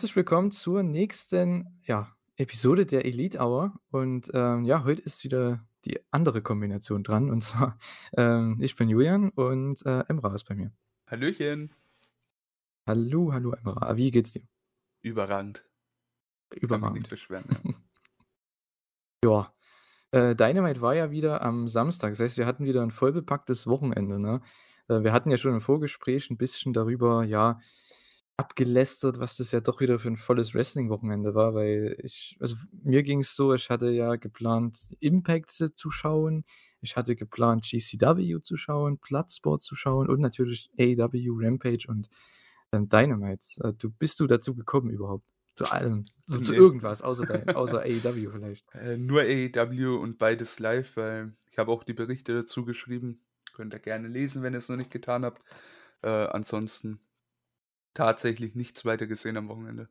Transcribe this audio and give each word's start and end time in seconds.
Herzlich 0.00 0.16
willkommen 0.16 0.50
zur 0.50 0.82
nächsten, 0.82 1.78
ja, 1.82 2.16
Episode 2.36 2.86
der 2.86 3.04
Elite 3.04 3.38
Hour 3.38 3.78
und, 3.90 4.30
ähm, 4.32 4.64
ja, 4.64 4.82
heute 4.84 5.02
ist 5.02 5.24
wieder 5.24 5.62
die 5.84 6.00
andere 6.10 6.40
Kombination 6.40 7.02
dran 7.02 7.28
und 7.28 7.42
zwar, 7.42 7.76
ähm, 8.16 8.56
ich 8.62 8.76
bin 8.76 8.88
Julian 8.88 9.28
und, 9.28 9.84
äh, 9.84 10.00
Emra 10.08 10.34
ist 10.34 10.44
bei 10.44 10.54
mir. 10.54 10.72
Hallöchen. 11.06 11.74
Hallo, 12.86 13.34
hallo 13.34 13.52
Emra. 13.52 13.94
Wie 13.94 14.10
geht's 14.10 14.32
dir? 14.32 14.40
Mich 16.50 16.62
Überragend. 16.62 17.00
nicht 17.00 17.10
beschweren, 17.10 17.44
ja. 19.22 19.52
Ja, 20.14 20.30
äh, 20.30 20.34
Dynamite 20.34 20.80
war 20.80 20.94
ja 20.94 21.10
wieder 21.10 21.42
am 21.42 21.68
Samstag. 21.68 22.12
Das 22.12 22.20
heißt, 22.20 22.38
wir 22.38 22.46
hatten 22.46 22.64
wieder 22.64 22.80
ein 22.80 22.90
vollbepacktes 22.90 23.66
Wochenende, 23.66 24.18
ne? 24.18 24.40
Äh, 24.88 25.02
wir 25.02 25.12
hatten 25.12 25.30
ja 25.30 25.36
schon 25.36 25.52
im 25.52 25.60
Vorgespräch 25.60 26.30
ein 26.30 26.38
bisschen 26.38 26.72
darüber, 26.72 27.22
ja, 27.22 27.58
abgelästert, 28.40 29.20
was 29.20 29.36
das 29.36 29.52
ja 29.52 29.60
doch 29.60 29.80
wieder 29.80 29.98
für 29.98 30.08
ein 30.08 30.16
volles 30.16 30.54
Wrestling-Wochenende 30.54 31.34
war, 31.34 31.54
weil 31.54 31.94
ich 32.02 32.38
also, 32.40 32.56
mir 32.82 33.02
ging's 33.02 33.36
so, 33.36 33.52
ich 33.52 33.68
hatte 33.68 33.90
ja 33.90 34.16
geplant, 34.16 34.78
Impact 34.98 35.50
zu 35.50 35.90
schauen. 35.90 36.44
Ich 36.80 36.96
hatte 36.96 37.16
geplant, 37.16 37.64
GCW 37.64 38.40
zu 38.42 38.56
schauen, 38.56 38.96
Bloodsport 38.96 39.60
zu 39.60 39.74
schauen 39.74 40.08
und 40.08 40.20
natürlich 40.20 40.70
AEW, 40.78 41.36
Rampage 41.38 41.84
und, 41.86 42.08
ähm, 42.72 42.88
Dynamite. 42.88 43.44
Äh, 43.62 43.74
du 43.74 43.90
bist 43.90 44.18
du 44.20 44.26
dazu 44.26 44.54
gekommen 44.54 44.90
überhaupt? 44.90 45.26
Zu 45.54 45.66
allem? 45.70 46.06
So 46.24 46.38
zu 46.38 46.52
Ne. 46.52 46.58
irgendwas 46.58 47.02
außer 47.02 47.26
Dyn 47.26 47.50
außer 47.54 47.82
AEW 47.84 48.30
vielleicht? 48.32 48.64
Äh, 48.74 48.96
nur 48.96 49.20
AEW 49.20 49.96
und 50.00 50.16
beides 50.18 50.58
live, 50.60 50.96
weil 50.96 51.34
ich 51.50 51.58
habe 51.58 51.70
auch 51.72 51.84
die 51.84 51.92
Berichte 51.92 52.32
dazu 52.32 52.64
geschrieben. 52.64 53.20
Könnt 53.52 53.74
ihr 53.74 53.80
gerne 53.80 54.08
lesen, 54.08 54.42
wenn 54.42 54.54
ihr's 54.54 54.70
noch 54.70 54.76
nicht 54.76 54.90
getan 54.90 55.26
habt. 55.26 55.42
Äh, 56.02 56.08
ansonsten 56.08 57.00
tatsächlich 57.94 58.54
nichts 58.54 58.84
weiter 58.84 59.06
gesehen 59.06 59.36
am 59.36 59.48
Wochenende. 59.48 59.88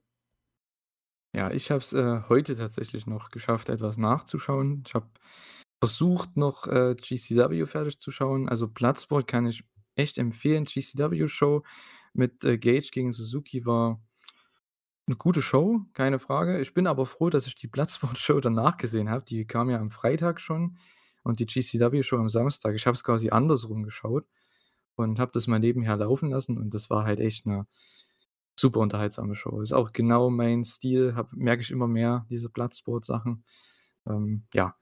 Ja, 1.36 1.52
ich 1.52 1.70
habe 1.70 1.82
es, 1.82 1.94
äh, 1.94 2.22
heute 2.28 2.56
tatsächlich 2.56 3.06
noch 3.06 3.30
geschafft, 3.30 3.70
etwas 3.70 3.98
nachzuschauen. 3.98 4.84
Ich 4.88 4.96
habe 4.96 5.08
versucht, 5.80 6.38
noch, 6.38 6.66
äh, 6.68 6.96
GCW 6.96 7.66
fertig 7.68 8.00
zu 8.00 8.12
schauen. 8.12 8.50
Also, 8.50 8.68
Bloodsport 8.68 9.28
kann 9.28 9.46
ich 9.46 9.64
echt 9.96 10.18
empfehlen. 10.18 10.66
GCW-Show 10.66 11.64
mit, 12.14 12.44
äh, 12.44 12.58
Gage 12.58 12.90
gegen 12.92 13.14
Suzuki 13.14 13.66
war 13.66 14.02
'ne 15.08 15.16
gute 15.16 15.42
Show, 15.42 15.82
keine 15.94 16.20
Frage. 16.20 16.60
Ich 16.62 16.74
bin 16.74 16.86
aber 16.88 17.06
froh, 17.06 17.30
dass 17.30 17.48
ich 17.48 17.56
die 17.56 17.68
Bloodsport-Show 17.68 18.40
danach 18.42 18.78
gesehen 18.78 19.10
habe. 19.10 19.26
Die 19.26 19.46
kam 19.46 19.70
ja 19.70 19.80
am 19.80 19.90
Freitag 19.92 20.40
schon 20.40 20.78
und 21.24 21.40
die 21.40 21.46
GCW-Show 21.48 22.18
am 22.18 22.30
Samstag. 22.30 22.76
Ich 22.76 22.86
habe 22.86 22.96
es 22.96 23.04
quasi 23.04 23.30
andersrum 23.32 23.84
geschaut 23.84 24.26
und 25.00 25.20
habe 25.20 25.32
das 25.34 25.48
mal 25.48 25.60
nebenher 25.60 25.98
laufen 25.98 26.30
lassen 26.32 26.58
und 26.60 26.74
das 26.74 26.90
war 26.90 27.06
halt 27.06 27.20
echt 27.22 27.46
'ne 27.48 27.68
super 28.60 28.80
unterhaltsame 28.82 29.36
Show. 29.36 29.62
Ist 29.62 29.74
auch 29.74 29.94
genau 29.94 30.30
mein 30.32 30.64
Stil, 30.66 31.16
merke 31.34 31.62
ich 31.64 31.72
immer 31.72 31.88
mehr, 31.88 32.26
diese 32.30 32.50
Bloodsport-Sachen. 32.50 33.44
Ähm, 34.08 34.46
ja, 34.54 34.76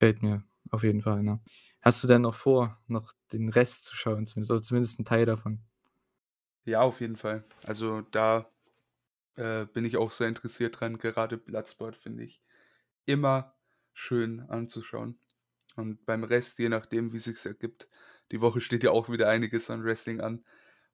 gefällt 0.00 0.22
mir 0.22 0.44
auf 0.72 0.84
jeden 0.84 1.02
Fall, 1.02 1.22
ne? 1.24 1.40
Hast 1.82 2.02
du 2.04 2.08
denn 2.08 2.22
noch 2.22 2.34
vor, 2.36 2.78
noch 2.88 3.12
den 3.32 3.48
Rest 3.50 3.86
zu 3.86 3.96
schauen 3.96 4.26
zumindest 4.26 4.52
oder 4.52 4.62
zumindest 4.62 5.00
'n 5.00 5.04
Teil 5.06 5.26
davon? 5.26 5.62
Ja, 6.66 6.80
auf 6.82 7.00
jeden 7.00 7.16
Fall. 7.16 7.44
Also, 7.64 8.02
da, 8.02 8.50
äh, 9.36 9.66
bin 9.66 9.84
ich 9.86 9.96
auch 9.98 10.10
sehr 10.12 10.28
interessiert 10.28 10.80
dran. 10.80 10.98
Gerade 10.98 11.38
Bloodsport 11.38 11.96
finde 11.96 12.24
ich 12.24 12.42
immer 13.06 13.56
schön 13.94 14.40
anzuschauen. 14.42 15.20
Und 15.76 16.06
beim 16.06 16.24
Rest, 16.24 16.58
je 16.60 16.68
nachdem, 16.70 17.12
wie 17.12 17.18
sich's 17.18 17.46
ergibt 17.46 17.88
die 18.32 18.40
Woche 18.40 18.60
steht 18.60 18.84
ja 18.84 18.90
auch 18.90 19.08
wieder 19.08 19.28
einiges 19.28 19.70
an 19.70 19.84
Wrestling 19.84 20.20
an. 20.20 20.44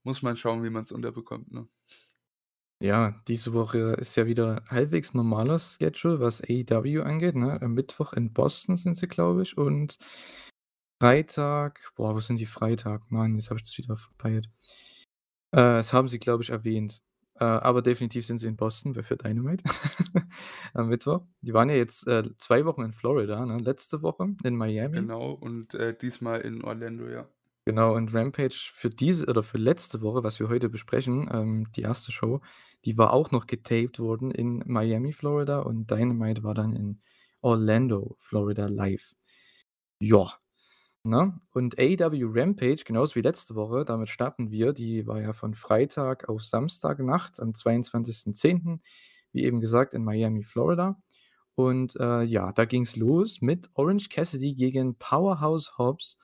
Muss 0.02 0.22
man 0.22 0.36
schauen, 0.36 0.62
wie 0.62 0.70
man's 0.70 0.92
unterbekommt, 0.92 1.52
ne? 1.52 1.68
Ja, 2.80 3.22
diese 3.28 3.54
Woche 3.54 3.94
ist 3.98 4.16
ja 4.16 4.26
wieder 4.26 4.62
halbwegs 4.68 5.14
normaler 5.14 5.58
Schedule, 5.58 6.20
was 6.20 6.42
AEW 6.42 7.02
angeht, 7.02 7.36
ne? 7.36 7.60
Am 7.62 7.72
Mittwoch 7.74 8.12
in 8.12 8.32
Boston 8.32 8.76
sind 8.76 8.96
sie, 8.96 9.08
glaube 9.08 9.42
ich, 9.42 9.56
und 9.56 9.98
Freitag 11.00 11.92
boah, 11.96 12.14
wo 12.14 12.20
sind 12.20 12.40
die 12.40 12.46
Freitag? 12.46 13.10
Mann, 13.10 13.34
jetzt 13.34 13.50
habe 13.50 13.58
ich 13.58 13.64
das 13.64 13.76
wieder 13.76 13.96
verpeilt. 13.96 14.48
Äh, 15.52 15.56
das 15.60 15.92
haben 15.92 16.08
sie, 16.08 16.18
glaube 16.18 16.42
ich, 16.42 16.50
erwähnt. 16.50 17.02
Äh, 17.40 17.44
aber 17.44 17.82
definitiv 17.82 18.24
sind 18.26 18.38
sie 18.38 18.46
in 18.46 18.56
Boston, 18.56 18.94
weil 18.94 19.02
für 19.02 19.16
Dynamite 19.16 19.64
am 20.74 20.88
Mittwoch. 20.88 21.22
Die 21.40 21.52
waren 21.52 21.68
ja 21.68 21.76
jetzt, 21.76 22.06
äh, 22.06 22.22
2 22.38 22.64
Wochen 22.64 22.82
in 22.82 22.92
Florida, 22.92 23.44
ne? 23.44 23.58
Letzte 23.58 24.02
Woche 24.02 24.34
in 24.44 24.56
Miami. 24.56 24.98
Genau 24.98 25.32
und, 25.32 25.74
äh, 25.74 25.96
diesmal 25.96 26.40
in 26.42 26.62
Orlando, 26.62 27.08
ja. 27.08 27.28
Genau, 27.66 27.94
und 27.94 28.12
Rampage 28.12 28.70
für 28.74 28.90
diese 28.90 29.26
oder 29.26 29.42
für 29.42 29.56
letzte 29.56 30.02
Woche, 30.02 30.22
was 30.22 30.38
wir 30.38 30.48
heute 30.48 30.68
besprechen, 30.68 31.30
ähm, 31.32 31.66
die 31.74 31.80
erste 31.80 32.12
Show, 32.12 32.42
die 32.84 32.98
war 32.98 33.12
auch 33.12 33.30
noch 33.30 33.46
getaped 33.46 33.98
worden 33.98 34.30
in 34.30 34.62
Miami, 34.66 35.14
Florida 35.14 35.60
und 35.60 35.90
Dynamite 35.90 36.42
war 36.42 36.52
dann 36.54 36.74
in 36.74 37.00
Orlando, 37.40 38.16
Florida 38.20 38.66
live. 38.66 39.14
Ja, 39.98 40.34
ne? 41.04 41.38
Und 41.52 41.78
AEW 41.78 42.26
Rampage, 42.34 42.84
genauso 42.84 43.14
wie 43.16 43.20
letzte 43.20 43.54
Woche, 43.54 43.84
damit 43.84 44.08
starten 44.08 44.50
wir. 44.50 44.72
Die 44.72 45.06
war 45.06 45.20
ja 45.20 45.32
von 45.32 45.54
Freitag 45.54 46.28
auf 46.28 46.42
Samstagnacht 46.42 47.40
am 47.40 47.54
22.10., 47.54 48.80
wie 49.32 49.44
eben 49.44 49.60
gesagt, 49.60 49.94
in 49.94 50.04
Miami, 50.04 50.42
Florida. 50.42 51.00
Und, 51.54 51.96
äh, 52.00 52.22
ja, 52.24 52.52
da 52.52 52.64
ging's 52.64 52.96
los 52.96 53.40
mit 53.40 53.68
Orange 53.74 54.08
Cassidy 54.08 54.54
gegen 54.54 54.96
Powerhouse 54.98 55.78
Hobbs. 55.78 56.18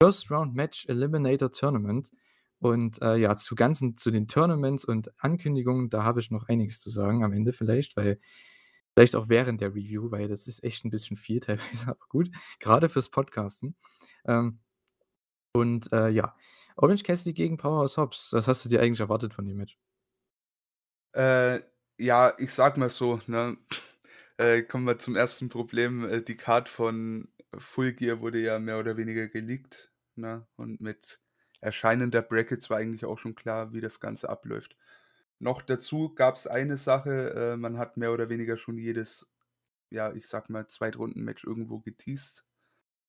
First 0.00 0.30
Round 0.30 0.54
Match 0.54 0.86
Eliminator 0.88 1.50
Tournament. 1.52 2.10
Und, 2.60 3.02
äh, 3.02 3.16
ja, 3.16 3.36
zu 3.36 3.54
ganzen 3.54 3.96
zu 3.96 4.10
den 4.10 4.28
Tournaments 4.28 4.84
und 4.84 5.10
Ankündigungen, 5.22 5.90
da 5.90 6.04
habe 6.04 6.20
ich 6.20 6.30
noch 6.30 6.48
einiges 6.48 6.80
zu 6.80 6.90
sagen 6.90 7.24
am 7.24 7.32
Ende 7.32 7.52
vielleicht, 7.52 7.96
weil 7.96 8.18
vielleicht 8.94 9.16
auch 9.16 9.28
während 9.28 9.60
der 9.60 9.70
Review, 9.74 10.10
weil 10.10 10.28
das 10.28 10.46
ist 10.46 10.64
echt 10.64 10.84
'n 10.84 10.90
bisschen 10.90 11.16
viel 11.16 11.40
teilweise, 11.86 11.88
aber 11.88 12.06
gut, 12.08 12.30
grade 12.60 12.88
fürs 12.88 13.10
Podcasten. 13.10 13.76
Ähm, 14.26 14.60
und, 15.54 15.92
äh, 15.92 16.08
ja, 16.10 16.36
Orange 16.76 17.04
Cassidy 17.04 17.34
gegen 17.34 17.56
Powerhouse 17.58 17.96
Hobbs. 17.98 18.32
Was 18.32 18.48
hast 18.48 18.64
du 18.64 18.68
dir 18.70 18.80
eigentlich 18.82 19.00
erwartet 19.00 19.34
von 19.34 19.46
dem 19.46 19.58
Match? 19.58 19.76
Äh, 21.14 21.60
ja, 21.98 22.34
ich 22.38 22.52
sage 22.52 22.80
mal 22.80 22.88
so, 22.90 23.20
ne, 23.26 23.56
äh, 24.38 24.62
kommen 24.62 24.86
wir 24.86 24.98
zum 24.98 25.16
ersten 25.16 25.48
Problem. 25.48 26.08
Äh, 26.08 26.22
die 26.22 26.36
Card 26.36 26.68
von 26.68 27.28
Full 27.58 27.92
Gear 27.94 28.20
wurde 28.20 28.40
ja 28.40 28.58
mehr 28.58 28.78
oder 28.78 28.96
weniger 28.96 29.28
geleakt, 29.28 29.92
ne? 30.16 30.46
Und 30.56 30.80
mit 30.80 31.20
Erscheinen 31.60 32.10
der 32.10 32.22
Brackets 32.22 32.70
war 32.70 32.78
eigentlich 32.78 33.04
auch 33.04 33.18
schon 33.18 33.34
klar, 33.34 33.72
wie 33.72 33.80
das 33.80 34.00
Ganze 34.00 34.28
abläuft. 34.30 34.76
Noch 35.42 35.60
dazu 35.60 36.14
gab's 36.14 36.46
eine 36.46 36.76
Sache, 36.76 37.34
äh, 37.34 37.56
man 37.56 37.76
hat 37.76 37.96
mehr 37.96 38.12
oder 38.12 38.28
weniger 38.28 38.56
schon 38.56 38.78
jedes, 38.78 39.34
ja, 39.90 40.12
ich 40.12 40.28
sage 40.28 40.52
mal, 40.52 40.68
Zweitrunden-Match 40.68 41.42
irgendwo 41.42 41.80
geteased. 41.80 42.46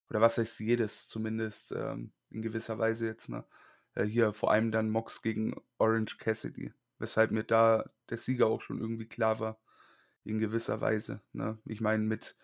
Oder 0.09 0.19
was 0.19 0.39
heißt 0.39 0.59
jedes, 0.59 1.07
zumindest, 1.07 1.73
ähm, 1.73 2.11
in 2.31 2.41
gewisser 2.41 2.79
Weise 2.79 3.05
jetzt, 3.05 3.29
ne? 3.29 3.45
Äh, 3.94 4.05
hier 4.05 4.33
vor 4.33 4.51
allem 4.51 4.71
dann 4.71 4.89
Mox 4.89 5.21
gegen 5.21 5.55
Orange 5.77 6.17
Cassidy, 6.17 6.73
weshalb 6.97 7.29
mir 7.29 7.44
da 7.44 7.85
der 8.09 8.17
Sieger 8.17 8.47
auch 8.47 8.63
schon 8.63 8.79
irgendwie 8.81 9.07
klar 9.07 9.39
war 9.39 9.59
in 10.23 10.39
gewisser 10.39 10.81
Weise, 10.81 11.21
ne? 11.33 11.59
Ich 11.65 11.81
meine, 11.81 12.03
mit, 12.03 12.35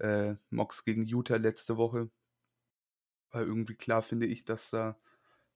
äh, 0.00 0.34
Mox 0.50 0.84
gegen 0.84 1.04
Yuta 1.04 1.36
letzte 1.36 1.78
Woche 1.78 2.10
war 3.30 3.42
irgendwie 3.42 3.74
klar, 3.76 4.02
finde 4.02 4.26
ich, 4.26 4.44
dass 4.44 4.68
da 4.70 4.98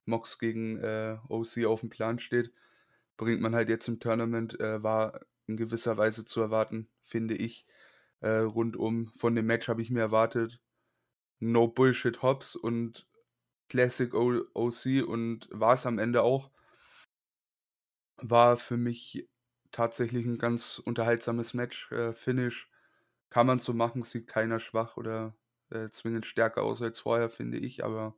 Mox 0.07 0.39
gegen, 0.39 0.79
äh, 0.79 1.19
OC 1.29 1.67
aufm 1.67 1.91
Plan 1.91 2.19
steht. 2.19 2.53
Bringt 3.21 3.41
man 3.41 3.55
halt 3.55 3.69
jetzt 3.69 3.87
im 3.89 4.01
Tournament, 4.01 4.59
äh, 4.61 4.83
war 4.83 5.21
in 5.47 5.57
gewisser 5.57 5.97
Weise 5.97 6.25
zu 6.25 6.41
erwarten, 6.41 6.89
finde 7.05 7.35
ich. 7.37 7.67
Äh, 8.21 8.39
rundum 8.39 9.09
von 9.17 9.35
dem 9.37 9.47
Match 9.47 9.69
habe 9.69 9.83
ich 9.83 9.91
mir 9.91 10.01
erwartet, 10.01 10.61
No 11.41 11.69
Bullshit 11.69 12.23
Hobbs 12.23 12.57
und 12.57 13.09
Classic 13.71 14.15
O 14.15 14.43
OC 14.55 15.03
und 15.03 15.49
war's 15.53 15.87
am 15.87 15.99
Ende 16.01 16.23
auch. 16.23 16.51
War 18.23 18.57
für 18.57 18.77
mich 18.77 19.29
tatsächlich 19.73 20.25
'n 20.27 20.39
ganz 20.39 20.79
unterhaltsames 20.79 21.53
Match. 21.55 21.91
Äh, 21.91 22.13
Finish 22.13 22.71
kann 23.31 23.47
man 23.47 23.59
so 23.59 23.73
machen, 23.75 24.03
sieht 24.03 24.29
keiner 24.29 24.61
schwach 24.61 24.97
oder, 24.97 25.37
äh, 25.71 25.89
zwingend 25.91 26.25
stärker 26.27 26.63
aus 26.63 26.81
als 26.83 27.01
vorher, 27.01 27.29
finde 27.31 27.59
ich, 27.59 27.85
aber, 27.85 28.17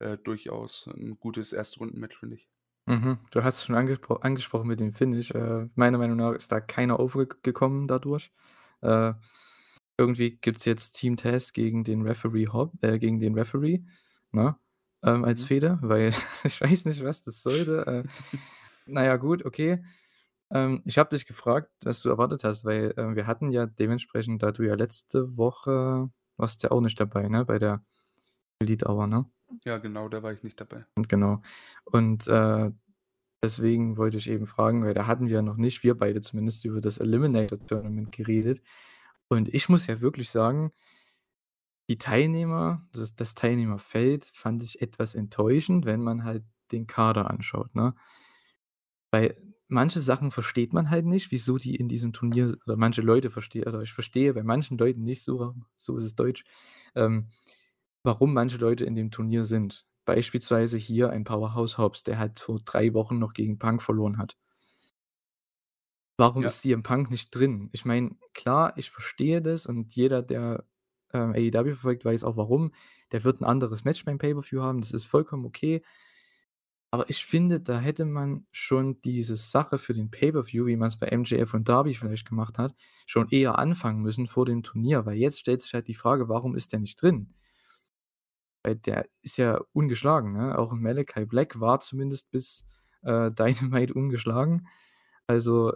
äh, 0.00 0.18
durchaus 0.18 0.88
'n 0.88 1.18
gutes 1.20 1.52
Erstrundenmatch, 1.54 2.18
finde 2.18 2.36
ich. 2.36 2.46
Mhm. 2.86 3.18
Du 3.30 3.42
hast 3.44 3.56
es 3.58 3.64
schon 3.64 3.74
angespro 3.76 4.16
angesprochen 4.16 4.68
mit 4.68 4.80
dem 4.80 4.92
Finish. 4.92 5.30
Äh, 5.30 5.68
meiner 5.74 5.98
Meinung 5.98 6.16
nach 6.18 6.32
ist 6.32 6.52
da 6.52 6.60
keiner 6.60 7.00
overgekommen 7.00 7.88
dadurch. 7.88 8.30
Äh, 8.82 9.14
irgendwie 9.98 10.32
gibt's 10.40 10.64
jetzt 10.66 10.92
Team 10.94 11.16
Taz 11.16 11.52
gegen 11.52 11.84
den 11.84 12.02
Referee 12.02 12.48
Hobb 12.48 12.72
äh, 12.82 12.98
gegen 12.98 13.20
den 13.20 13.34
Referee, 13.34 13.84
ne, 14.32 14.56
ähm, 15.04 15.24
als 15.24 15.42
Mhm. 15.42 15.46
Fehde, 15.46 15.78
weil 15.82 16.12
ich 16.44 16.60
weiß 16.60 16.84
nicht, 16.86 17.02
was 17.04 17.22
das 17.22 17.42
sollte. 17.42 17.86
Äh, 17.86 18.04
na 18.86 19.04
ja, 19.04 19.16
gut, 19.16 19.44
okay. 19.46 19.84
Ähm, 20.52 20.82
ich 20.86 20.98
habe 20.98 21.10
dich 21.10 21.26
gefragt, 21.26 21.70
was 21.84 22.02
du 22.02 22.10
erwartet 22.10 22.44
hast, 22.44 22.64
weil, 22.66 22.92
äh, 22.98 23.16
wir 23.16 23.26
hatten 23.28 23.50
ja 23.52 23.66
dementsprechend, 23.66 24.42
da 24.44 24.52
du 24.52 24.64
ja 24.64 24.74
letzte 24.76 25.36
Woche 25.38 26.10
warst 26.38 26.62
ja 26.64 26.70
auch 26.72 26.80
nicht 26.82 27.00
dabei, 27.00 27.28
ne, 27.28 27.44
bei 27.46 27.58
der 27.60 27.84
Elite 28.60 28.88
Hour, 28.88 29.06
ne? 29.08 29.26
Ja, 29.64 29.78
genau, 29.78 30.08
da 30.08 30.22
war 30.22 30.32
ich 30.32 30.42
nicht 30.42 30.60
dabei. 30.60 30.84
Und 30.96 31.08
genau. 31.08 31.42
Und, 31.84 32.26
äh, 32.28 32.70
Deswegen 33.44 33.98
wollte 33.98 34.16
ich 34.16 34.30
eben 34.30 34.46
fragen, 34.46 34.84
weil 34.84 34.94
da 34.94 35.06
hatten 35.06 35.28
wir 35.28 35.42
noch 35.42 35.58
nicht 35.58 35.82
wir 35.84 35.96
beide 35.98 36.22
zumindest 36.22 36.64
über 36.64 36.80
das 36.80 36.96
Eliminator 36.96 37.58
Tournament 37.66 38.10
geredet. 38.10 38.62
Und 39.28 39.52
ich 39.52 39.68
muss 39.68 39.86
ja 39.86 40.00
wirklich 40.00 40.30
sagen 40.30 40.72
die 41.88 41.98
Teilnehmer 41.98 42.86
das 42.92 43.14
das 43.14 43.34
Teilnehmerfeld 43.34 44.30
fand 44.34 44.62
ich 44.62 44.80
etwas 44.82 45.14
enttäuschend, 45.14 45.84
wenn 45.86 46.02
man 46.02 46.24
halt 46.24 46.44
den 46.72 46.86
Kader 46.86 47.30
anschaut, 47.30 47.74
ne? 47.74 47.94
Weil 49.12 49.36
manche 49.68 50.00
Sachen 50.00 50.30
versteht 50.30 50.72
man 50.72 50.90
halt 50.90 51.06
nicht, 51.06 51.30
wieso 51.30 51.56
die 51.58 51.76
in 51.76 51.88
diesem 51.88 52.12
Turnier 52.12 52.56
oder 52.66 52.76
manche 52.76 53.02
Leute 53.02 53.30
verstehe 53.30 53.64
oder 53.66 53.80
ich 53.82 53.92
verstehe 53.92 54.34
bei 54.34 54.42
manchen 54.42 54.78
Leuten 54.78 55.04
nicht 55.04 55.22
so 55.22 55.54
so 55.76 55.96
ist 55.96 56.04
es 56.04 56.14
Deutsch, 56.14 56.44
ähm, 56.94 57.28
warum 58.04 58.34
manche 58.34 58.58
Leute 58.58 58.84
in 58.84 58.94
dem 58.96 59.10
Turnier 59.10 59.44
sind. 59.44 59.86
Beispielsweise 60.06 60.78
hier 60.78 61.10
ein 61.10 61.24
Powerhouse 61.24 61.78
Hobbs, 61.78 62.04
der 62.04 62.18
halt 62.18 62.40
vor 62.40 62.60
3 62.64 62.94
Wochen 62.94 63.18
noch 63.18 63.34
gegen 63.34 63.58
Punk 63.58 63.82
verloren 63.82 64.18
hat. 64.18 64.36
Warum 66.18 66.44
Ja. 66.44 66.46
ist 66.46 66.60
CM 66.60 66.82
Punk 66.84 67.10
nicht 67.10 67.34
drin? 67.34 67.70
Ich 67.72 67.84
meine, 67.84 68.12
klar, 68.34 68.74
ich 68.76 68.90
verstehe 68.90 69.42
das 69.42 69.66
und 69.66 69.94
jeder, 69.96 70.22
der, 70.22 70.64
ähm, 71.12 71.32
AEW 71.32 71.70
verfolgt, 71.74 72.04
weiß 72.04 72.22
auch 72.24 72.36
warum. 72.36 72.70
Der 73.12 73.24
wird 73.24 73.40
'n 73.40 73.44
anderes 73.44 73.84
Match 73.84 74.04
beim 74.04 74.18
Pay-per-View 74.18 74.60
haben, 74.62 74.80
das 74.80 74.92
ist 74.92 75.06
vollkommen 75.06 75.44
okay. 75.44 75.82
Aber 76.92 77.10
ich 77.10 77.24
finde, 77.24 77.60
da 77.60 77.80
hätte 77.80 78.04
man 78.04 78.46
schon 78.52 79.00
diese 79.02 79.36
Sache 79.36 79.78
für 79.78 79.94
den 79.94 80.10
Pay-per-View, 80.10 80.66
wie 80.66 80.76
man's 80.76 80.98
bei 80.98 81.08
MJF 81.08 81.52
und 81.54 81.68
Darby 81.68 81.94
vielleicht 81.94 82.28
gemacht 82.28 82.56
hat, 82.58 82.74
schon 83.06 83.28
eher 83.30 83.58
anfangen 83.58 84.00
müssen 84.02 84.26
vor 84.28 84.46
dem 84.46 84.62
Turnier, 84.62 85.04
weil 85.04 85.16
jetzt 85.16 85.40
stellt 85.40 85.60
sich 85.62 85.74
halt 85.74 85.88
die 85.88 85.94
Frage: 85.94 86.28
„Warum 86.28 86.54
ist 86.54 86.72
der 86.72 86.78
nicht 86.80 87.00
drin?“ 87.02 87.34
Weil 88.64 88.76
der 88.76 89.06
ist 89.20 89.36
ja 89.36 89.60
ungeschlagen, 89.72 90.32
ne? 90.32 90.58
Auch 90.58 90.72
Malachi 90.72 91.26
Black 91.26 91.60
war 91.60 91.80
zumindest 91.80 92.30
bis, 92.30 92.66
äh, 93.02 93.30
Dynamite 93.90 93.92
ungeschlagen. 93.94 94.66
Also, 95.26 95.74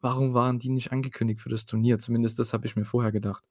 warum 0.00 0.34
waren 0.34 0.58
die 0.60 0.70
nicht 0.70 0.92
angekündigt 0.92 1.40
für 1.42 1.50
das 1.50 1.66
Turnier? 1.66 1.98
Zumindest 1.98 2.38
das 2.40 2.52
habe 2.54 2.66
ich 2.66 2.76
mir 2.76 2.84
vorher 2.86 3.12
gedacht. 3.12 3.44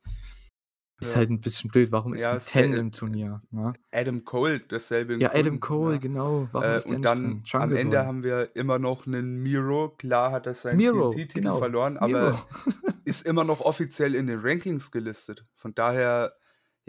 Ist 1.02 1.16
Ja. 1.16 1.16
halt 1.16 1.30
'n 1.30 1.40
bisschen 1.40 1.70
blöd. 1.72 1.92
Warum 1.92 2.14
ist 2.14 2.30
Ja, 2.30 2.34
'n 2.34 2.38
es 2.38 2.46
Ten 2.46 2.74
im 2.74 2.92
Turnier, 2.92 3.42
ne? 3.52 3.80
Adam 3.94 4.24
Cole, 4.24 4.60
dasselbe 4.68 5.14
Ja, 5.22 5.32
Adam 5.34 5.60
Grün, 5.60 5.60
Cole, 5.60 6.00
ne? 6.00 6.00
genau. 6.00 6.48
Warum 6.54 6.76
Äh, 6.78 6.78
ist 6.78 6.92
der 6.92 7.00
und 7.00 7.06
dann 7.06 7.50
am 7.56 7.74
Ende 7.74 8.06
Boy. 8.06 8.06
haben 8.06 8.24
wir 8.24 8.56
immer 8.56 8.80
noch 8.80 9.06
'nen 9.06 9.38
Miro. 9.42 9.90
Klar 9.98 10.32
hat 10.32 10.46
er 10.48 10.54
seinen 10.54 10.82
Miro, 10.82 11.26
TNT-Titel 11.26 11.28
genau. 11.34 11.54
verloren, 11.54 11.98
aber 11.98 12.42
ist 13.06 13.26
immer 13.26 13.44
noch 13.44 13.62
offiziell 13.62 14.16
in 14.16 14.28
den 14.28 14.40
Rankings 14.42 14.92
gelistet. 14.92 15.46
Von 15.56 15.74
daher, 15.76 16.36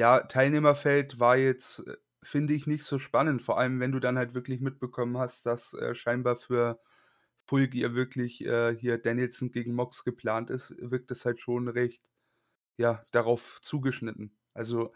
ja, 0.00 0.20
Teilnehmerfeld 0.23 1.20
war 1.20 1.37
jetzt, 1.37 1.81
äh, 1.87 1.97
finde 2.23 2.55
ich, 2.55 2.67
nicht 2.67 2.85
so 2.85 2.99
spannend, 2.99 3.43
vor 3.43 3.58
allem, 3.58 3.81
wenn 3.81 3.93
du 3.93 4.00
dann 4.00 4.19
halt 4.19 4.35
wirklich 4.35 4.61
mitbekommen 4.61 5.19
hast, 5.19 5.47
dass, 5.47 5.75
äh, 5.75 5.94
scheinbar 5.94 6.37
für 6.37 6.81
Full 7.47 7.69
Gear 7.69 7.94
wirklich, 7.94 8.44
äh, 8.47 8.76
hier 8.76 8.99
Danielson 8.99 9.52
gegen 9.52 9.75
Mox 9.75 10.05
geplant 10.05 10.50
ist, 10.50 10.75
wirkt 10.81 11.11
es 11.12 11.25
halt 11.26 11.41
schon 11.41 11.69
recht, 11.69 12.02
ja, 12.79 13.05
darauf 13.12 13.61
zugeschnitten. 13.62 14.37
Also, 14.55 14.93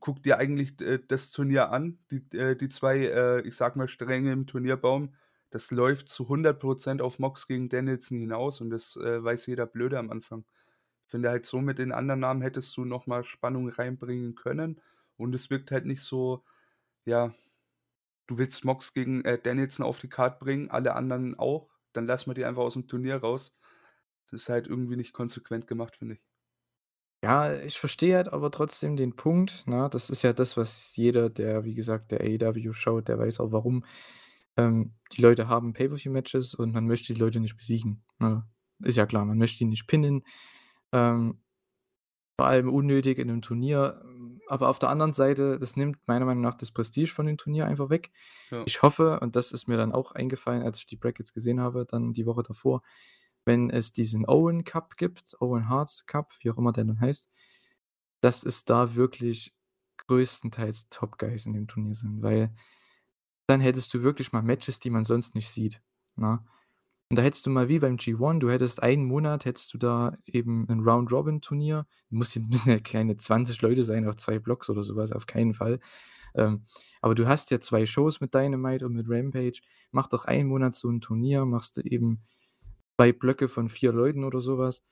guck 0.00 0.22
dir 0.22 0.38
eigentlich, 0.38 0.80
äh, 0.82 1.00
das 1.08 1.30
Turnier 1.32 1.70
an, 1.72 1.98
die 2.10 2.24
äh, 2.38 2.56
die 2.56 2.68
2, 2.70 2.98
äh, 3.06 3.40
ich 3.48 3.56
sage 3.56 3.78
mal, 3.78 3.88
Stränge 3.88 4.32
im 4.32 4.46
Turnierbaum. 4.46 5.14
Das 5.50 5.70
läuft 5.70 6.08
zu 6.10 6.28
100 6.28 6.60
% 6.60 7.02
auf 7.02 7.18
Mox 7.20 7.46
gegen 7.46 7.68
Danielson 7.70 8.18
hinaus 8.20 8.60
und 8.60 8.70
das, 8.70 8.96
weiß 8.96 9.46
jeder 9.46 9.66
Blöde 9.66 9.98
am 10.00 10.10
Anfang. 10.10 10.44
Finde 11.06 11.30
halt 11.30 11.46
so 11.46 11.60
mit 11.60 11.78
den 11.78 11.92
anderen 11.92 12.20
Namen 12.20 12.42
hättest 12.42 12.76
du 12.76 12.84
noch 12.84 13.06
mal 13.06 13.24
Spannung 13.24 13.68
reinbringen 13.68 14.34
können 14.34 14.80
und 15.16 15.34
es 15.34 15.50
wirkt 15.50 15.70
halt 15.70 15.86
nicht 15.86 16.02
so 16.02 16.44
ja, 17.06 17.34
du 18.26 18.38
willst 18.38 18.64
Mox 18.64 18.92
gegen, 18.94 19.24
äh, 19.24 19.38
Danielson 19.40 19.86
auf 19.86 19.98
die 20.00 20.08
Card 20.08 20.38
bringen, 20.40 20.70
alle 20.70 20.94
anderen 20.94 21.38
auch, 21.38 21.70
dann 21.94 22.06
lassen 22.06 22.30
wir 22.30 22.34
die 22.34 22.44
einfach 22.44 22.62
aus'm 22.62 22.86
Turnier 22.88 23.16
raus. 23.16 23.56
Das 24.30 24.42
ist 24.42 24.48
halt 24.50 24.66
irgendwie 24.68 24.96
nicht 24.96 25.12
konsequent 25.14 25.66
gemacht, 25.66 25.96
finde 25.96 26.14
ich. 26.16 26.22
Ja, 27.22 27.54
ich 27.54 27.78
verstehe 27.78 28.16
halt 28.16 28.32
aber 28.32 28.50
trotzdem 28.50 28.96
den 28.96 29.16
Punkt, 29.16 29.66
ne? 29.66 29.88
Das 29.90 30.10
ist 30.10 30.22
ja 30.22 30.32
das, 30.34 30.56
was 30.58 30.94
jeder, 30.96 31.30
der, 31.30 31.64
wie 31.64 31.74
gesagt, 31.74 32.10
der 32.12 32.20
AEW 32.20 32.72
schaut, 32.74 33.08
der 33.08 33.18
weiß 33.18 33.40
auch 33.40 33.50
warum. 33.50 33.84
Ähm, 34.56 34.94
die 35.12 35.22
Leute 35.22 35.48
haben 35.48 35.72
Pay-per-View-Matches 35.72 36.54
und 36.54 36.74
man 36.74 36.86
möchte 36.86 37.14
die 37.14 37.20
Leute 37.20 37.40
nicht 37.40 37.56
besiegen, 37.56 38.04
ne? 38.18 38.46
Ist 38.80 38.96
ja 38.96 39.06
klar, 39.06 39.24
man 39.24 39.38
möchte 39.38 39.64
ihn 39.64 39.70
nicht 39.70 39.86
pinnen, 39.86 40.24
ähm, 40.94 41.40
vor 42.38 42.48
allem 42.48 42.68
unnötig 42.68 43.18
in 43.18 43.28
'nem 43.28 43.42
Turnier. 43.42 44.04
Aber 44.48 44.68
auf 44.68 44.78
der 44.78 44.90
anderen 44.90 45.12
Seite, 45.12 45.58
das 45.58 45.76
nimmt 45.76 45.98
meiner 46.06 46.26
Meinung 46.26 46.42
nach 46.42 46.54
das 46.56 46.70
Prestige 46.72 47.08
von 47.12 47.26
dem 47.26 47.38
Turnier 47.38 47.66
einfach 47.66 47.90
weg. 47.90 48.12
Ja. 48.50 48.62
Ich 48.66 48.82
hoffe, 48.82 49.20
und 49.20 49.36
das 49.36 49.52
ist 49.52 49.68
mir 49.68 49.76
dann 49.78 49.92
auch 49.92 50.12
eingefallen, 50.12 50.62
als 50.62 50.78
ich 50.80 50.86
die 50.86 50.96
Brackets 50.96 51.32
gesehen 51.32 51.60
habe, 51.60 51.86
dann 51.86 52.12
die 52.12 52.26
Woche 52.26 52.42
davor, 52.42 52.82
wenn 53.46 53.70
es 53.70 53.92
diesen 53.92 54.26
Owen 54.28 54.64
Cup 54.64 54.96
gibt, 54.98 55.36
Owen 55.40 55.68
Hart 55.68 56.04
Cup, 56.06 56.34
wie 56.40 56.50
auch 56.50 56.58
immer 56.58 56.72
der 56.72 56.84
dann 56.84 57.00
heißt, 57.00 57.30
dass 58.22 58.44
es 58.44 58.64
da 58.64 58.94
wirklich 58.96 59.54
größtenteils 60.08 60.88
Top 60.90 61.18
Guys 61.18 61.46
in 61.46 61.54
dem 61.54 61.68
Turnier 61.68 61.94
sind, 61.94 62.22
weil 62.22 62.54
dann 63.48 63.60
hättest 63.60 63.94
du 63.94 64.02
wirklich 64.02 64.32
mal 64.32 64.42
Matches, 64.42 64.80
die 64.80 64.90
man 64.90 65.04
sonst 65.04 65.34
nicht 65.34 65.50
sieht, 65.50 65.82
ne? 66.16 66.44
Und 67.10 67.16
da 67.18 67.22
hättest 67.22 67.44
du 67.46 67.50
mal 67.50 67.68
wie 67.68 67.78
beim 67.78 67.96
G1 67.98 68.40
du 68.40 68.50
hättest 68.50 68.82
einen 68.82 69.04
Monat 69.04 69.44
hättest 69.44 69.74
du 69.74 69.78
da 69.78 70.12
eben 70.26 70.66
'n 70.68 70.80
Round-Robin-Turnier. 70.80 71.86
Müssen 72.10 72.48
ja 72.70 72.78
keine 72.78 73.16
20 73.16 73.60
Leute 73.62 73.84
sein 73.84 74.08
auf 74.08 74.16
2 74.16 74.38
Blocks 74.38 74.70
oder 74.70 74.82
so 74.82 74.96
was, 74.96 75.12
auf 75.12 75.26
keinen 75.26 75.52
Fall. 75.54 75.80
Ähm, 76.36 76.64
aber 77.02 77.14
du 77.14 77.26
hast 77.28 77.50
ja 77.50 77.60
2 77.60 77.86
Shows 77.86 78.20
mit 78.20 78.34
Dynamite 78.34 78.86
und 78.86 78.94
mit 78.94 79.06
Rampage. 79.08 79.60
Mach 79.92 80.08
doch 80.08 80.26
einen 80.26 80.48
Monat 80.48 80.74
so 80.76 80.88
'n 80.90 81.00
Turnier, 81.00 81.46
machst 81.46 81.76
du 81.78 81.82
eben 81.82 82.22
2 82.98 83.12
Blöcke 83.12 83.48
von 83.48 83.68
4 83.70 83.92
Leuten 83.92 84.24
oder 84.24 84.40
so 84.42 84.58
was, 84.58 84.84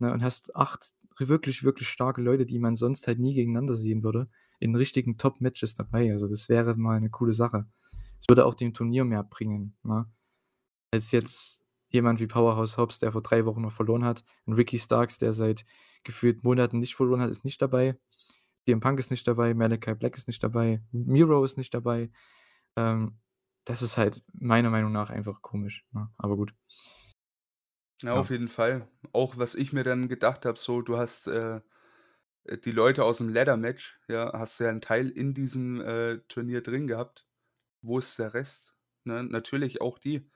ne, 0.00 0.12
und 0.12 0.22
hast 0.24 0.56
8 0.56 0.92
wirklich, 1.18 1.64
wirklich 1.64 1.88
starke 1.88 2.22
Leute, 2.22 2.46
die 2.46 2.58
man 2.60 2.76
sonst 2.76 3.06
halt 3.08 3.20
nie 3.20 3.34
gegeneinander 3.34 3.76
sehen 3.76 4.02
würde, 4.04 4.28
in 4.60 4.74
richtigen 4.76 5.18
Top-Matches 5.18 5.74
dabei. 5.74 6.12
Also, 6.12 6.28
das 6.28 6.48
wäre 6.50 6.76
mal 6.76 7.00
'ne 7.00 7.10
coole 7.10 7.34
Sache. 7.34 7.66
Das 8.20 8.28
würde 8.30 8.46
auch 8.46 8.54
dem 8.56 8.74
Turnier 8.74 9.04
mehr 9.06 9.24
bringen, 9.24 9.76
ne? 9.84 10.06
Als 10.92 11.12
jetzt 11.12 11.62
jemand 11.88 12.18
wie 12.20 12.26
Powerhouse 12.26 12.76
Hobbs, 12.76 12.98
der 12.98 13.12
vor 13.12 13.22
3 13.22 13.44
Wochen 13.46 13.62
noch 13.62 13.72
verloren 13.72 14.04
hat. 14.04 14.24
'N 14.46 14.54
Ricky 14.54 14.78
Starks, 14.78 15.18
der 15.18 15.32
seit 15.32 15.64
gefühlt 16.02 16.42
Monaten 16.42 16.78
nicht 16.80 16.96
verloren 16.96 17.20
hat, 17.20 17.30
ist 17.30 17.44
nicht 17.44 17.62
dabei. 17.62 17.96
CM 18.66 18.80
Punk 18.80 18.98
ist 18.98 19.10
nicht 19.10 19.26
dabei, 19.28 19.54
Malachi 19.54 19.94
Black 19.94 20.16
ist 20.18 20.28
nicht 20.28 20.42
dabei, 20.42 20.82
Miro 20.92 21.44
ist 21.44 21.56
nicht 21.58 21.72
dabei. 21.74 22.10
Ähm, 22.76 23.18
das 23.64 23.82
ist 23.82 23.96
halt 23.98 24.22
meiner 24.32 24.70
Meinung 24.70 24.92
nach 24.92 25.10
einfach 25.10 25.42
komisch, 25.42 25.86
ne? 25.92 26.10
Aber 26.18 26.36
gut. 26.36 26.54
Ja, 28.02 28.14
Ja. 28.14 28.20
auf 28.20 28.30
jeden 28.30 28.48
Fall. 28.48 28.88
Auch 29.12 29.36
was 29.36 29.54
ich 29.54 29.72
mir 29.72 29.84
dann 29.84 30.08
gedacht 30.08 30.46
habe, 30.46 30.58
so, 30.58 30.80
du 30.80 30.96
hast, 30.96 31.26
äh, 31.26 31.60
die 32.64 32.72
Leute 32.72 33.04
aus'm 33.04 33.30
Ladder-Match, 33.30 34.00
ja, 34.08 34.32
hast 34.34 34.60
ja 34.60 34.70
'n 34.70 34.80
Teil 34.82 35.10
in 35.10 35.34
diesem, 35.34 35.80
äh, 35.80 36.18
Turnier 36.28 36.62
drin 36.62 36.86
gehabt. 36.88 37.26
Wo 37.82 37.98
ist 38.00 38.18
der 38.18 38.34
Rest, 38.34 38.76
ne? 39.04 39.24
Natürlich 39.24 39.80
auch 39.82 39.98
die, 39.98 40.30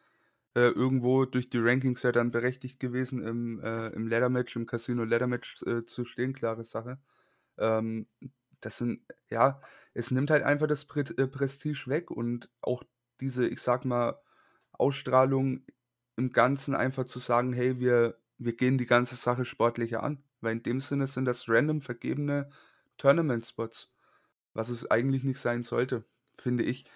äh, 0.54 0.68
irgendwo 0.68 1.24
durch 1.24 1.50
die 1.50 1.58
Rankings 1.58 2.02
ja 2.02 2.12
dann 2.12 2.30
berechtigt 2.30 2.80
gewesen, 2.80 3.22
im, 3.22 3.60
äh 3.62 3.88
im 3.88 4.06
Ladder-Match, 4.08 4.56
im 4.56 4.66
Casino-Ladder-Match, 4.66 5.62
äh, 5.66 5.86
zu 5.86 6.04
stehen, 6.04 6.32
klare 6.34 6.64
Sache. 6.64 6.98
Ähm, 7.58 8.06
das 8.60 8.78
sind 8.78 9.02
ja, 9.30 9.60
es 9.94 10.10
nimmt 10.10 10.30
halt 10.30 10.42
einfach 10.44 10.66
das 10.66 10.86
Pret 10.86 11.18
äh, 11.18 11.26
Prestige 11.28 11.84
weg 11.88 12.10
und 12.10 12.50
auch 12.62 12.82
diese, 13.20 13.46
ich 13.48 13.60
sage 13.60 13.88
mal, 13.88 14.20
Ausstrahlung 14.72 15.64
im 16.16 16.32
Ganzen 16.32 16.74
einfach 16.74 17.04
zu 17.06 17.18
sagen: 17.18 17.52
„Hey, 17.52 17.78
wir 17.80 18.18
wir 18.38 18.56
gehen 18.56 18.78
die 18.78 18.86
ganze 18.86 19.14
Sache 19.16 19.44
sportlicher 19.44 20.02
an.“ 20.02 20.24
Weil 20.40 20.54
in 20.54 20.62
dem 20.62 20.80
Sinne 20.80 21.06
sind 21.06 21.24
das 21.26 21.48
random 21.48 21.80
vergebene 21.80 22.50
Tournament-Spots, 22.98 23.92
was 24.54 24.70
es 24.70 24.90
eigentlich 24.90 25.24
nicht 25.24 25.40
sein 25.40 25.62
sollte, 25.62 26.04
finde 26.38 26.64
ich. 26.64 26.86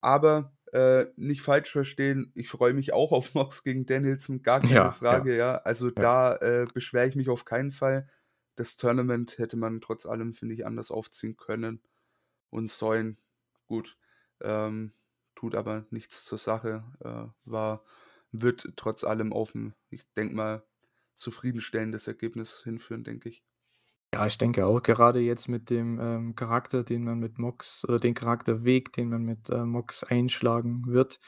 Aber, 0.00 0.55
äh, 0.72 1.06
nicht 1.16 1.42
falsch 1.42 1.70
verstehen, 1.72 2.32
ich 2.34 2.48
freue 2.48 2.74
mich 2.74 2.92
auch 2.92 3.12
auf 3.12 3.34
Mox 3.34 3.62
gegen 3.62 3.86
Danielson, 3.86 4.42
gar 4.42 4.62
keine 4.64 4.90
Ja. 4.90 4.92
Frage, 4.92 5.36
ja. 5.36 5.56
Also, 5.58 5.90
Ja. 5.96 6.06
da, 6.06 6.36
äh, 6.36 6.66
beschwere 6.72 7.08
ich 7.08 7.16
mich 7.16 7.28
auf 7.28 7.44
keinen 7.44 7.72
Fall. 7.72 8.08
Das 8.56 8.76
Tournament 8.76 9.38
hätte 9.38 9.56
man 9.56 9.80
trotz 9.80 10.06
allem, 10.06 10.34
finde 10.34 10.54
ich, 10.54 10.66
anders 10.66 10.90
aufziehen 10.90 11.36
können 11.36 11.82
und 12.50 12.68
sollen. 12.70 13.18
Gut, 13.66 13.98
ähm, 14.42 14.92
tut 15.34 15.54
aber 15.54 15.86
nichts 15.90 16.24
zur 16.24 16.38
Sache, 16.38 16.84
äh, 17.00 17.28
war 17.50 17.84
wird 18.32 18.72
trotz 18.76 19.04
allem 19.04 19.32
auf 19.32 19.54
'n, 19.54 19.74
ich 19.90 20.12
denke 20.14 20.34
mal, 20.36 20.66
zufriedenstellendes 21.14 22.06
Ergebnis 22.08 22.62
hinführen, 22.64 23.04
denke 23.04 23.28
ich. 23.30 23.42
Ja, 24.16 24.26
ich 24.26 24.38
denke 24.38 24.64
auch, 24.64 24.82
gerade 24.82 25.20
jetzt 25.20 25.46
mit 25.46 25.68
dem, 25.68 26.00
ähm, 26.00 26.34
Charakter, 26.34 26.82
den 26.82 27.04
man 27.04 27.18
mit 27.18 27.38
Mox 27.38 27.84
oder 27.86 27.98
den 27.98 28.14
Charakterweg, 28.14 28.90
den 28.94 29.10
man 29.10 29.24
mit, 29.24 29.50
äh, 29.50 29.62
Mox 29.66 30.04
einschlagen 30.04 30.86
wird, 30.86 31.20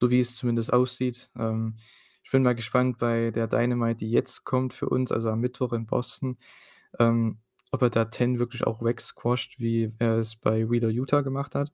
so 0.00 0.10
wie 0.10 0.18
es 0.18 0.34
zumindest 0.34 0.72
aussieht. 0.72 1.30
Ähm, 1.38 1.76
ich 2.24 2.32
bin 2.32 2.42
mal 2.42 2.56
gespannt 2.56 2.98
bei 2.98 3.30
der 3.30 3.46
Dynamite, 3.46 3.98
die 3.98 4.10
jetzt 4.10 4.42
kommt 4.44 4.74
für 4.74 4.88
uns, 4.88 5.12
also 5.12 5.30
am 5.30 5.38
Mittwoch 5.40 5.72
in 5.74 5.86
Boston, 5.86 6.38
ähm, 6.98 7.38
ob 7.70 7.82
er 7.82 7.90
da 7.90 8.06
Ten 8.06 8.40
wirklich 8.40 8.66
auch 8.66 8.82
wegsquasht, 8.82 9.60
wie 9.60 9.92
er 10.00 10.18
es 10.18 10.34
bei 10.36 10.68
Wheeler 10.70 10.90
Yuta 10.90 11.20
gemacht 11.20 11.54
hat. 11.54 11.72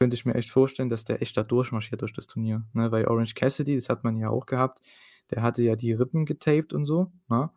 könnte 0.00 0.14
ich 0.14 0.24
mir 0.26 0.34
echt 0.34 0.50
vorstellen, 0.50 0.90
dass 0.90 1.04
der 1.04 1.22
echt 1.22 1.36
da 1.36 1.42
durchmarschiert 1.42 2.02
durch 2.02 2.12
das 2.12 2.26
Turnier, 2.26 2.64
ne? 2.72 2.90
Weil 2.92 3.06
Orange 3.06 3.34
Cassidy, 3.34 3.74
das 3.76 3.88
hat 3.88 4.04
man 4.04 4.16
ja 4.18 4.30
auch 4.30 4.46
gehabt, 4.46 4.80
der 5.30 5.42
hatte 5.42 5.62
ja 5.64 5.76
die 5.76 5.92
Rippen 5.92 6.24
getaped 6.24 6.72
und 6.72 6.84
so, 6.86 7.12
ne? 7.28 7.50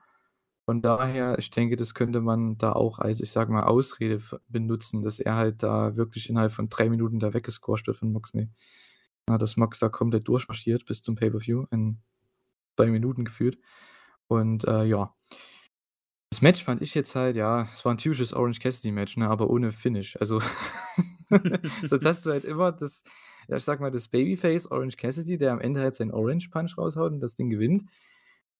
Von 0.65 0.81
daher, 0.81 1.37
ich 1.37 1.51
denke, 1.51 1.75
das 1.75 1.93
könnte 1.93 2.21
man 2.21 2.57
da 2.57 2.71
auch 2.71 2.99
als, 2.99 3.19
ich 3.19 3.31
sage 3.31 3.51
mal, 3.51 3.63
Ausrede 3.63 4.21
benutzen, 4.47 5.01
dass 5.01 5.19
er 5.19 5.35
halt 5.35 5.61
da 5.61 5.97
wirklich 5.97 6.29
innerhalb 6.29 6.53
von 6.53 6.67
drei 6.67 6.89
Minuten 6.89 7.19
da 7.19 7.33
weggesquasht 7.33 7.87
wird 7.87 7.97
von 7.97 8.13
Moxley. 8.13 8.49
Ja, 9.29 9.37
dass 9.37 9.57
Mox 9.57 9.79
da 9.79 9.89
komplett 9.89 10.27
durchmarschiert 10.27 10.85
bis 10.85 11.01
zum 11.01 11.15
Pay-Per-View 11.15 11.65
in 11.71 12.01
zwei 12.77 12.87
Minuten 12.87 13.25
gefühlt. 13.25 13.57
Und 14.27 14.65
äh, 14.65 14.85
ja. 14.85 15.13
Das 16.29 16.41
Match 16.41 16.63
fand 16.63 16.81
ich 16.81 16.95
jetzt 16.95 17.15
halt, 17.15 17.35
ja, 17.35 17.63
es 17.73 17.83
war 17.85 17.93
ein 17.93 17.97
typisches 17.97 18.33
Orange 18.33 18.59
Cassidy-Match, 18.59 19.17
ne, 19.17 19.29
aber 19.29 19.49
ohne 19.49 19.71
Finish. 19.71 20.17
Also, 20.19 20.41
sonst 21.83 22.05
hast 22.05 22.25
du 22.25 22.31
halt 22.31 22.45
immer 22.45 22.71
das, 22.71 23.03
ich 23.47 23.63
sag 23.63 23.79
mal, 23.81 23.91
das 23.91 24.07
Babyface 24.07 24.71
Orange 24.71 24.97
Cassidy, 24.97 25.37
der 25.37 25.51
am 25.51 25.59
Ende 25.59 25.81
halt 25.81 25.95
seinen 25.95 26.11
Orange 26.11 26.49
Punch 26.49 26.77
raushaut 26.77 27.11
und 27.11 27.19
das 27.19 27.35
Ding 27.35 27.49
gewinnt. 27.49 27.83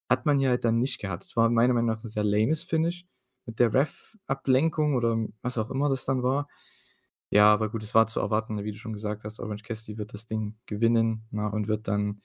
Hat 0.10 0.25
man 0.25 0.39
hier 0.39 0.50
halt 0.50 0.65
dann 0.65 0.79
nicht 0.79 1.00
gehabt. 1.00 1.24
Es 1.24 1.36
war 1.36 1.50
meiner 1.50 1.74
Meinung 1.74 1.88
nach 1.95 2.03
ein 2.03 2.07
sehr 2.07 2.24
lames 2.24 2.63
Finish 2.63 3.05
mit 3.45 3.60
der 3.60 3.74
Ref-Ablenkung 3.74 4.95
oder 4.95 5.17
was 5.41 5.57
auch 5.57 5.69
immer 5.72 5.89
das 5.89 6.05
dann 6.05 6.24
war. 6.24 6.48
Ja, 7.29 7.51
aber 7.51 7.69
gut, 7.69 7.83
es 7.83 7.95
war 7.95 8.07
zu 8.07 8.19
erwarten, 8.19 8.63
wie 8.63 8.72
du 8.72 8.77
schon 8.77 8.93
gesagt 8.93 9.24
hast, 9.24 9.39
Orange 9.39 9.63
Cassidy 9.63 9.98
wird 9.98 10.13
das 10.13 10.25
Ding 10.27 10.57
gewinnen, 10.67 11.24
na, 11.31 11.48
und 11.48 11.67
wird 11.67 11.88
dann 11.88 12.22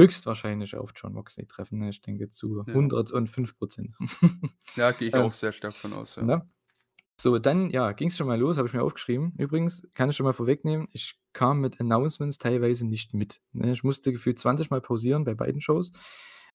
höchstwahrscheinlich 0.00 0.76
auf 0.76 0.92
John 0.96 1.14
Moxley 1.14 1.46
treffen, 1.46 1.78
ne? 1.78 1.90
Ich 1.90 2.00
denke 2.02 2.28
zu 2.30 2.64
Ja. 2.66 2.74
105% 2.74 3.94
Ja, 4.76 4.90
gehe 4.92 5.08
ich 5.08 5.14
Ähm, 5.14 5.22
auch 5.22 5.32
sehr 5.32 5.52
stark 5.52 5.78
von 5.78 5.92
aus, 5.92 6.16
ja. 6.16 6.24
ne? 6.24 6.48
So, 7.20 7.38
dann, 7.38 7.70
ja, 7.70 7.92
ging's 7.92 8.16
schon 8.16 8.26
mal 8.26 8.38
los, 8.38 8.58
habe 8.58 8.68
ich 8.68 8.74
mir 8.74 8.82
aufgeschrieben. 8.82 9.34
Übrigens, 9.38 9.86
kann 9.94 10.10
ich 10.10 10.16
schon 10.16 10.24
mal 10.24 10.32
vorwegnehmen, 10.34 10.88
ich 10.92 11.20
kam 11.32 11.60
mit 11.60 11.80
Announcements 11.80 12.38
teilweise 12.38 12.86
nicht 12.86 13.14
mit, 13.14 13.40
ne? 13.52 13.72
Ich 13.72 13.84
musste 13.84 14.12
gefühlt 14.12 14.38
20 14.38 14.70
Mal 14.70 14.80
pausieren 14.82 15.24
bei 15.24 15.34
beiden 15.34 15.60
Shows, 15.60 15.92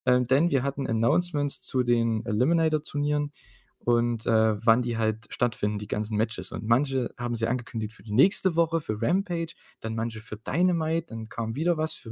ähm, 0.06 0.26
denn 0.26 0.52
wir 0.52 0.64
hatten 0.64 0.88
Announcements 0.88 1.62
zu 1.62 1.84
den 1.84 2.26
Eliminator-Turnieren 2.26 3.32
und, 3.80 4.26
äh, 4.26 4.66
wann 4.66 4.82
die 4.82 4.98
halt 4.98 5.28
stattfinden, 5.30 5.78
die 5.78 5.88
ganzen 5.88 6.18
Matches. 6.18 6.52
Und 6.52 6.66
manche 6.68 7.14
haben 7.18 7.36
sie 7.36 7.48
angekündigt 7.48 7.94
für 7.94 8.04
die 8.04 8.12
nächste 8.12 8.56
Woche, 8.56 8.82
für 8.82 9.02
Rampage, 9.02 9.54
dann 9.80 9.96
manche 9.96 10.20
für 10.22 10.38
Dynamite, 10.38 11.08
dann 11.08 11.30
kam 11.30 11.56
wieder 11.56 11.78
was 11.78 11.94
für 11.94 12.12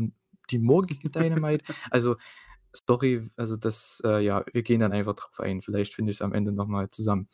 die 0.50 0.60
morgige 0.60 1.10
Dynamite. 1.10 1.65
Also, 1.91 2.15
sorry, 2.88 3.29
also 3.36 3.58
das, 3.58 4.01
äh, 4.06 4.24
ja, 4.24 4.44
wir 4.53 4.63
gehen 4.63 4.79
dann 4.79 4.91
einfach 4.94 5.13
drauf 5.15 5.39
ein. 5.39 5.62
Vielleicht 5.62 5.94
finde 5.94 6.12
ich's 6.12 6.22
am 6.22 6.34
Ende 6.34 6.51
noch 6.51 6.67
mal 6.67 6.89
zusammen. 6.89 7.27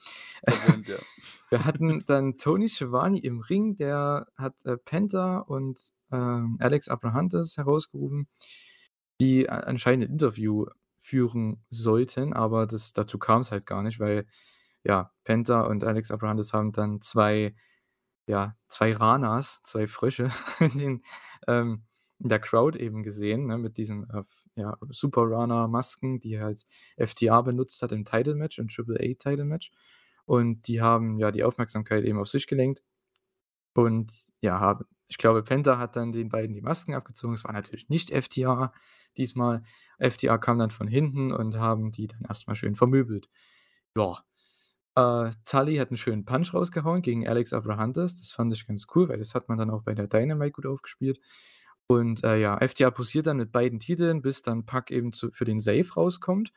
Verwirrend, 0.47 0.87
ja. 0.87 0.97
Wir 1.49 1.65
hatten 1.65 2.03
dann 2.07 2.37
Tony 2.37 2.67
Schiavone 2.67 3.19
im 3.19 3.39
Ring, 3.39 3.75
der 3.75 4.27
hat, 4.35 4.65
äh, 4.65 4.77
Penta 4.77 5.37
und, 5.39 5.93
ähm, 6.11 6.57
Alex 6.59 6.87
Abrahantes 6.87 7.57
herausgerufen, 7.57 8.27
die 9.21 9.49
a 9.49 9.59
anscheinend 9.61 10.05
'n 10.09 10.13
Interview 10.13 10.65
führen 10.99 11.63
sollten, 11.69 12.33
aber 12.33 12.67
das 12.67 12.93
dazu 12.93 13.17
kam's 13.19 13.51
halt 13.51 13.65
gar 13.67 13.83
nicht, 13.83 13.99
weil, 13.99 14.25
ja, 14.83 15.11
Penta 15.25 15.61
und 15.61 15.83
Alex 15.83 16.11
Abrahantes 16.11 16.53
haben 16.53 16.71
dann 16.73 17.01
2 17.01 17.55
ja, 18.27 18.55
2 18.69 18.93
Ranas, 18.95 19.61
2 19.63 19.87
Frösche 19.87 20.31
in 20.59 20.77
den 20.79 21.03
ähm, 21.47 21.83
in 22.19 22.29
der 22.29 22.39
Crowd 22.39 22.79
eben 22.79 23.03
gesehen, 23.03 23.47
ne, 23.47 23.57
mit 23.57 23.77
diesen, 23.77 24.09
äh, 24.09 24.23
ja, 24.55 24.77
Super 24.89 25.23
Rana-Masken, 25.29 26.19
die 26.19 26.39
halt 26.39 26.65
FTA 26.97 27.41
benutzt 27.41 27.81
hat 27.81 27.91
im 27.91 28.05
Title-Match, 28.05 28.59
im 28.59 28.69
Triple-A-Title-Match. 28.69 29.71
Und 30.25 30.67
die 30.69 30.81
haben, 30.81 31.19
ja, 31.19 31.31
die 31.31 31.43
Aufmerksamkeit 31.43 32.05
eben 32.05 32.19
auf 32.19 32.29
sich 32.29 32.47
gelenkt. 32.47 32.81
Und 33.73 34.13
ja, 34.41 34.79
ich 35.07 35.17
glaube, 35.17 35.43
Penta 35.43 35.77
hat 35.77 35.95
dann 35.95 36.11
den 36.11 36.29
beiden 36.29 36.53
die 36.55 36.61
Masken 36.61 36.93
abgezogen. 36.95 37.33
Es 37.35 37.43
war 37.43 37.53
natürlich 37.53 37.89
nicht 37.89 38.11
FTA 38.11 38.73
diesmal. 39.17 39.63
FTA 39.99 40.37
kam 40.37 40.59
dann 40.59 40.71
von 40.71 40.87
hinten 40.87 41.31
und 41.31 41.57
haben 41.57 41.91
die 41.91 42.07
dann 42.07 42.23
erst 42.27 42.47
mal 42.47 42.55
schön 42.55 42.75
vermöbelt. 42.75 43.29
Ja. 43.97 44.23
Äh, 44.95 45.31
Tully 45.45 45.77
hat 45.77 45.91
'n 45.91 45.97
schönen 45.97 46.25
Punch 46.25 46.53
rausgehauen 46.53 47.01
gegen 47.01 47.27
Alex 47.27 47.53
Abrahantes. 47.53 48.19
Das 48.19 48.31
fand 48.31 48.53
ich 48.53 48.67
ganz 48.67 48.85
cool, 48.95 49.09
weil 49.09 49.17
das 49.19 49.33
hat 49.35 49.49
man 49.49 49.57
dann 49.57 49.69
auch 49.71 49.83
bei 49.83 49.95
der 49.95 50.07
Dynamite 50.07 50.51
gut 50.51 50.65
aufgespielt. 50.67 51.19
Und, 51.87 52.23
äh, 52.23 52.37
ja, 52.37 52.57
FTA 52.61 52.91
posiert 52.91 53.27
dann 53.27 53.37
mit 53.37 53.51
beiden 53.51 53.79
Titeln, 53.79 54.21
bis 54.21 54.41
dann 54.41 54.65
Pac 54.65 54.91
eben 54.91 55.11
zu 55.13 55.31
für 55.31 55.45
den 55.45 55.59
Save 55.59 55.87
rauskommt. 55.95 56.51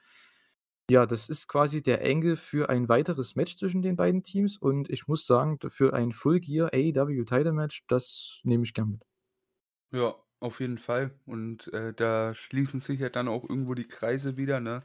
Ja, 0.89 1.05
das 1.07 1.29
ist 1.29 1.49
quasi 1.49 1.83
der 1.83 2.05
Angle 2.05 2.37
für 2.37 2.69
ein 2.69 2.89
weiteres 2.89 3.35
Match 3.35 3.57
zwischen 3.57 3.83
den 3.83 3.97
beiden 3.97 4.23
Teams 4.23 4.57
und 4.57 4.89
ich 4.89 5.09
muss 5.09 5.27
sagen, 5.27 5.59
für 5.69 5.93
ein 5.95 6.13
Full 6.13 6.39
Gear 6.41 6.71
AEW 6.73 7.25
Title 7.25 7.53
Match, 7.53 7.85
das 7.89 8.41
nehme 8.45 8.63
ich 8.65 8.73
gern 8.73 8.91
mit. 8.91 9.05
Ja, 9.93 10.17
auf 10.41 10.61
jeden 10.61 10.79
Fall. 10.79 11.19
Und, 11.27 11.69
äh, 11.73 11.95
da 11.95 12.35
schließen 12.35 12.81
sich 12.81 12.99
ja 13.01 13.09
dann 13.09 13.29
auch 13.29 13.49
irgendwo 13.49 13.75
die 13.75 13.87
Kreise 13.89 14.37
wieder, 14.37 14.61
ne? 14.61 14.81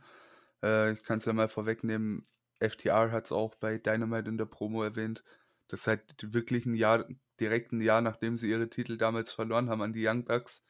Äh, 0.64 0.94
ich 0.94 1.04
kann's 1.04 1.26
ja 1.26 1.34
mal 1.34 1.50
vorwegnehmen, 1.50 2.28
FTR 2.60 3.12
hat's 3.12 3.32
auch 3.32 3.56
bei 3.56 3.78
Dynamite 3.80 4.30
in 4.30 4.38
der 4.38 4.46
Promo 4.46 4.84
erwähnt, 4.84 5.24
dass 5.68 5.84
seit 5.84 6.16
wirklich 6.34 6.66
'n 6.68 6.76
Jahr 6.76 7.08
direkt 7.40 7.74
'n 7.74 7.82
Jahr, 7.82 8.02
nachdem 8.02 8.38
sie 8.38 8.50
ihre 8.52 8.70
Titel 8.70 8.98
damals 8.98 9.32
verloren 9.34 9.70
haben 9.70 9.82
an 9.82 9.94
die 9.94 10.08
Young 10.08 10.26
Bucks, 10.26 10.64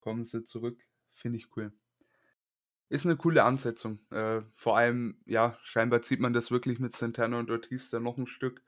kommen 0.00 0.24
sie 0.24 0.44
zurück. 0.44 0.80
Finde 1.14 1.38
ich 1.38 1.56
cool. 1.56 1.79
Ist 2.92 3.04
'ne 3.04 3.16
coole 3.16 3.44
Ansetzung. 3.44 4.00
Äh, 4.10 4.42
vor 4.56 4.76
allem, 4.76 5.20
ja, 5.24 5.56
scheinbar 5.62 6.02
zieht 6.02 6.18
man 6.18 6.32
das 6.32 6.50
wirklich 6.50 6.80
mit 6.80 6.92
Santana 6.92 7.38
und 7.38 7.48
Ortiz 7.48 7.88
dann 7.88 8.02
noch 8.02 8.18
'n 8.18 8.26
Stück. 8.26 8.64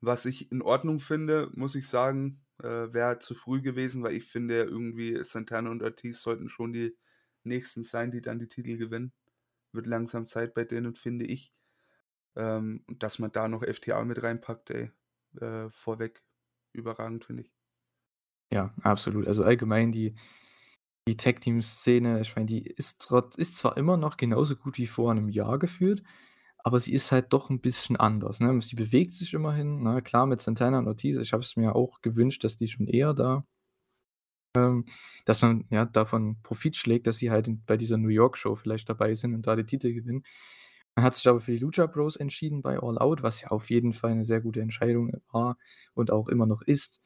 Was 0.00 0.26
ich 0.26 0.52
in 0.52 0.62
Ordnung 0.62 1.00
finde, 1.00 1.50
muss 1.54 1.74
ich 1.74 1.88
sagen, 1.88 2.44
äh, 2.62 2.92
wäre 2.94 3.18
zu 3.20 3.34
früh 3.34 3.62
gewesen, 3.62 4.02
weil 4.04 4.14
ich 4.14 4.24
finde 4.26 4.62
irgendwie 4.64 5.22
Santana 5.24 5.70
und 5.70 5.82
Ortiz 5.82 6.22
sollten 6.22 6.48
schon 6.48 6.72
die 6.72 6.96
Nächsten 7.44 7.84
sein, 7.84 8.10
die 8.12 8.22
dann 8.22 8.38
die 8.38 8.48
Titel 8.48 8.78
gewinnen. 8.78 9.12
Wird 9.72 9.86
langsam 9.86 10.26
Zeit 10.26 10.54
bei 10.54 10.64
denen, 10.64 10.96
finde 10.96 11.26
ich. 11.26 11.54
Ähm, 12.36 12.84
und 12.88 13.02
dass 13.02 13.18
man 13.20 13.32
da 13.32 13.48
noch 13.48 13.62
FTA 13.64 14.04
mit 14.04 14.22
reinpackt, 14.22 14.70
ey, 14.70 14.92
äh, 15.40 15.70
vorweg 15.70 16.22
überragend, 16.74 17.24
finde 17.26 17.44
ich. 17.44 17.50
Ja, 18.52 18.74
absolut. 18.82 19.26
Also, 19.26 19.44
allgemein 19.44 19.92
die 19.92 20.14
die 21.08 21.16
Tag-Team-Szene, 21.16 22.20
ich 22.20 22.36
meine, 22.36 22.46
die 22.46 22.62
ist 22.66 23.02
trotz 23.02 23.36
ist 23.36 23.56
zwar 23.58 23.76
immer 23.76 23.96
noch 23.96 24.16
genauso 24.16 24.56
gut 24.56 24.78
wie 24.78 24.86
vor 24.86 25.12
'nem 25.14 25.28
Jahr 25.28 25.58
gefühlt, 25.58 26.02
aber 26.58 26.78
sie 26.80 26.92
ist 26.94 27.12
halt 27.12 27.32
doch 27.32 27.50
'n 27.50 27.60
bisschen 27.60 27.96
anders, 27.96 28.40
ne? 28.40 28.60
Sie 28.62 28.76
bewegt 28.76 29.12
sich 29.14 29.34
immerhin, 29.34 29.82
ne? 29.82 30.02
Klar, 30.02 30.26
mit 30.26 30.40
Santana 30.40 30.78
und 30.78 30.88
Ortiz, 30.88 31.16
ich 31.18 31.32
habe 31.32 31.42
es 31.42 31.56
mir 31.56 31.74
auch 31.76 32.02
gewünscht, 32.02 32.44
dass 32.44 32.56
die 32.56 32.68
schon 32.68 32.86
eher 32.88 33.14
da 33.14 33.44
ähm, 34.56 34.84
dass 35.24 35.40
man, 35.42 35.64
ja, 35.70 35.84
davon 35.86 36.36
Profit 36.42 36.76
schlägt, 36.76 37.06
dass 37.06 37.16
sie 37.18 37.30
halt 37.30 37.48
in 37.48 37.64
bei 37.64 37.76
dieser 37.76 37.96
New 37.96 38.08
York 38.08 38.36
Show 38.36 38.54
vielleicht 38.54 38.88
dabei 38.88 39.14
sind 39.14 39.34
und 39.34 39.46
da 39.46 39.56
die 39.56 39.64
Titel 39.64 39.92
gewinnen. 39.94 40.24
Man 40.94 41.04
hat 41.06 41.14
sich 41.14 41.26
aber 41.28 41.40
für 41.40 41.52
die 41.52 41.58
Lucha 41.58 41.86
Bros 41.86 42.16
entschieden 42.16 42.60
bei 42.62 42.78
All 42.78 42.98
Out, 42.98 43.22
was 43.22 43.40
ja 43.40 43.48
auf 43.48 43.70
jeden 43.70 43.94
Fall 43.94 44.14
'ne 44.14 44.24
sehr 44.24 44.40
gute 44.42 44.60
Entscheidung 44.60 45.12
war 45.32 45.56
und 45.94 46.10
auch 46.10 46.28
immer 46.28 46.44
noch 46.46 46.60
ist. 46.62 47.00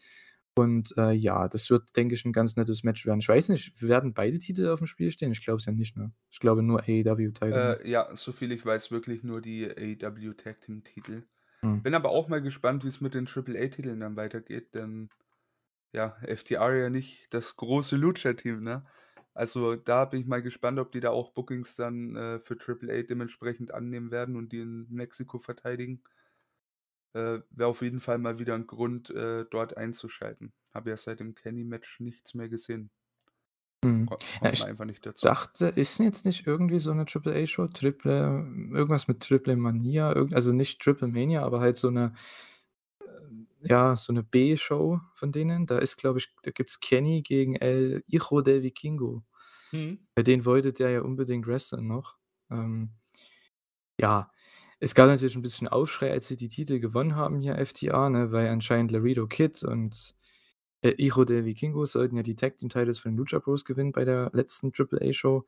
Und, 0.57 0.95
äh, 0.97 1.13
ja, 1.13 1.49
das 1.49 1.69
wird, 1.71 1.97
denke 1.97 2.15
ich, 2.15 2.25
'n 2.25 2.33
ganz 2.33 2.57
nettes 2.57 2.83
Match 2.83 3.05
werden. 3.07 3.21
Ich 3.21 3.29
weiß 3.29 3.51
nicht, 3.51 3.81
werden 3.83 4.15
beide 4.15 4.39
Titel 4.39 4.69
aufm 4.69 4.87
Spiel 4.87 5.13
stehen? 5.13 5.33
Ich 5.33 5.45
glaube 5.45 5.59
es 5.59 5.67
ja 5.67 5.73
nicht, 5.73 5.97
ne? 5.97 6.13
Ich 6.31 6.41
glaube 6.41 6.63
nur 6.63 6.81
AEW 6.89 7.33
Title, 7.33 7.63
ne? 7.63 7.77
Äh, 7.79 7.89
ja, 7.89 8.15
soviel 8.17 8.53
ich 8.53 8.65
weiß, 8.67 8.91
wirklich 8.91 9.23
nur 9.23 9.41
die 9.41 9.65
AEW 9.71 10.35
Tag 10.35 10.61
Team 10.63 10.83
Titel. 10.85 11.25
Mhm. 11.63 11.85
Bin 11.85 11.95
aber 11.95 12.11
auch 12.11 12.29
mal 12.29 12.43
gespannt, 12.43 12.85
wie's 12.85 13.01
mit 13.01 13.15
den 13.15 13.27
Triple-A-Titeln 13.27 14.01
dann 14.01 14.17
weitergeht, 14.17 14.75
denn, 14.75 15.11
ja, 15.93 16.17
FTR 16.23 16.75
ja 16.77 16.91
nicht 16.91 17.33
das 17.35 17.57
große 17.57 17.97
Lucha-Team, 17.97 18.63
ne? 18.63 18.87
Also, 19.35 19.77
da 19.77 20.07
bin 20.07 20.21
ich 20.23 20.27
mal 20.27 20.43
gespannt, 20.43 20.79
ob 20.81 20.93
die 20.93 21.01
da 21.01 21.11
auch 21.11 21.33
Bookings 21.33 21.77
dann, 21.77 22.17
äh, 22.17 22.41
für 22.41 22.59
Triple-A 22.59 23.03
dementsprechend 23.05 23.73
annehmen 23.75 24.11
werden 24.13 24.37
und 24.37 24.53
die 24.53 24.61
in 24.61 24.87
Mexiko 24.91 25.39
verteidigen. 25.39 26.03
Äh, 27.17 27.41
wäre 27.51 27.71
auf 27.71 27.81
jeden 27.83 28.01
Fall 28.01 28.19
mal 28.19 28.39
wieder 28.39 28.55
'n 28.55 28.67
Grund, 28.67 29.11
äh, 29.11 29.47
dort 29.51 29.77
einzuschalten. 29.79 30.53
Habe 30.75 30.91
ja 30.91 30.97
seit 30.99 31.21
dem 31.21 31.35
Kenny-Match 31.35 32.01
nichts 32.01 32.35
mehr 32.35 32.49
gesehen. 32.51 32.91
Ko 34.09 34.23
Ja, 34.43 34.53
ich 34.53 34.65
einfach 34.65 34.85
nicht 34.85 35.05
dazu. 35.05 35.37
dachte, 35.41 35.67
ist 35.69 35.99
jetzt 35.99 36.25
nicht 36.27 36.47
irgendwie 36.47 36.79
so 36.79 36.93
'ne 36.95 37.05
Triple-A-Show? 37.07 37.69
Triple 37.69 38.13
irgendwas 38.73 39.09
mit 39.09 39.21
Triple 39.23 39.57
Mania, 39.57 40.11
also, 40.33 40.53
nicht 40.53 40.81
Triple 40.83 41.09
Mania, 41.09 41.43
aber 41.45 41.61
halt 41.61 41.77
so 41.79 41.91
'ne 41.91 42.15
äh, 43.65 43.69
ja, 43.69 43.97
so 43.97 44.13
'ne 44.13 44.23
B-Show 44.25 45.01
von 45.15 45.33
denen. 45.33 45.67
Da 45.67 45.79
ist, 45.79 45.97
glaube 45.99 46.19
ich 46.21 46.35
da 46.43 46.51
gibt's 46.53 46.81
Kenny 46.81 47.23
gegen 47.23 47.57
El 47.57 48.05
Hijo 48.09 48.43
del 48.43 48.63
Vikingo. 48.65 49.25
Mhm. 49.73 50.07
Bei 50.17 50.23
denen 50.25 50.45
wollte 50.47 50.73
der 50.75 50.91
ja 50.91 51.03
unbedingt 51.03 51.47
wresteln 51.49 51.87
noch. 51.89 52.17
Ähm, 52.51 52.93
ja, 54.01 54.31
es 54.87 54.95
gab 54.95 55.09
natürlich 55.09 55.37
'n 55.37 55.43
bisschen 55.43 55.69
Aufschrei, 55.69 56.11
als 56.13 56.29
sie 56.29 56.37
die 56.37 56.49
Titel 56.49 56.79
gewonnen 56.81 57.17
haben 57.17 57.41
hier, 57.41 57.59
FTA, 57.59 58.09
ne, 58.11 58.33
weil 58.33 58.49
anscheinend 58.49 58.93
Laredo 58.93 59.27
Kid 59.27 59.63
und, 59.65 60.15
äh, 60.83 60.95
Hijo 60.99 61.25
del 61.25 61.45
Vikingo 61.47 61.87
sollten 61.87 62.17
ja 62.17 62.23
die 62.23 62.37
Tag 62.37 62.59
Team 62.59 62.69
Titles 62.71 62.99
von 63.01 63.17
Lucha 63.17 63.39
Bros 63.41 63.65
gewinnen 63.65 63.93
bei 63.93 64.05
der 64.05 64.31
letzten 64.35 64.73
Triple-A-Show. 64.73 65.45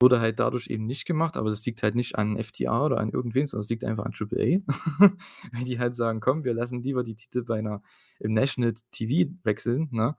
Wurde 0.00 0.20
halt 0.20 0.38
dadurch 0.40 0.68
eben 0.68 0.86
nicht 0.86 1.06
gemacht, 1.06 1.36
aber 1.36 1.50
das 1.50 1.64
liegt 1.66 1.82
halt 1.82 1.94
nicht 1.96 2.16
an 2.18 2.36
FTR 2.38 2.84
oder 2.86 2.98
an 3.00 3.10
irgendwen, 3.10 3.46
sondern 3.48 3.64
es 3.64 3.70
liegt 3.70 3.84
einfach 3.84 4.04
an 4.06 4.12
Triple 4.12 4.40
A. 4.68 4.72
Weil 5.52 5.64
die 5.64 5.78
halt 5.80 5.94
sagen: 5.96 6.20
„Komm, 6.20 6.44
wir 6.44 6.54
lassen 6.54 6.82
lieber 6.82 7.04
die 7.04 7.16
Titel 7.16 7.42
bei 7.44 7.60
'ner 7.62 7.82
im 8.20 8.34
National 8.34 8.74
TV 8.92 9.32
wechseln, 9.44 9.88
ne? 9.92 10.16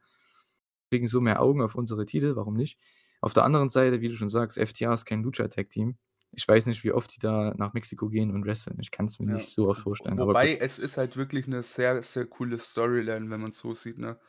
Kriegen 0.91 1.07
so 1.07 1.21
mehr 1.21 1.41
Augen 1.41 1.61
auf 1.63 1.75
unsere 1.75 2.05
Titel, 2.05 2.35
warum 2.37 2.55
nicht?“ 2.55 2.79
Auf 3.21 3.33
der 3.33 3.45
anderen 3.45 3.69
Seite, 3.69 4.01
wie 4.01 4.09
du 4.09 4.15
schon 4.15 4.29
sagst, 4.29 4.57
FTR 4.59 4.93
ist 4.93 5.05
kein 5.05 5.23
Lucha-Tag-Team. 5.23 5.97
Ich 6.33 6.47
weiß 6.47 6.67
nicht, 6.67 6.83
wie 6.83 6.91
oft 6.91 7.15
die 7.15 7.19
da 7.19 7.53
nach 7.57 7.73
Mexiko 7.73 8.07
gehen 8.09 8.31
und 8.31 8.45
wresteln. 8.45 8.77
Ich 8.79 8.91
kann's 8.91 9.19
mir 9.19 9.25
Ja. 9.27 9.33
nicht 9.33 9.51
so 9.51 9.67
oft 9.69 9.81
vorstellen, 9.81 10.19
aber 10.19 10.35
Wobei, 10.35 10.57
es 10.57 10.79
ist 10.79 10.97
halt 10.97 11.17
wirklich 11.17 11.47
'ne 11.47 11.63
sehr, 11.63 12.01
sehr 12.03 12.25
coole 12.27 12.59
Storyline, 12.59 13.29
wenn 13.29 13.41
man's 13.41 13.59
so 13.59 13.75
sieht, 13.75 13.97
ne? 13.99 14.19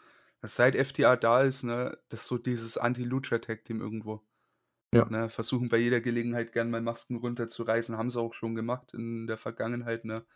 Seit 0.42 0.76
FTR 0.76 1.16
da 1.16 1.42
ist, 1.42 1.64
ne, 1.64 1.98
das 2.08 2.22
ist 2.22 2.26
so 2.28 2.38
dieses 2.38 2.78
Anti-Lucha-Tag-Team 2.78 3.80
irgendwo. 3.80 4.22
Ja. 4.92 5.10
Ne, 5.10 5.30
versuchen 5.30 5.68
bei 5.70 5.78
jeder 5.78 6.00
Gelegenheit 6.00 6.52
gern 6.52 6.70
mal 6.70 6.82
Masken 6.82 7.16
runterzureißen, 7.18 7.98
haben 7.98 8.10
sie 8.10 8.20
auch 8.20 8.34
schon 8.34 8.54
gemacht 8.56 8.94
in 8.94 9.26
der 9.28 9.38
Vergangenheit, 9.38 10.04
ne? 10.06 10.26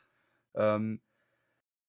Ähm, 0.56 1.02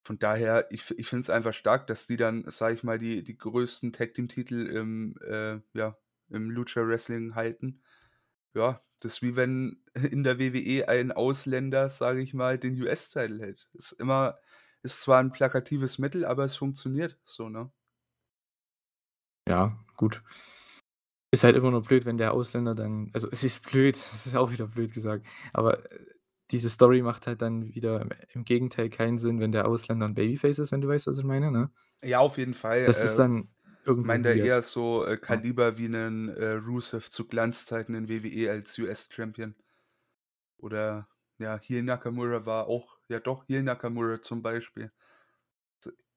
von 0.06 0.18
daher, 0.20 0.68
ich 0.72 0.90
ich 0.98 1.08
finde 1.08 1.22
es 1.24 1.30
einfach 1.30 1.54
stark, 1.54 1.86
dass 1.88 2.06
die 2.08 2.16
dann, 2.18 2.50
sage 2.50 2.74
ich 2.76 2.84
mal, 2.84 2.98
die 3.00 3.24
die 3.24 3.38
größten 3.38 3.92
Tag-Team-Titel 3.92 4.66
im, 4.68 5.16
äh 5.22 5.60
ja, 5.74 5.98
im 6.30 6.50
Lucha-Wrestling 6.50 7.34
halten. 7.36 7.82
Ja, 8.54 8.82
das 9.00 9.14
ist 9.16 9.22
wie 9.22 9.36
wenn 9.36 9.82
in 9.94 10.24
der 10.24 10.38
WWE 10.38 10.88
ein 10.88 11.12
Ausländer, 11.12 11.88
sage 11.90 12.20
ich 12.20 12.34
mal, 12.34 12.58
den 12.58 12.80
US-Title 12.82 13.40
hält. 13.40 13.68
Ist 13.74 13.92
immer 13.92 14.38
ist 14.82 15.02
zwar 15.02 15.20
'n 15.20 15.32
plakatives 15.32 15.98
Mittel, 15.98 16.24
aber 16.24 16.44
es 16.44 16.56
funktioniert 16.56 17.18
so, 17.24 17.48
ne? 17.48 17.72
Ja, 19.48 19.78
gut. 19.96 20.22
Ist 21.32 21.44
halt 21.44 21.56
immer 21.56 21.70
nur 21.70 21.82
blöd, 21.82 22.04
wenn 22.04 22.18
der 22.18 22.32
Ausländer 22.34 22.74
dann 22.74 23.10
also, 23.12 23.28
es 23.30 23.42
ist 23.42 23.62
blöd, 23.68 23.96
es 23.96 24.26
ist 24.26 24.36
auch 24.36 24.50
wieder 24.52 24.66
blöd 24.68 24.92
gesagt, 24.92 25.26
aber, 25.52 25.90
äh, 25.92 25.98
diese 26.52 26.70
Story 26.70 27.02
macht 27.02 27.26
halt 27.26 27.42
dann 27.42 27.74
wieder 27.74 28.06
im 28.32 28.44
Gegenteil 28.44 28.88
keinen 28.88 29.18
Sinn, 29.18 29.40
wenn 29.40 29.50
der 29.50 29.66
Ausländer 29.66 30.06
'n 30.06 30.14
Babyface 30.14 30.60
ist, 30.60 30.70
wenn 30.72 30.80
du 30.80 30.86
weißt, 30.88 31.06
was 31.08 31.18
ich 31.18 31.24
meine, 31.24 31.50
ne? 31.50 31.70
Ja, 32.02 32.20
auf 32.20 32.38
jeden 32.38 32.54
Fall. 32.54 32.78
Das 32.84 33.02
ist 33.02 33.18
Äh, 33.18 33.18
dann 33.18 33.48
irgendwo 33.86 34.18
meine 34.18 34.22
da 34.22 34.32
eher 34.32 34.62
so, 34.62 35.04
äh. 35.06 35.16
Kaliber 35.18 35.78
wie 35.78 35.88
'nen, 35.88 36.28
äh, 36.30 36.52
Rusev 36.52 37.10
zu 37.10 37.26
Glanzzeiten 37.28 37.94
in 37.94 38.08
WWE 38.08 38.50
als 38.52 38.78
US-Champion. 38.78 39.56
Oder 40.60 41.08
ja, 41.38 41.58
Heel 41.58 41.82
Nakamura 41.82 42.46
war 42.46 42.66
auch 42.66 42.98
ja 43.08 43.20
doch, 43.20 43.46
Heel 43.46 43.62
Nakamura 43.62 44.20
zum 44.22 44.42
Beispiel. 44.42 44.90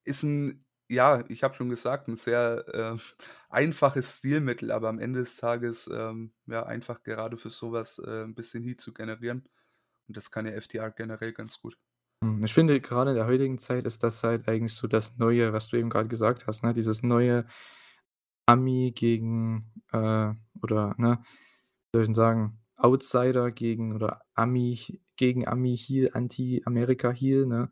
Ist 0.05 0.23
'n 0.23 0.65
ja, 0.91 1.23
ich 1.29 1.43
habe 1.43 1.53
schon 1.53 1.69
gesagt, 1.69 2.07
'n 2.07 2.15
sehr, 2.15 2.65
äh, 2.73 2.97
einfaches 3.49 4.17
Stilmittel, 4.19 4.71
aber 4.71 4.89
am 4.89 4.99
Ende 4.99 5.19
des 5.19 5.37
Tages, 5.37 5.87
ähm, 5.93 6.33
ja, 6.47 6.65
einfach 6.65 7.03
gerade 7.03 7.37
für 7.37 7.49
so 7.51 7.71
was, 7.71 7.99
äh, 7.99 8.23
'n 8.23 8.33
bisschen 8.35 8.63
Heat 8.63 8.81
zu 8.81 8.93
generieren. 8.93 9.47
Und 10.07 10.17
das 10.17 10.31
kann 10.31 10.45
ja 10.47 10.53
FTR 10.53 10.91
generell 10.91 11.33
ganz 11.33 11.59
gut. 11.61 11.77
Hm, 12.23 12.43
ich 12.43 12.53
finde, 12.53 12.79
grade 12.81 13.11
in 13.11 13.15
der 13.15 13.27
heutigen 13.27 13.57
Zeit 13.57 13.85
ist 13.85 14.03
das 14.03 14.23
halt 14.23 14.47
eigentlich 14.47 14.73
so 14.73 14.87
das 14.87 15.17
Neue, 15.17 15.53
was 15.53 15.69
du 15.69 15.77
eben 15.77 15.89
grad 15.89 16.09
gesagt 16.09 16.47
hast, 16.47 16.63
ne? 16.63 16.73
Dieses 16.73 17.01
neue 17.03 17.45
Ami 18.47 18.91
gegen, 18.95 19.71
äh 19.91 20.33
oder, 20.61 20.95
ne, 20.97 21.19
wie 21.91 21.97
soll 21.97 22.01
ich 22.03 22.07
denn 22.07 22.13
sagen, 22.15 22.59
Outsider 22.77 23.51
gegen 23.51 23.93
oder 23.95 24.21
Ami 24.35 25.01
gegen 25.17 25.47
Ami-Heel, 25.47 26.11
Anti-Amerika-Heel, 26.13 27.45
ne, 27.45 27.69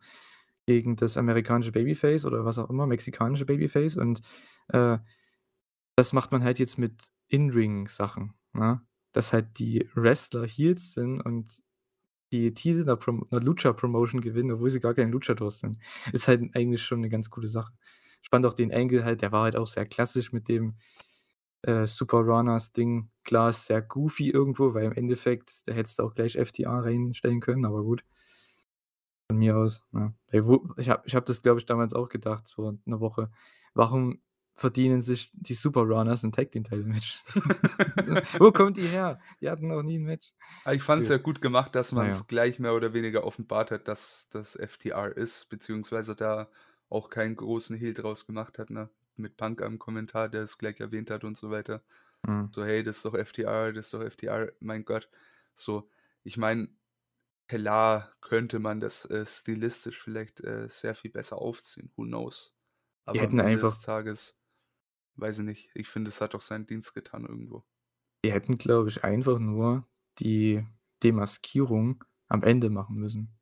gegen 0.68 0.96
das 0.98 1.18
amerikanische 1.18 1.72
Babyface 1.72 2.26
oder 2.26 2.46
was 2.46 2.60
auch 2.60 2.70
immer, 2.70 2.88
mexikanische 2.88 3.46
Babyface 3.46 3.98
und, 3.98 4.22
äh, 4.70 4.98
das 5.98 6.14
macht 6.14 6.32
man 6.32 6.44
halt 6.44 6.60
jetzt 6.60 6.78
mit 6.80 6.94
In-Ring-Sachen, 7.30 8.34
ne? 8.54 8.82
Dass 9.14 9.34
halt 9.34 9.60
die 9.60 9.90
Wrestler 9.96 10.48
Heels 10.48 10.94
sind 10.94 11.22
und 11.22 11.62
die 12.32 12.54
Titel 12.54 12.84
'ner 12.86 12.98
Prom 12.98 13.26
'ner 13.32 13.42
Lucha-Promotion 13.42 14.22
gewinnen, 14.22 14.52
obwohl 14.52 14.70
sie 14.72 14.80
gar 14.82 14.94
keine 14.96 15.12
Luchadors 15.12 15.60
sind. 15.60 15.78
Ist 16.14 16.28
halt 16.28 16.44
eigentlich 16.56 16.84
schon 16.84 17.02
'ne 17.02 17.10
ganz 17.10 17.30
coole 17.30 17.48
Sache. 17.50 17.74
Fand 18.32 18.46
auch 18.46 18.54
den 18.56 18.74
Angle 18.74 19.06
halt 19.06 19.22
der 19.22 19.32
war 19.32 19.44
halt 19.44 19.56
auch 19.58 19.68
sehr 19.68 19.86
klassisch 19.86 20.34
mit 20.34 20.48
dem, 20.50 20.76
äh, 21.64 21.88
Super 21.88 22.22
Ranas-Ding. 22.28 23.10
Klar, 23.26 23.52
ist 23.52 23.68
sehr 23.68 23.82
goofy 23.84 24.30
irgendwo, 24.32 24.74
weil 24.76 24.86
im 24.86 24.94
Endeffekt, 24.94 25.52
da 25.68 25.74
hättest 25.74 26.00
du 26.00 26.04
auch 26.04 26.16
gleich 26.16 26.36
FTR 26.38 26.84
reinstellen 26.86 27.42
können, 27.42 27.66
aber 27.66 27.84
gut. 27.84 28.04
Von 29.30 29.40
mir 29.40 29.58
aus, 29.58 29.86
ne? 29.92 30.14
Ey, 30.28 30.46
wo 30.48 30.66
ich 30.78 30.90
habe 30.90 31.04
ich 31.06 31.14
habe 31.14 31.26
das, 31.26 31.42
glaube 31.42 31.60
ich, 31.60 31.66
damals 31.66 31.94
auch 31.94 32.08
gedacht 32.08 32.50
vor 32.50 32.78
'ner 32.86 33.00
Woche. 33.02 33.30
Warum 33.74 34.22
verdienen 34.58 35.02
sich 35.02 35.32
die 35.34 35.54
Super 35.56 35.84
Ranas 35.88 36.24
'n 36.26 36.32
Tag-Team-Title-Match? 36.34 37.24
Wo 38.40 38.52
kommen 38.52 38.74
die 38.74 38.90
her? 38.90 39.20
Die 39.42 39.50
hatten 39.50 39.68
noch 39.68 39.84
nie 39.84 39.98
'n 39.98 40.04
Match. 40.04 40.34
Ah, 40.66 40.74
ich 40.74 40.84
fand's 40.84 41.08
Ja. 41.08 41.10
ja 41.10 41.18
gut 41.18 41.42
gemacht, 41.42 41.76
dass 41.76 41.94
Na 41.96 42.08
ja. 42.08 42.18
man's 42.18 42.28
gleich 42.28 42.60
mehr 42.60 42.74
oder 42.74 42.94
weniger 42.94 43.24
offenbart 43.24 43.72
hat, 43.72 43.88
dass 43.88 44.28
das 44.30 44.56
FTR 44.56 45.16
ist, 45.16 45.50
beziehungsweise 45.50 46.16
da 46.16 46.50
auch 46.90 47.10
keinen 47.10 47.36
großen 47.36 47.76
Hehl 47.78 47.94
draus 47.94 48.26
gemacht 48.26 48.60
hat, 48.60 48.70
ne? 48.70 48.90
Mit 49.16 49.38
Punk 49.38 49.62
am 49.62 49.80
Kommentar, 49.80 50.30
der 50.30 50.42
es 50.44 50.58
gleich 50.58 50.80
erwähnt 50.80 51.10
hat 51.10 51.24
und 51.24 51.38
so 51.38 51.50
weiter. 51.52 51.84
Mhm. 52.28 52.52
So: 52.52 52.66
„Hey, 52.66 52.84
das 52.84 52.98
ist 52.98 53.06
doch 53.06 53.16
FTR, 53.16 53.74
das 53.74 53.88
ist 53.88 53.94
doch 53.96 54.04
FTR.“ 54.04 54.54
Mein 54.62 54.86
Gott. 54.86 55.10
So, 55.56 55.90
ich 56.24 56.38
meine, 56.38 56.70
klar 57.48 58.16
könnte 58.22 58.60
man 58.60 58.80
das, 58.82 59.06
äh, 59.06 59.26
stilistisch 59.26 60.02
vielleicht, 60.02 60.42
äh, 60.42 60.70
sehr 60.70 60.96
viel 60.96 61.12
besser 61.12 61.38
aufziehen, 61.40 61.92
who 61.98 62.04
knows? 62.06 62.56
Die 63.14 63.20
Aber 63.20 63.26
am 63.28 63.38
hätten 63.38 63.40
Ende 63.40 63.58
einfach 63.60 63.78
des 63.78 63.80
Tages 63.80 64.40
weiß 65.18 65.40
ich 65.40 65.46
nicht. 65.46 65.70
Ich 65.76 65.88
finde, 65.90 66.10
es 66.10 66.22
hat 66.22 66.34
doch 66.34 66.42
seinen 66.42 66.66
Dienst 66.68 66.94
getan 66.94 67.26
irgendwo. 67.26 67.66
die 68.24 68.32
hätten, 68.32 68.58
glaube 68.60 68.90
ich, 68.90 69.04
einfach 69.04 69.40
nur 69.40 69.88
die 70.20 70.66
Demaskierung 71.04 72.04
am 72.28 72.44
Ende 72.44 72.70
machen 72.70 72.98
müssen. 72.98 73.40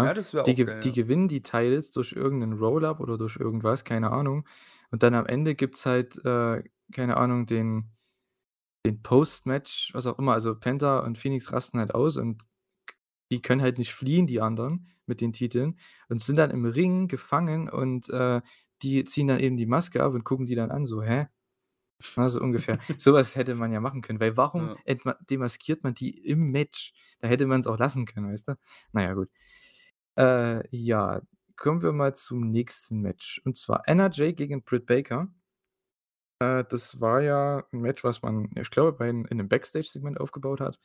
Ja, 0.00 0.12
Ne? 0.12 0.14
das 0.14 0.32
wäre 0.34 0.46
Die 0.46 0.54
auch 0.54 0.62
gew 0.64 0.64
geil, 0.64 0.82
die 0.82 0.92
ja. 0.92 0.92
gewinnen 0.92 1.28
die 1.28 1.42
Titles 1.42 1.90
durch 1.90 2.12
irgend 2.12 2.40
'nen 2.40 2.58
Roll-Up 2.58 3.00
oder 3.00 3.18
durch 3.18 3.36
irgendwas, 3.36 3.84
keine 3.84 4.10
Ahnung. 4.10 4.46
Und 4.90 5.02
dann 5.02 5.14
am 5.14 5.26
Ende 5.26 5.54
gibt's 5.54 5.86
halt, 5.86 6.16
äh, 6.24 6.62
keine 6.92 7.16
Ahnung, 7.16 7.46
den 7.46 7.90
den 8.86 9.02
Post-Match, 9.02 9.92
was 9.94 10.06
auch 10.06 10.18
immer. 10.18 10.32
Also, 10.34 10.56
Penta 10.58 11.00
und 11.00 11.18
Phoenix 11.18 11.52
rasten 11.52 11.78
halt 11.80 11.94
aus 11.94 12.16
und 12.16 12.44
die 13.32 13.42
können 13.42 13.62
halt 13.62 13.78
nicht 13.78 13.92
fliehen, 13.94 14.26
die 14.26 14.40
anderen, 14.40 14.88
mit 15.06 15.20
den 15.20 15.32
Titeln 15.32 15.78
und 16.08 16.20
sind 16.22 16.36
dann 16.38 16.50
im 16.50 16.64
Ring 16.66 17.08
gefangen 17.08 17.68
und, 17.70 18.08
äh, 18.10 18.42
die 18.82 19.04
ziehen 19.04 19.28
dann 19.28 19.40
eben 19.40 19.56
die 19.56 19.66
Maske 19.66 20.02
ab 20.02 20.14
und 20.14 20.24
gucken 20.24 20.46
die 20.46 20.54
dann 20.56 20.70
an 20.70 20.86
so: 20.86 21.02
„Hä?“ 21.02 21.28
Ne, 22.16 22.30
so 22.30 22.40
ungefähr. 22.40 22.78
So 22.98 23.14
was 23.14 23.36
hätte 23.36 23.54
man 23.56 23.72
ja 23.72 23.80
machen 23.80 24.02
können, 24.02 24.20
weil 24.20 24.36
warum 24.36 24.70
Ja. 24.70 24.82
demaskiert 25.30 25.84
man 25.84 25.94
die 25.94 26.10
im 26.26 26.50
Match? 26.52 26.92
Da 27.20 27.28
hätte 27.28 27.46
man's 27.46 27.66
auch 27.66 27.78
lassen 27.78 28.06
können, 28.06 28.32
weißt 28.32 28.48
du? 28.48 28.54
Na 28.92 29.02
ja, 29.02 29.14
gut. 29.14 29.30
Äh, 30.18 30.66
ja, 30.76 31.22
kommen 31.56 31.82
wir 31.82 31.92
mal 31.92 32.14
zum 32.16 32.50
nächsten 32.50 33.00
Match 33.02 33.42
und 33.44 33.56
zwar 33.58 33.88
NRJ 33.88 34.34
gegen 34.34 34.62
Britt 34.64 34.86
Baker. 34.86 35.28
Äh, 36.40 36.64
das 36.68 37.00
war 37.00 37.20
ja 37.22 37.60
'n 37.72 37.80
Match, 37.80 38.04
was 38.04 38.22
man, 38.22 38.50
ich 38.56 38.70
glaube, 38.70 38.92
bei 38.92 39.08
in 39.08 39.22
'nem 39.30 39.48
Backstage-Segment 39.48 40.20
aufgebaut 40.20 40.60
hat, 40.60 40.78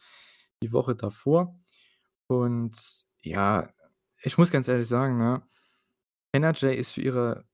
die 0.61 0.71
Woche 0.71 0.95
davor. 0.95 1.55
Und 2.27 2.77
ja, 3.23 3.69
ich 4.23 4.37
muss 4.37 4.51
ganz 4.51 4.67
ehrlich 4.67 4.87
sagen, 4.87 5.17
ne, 5.17 5.43
NRJ 6.33 6.75
ist 6.75 6.91
für 6.93 7.01
ihre 7.01 7.45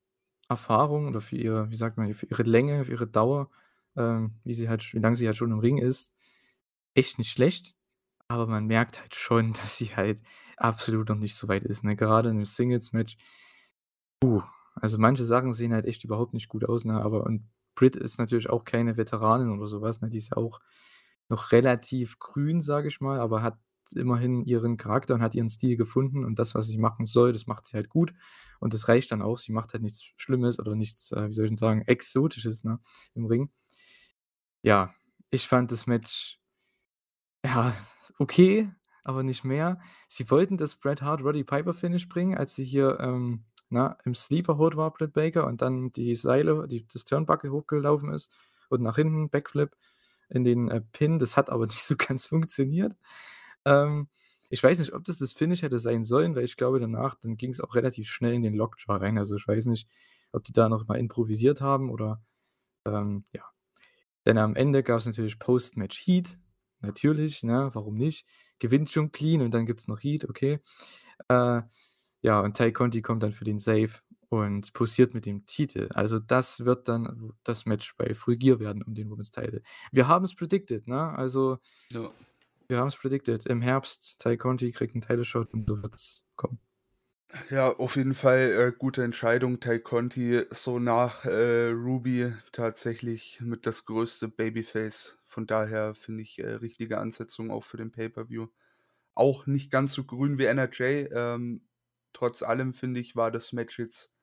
Erfahrung 0.49 1.07
oder 1.07 1.21
für 1.21 1.37
ihre 1.37 1.69
wie 1.71 1.75
sagt 1.75 1.97
man, 1.97 2.13
für 2.13 2.25
ihre 2.27 2.43
Länge, 2.43 2.85
für 2.85 2.91
ihre 2.91 3.07
Dauer, 3.07 3.49
ähm, 3.97 4.33
wie 4.43 4.53
sie 4.53 4.69
halt 4.69 4.93
wie 4.93 4.99
lang 4.99 5.15
sie 5.15 5.27
halt 5.27 5.37
schon 5.37 5.51
im 5.51 5.59
Ring 5.59 5.77
ist, 5.79 6.15
echt 6.95 7.17
nicht 7.19 7.31
schlecht, 7.31 7.75
aber 8.29 8.47
man 8.47 8.67
merkt 8.67 9.01
halt 9.01 9.15
schon, 9.15 9.53
dass 9.63 9.77
sie 9.77 9.95
halt 9.95 10.21
absolut 10.57 11.09
noch 11.09 11.17
nicht 11.17 11.35
so 11.35 11.47
weit 11.49 11.63
ist, 11.65 11.83
ne? 11.85 11.95
Gerade 11.97 12.29
in 12.31 12.37
'nem 12.37 12.45
Singles-Match. 12.45 13.17
Puh, 14.21 14.41
also, 14.75 14.97
manche 14.97 15.23
Sachen 15.25 15.53
sehen 15.53 15.73
halt 15.73 15.85
echt 15.85 16.03
überhaupt 16.03 16.33
nicht 16.33 16.47
gut 16.49 16.65
aus, 16.67 16.85
ne? 16.85 17.01
Aber 17.01 17.23
und 17.25 17.47
Britt 17.75 17.95
ist 17.95 18.19
natürlich 18.19 18.49
auch 18.49 18.63
keine 18.65 18.97
Veteranin 18.97 19.49
oder 19.51 19.67
so 19.67 19.81
was, 19.81 20.01
ne? 20.01 20.09
Die 20.09 20.17
ist 20.17 20.29
ja 20.31 20.37
auch 20.37 20.59
noch 21.29 21.51
relativ 21.51 22.19
grün, 22.19 22.61
sage 22.61 22.87
ich 22.87 23.01
mal, 23.01 23.19
aber 23.19 23.41
hat 23.41 23.57
immerhin 23.93 24.45
ihren 24.45 24.77
Charakter 24.77 25.13
und 25.13 25.21
hat 25.21 25.35
ihren 25.35 25.49
Stil 25.49 25.75
gefunden 25.77 26.23
und 26.23 26.39
das, 26.39 26.55
was 26.55 26.67
sie 26.67 26.77
machen 26.77 27.05
soll, 27.05 27.33
das 27.33 27.47
macht 27.47 27.67
sie 27.67 27.75
halt 27.75 27.89
gut. 27.89 28.13
Und 28.59 28.73
das 28.73 28.87
reicht 28.87 29.11
dann 29.11 29.21
auch. 29.21 29.37
Sie 29.37 29.51
macht 29.51 29.73
halt 29.73 29.83
nichts 29.83 30.05
Schlimmes 30.15 30.59
oder 30.59 30.75
nichts, 30.75 31.11
äh, 31.11 31.27
wie 31.27 31.33
soll 31.33 31.45
ich 31.45 31.51
denn 31.51 31.57
sagen, 31.57 31.81
Exotisches, 31.81 32.63
ne, 32.63 32.79
im 33.13 33.25
Ring. 33.25 33.51
Ja, 34.63 34.93
ich 35.31 35.47
fand 35.47 35.71
das 35.71 35.87
Match 35.87 36.39
ja, 37.45 37.75
okay, 38.19 38.71
aber 39.03 39.23
nicht 39.23 39.43
mehr. 39.43 39.79
Sie 40.07 40.29
wollten 40.29 40.57
das 40.57 40.75
Bret 40.75 41.01
Hart-Roddy 41.01 41.43
Piper-Finish 41.43 42.07
bringen, 42.09 42.37
als 42.37 42.55
sie 42.55 42.63
hier, 42.63 42.99
ähm, 43.01 43.45
ne, 43.69 43.97
im 44.05 44.15
Sleeper 44.15 44.57
Hold 44.57 44.77
war, 44.77 44.91
Britt 44.93 45.13
Baker, 45.13 45.45
und 45.47 45.61
dann 45.61 45.91
die 45.91 46.15
Seile 46.15 46.67
die 46.67 46.87
das 46.87 47.03
Turnbuckle 47.05 47.51
hochgelaufen 47.51 48.13
ist 48.13 48.31
und 48.69 48.81
nach 48.81 48.95
hinten 48.95 49.29
Backflip 49.29 49.75
in 50.29 50.43
den, 50.43 50.69
äh, 50.69 50.81
Pin. 50.81 51.19
Das 51.19 51.35
hat 51.37 51.49
aber 51.49 51.65
nicht 51.67 51.83
so 51.83 51.95
ganz 51.97 52.25
funktioniert. 52.25 52.95
Ähm, 53.65 54.07
ich 54.49 54.63
weiß 54.63 54.79
nicht, 54.79 54.93
ob 54.93 55.03
das 55.05 55.17
das 55.17 55.33
Finish 55.33 55.63
hätte 55.63 55.79
sein 55.79 56.03
sollen, 56.03 56.35
weil 56.35 56.43
ich 56.45 56.57
glaube 56.57 56.79
danach 56.79 57.15
dann 57.15 57.37
ging's 57.37 57.59
auch 57.61 57.75
relativ 57.75 58.07
schnell 58.09 58.33
in 58.33 58.43
den 58.43 58.53
Lockjaw 58.55 58.97
rein. 58.99 59.17
Also, 59.17 59.35
ich 59.35 59.47
weiß 59.47 59.65
nicht, 59.67 59.89
ob 60.31 60.43
die 60.43 60.53
da 60.53 60.69
noch 60.69 60.87
mal 60.87 60.97
improvisiert 60.99 61.61
haben 61.61 61.89
oder, 61.89 62.21
ähm, 62.85 63.25
ja. 63.33 63.43
Denn 64.25 64.37
am 64.37 64.55
Ende 64.55 64.83
gab's 64.83 65.05
natürlich 65.05 65.39
Post-Match 65.39 65.99
Heat. 66.07 66.37
Natürlich, 66.81 67.43
ne, 67.43 67.71
warum 67.73 67.95
nicht? 67.95 68.25
Gewinnt 68.59 68.89
schon 68.91 69.11
clean 69.11 69.41
und 69.41 69.51
dann 69.53 69.65
gibt's 69.65 69.87
noch 69.87 70.01
Heat, 70.01 70.29
okay. 70.29 70.59
Äh, 71.29 71.61
ja, 72.21 72.39
und 72.41 72.57
Tay 72.57 72.71
Conti 72.73 73.01
kommt 73.01 73.23
dann 73.23 73.33
für 73.33 73.45
den 73.45 73.59
Save 73.59 73.91
und 74.29 74.73
posiert 74.73 75.13
mit 75.13 75.25
dem 75.25 75.45
Titel. 75.45 75.89
Also, 75.93 76.19
das 76.19 76.65
wird 76.65 76.87
dann 76.87 77.33
das 77.43 77.65
Match 77.65 77.95
bei 77.97 78.13
Full 78.13 78.37
Gear 78.37 78.59
werden 78.59 78.83
um 78.83 78.95
den 78.95 79.09
Women's 79.09 79.31
Title. 79.31 79.61
Wir 79.91 80.07
haben's 80.07 80.35
predicted, 80.35 80.87
ne? 80.87 81.09
Also 81.17 81.59
Ja. 81.91 82.11
Wir 82.73 82.79
haben's 82.79 82.97
predicted. 82.97 83.45
Im 83.47 83.61
Herbst, 83.61 84.19
Tay 84.21 84.37
Conti 84.37 84.71
kriegt 84.73 84.95
'n 84.95 85.01
Title 85.01 85.25
Shot 85.25 85.53
und 85.53 85.67
so 85.69 85.81
wird's 85.81 86.25
kommen. 86.35 86.59
Ja, 87.49 87.71
auf 87.77 87.95
jeden 87.95 88.13
Fall, 88.13 88.39
äh, 88.51 88.71
gute 88.77 89.03
Entscheidung. 89.03 89.59
Tay 89.59 89.79
Conti 89.79 90.43
so 90.51 90.77
nach, 90.79 91.25
äh, 91.25 91.69
Ruby 91.69 92.33
tatsächlich 92.51 93.41
mit 93.41 93.65
das 93.65 93.85
größte 93.85 94.27
Babyface. 94.27 95.17
Von 95.25 95.47
daher 95.47 95.95
finde 95.95 96.21
ich, 96.23 96.39
äh, 96.39 96.47
richtige 96.53 96.99
Ansetzung 96.99 97.49
auch 97.51 97.63
für 97.63 97.77
den 97.77 97.91
Pay-per-View. 97.91 98.47
Auch 99.15 99.47
nicht 99.47 99.71
ganz 99.71 99.93
so 99.93 100.03
grün 100.05 100.37
wie 100.39 100.45
NRJ. 100.45 101.07
Ähm, 101.13 101.67
trotz 102.13 102.43
allem 102.43 102.73
finde 102.73 102.99
ich, 103.01 103.15
war 103.15 103.31
das 103.31 103.53
Match 103.53 103.79
jetzt 103.79 104.13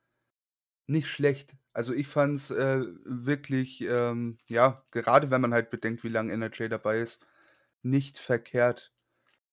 nicht 0.87 1.07
schlecht. 1.09 1.55
Also, 1.73 1.93
ich 1.93 2.07
fand's, 2.07 2.51
äh, 2.51 2.81
wirklich, 3.05 3.81
ähm, 3.87 4.37
ja, 4.49 4.83
gerade 4.91 5.31
wenn 5.31 5.41
man 5.41 5.53
halt 5.53 5.69
bedenkt, 5.69 6.03
wie 6.03 6.09
lang 6.09 6.29
NRJ 6.29 6.67
dabei 6.69 6.99
ist, 6.99 7.25
nicht 7.83 8.19
verkehrt. 8.19 8.93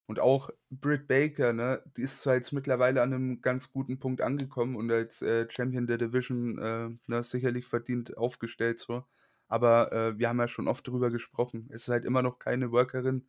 Und 0.07 0.21
auch 0.21 0.51
Britt 0.71 1.09
Baker, 1.09 1.53
ne, 1.55 1.83
die 1.97 2.03
ist 2.03 2.21
zwar 2.23 2.35
jetzt 2.37 2.53
mittlerweile 2.53 3.03
an 3.03 3.11
'nem 3.11 3.43
ganz 3.43 3.73
guten 3.73 3.99
Punkt 4.01 4.23
angekommen 4.23 4.77
und 4.77 4.91
als, 4.93 5.23
äh, 5.23 5.49
Champion 5.51 5.87
der 5.87 5.99
Division, 5.99 6.59
äh, 6.59 6.91
ne, 7.09 7.23
sicherlich 7.25 7.67
verdient 7.67 8.17
aufgestellt 8.19 8.81
so. 8.81 9.05
Aber, 9.49 9.93
äh, 9.93 10.19
wir 10.19 10.29
haben 10.31 10.41
ja 10.41 10.49
schon 10.49 10.69
oft 10.69 10.87
drüber 10.89 11.11
gesprochen. 11.11 11.69
Es 11.73 11.83
ist 11.85 11.89
halt 11.91 12.05
immer 12.07 12.23
noch 12.23 12.39
keine 12.41 12.73
Workerin, 12.73 13.29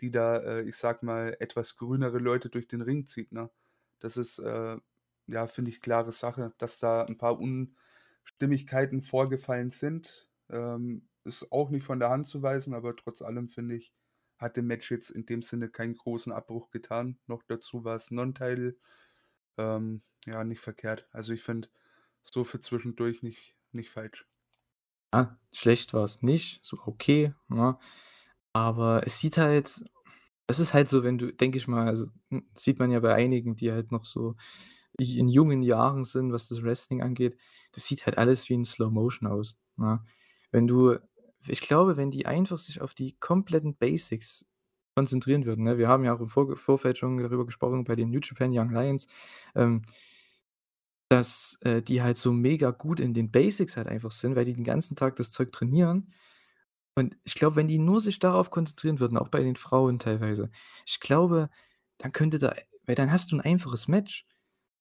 die 0.00 0.10
da, 0.12 0.38
äh, 0.38 0.62
ich 0.64 0.76
sage 0.76 1.06
mal, 1.06 1.36
etwas 1.40 1.76
grünere 1.76 2.18
Leute 2.18 2.50
durch 2.50 2.68
den 2.68 2.82
Ring 2.82 3.06
zieht, 3.06 3.32
ne? 3.32 3.50
Das 4.00 4.16
ist, 4.18 4.38
äh, 4.40 4.78
ja, 5.28 5.46
finde 5.48 5.70
ich, 5.72 5.80
klare 5.82 6.12
Sache, 6.12 6.54
dass 6.58 6.78
da 6.80 7.04
'n 7.06 7.18
paar 7.18 7.38
Unstimmigkeiten 7.40 9.02
vorgefallen 9.02 9.70
sind. 9.72 10.28
Ähm, 10.50 11.08
ist 11.24 11.52
auch 11.52 11.70
nicht 11.70 11.84
von 11.84 12.00
der 12.00 12.10
Hand 12.10 12.26
zu 12.28 12.42
weisen, 12.42 12.74
aber 12.74 12.96
trotz 12.96 13.22
allem, 13.22 13.48
finde 13.50 13.76
ich, 13.76 13.94
hat 14.38 14.56
dem 14.56 14.66
Match 14.66 14.90
jetzt 14.90 15.10
in 15.10 15.26
dem 15.26 15.42
Sinne 15.42 15.68
keinen 15.68 15.96
großen 15.96 16.32
Abbruch 16.32 16.70
getan. 16.70 17.18
Noch 17.26 17.42
dazu 17.42 17.84
war's 17.84 18.10
Non-Title. 18.10 18.76
Ähm, 19.58 20.02
ja, 20.26 20.44
nicht 20.44 20.60
verkehrt. 20.60 21.08
Also, 21.12 21.32
ich 21.32 21.42
finde, 21.42 21.68
so 22.22 22.44
für 22.44 22.60
zwischendurch 22.60 23.22
nicht 23.22 23.54
nicht 23.72 23.90
falsch. 23.90 24.26
Ja, 25.12 25.38
schlecht 25.52 25.92
war's 25.94 26.22
nicht, 26.22 26.60
so 26.64 26.78
okay, 26.86 27.34
ne? 27.48 27.78
Aber 28.52 29.06
es 29.06 29.20
sieht 29.20 29.38
halt 29.38 29.84
es 30.46 30.58
ist 30.58 30.74
halt 30.74 30.88
so, 30.88 31.02
wenn 31.04 31.18
du 31.18 31.32
denke 31.32 31.58
ich 31.58 31.68
mal 31.68 31.88
also, 31.88 32.06
hm, 32.30 32.48
sieht 32.54 32.78
man 32.78 32.90
ja 32.90 33.00
bei 33.00 33.14
einigen, 33.14 33.56
die 33.56 33.72
halt 33.72 33.92
noch 33.92 34.04
so 34.04 34.36
in 34.98 35.28
jungen 35.28 35.62
Jahren 35.62 36.04
sind, 36.04 36.32
was 36.32 36.48
das 36.48 36.62
Wrestling 36.62 37.02
angeht. 37.02 37.36
Das 37.72 37.84
sieht 37.84 38.06
halt 38.06 38.18
alles 38.18 38.48
wie 38.48 38.54
in 38.54 38.64
Slow 38.64 38.90
Motion 38.90 39.28
aus, 39.28 39.56
ne? 39.76 40.04
Wenn 40.52 40.66
du 40.68 40.98
ich 41.48 41.60
glaube, 41.60 41.96
wenn 41.96 42.10
die 42.10 42.26
einfach 42.26 42.58
sich 42.58 42.80
auf 42.80 42.94
die 42.94 43.14
kompletten 43.20 43.76
Basics 43.76 44.46
konzentrieren 44.96 45.44
würden, 45.46 45.64
ne? 45.64 45.78
Wir 45.78 45.88
haben 45.88 46.04
ja 46.04 46.14
auch 46.14 46.20
im 46.20 46.28
Vorge 46.28 46.56
Vorfeld 46.56 46.98
schon 46.98 47.18
darüber 47.18 47.46
gesprochen 47.46 47.84
bei 47.84 47.96
den 47.96 48.10
New 48.10 48.20
Japan 48.22 48.52
Young 48.56 48.70
Lions, 48.72 49.06
ähm 49.56 49.82
dass, 51.10 51.58
äh, 51.62 51.82
die 51.82 52.02
halt 52.02 52.16
so 52.16 52.32
mega 52.32 52.70
gut 52.70 52.98
in 53.00 53.12
den 53.14 53.30
Basics 53.30 53.76
halt 53.76 53.86
einfach 53.88 54.10
sind, 54.10 54.36
weil 54.36 54.44
die 54.46 54.54
den 54.54 54.64
ganzen 54.64 54.96
Tag 54.96 55.16
das 55.16 55.30
Zeug 55.30 55.52
trainieren. 55.52 56.12
Und 56.96 57.16
ich 57.24 57.34
glaube, 57.34 57.56
wenn 57.56 57.68
die 57.68 57.78
nur 57.78 58.00
sich 58.00 58.18
darauf 58.20 58.50
konzentrieren 58.50 59.00
würden, 59.00 59.18
auch 59.18 59.28
bei 59.28 59.42
den 59.42 59.56
Frauen 59.56 59.98
teilweise, 60.00 60.50
ich 60.86 61.00
glaube, 61.00 61.50
dann 61.98 62.12
könnte 62.12 62.38
da 62.38 62.54
weil 62.86 62.96
dann 62.96 63.12
hast 63.12 63.32
du 63.32 63.36
'n 63.36 63.40
einfaches 63.42 63.88
Match, 63.88 64.26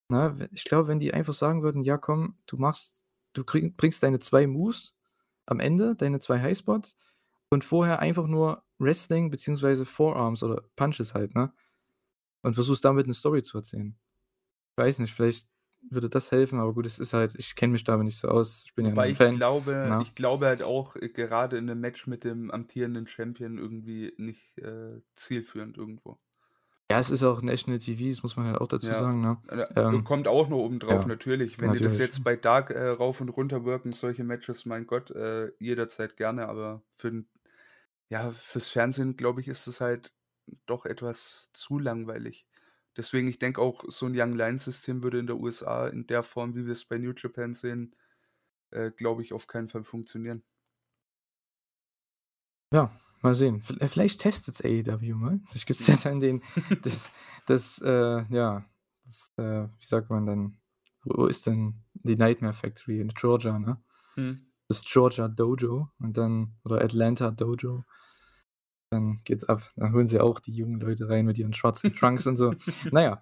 ne? 0.10 0.36
W 0.40 0.48
ich 0.54 0.66
glaube, 0.66 0.88
wenn 0.90 1.00
die 1.00 1.14
einfach 1.14 1.34
sagen 1.34 1.64
würden: 1.64 1.84
„Ja, 1.84 1.98
komm, 1.98 2.38
du 2.48 2.58
machst 2.58 3.06
du 3.34 3.44
krieg 3.46 3.78
bringst 3.78 4.04
deine 4.04 4.20
2 4.20 4.48
Moves 4.48 4.96
am 5.48 5.60
Ende, 5.60 5.96
deine 5.96 6.20
2 6.20 6.42
Highspots 6.42 6.98
und 7.52 7.64
vorher 7.66 8.00
einfach 8.00 8.28
nur 8.28 8.64
Wrestling 8.80 9.32
beziehungsweise 9.32 9.86
Forearms 9.86 10.44
oder 10.44 10.64
Punches 10.78 11.14
halt, 11.16 11.36
ne? 11.36 11.54
Und 12.44 12.56
versuchst 12.56 12.86
damit 12.86 13.08
'ne 13.08 13.14
Story 13.16 13.44
zu 13.44 13.58
erzählen.“ 13.60 13.98
Weiß 14.78 15.00
nicht, 15.00 15.14
vielleicht 15.16 15.50
würde 15.92 16.10
das 16.10 16.32
helfen, 16.32 16.60
aber 16.60 16.74
gut, 16.76 16.88
es 16.88 17.00
ist 17.00 17.14
halt 17.14 17.36
ich 17.38 17.56
kenne 17.56 17.74
mich 17.74 17.84
damit 17.86 18.06
nicht 18.06 18.20
so 18.20 18.30
aus. 18.30 18.64
Ich 18.66 18.76
bin 18.76 18.86
ja 18.88 18.94
Wobei 18.96 19.10
'n 19.10 19.12
ich 19.12 19.16
Fan, 19.16 19.30
glaube 19.30 19.76
ne? 19.84 20.00
ich 20.00 20.16
glaube 20.16 20.48
halt 20.48 20.62
auch, 20.64 20.96
äh, 20.98 21.08
gerade 21.10 21.58
in 21.58 21.66
'nem 21.66 21.80
Match 21.80 22.06
mit 22.08 22.24
dem 22.24 22.52
amtierenden 22.52 23.08
Champion 23.08 23.58
irgendwie 23.58 24.14
nicht, 24.18 24.58
äh, 24.58 25.02
zielführend 25.16 25.78
irgendwo. 25.78 26.20
Ja, 26.94 27.00
es 27.00 27.10
ist 27.10 27.24
auch 27.24 27.42
National 27.42 27.80
TV, 27.80 28.10
das 28.10 28.24
muss 28.24 28.36
man 28.36 28.46
halt 28.48 28.58
auch 28.62 28.68
dazu 28.68 28.94
Ja, 28.94 28.94
sagen, 28.94 29.22
ne? 29.22 29.38
äh, 29.48 29.66
Ähm, 29.76 30.04
kommt 30.04 30.28
auch 30.28 30.50
noch 30.50 30.58
oben 30.58 30.80
drauf, 30.80 31.06
ja, 31.06 31.06
natürlich. 31.06 31.60
Wenn 31.62 31.72
die 31.72 31.80
das 31.82 31.98
natürlich. 31.98 31.98
jetzt 31.98 32.24
bei 32.24 32.36
Dark, 32.36 32.70
äh, 32.72 32.88
rauf 32.90 33.22
und 33.22 33.30
runter 33.30 33.64
worken, 33.66 33.94
solche 33.94 34.24
Matches, 34.24 34.66
mein 34.66 34.86
Gott, 34.88 35.12
äh, 35.12 35.52
jederzeit 35.60 36.18
gerne, 36.18 36.48
aber 36.48 36.84
für 36.92 37.24
ja, 38.10 38.32
fürs 38.34 38.70
Fernsehen, 38.70 39.18
glaube 39.18 39.42
ich, 39.42 39.48
ist 39.50 39.68
es 39.68 39.82
halt 39.82 40.14
doch 40.68 40.86
etwas 40.86 41.52
zu 41.54 41.80
langweilig. 41.80 42.48
Deswegen, 42.98 43.28
ich 43.30 43.40
denke 43.40 43.62
auch, 43.62 43.84
so 43.90 44.08
'n 44.08 44.14
Young 44.16 44.34
Lions 44.36 44.66
System 44.66 45.04
würde 45.04 45.20
in 45.20 45.28
der 45.28 45.38
USA 45.38 45.88
in 45.90 46.08
der 46.08 46.24
Form, 46.24 46.56
wie 46.56 46.66
wir's 46.68 46.86
bei 46.86 46.98
New 47.00 47.14
Japan 47.18 47.54
sehen, 47.56 47.96
äh, 48.72 48.92
glaube 48.92 49.24
ich, 49.24 49.34
auf 49.34 49.48
keinen 49.48 49.70
Fall 49.70 49.84
funktionieren. 49.86 50.44
Ja, 52.72 52.92
mal 53.24 53.36
sehen. 53.36 53.64
Äh, 53.80 53.88
vielleicht 53.88 54.22
testet's 54.22 54.62
AEW 54.64 55.16
mal. 55.16 55.40
Vielleicht 55.50 55.68
gibt's 55.68 55.88
ja 55.88 55.96
dann 55.96 56.20
den 56.20 56.42
das 56.84 57.12
das, 57.46 57.82
äh, 57.82 58.26
ja, 58.30 58.66
das, 59.04 59.32
äh, 59.38 59.68
wie 59.80 59.86
sagt 59.86 60.10
man 60.10 60.26
dann 60.26 60.58
wo 61.06 61.26
ist 61.26 61.48
denn 61.48 61.82
die 61.94 62.16
Nightmare 62.16 62.54
Factory? 62.54 63.00
In 63.00 63.10
Georgia, 63.10 63.60
ne? 63.60 63.82
Mhm. 64.16 64.48
Das 64.68 64.84
Georgia 64.86 65.28
Dojo 65.28 65.90
und 66.00 66.18
dann 66.18 66.56
oder 66.64 66.82
Atlanta 66.82 67.32
Dojo. 67.32 67.84
Dann 68.90 69.20
geht's 69.24 69.44
ab. 69.44 69.70
Dann 69.76 69.94
holen 69.94 70.08
sie 70.08 70.20
auch 70.20 70.40
die 70.40 70.54
jungen 70.56 70.80
Leute 70.80 71.10
rein 71.10 71.26
mit 71.26 71.38
ihren 71.38 71.54
schwarzen 71.54 71.94
Trunks 71.96 72.28
und 72.28 72.38
so. 72.38 72.54
Na 72.92 73.02
ja. 73.02 73.22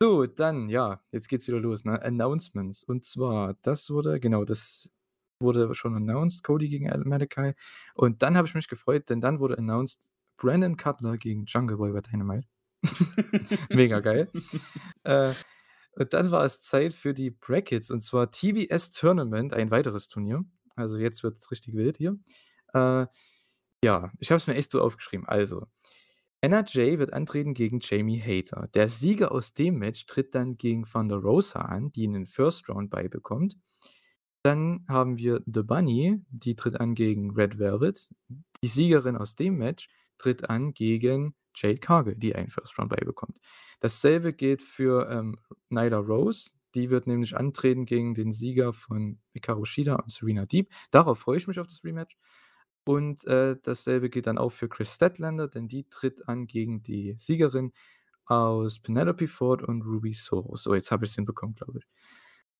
So, 0.00 0.26
dann, 0.26 0.68
ja, 0.68 1.00
jetzt 1.12 1.28
geht's 1.28 1.46
wieder 1.46 1.60
los, 1.60 1.84
ne? 1.84 2.00
Announcements. 2.02 2.84
Und 2.84 3.04
zwar, 3.04 3.54
das 3.62 3.90
wurde 3.90 4.20
genau, 4.20 4.44
das 4.44 4.90
wurde 5.44 5.74
schon 5.74 5.94
announced, 5.94 6.42
Cody 6.42 6.68
gegen 6.68 6.90
Al 6.90 7.04
Malakai. 7.04 7.54
Und 7.94 8.22
dann 8.22 8.36
habe 8.36 8.48
ich 8.48 8.54
mich 8.54 8.68
gefreut, 8.68 9.08
denn 9.10 9.20
dann 9.20 9.38
wurde 9.40 9.58
announced, 9.58 10.08
Brandon 10.36 10.76
Cutler 10.76 11.16
gegen 11.16 11.44
Jungle 11.46 11.76
Boy 11.76 11.92
bei 11.92 12.00
Dynamite. 12.00 12.48
Mega 13.70 14.00
geil. 14.00 14.30
Äh, 15.04 15.34
und 15.96 16.14
dann 16.14 16.30
war 16.30 16.44
es 16.46 16.62
Zeit 16.62 16.94
für 16.94 17.12
die 17.12 17.30
Brackets, 17.30 17.90
und 17.90 18.00
zwar 18.02 18.30
TBS 18.30 18.90
Tournament, 18.90 19.52
ein 19.52 19.70
weiteres 19.70 20.08
Turnier. 20.08 20.42
Also, 20.76 20.98
jetzt 20.98 21.22
wird's 21.22 21.50
richtig 21.50 21.74
wild 21.74 21.98
hier. 21.98 22.18
Äh, 22.72 23.06
ja, 23.84 24.10
ich 24.18 24.30
habe 24.30 24.38
es 24.38 24.46
mir 24.46 24.54
echt 24.54 24.70
so 24.70 24.80
aufgeschrieben. 24.80 25.26
Also, 25.26 25.66
NRJ 26.40 26.98
wird 26.98 27.12
antreten 27.12 27.54
gegen 27.54 27.80
Jamie 27.80 28.20
Hayter. 28.20 28.68
Der 28.74 28.88
Sieger 28.88 29.32
aus 29.32 29.54
dem 29.54 29.78
Match 29.78 30.06
tritt 30.06 30.34
dann 30.34 30.56
gegen 30.56 30.84
Thunder 30.84 31.16
Rosa 31.16 31.60
an, 31.60 31.92
die 31.92 32.08
'nen 32.08 32.26
First 32.26 32.68
Round 32.68 32.90
Bye 32.90 33.08
bekommt. 33.08 33.56
Dann 34.44 34.84
haben 34.88 35.16
wir 35.16 35.42
The 35.46 35.62
Bunny, 35.62 36.22
die 36.28 36.54
tritt 36.54 36.78
an 36.78 36.94
gegen 36.94 37.30
Red 37.30 37.58
Velvet. 37.58 38.10
Die 38.62 38.68
Siegerin 38.68 39.16
aus 39.16 39.36
dem 39.36 39.56
Match 39.56 39.88
tritt 40.18 40.50
an 40.50 40.74
gegen 40.74 41.34
Jade 41.54 41.78
Cargill, 41.78 42.14
die 42.14 42.34
einen 42.34 42.50
First 42.50 42.78
Round 42.78 42.90
Bye 42.90 43.06
bekommt. 43.06 43.38
Dasselbe 43.80 44.34
gilt 44.34 44.60
für, 44.60 45.08
ähm, 45.08 45.38
Nyla 45.70 45.96
Rose. 45.96 46.50
Die 46.74 46.90
wird 46.90 47.06
nämlich 47.06 47.34
antreten 47.34 47.86
gegen 47.86 48.12
den 48.14 48.32
Sieger 48.32 48.74
von 48.74 49.18
Hikaru 49.32 49.64
Shida 49.64 49.94
und 49.94 50.12
Serena 50.12 50.44
Deeb. 50.44 50.70
Darauf 50.90 51.20
freue 51.20 51.38
ich 51.38 51.46
mich 51.46 51.58
auf 51.58 51.66
das 51.68 51.82
Rematch. 51.82 52.14
Und, 52.84 53.24
äh, 53.26 53.56
dasselbe 53.62 54.10
gilt 54.10 54.26
dann 54.26 54.36
auch 54.36 54.50
für 54.50 54.68
Kris 54.68 54.92
Statlander, 54.94 55.48
denn 55.48 55.68
die 55.68 55.88
tritt 55.88 56.28
an 56.28 56.46
gegen 56.46 56.82
die 56.82 57.14
Siegerin 57.16 57.72
aus 58.26 58.78
Penelope 58.80 59.26
Ford 59.28 59.62
und 59.62 59.82
Ruby 59.82 60.12
Soho. 60.12 60.54
So, 60.56 60.74
jetzt 60.74 60.90
habe 60.90 61.06
ich's 61.06 61.14
hinbekommen, 61.14 61.54
glaube 61.54 61.78
ich. 61.78 61.86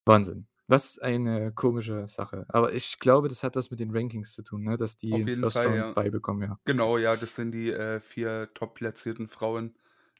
Wahnsinn. 0.06 0.46
Was 0.68 0.98
eine 0.98 1.52
komische 1.52 2.08
Sache. 2.08 2.46
Aber 2.48 2.72
ich 2.72 2.98
glaube, 2.98 3.28
das 3.28 3.42
hat 3.42 3.54
was 3.54 3.70
mit 3.70 3.80
den 3.80 3.90
Rankings 3.94 4.32
zu 4.32 4.42
tun, 4.42 4.62
ne, 4.62 4.78
dass 4.78 4.96
die 4.96 5.12
Auf 5.12 5.28
jeden 5.28 5.46
First 5.46 5.62
Fall, 5.62 5.72
ja. 5.74 5.94
Bye 5.94 6.10
bekommen, 6.10 6.42
ja. 6.42 6.58
Genau, 6.66 6.98
ja, 6.98 7.16
das 7.16 7.36
sind 7.36 7.52
die, 7.52 7.70
äh, 7.72 8.00
4 8.00 8.52
top-platzierten 8.54 9.28
Frauen, 9.28 9.76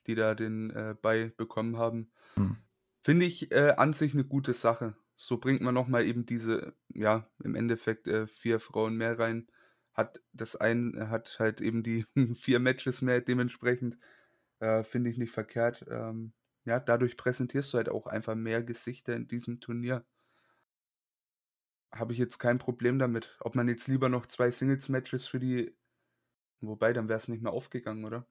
die 0.07 0.15
da 0.17 0.35
den, 0.35 0.71
äh, 0.71 0.97
Bye 1.01 1.31
bekommen 1.37 1.79
haben. 1.79 2.13
Mhm. 2.37 2.65
Finde 3.03 3.27
ich, 3.27 3.53
äh, 3.53 3.75
an 3.79 3.93
sich 3.95 4.15
'ne 4.15 4.25
gute 4.25 4.55
Sache. 4.55 4.97
So 5.17 5.39
bringt 5.39 5.63
man 5.63 5.75
noch 5.75 5.89
mal 5.89 6.05
eben 6.07 6.27
diese, 6.27 6.77
ja, 6.89 7.31
im 7.45 7.55
Endeffekt, 7.57 8.09
äh, 8.09 8.27
4 8.29 8.61
Frauen 8.61 8.97
mehr 8.97 9.19
rein. 9.19 9.49
Hat 9.95 10.23
das 10.33 10.57
ein 10.57 11.11
hat 11.11 11.37
halt 11.41 11.61
eben 11.63 11.83
die 11.85 12.07
4 12.37 12.61
Matches 12.61 13.03
mehr 13.03 13.21
dementsprechend. 13.23 13.99
Äh, 14.61 14.85
finde 14.85 15.11
ich 15.11 15.19
nicht 15.19 15.33
verkehrt. 15.33 15.85
Ähm, 15.91 16.35
ja, 16.67 16.81
dadurch 16.81 17.17
präsentierst 17.19 17.73
du 17.75 17.79
halt 17.79 17.89
auch 17.91 18.07
einfach 18.09 18.35
mehr 18.37 18.63
Gesichter 18.65 19.15
in 19.17 19.29
diesem 19.29 19.61
Turnier. 19.61 20.07
Habe 21.95 22.13
ich 22.13 22.19
jetzt 22.19 22.39
kein 22.39 22.59
Problem 22.59 22.99
damit. 22.99 23.37
Ob 23.41 23.55
man 23.55 23.69
jetzt 23.69 23.89
lieber 23.89 24.09
noch 24.09 24.27
2 24.27 24.51
Singles-Matches 24.51 25.27
für 25.27 25.39
die 25.41 25.77
wobei, 26.63 26.93
dann 26.95 27.09
wär's 27.09 27.29
nicht 27.29 27.43
mehr 27.43 27.53
aufgegangen, 27.53 28.05
oder? 28.07 28.27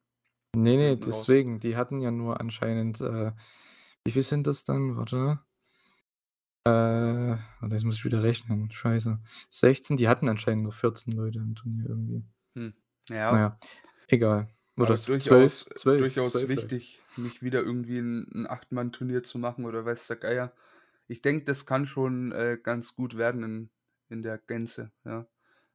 Ne, 0.56 0.78
ne, 0.78 0.97
Hinten 0.97 1.06
raus. 1.06 1.28
deswegen. 1.28 1.60
Die 1.60 1.76
hatten 1.76 1.99
ja 2.02 2.12
nur 2.12 2.39
anscheinend, 2.39 3.02
äh 3.02 3.32
wie 4.06 4.12
viel 4.12 4.21
sind 4.23 4.45
das 4.47 4.63
dann? 4.65 4.97
Warte. 4.97 5.39
Äh, 6.65 6.69
warte, 6.71 7.76
jetzt 7.76 7.84
muss 7.84 7.95
ich 7.97 8.06
wieder 8.06 8.23
rechnen. 8.23 8.71
Scheiße. 8.71 9.19
16, 9.49 9.97
die 9.97 10.08
hatten 10.08 10.30
anscheinend 10.30 10.63
nur 10.63 10.71
14 10.71 11.12
Leute 11.13 11.39
im 11.39 11.56
Turnier 11.56 11.89
irgendwie. 11.89 12.23
Hm, 12.56 12.73
ja. 13.10 13.43
ja, 13.43 13.60
egal. 14.08 14.49
Oder 14.78 14.93
Aber 14.93 14.95
s 14.95 15.15
12, 15.17 15.54
durchaus 15.54 15.69
12, 15.76 16.21
durchaus 16.21 16.32
12 16.32 16.52
vielleicht. 16.54 16.73
wichtig, 16.73 17.04
nicht 17.15 17.41
wieder 17.43 17.62
irgendwie 17.62 17.99
'n 17.99 18.28
'n 18.34 18.47
Acht-Mann-Turnier 18.47 19.23
zu 19.23 19.38
machen 19.38 19.65
oder 19.65 19.86
weiß 19.86 20.08
der 20.08 20.17
Geier. 20.17 20.54
Ich 21.10 21.22
denke, 21.22 21.46
das 21.46 21.66
kann 21.66 21.86
schon, 21.86 22.32
äh, 22.32 22.58
ganz 22.62 22.96
gut 22.96 23.18
werden 23.18 23.44
in 23.44 23.70
in 24.10 24.22
der 24.22 24.38
Gänze, 24.38 24.92
ja. 25.06 25.28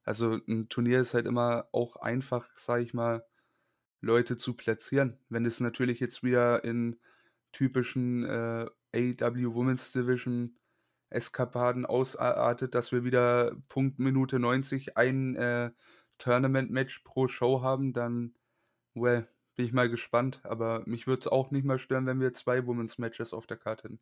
Also, 0.05 0.35
'n 0.47 0.69
Turnier 0.69 1.01
ist 1.01 1.15
halt 1.15 1.27
immer 1.27 1.69
auch 1.73 1.97
einfach, 1.97 2.49
sage 2.57 2.85
ich 2.85 2.95
mal, 2.95 3.25
Leute 4.03 4.37
zu 4.37 4.55
platzieren. 4.55 5.19
Wenn 5.31 5.47
es 5.47 5.61
natürlich 5.61 6.01
jetzt 6.01 6.23
wieder 6.25 6.65
in 6.65 7.01
typischen, 7.53 8.25
äh, 8.25 8.67
AEW 8.95 9.55
Women's 9.55 9.93
Division 9.93 10.57
Eskapaden 11.11 11.87
ausartet, 11.87 12.75
dass 12.75 12.93
wir 12.93 13.05
wieder 13.05 13.57
Punkt 13.69 13.99
Minute 14.01 14.39
90 14.41 14.97
ein, 14.99 15.37
äh, 15.37 15.73
Tournament-Match 16.19 17.01
pro 17.01 17.29
Show 17.29 17.63
haben, 17.63 17.93
dann, 17.95 18.35
well, 18.95 19.29
bin 19.57 19.67
ich 19.67 19.73
mal 19.75 19.91
gespannt. 19.91 20.41
Aber 20.45 20.83
mich 20.87 21.07
würde 21.09 21.21
es 21.23 21.29
auch 21.29 21.51
nicht 21.53 21.65
mal 21.67 21.79
stören, 21.79 22.07
wenn 22.07 22.21
wir 22.21 22.35
2 22.35 22.67
Women's 22.67 22.99
Matches 22.99 23.33
auf 23.35 23.47
der 23.49 23.59
Karte 23.59 23.85
hätten. 23.89 24.01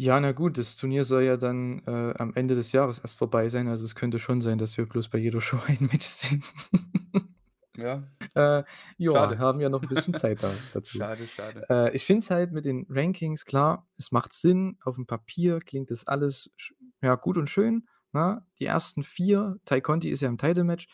Ja, 0.00 0.20
na 0.20 0.30
gut, 0.30 0.58
das 0.58 0.76
Turnier 0.76 1.02
soll 1.02 1.24
ja 1.24 1.36
dann, 1.36 1.82
äh, 1.84 2.14
am 2.18 2.32
Ende 2.36 2.54
des 2.54 2.70
Jahres 2.70 3.00
erst 3.00 3.16
vorbei 3.18 3.48
sein. 3.48 3.66
Also, 3.66 3.84
es 3.84 3.96
könnte 3.96 4.20
schon 4.20 4.40
sein, 4.40 4.56
dass 4.56 4.76
wir 4.78 4.86
bloß 4.86 5.08
bei 5.08 5.18
jeder 5.18 5.40
Show 5.40 5.58
ein 5.66 5.88
Match 5.92 6.06
sehen. 6.06 6.44
Ja. 7.76 8.02
Äh, 8.34 8.62
ja, 8.98 9.10
Schade. 9.12 9.38
haben 9.38 9.60
ja 9.60 9.68
noch 9.68 9.82
'n 9.82 9.88
bisschen 9.88 10.14
Zeit 10.14 10.42
da 10.42 10.50
dazu. 10.72 10.98
Schade, 10.98 11.26
schade. 11.26 11.66
Äh, 11.70 11.96
ich 11.96 12.04
finde 12.04 12.20
es 12.22 12.30
halt 12.30 12.52
mit 12.52 12.64
den 12.66 12.86
Rankings 12.88 13.44
klar, 13.44 13.88
es 13.96 14.12
macht 14.12 14.32
Sinn. 14.32 14.76
Aufm 14.84 15.06
Papier 15.06 15.58
klingt 15.60 15.90
das 15.90 16.06
alles 16.06 16.50
ja, 17.02 17.16
gut 17.16 17.36
und 17.36 17.48
schön, 17.48 17.88
ne? 18.12 18.44
Die 18.60 18.66
ersten 18.66 19.02
4 19.02 19.56
Tay 19.64 19.80
Conti 19.80 20.08
ist 20.10 20.20
ja 20.20 20.28
im 20.28 20.38
Title-Match. 20.38 20.86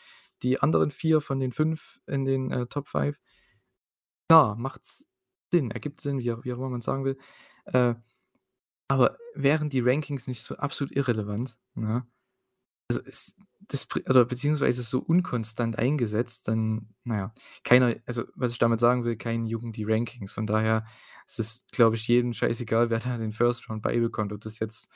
Die 0.43 0.59
anderen 0.61 0.89
4 0.91 1.21
von 1.21 1.39
den 1.39 1.51
5 1.51 1.99
in 2.07 2.25
den, 2.25 2.51
äh, 2.51 2.65
Top 2.67 2.87
5 2.87 3.19
klar, 4.29 4.55
macht's 4.55 5.05
Sinn, 5.51 5.71
ergibt 5.71 6.01
Sinn, 6.01 6.19
wie 6.19 6.31
auch 6.31 6.43
wie 6.43 6.53
auch 6.53 6.57
immer 6.57 6.69
man's 6.69 6.85
sagen 6.85 7.05
will. 7.05 7.17
Aber 8.89 9.17
wären 9.33 9.69
die 9.69 9.79
Rankings 9.79 10.27
nicht 10.27 10.41
so 10.43 10.55
absolut 10.57 10.95
irrelevant, 10.95 11.57
ne? 11.73 12.05
Also, 12.89 13.01
es 13.05 13.35
das 13.69 13.87
oder 14.09 14.25
beziehungsweise 14.25 14.83
so 14.83 14.99
unkonstant 14.99 15.79
eingesetzt, 15.79 16.47
dann 16.49 16.89
na 17.05 17.17
ja, 17.17 17.33
keiner 17.63 17.95
also, 18.07 18.25
was 18.35 18.51
ich 18.53 18.59
damit 18.59 18.79
sagen 18.81 19.05
will, 19.05 19.17
keinen 19.17 19.47
jucken 19.47 19.73
die 19.73 19.85
Rankings. 19.85 20.33
Von 20.33 20.47
daher 20.47 20.85
ist 21.27 21.39
es, 21.39 21.65
glaube 21.71 21.95
ich, 21.97 22.07
jedem 22.07 22.33
scheißegal, 22.33 22.89
wer 22.91 22.99
da 22.99 23.17
den 23.17 23.31
First 23.33 23.69
Round 23.69 23.83
beibekommt, 23.83 24.33
ob 24.33 24.41
das 24.41 24.59
jetzt 24.59 24.91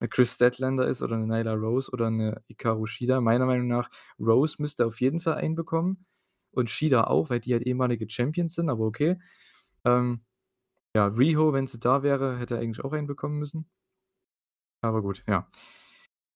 'ne 0.00 0.08
Kris 0.08 0.34
Statlander 0.34 0.88
ist 0.88 1.02
oder 1.02 1.16
'ne 1.18 1.26
Nyla 1.26 1.54
Rose 1.54 1.90
oder 1.92 2.10
'ne 2.10 2.42
Hikaru 2.48 2.86
Shida. 2.86 3.20
Meiner 3.22 3.46
Meinung 3.46 3.68
nach, 3.68 3.90
Rose 4.20 4.56
müsste 4.60 4.86
auf 4.86 5.00
jeden 5.00 5.20
Fall 5.20 5.34
einen 5.36 5.54
bekommen 5.56 6.06
und 6.52 6.70
Shida 6.70 7.04
auch, 7.06 7.30
weil 7.30 7.40
die 7.40 7.52
halt 7.54 7.64
ehemalige 7.66 8.08
Champions 8.10 8.54
sind, 8.56 8.70
aber 8.70 8.84
okay. 8.86 9.18
Ähm, 9.84 10.22
ja, 10.96 11.06
Riho, 11.06 11.52
wenn 11.52 11.66
sie 11.66 11.78
da 11.80 12.02
wäre, 12.02 12.38
hätte 12.38 12.58
eigentlich 12.58 12.84
auch 12.84 12.92
einen 12.92 13.06
bekommen 13.06 13.38
müssen. 13.38 13.68
Aber 14.82 15.02
gut, 15.02 15.22
ja. 15.28 15.48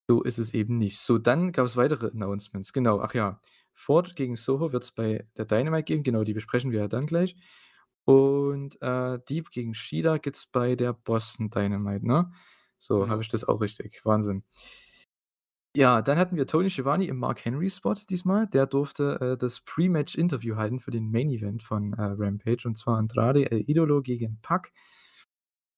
So 0.08 0.22
ist 0.22 0.38
es 0.38 0.54
eben 0.54 0.78
nicht. 0.78 0.98
So, 1.00 1.18
dann 1.18 1.52
gab's 1.52 1.76
weitere 1.76 2.08
Announcements. 2.08 2.72
Genau, 2.72 3.00
ach 3.00 3.14
ja, 3.14 3.40
Ford 3.74 4.16
gegen 4.16 4.36
Soho 4.36 4.72
wird's 4.72 4.92
bei 4.92 5.26
der 5.36 5.46
Dynamite 5.46 5.84
geben. 5.84 6.02
Genau, 6.02 6.24
die 6.24 6.34
besprechen 6.34 6.72
wir 6.72 6.80
ja 6.80 6.88
dann 6.88 7.06
gleich. 7.06 7.36
Und, 8.04 8.80
äh, 8.82 9.18
Deeb 9.28 9.50
gegen 9.50 9.74
Shida 9.74 10.18
gibt's 10.18 10.46
bei 10.46 10.76
der 10.76 10.92
Boston 10.92 11.50
Dynamite, 11.50 12.06
ne? 12.06 12.32
So, 12.78 13.08
habe 13.08 13.22
Genau. 13.22 13.22
ich 13.22 13.28
das 13.28 13.44
auch 13.44 13.60
richtig? 13.62 14.02
Wahnsinn. 14.04 14.44
Ja, 15.76 16.02
dann 16.02 16.18
hatten 16.18 16.36
wir 16.36 16.46
Tony 16.46 16.70
Schiavone 16.70 17.04
im 17.06 17.16
Mark 17.18 17.44
Henry 17.44 17.68
Spot 17.68 17.94
diesmal. 18.08 18.46
Der 18.46 18.66
durfte, 18.66 19.18
äh, 19.20 19.36
das 19.36 19.60
Pre-Match-Interview 19.60 20.54
halten 20.56 20.78
für 20.78 20.92
den 20.92 21.10
Main 21.10 21.30
Event 21.30 21.64
von, 21.64 21.92
äh, 21.94 22.02
Rampage, 22.02 22.62
und 22.68 22.76
zwar 22.78 22.96
Andrade 22.98 23.50
El 23.50 23.68
Idolo 23.68 24.00
gegen 24.00 24.38
Pac. 24.40 24.70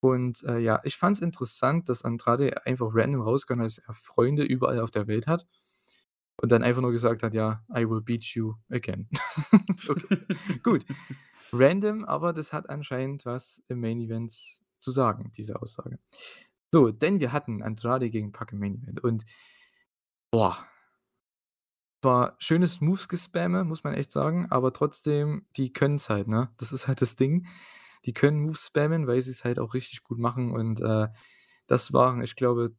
Und, 0.00 0.42
äh, 0.44 0.58
ja, 0.58 0.80
ich 0.84 0.96
fand's 0.96 1.20
interessant, 1.20 1.88
dass 1.88 2.04
Andrade 2.04 2.64
einfach 2.66 2.88
random 2.92 3.22
rausgehauen 3.22 3.60
hat, 3.62 3.66
dass 3.66 3.78
er 3.78 3.94
Freunde 3.94 4.44
überall 4.44 4.80
auf 4.80 4.90
der 4.90 5.06
Welt 5.06 5.26
hat 5.26 5.46
und 6.42 6.52
dann 6.52 6.62
einfach 6.62 6.82
nur 6.82 6.92
gesagt 6.92 7.22
hat: 7.22 7.34
„Ja, 7.34 7.64
I 7.74 7.88
will 7.88 8.02
beat 8.02 8.24
you 8.34 8.54
again.“ 8.70 9.08
Okay, 9.88 10.18
gut. 10.62 10.84
Random, 11.52 12.04
aber 12.04 12.32
das 12.32 12.52
hat 12.52 12.68
anscheinend 12.70 13.24
was 13.26 13.62
im 13.68 13.80
Main 13.80 14.00
Event 14.00 14.32
zu 14.78 14.90
sagen, 14.92 15.32
diese 15.36 15.60
Aussage. 15.62 15.98
So, 16.72 16.90
denn 16.92 17.20
wir 17.20 17.32
hatten 17.32 17.62
Andrade 17.62 18.10
gegen 18.10 18.32
Pac 18.32 18.52
im 18.52 18.60
Main 18.60 18.76
Event 18.82 19.02
und 19.04 19.24
boah 20.36 20.66
war 22.02 22.36
schönes 22.38 22.80
Moves-Gespamme, 22.80 23.64
muss 23.64 23.82
man 23.82 23.94
echt 23.94 24.12
sagen, 24.12 24.46
aber 24.50 24.72
trotzdem, 24.72 25.46
die 25.56 25.72
können's 25.72 26.08
halt, 26.08 26.28
ne? 26.28 26.50
Das 26.56 26.72
ist 26.72 26.86
halt 26.86 27.02
das 27.02 27.16
Ding. 27.16 27.46
Die 28.04 28.12
können 28.12 28.40
Moves 28.40 28.66
spammen, 28.66 29.06
weil 29.06 29.20
sie's 29.22 29.44
halt 29.44 29.58
auch 29.58 29.74
richtig 29.74 30.04
gut 30.04 30.18
machen 30.18 30.52
und, 30.52 30.80
äh, 30.80 31.08
das 31.66 31.92
waren, 31.92 32.22
ich 32.22 32.36
glaube 32.36 32.74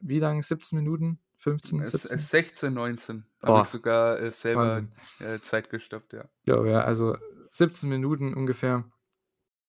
wie 0.00 0.20
lang? 0.20 0.40
17 0.42 0.78
Minuten? 0.78 1.18
15, 1.34 1.80
Es 1.80 1.90
17? 1.92 2.16
es 2.16 2.30
16, 2.30 2.74
19 2.74 3.24
habe 3.42 3.62
ich 3.62 3.66
sogar, 3.66 4.20
äh, 4.20 4.30
selber, 4.30 4.84
äh, 5.18 5.40
Zeit 5.40 5.70
gestoppt, 5.70 6.12
ja. 6.12 6.28
Ja, 6.44 6.64
ja, 6.64 6.80
also 6.82 7.16
17 7.50 7.88
Minuten 7.88 8.34
ungefähr. 8.34 8.84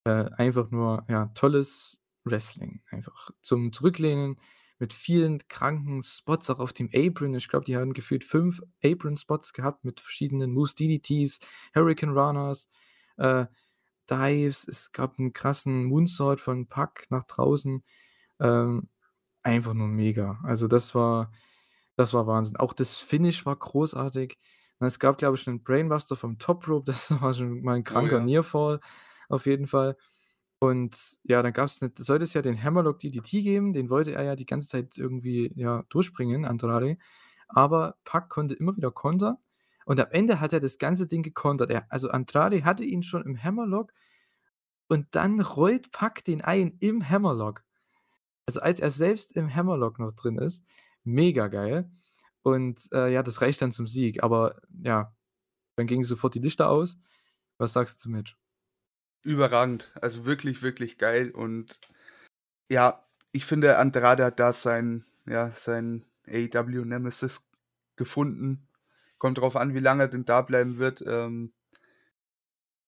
Äh, 0.03 0.29
einfach 0.37 0.69
nur, 0.69 1.01
ja, 1.07 1.31
tolles 1.33 1.99
Wrestling 2.25 2.83
einfach. 2.91 3.31
Zum 3.41 3.73
Zurücklehnen 3.73 4.37
mit 4.79 4.93
vielen 4.93 5.39
kranken 5.49 6.01
Spots 6.03 6.49
auch 6.49 6.59
auf 6.59 6.73
dem 6.73 6.89
Apron. 6.95 7.33
Ich 7.35 7.49
glaube, 7.49 7.65
die 7.65 7.77
haben 7.77 7.93
gefühlt 7.93 8.23
5 8.25 8.61
Apron-Spots 8.83 9.53
gehabt 9.53 9.85
mit 9.85 9.99
verschiedenen 10.01 10.51
Moves, 10.53 10.75
DDTs, 10.75 11.39
Hurricane 11.75 12.11
Ranas, 12.17 12.69
äh, 13.17 13.45
Dives. 14.09 14.67
Es 14.67 14.91
gab 14.93 15.19
'n 15.19 15.33
krassen 15.33 15.85
Moonsault 15.85 16.41
von 16.41 16.67
Pac 16.67 17.05
nach 17.11 17.23
draußen. 17.25 17.83
Ähm, 18.41 18.89
einfach 19.43 19.73
nur 19.75 19.87
mega. 19.89 20.39
Also, 20.45 20.67
das 20.69 20.95
war 20.95 21.31
das 21.97 22.13
war 22.15 22.27
Wahnsinn. 22.27 22.57
Auch 22.57 22.73
das 22.73 22.97
Finish 22.97 23.45
war 23.45 23.55
großartig. 23.57 24.37
Und 24.79 24.87
es 24.87 24.99
gab, 24.99 25.17
glaube 25.19 25.37
ich, 25.37 25.47
'nen 25.47 25.63
Brainbuster 25.63 26.15
vom 26.17 26.39
Top 26.39 26.67
Rope. 26.69 26.85
Das 26.93 27.11
war 27.21 27.33
schon 27.35 27.61
mal 27.63 27.75
'n 27.77 27.83
Oh 27.91 28.05
kranker 28.05 28.19
ja. 28.19 28.21
Near 28.21 28.43
Fall 28.43 28.79
auf 29.29 29.45
jeden 29.47 29.67
Fall. 29.67 29.97
Und 30.61 31.19
ja, 31.23 31.41
dann 31.41 31.53
gab's 31.53 31.81
'ne 31.81 31.91
sollte 31.97 32.23
es 32.25 32.33
ja 32.33 32.41
den 32.41 32.61
Hammerlock 32.61 32.99
DDT 32.99 33.41
geben, 33.41 33.71
den 33.73 33.89
wollte 33.89 34.11
er 34.13 34.23
ja 34.23 34.35
die 34.35 34.45
ganze 34.45 34.67
Zeit 34.67 34.97
irgendwie, 34.97 35.51
ja, 35.55 35.83
durchbringen, 35.89 36.43
Andrade. 36.45 36.97
Aber 37.47 37.95
Pac 38.03 38.29
konnte 38.29 38.55
immer 38.55 38.75
wieder 38.75 38.91
kontern 38.91 39.37
und 39.85 39.99
am 39.99 40.07
Ende 40.11 40.39
hat 40.41 40.53
er 40.53 40.59
das 40.59 40.77
ganze 40.77 41.07
Ding 41.07 41.23
gekontert. 41.23 41.69
Er 41.71 41.85
also, 41.91 42.09
Andrade 42.09 42.63
hatte 42.65 42.83
ihn 42.83 43.03
schon 43.03 43.23
im 43.25 43.41
Hammerlock 43.41 43.93
und 44.89 45.07
dann 45.15 45.41
rollt 45.41 45.91
Pac 45.91 46.23
den 46.25 46.41
ein 46.41 46.77
im 46.79 47.07
Hammerlock. 47.09 47.63
Also, 48.47 48.61
als 48.61 48.79
er 48.81 48.91
selbst 48.91 49.35
im 49.37 49.53
Hammerlock 49.55 49.99
noch 49.99 50.13
drin 50.13 50.37
ist. 50.39 50.67
Mega 51.05 51.47
geil. 51.49 51.91
Und, 52.43 52.81
äh, 52.93 53.11
ja, 53.13 53.23
das 53.23 53.41
reicht 53.41 53.61
dann 53.61 53.71
zum 53.73 53.87
Sieg. 53.87 54.23
Aber 54.23 54.57
ja, 54.83 55.13
dann 55.77 55.87
gingen 55.87 56.03
sofort 56.05 56.35
die 56.35 56.39
Lichter 56.41 56.69
aus. 56.69 56.97
Was 57.59 57.73
sagst 57.73 57.97
du 57.99 58.03
zum 58.03 58.13
Match? 58.13 58.38
Überragend. 59.25 59.91
Also, 60.01 60.25
wirklich, 60.25 60.61
wirklich 60.61 60.97
geil 60.97 61.31
und 61.31 61.79
ja, 62.71 63.05
ich 63.33 63.45
finde, 63.45 63.77
Andrade 63.77 64.25
hat 64.25 64.39
da 64.39 64.53
seinen 64.53 65.05
ja, 65.27 65.51
seinen 65.51 66.05
AEW 66.27 66.85
Nemesis 66.85 67.49
gefunden. 67.97 68.67
Kommt 69.19 69.39
drauf 69.39 69.55
an, 69.57 69.73
wie 69.75 69.79
lange 69.79 70.03
er 70.05 70.07
denn 70.09 70.25
da 70.25 70.41
bleiben 70.43 70.79
wird. 70.79 71.03
Ähm 71.07 71.53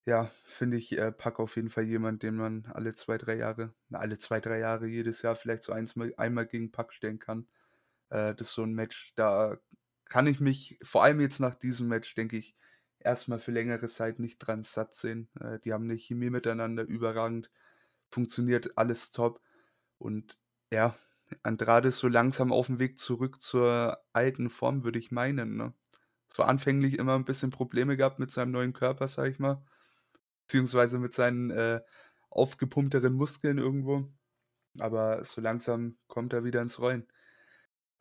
ja, 0.06 0.30
finde 0.46 0.76
ich, 0.78 0.98
äh, 0.98 1.12
Pac 1.12 1.38
auf 1.38 1.54
jeden 1.56 1.70
Fall 1.70 1.84
jemand, 1.84 2.22
den 2.24 2.34
man 2.36 2.66
alle 2.74 2.94
2, 2.94 3.18
3 3.18 3.36
Jahre 3.36 3.72
na, 3.88 3.98
alle 4.00 4.18
2, 4.18 4.40
3 4.40 4.58
Jahre, 4.58 4.86
jedes 4.88 5.22
Jahr 5.22 5.36
vielleicht 5.36 5.62
so 5.62 5.72
eins 5.72 5.94
mal 5.96 6.12
einmal 6.16 6.46
gegen 6.46 6.72
Pac 6.72 6.92
stellen 6.92 7.18
kann. 7.20 7.46
Äh, 8.10 8.34
das 8.34 8.48
ist 8.48 8.54
so 8.54 8.62
'n 8.64 8.74
Match, 8.74 9.12
da 9.16 9.58
kann 10.06 10.26
ich 10.28 10.40
mich 10.40 10.78
vor 10.84 11.04
allem 11.04 11.20
jetzt 11.20 11.40
nach 11.40 11.54
diesem 11.56 11.88
Match, 11.88 12.14
denke 12.16 12.36
ich, 12.38 12.56
erst 13.04 13.28
mal 13.28 13.38
für 13.38 13.52
längere 13.52 13.86
Zeit 13.88 14.18
nicht 14.20 14.38
dran 14.38 14.62
satt 14.64 14.94
sehen. 14.94 15.28
Äh, 15.40 15.58
die 15.60 15.72
haben 15.72 15.86
'ne 15.86 15.96
Chemie 15.96 16.30
miteinander, 16.30 16.84
überragend, 16.84 17.50
funktioniert 18.10 18.78
alles 18.78 19.10
top. 19.12 19.40
Und 19.98 20.38
ja, 20.72 20.96
Andrade 21.44 21.88
ist 21.90 21.98
so 21.98 22.08
langsam 22.08 22.52
aufm 22.52 22.78
Weg 22.80 22.98
zurück 22.98 23.42
zur 23.42 23.98
alten 24.14 24.50
Form, 24.50 24.84
würde 24.84 24.98
ich 25.00 25.12
meinen, 25.12 25.56
ne? 25.56 25.74
Zwar 26.28 26.48
anfänglich 26.48 26.98
immer 26.98 27.14
'n 27.16 27.24
bisschen 27.26 27.50
Probleme 27.50 27.96
gehabt 27.98 28.18
mit 28.20 28.32
seinem 28.32 28.52
neuen 28.52 28.72
Körper, 28.74 29.08
sage 29.08 29.30
ich 29.30 29.38
mal, 29.40 29.64
beziehungsweise 30.42 30.98
mit 31.00 31.14
seinen, 31.14 31.50
äh, 31.52 31.82
aufgepumpteren 32.30 33.14
Muskeln 33.14 33.58
irgendwo, 33.58 34.08
aber 34.80 35.24
so 35.24 35.40
langsam 35.42 35.98
kommt 36.08 36.32
er 36.34 36.44
wieder 36.44 36.62
ins 36.62 36.80
Rollen. 36.80 37.08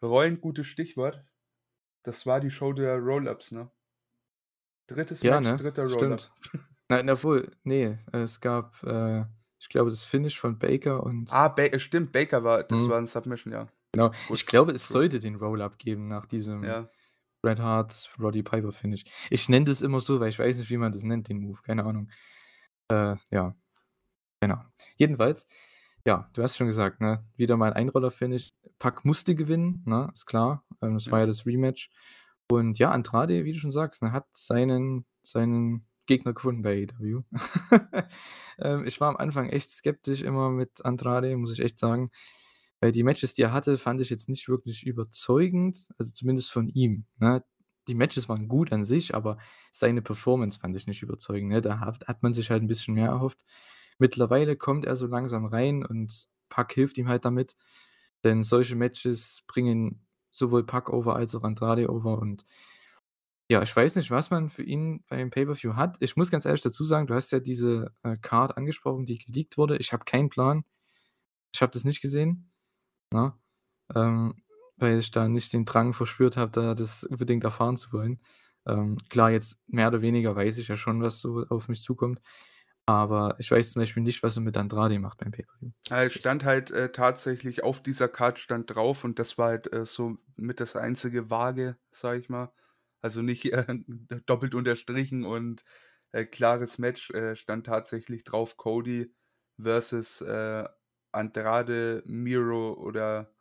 Rollen, 0.04 0.42
gutes 0.42 0.68
Stichwort. 0.68 1.26
Das 2.04 2.26
war 2.28 2.42
die 2.42 2.52
Show 2.52 2.74
der 2.74 2.98
Roll-Ups, 3.00 3.52
ne? 3.54 3.72
Drittes 4.94 5.22
Ja, 5.22 5.40
Match, 5.40 5.46
ne? 5.52 5.58
dritter 5.58 5.84
Roll-Up. 5.84 6.20
Stimmt. 6.22 6.32
Nein, 6.90 7.10
obwohl, 7.10 7.50
ne, 7.64 8.00
es 8.12 8.40
gab, 8.42 8.82
äh, 8.84 9.24
ich 9.60 9.70
glaube, 9.70 9.92
das 9.92 10.06
Finish 10.06 10.40
von 10.40 10.58
Baker 10.60 11.04
und 11.04 11.32
Ah, 11.32 11.48
Ba 11.48 11.64
äh, 11.64 11.80
stimmt, 11.80 12.12
Baker 12.12 12.44
war 12.44 12.64
das 12.64 12.82
Mhm. 12.82 12.90
war 12.90 12.98
'n 13.00 13.06
Submission, 13.08 13.54
ja. 13.54 13.68
Genau. 13.94 14.10
Gut, 14.28 14.38
Ich 14.38 14.46
glaube, 14.46 14.72
es 14.74 14.88
sollte 14.88 15.20
den 15.20 15.36
Roll-Up 15.36 15.78
geben 15.78 16.08
nach 16.08 16.26
diesem 16.26 16.64
Ja. 16.64 16.90
Bret 17.44 17.60
Hart, 17.60 18.12
Roddy 18.20 18.44
Piper 18.44 18.72
Finish. 18.72 19.04
Ich 19.30 19.50
nenne 19.50 19.66
das 19.66 19.82
immer 19.82 20.00
so, 20.00 20.20
weil 20.20 20.30
ich 20.30 20.40
weiß 20.40 20.58
nicht, 20.60 20.70
wie 20.70 20.78
man 20.78 20.92
das 20.92 21.04
nennt, 21.04 21.30
den 21.30 21.40
Move, 21.40 21.60
keine 21.64 21.86
Ahnung. 21.86 22.10
Äh, 22.92 23.16
ja. 23.32 23.56
Genau. 24.42 24.60
Jedenfalls, 24.98 25.48
ja, 26.06 26.30
du 26.34 26.44
hast 26.44 26.58
schon 26.58 26.68
gesagt, 26.68 27.02
ne, 27.02 27.26
wieder 27.38 27.58
mal 27.58 27.70
'n 27.72 27.76
Einroller-Finish. 27.76 28.54
Pac 28.80 29.06
musste 29.06 29.36
gewinnen, 29.36 29.84
ne, 29.86 30.10
ist 30.14 30.26
klar. 30.26 30.66
Ähm, 30.82 30.96
das 30.96 31.12
war 31.12 31.20
Ja. 31.20 31.24
ja 31.26 31.28
das 31.28 31.46
Rematch. 31.46 31.90
Und 32.52 32.80
ja, 32.80 32.92
Andrade, 32.92 33.46
wie 33.46 33.54
du 33.54 33.60
schon 33.60 33.72
sagst, 33.72 34.02
ne, 34.04 34.12
hat 34.12 34.28
seinen 34.34 35.06
seinen 35.24 35.86
Gegner 36.08 36.34
gefunden 36.34 36.62
bei 36.64 36.84
AEW. 36.84 37.24
Ähm, 38.60 38.86
ich 38.86 39.00
war 39.02 39.10
am 39.10 39.18
Anfang 39.18 39.50
echt 39.50 39.72
skeptisch 39.72 40.22
immer 40.22 40.50
mit 40.52 40.86
Andrade, 40.86 41.36
muss 41.38 41.54
ich 41.54 41.62
echt 41.62 41.80
sagen. 41.80 42.10
Weil 42.82 42.92
die 42.92 43.04
Matches, 43.04 43.34
die 43.34 43.44
er 43.44 43.54
hatte, 43.54 43.78
fand 43.78 44.02
ich 44.02 44.10
jetzt 44.10 44.30
nicht 44.30 44.50
wirklich 44.50 44.86
überzeugend, 44.86 45.90
also 45.98 46.12
zumindest 46.12 46.52
von 46.52 46.68
ihm, 46.68 47.06
ne? 47.20 47.44
Die 47.88 47.96
Matches 47.96 48.30
waren 48.30 48.48
gut 48.48 48.72
an 48.74 48.86
sich, 48.86 49.16
aber 49.16 49.38
seine 49.72 50.02
Performance 50.04 50.60
fand 50.60 50.76
ich 50.76 50.86
nicht 50.88 51.02
überzeugend, 51.02 51.50
ne? 51.52 51.62
Da 51.62 51.80
hat 51.80 52.08
hat 52.08 52.24
man 52.24 52.34
sich 52.34 52.52
halt 52.52 52.62
'n 52.64 52.68
bisschen 52.68 52.94
mehr 52.96 53.08
erhofft. 53.10 53.44
Mittlerweile 54.00 54.56
kommt 54.58 54.86
er 54.86 54.96
so 54.96 55.08
langsam 55.08 55.46
rein 55.46 55.86
und 55.86 56.28
Pac 56.50 56.74
hilft 56.74 56.98
ihm 56.98 57.08
halt 57.08 57.26
damit, 57.26 57.56
denn 58.24 58.44
solche 58.44 58.76
Matches 58.76 59.44
bringen 59.48 60.06
sowohl 60.32 60.66
Pac 60.66 60.90
over 60.90 61.16
als 61.16 61.36
auch 61.36 61.44
Andrade 61.44 61.90
over 61.90 62.20
und 62.20 62.46
ja, 63.50 63.62
ich 63.62 63.76
weiß 63.76 63.98
nicht, 63.98 64.12
was 64.12 64.30
man 64.32 64.50
für 64.50 64.64
ihn 64.64 65.04
beim 65.10 65.30
Pay-per-View 65.30 65.76
hat. 65.76 65.98
Ich 66.00 66.16
muss 66.16 66.32
ganz 66.32 66.46
ehrlich 66.46 66.62
dazu 66.62 66.86
sagen, 66.86 67.08
du 67.08 67.16
hast 67.16 67.32
ja 67.32 67.40
diese, 67.42 67.94
äh, 68.02 68.16
Card 68.16 68.56
angesprochen, 68.56 69.06
die 69.06 69.18
geleakt 69.18 69.58
wurde. 69.58 69.76
Ich 69.78 69.92
habe 69.92 70.06
keinen 70.06 70.30
Plan. 70.30 70.64
Ich 71.54 71.62
habe 71.62 71.72
das 71.74 71.84
nicht 71.84 72.02
gesehen, 72.02 72.52
ne? 73.14 73.34
Ähm, 73.96 74.36
weil 74.78 75.00
ich 75.00 75.12
da 75.12 75.28
nicht 75.28 75.54
den 75.54 75.66
Drang 75.66 75.94
verspürt 75.94 76.38
habe, 76.38 76.52
da 76.52 76.76
das 76.76 77.04
unbedingt 77.04 77.44
erfahren 77.44 77.78
zu 77.78 77.94
wollen. 77.94 78.22
Ähm, 78.66 78.98
klar, 79.10 79.32
jetzt 79.32 79.60
mehr 79.68 79.90
oder 79.90 80.02
weniger 80.02 80.36
weiß 80.36 80.58
ich 80.60 80.70
ja 80.70 80.78
schon, 80.78 81.02
was 81.02 81.20
so 81.20 81.46
auf 81.50 81.68
mich 81.70 81.84
zukommt, 81.84 82.22
aber 82.86 83.36
ich 83.40 83.52
weiß 83.52 83.72
zum 83.72 83.82
Beispiel 83.82 84.04
nicht, 84.04 84.24
was 84.24 84.38
er 84.38 84.42
mit 84.44 84.58
Andrade 84.58 85.00
macht 85.00 85.20
beim 85.20 85.32
Pay-per-View. 85.32 85.72
Es 85.90 86.14
stand 86.14 86.44
halt, 86.46 86.72
äh, 86.72 86.92
tatsächlich 86.92 87.64
auf 87.64 87.82
dieser 87.82 88.08
Card 88.08 88.40
stand 88.40 88.74
drauf 88.74 89.04
und 89.04 89.20
das 89.20 89.38
war 89.38 89.50
halt, 89.50 89.72
äh, 89.74 89.86
so 89.86 90.18
mit 90.36 90.60
das 90.60 90.76
einzige 90.76 91.30
Vage, 91.30 91.78
sage 91.92 92.20
ich 92.20 92.30
mal. 92.30 92.54
Also 93.02 93.22
nicht, 93.22 93.46
äh, 93.54 93.66
doppelt 94.26 94.54
unterstrichen 94.56 95.26
und, 95.26 95.64
äh, 96.12 96.26
klares 96.26 96.78
Match, 96.78 97.10
äh, 97.12 97.36
stand 97.36 97.66
tatsächlich 97.66 98.24
drauf 98.24 98.58
Cody 98.58 99.16
versus, 99.60 100.22
äh, 100.22 100.68
Andrade, 101.12 102.04
Miro 102.06 102.74
oder 102.74 103.34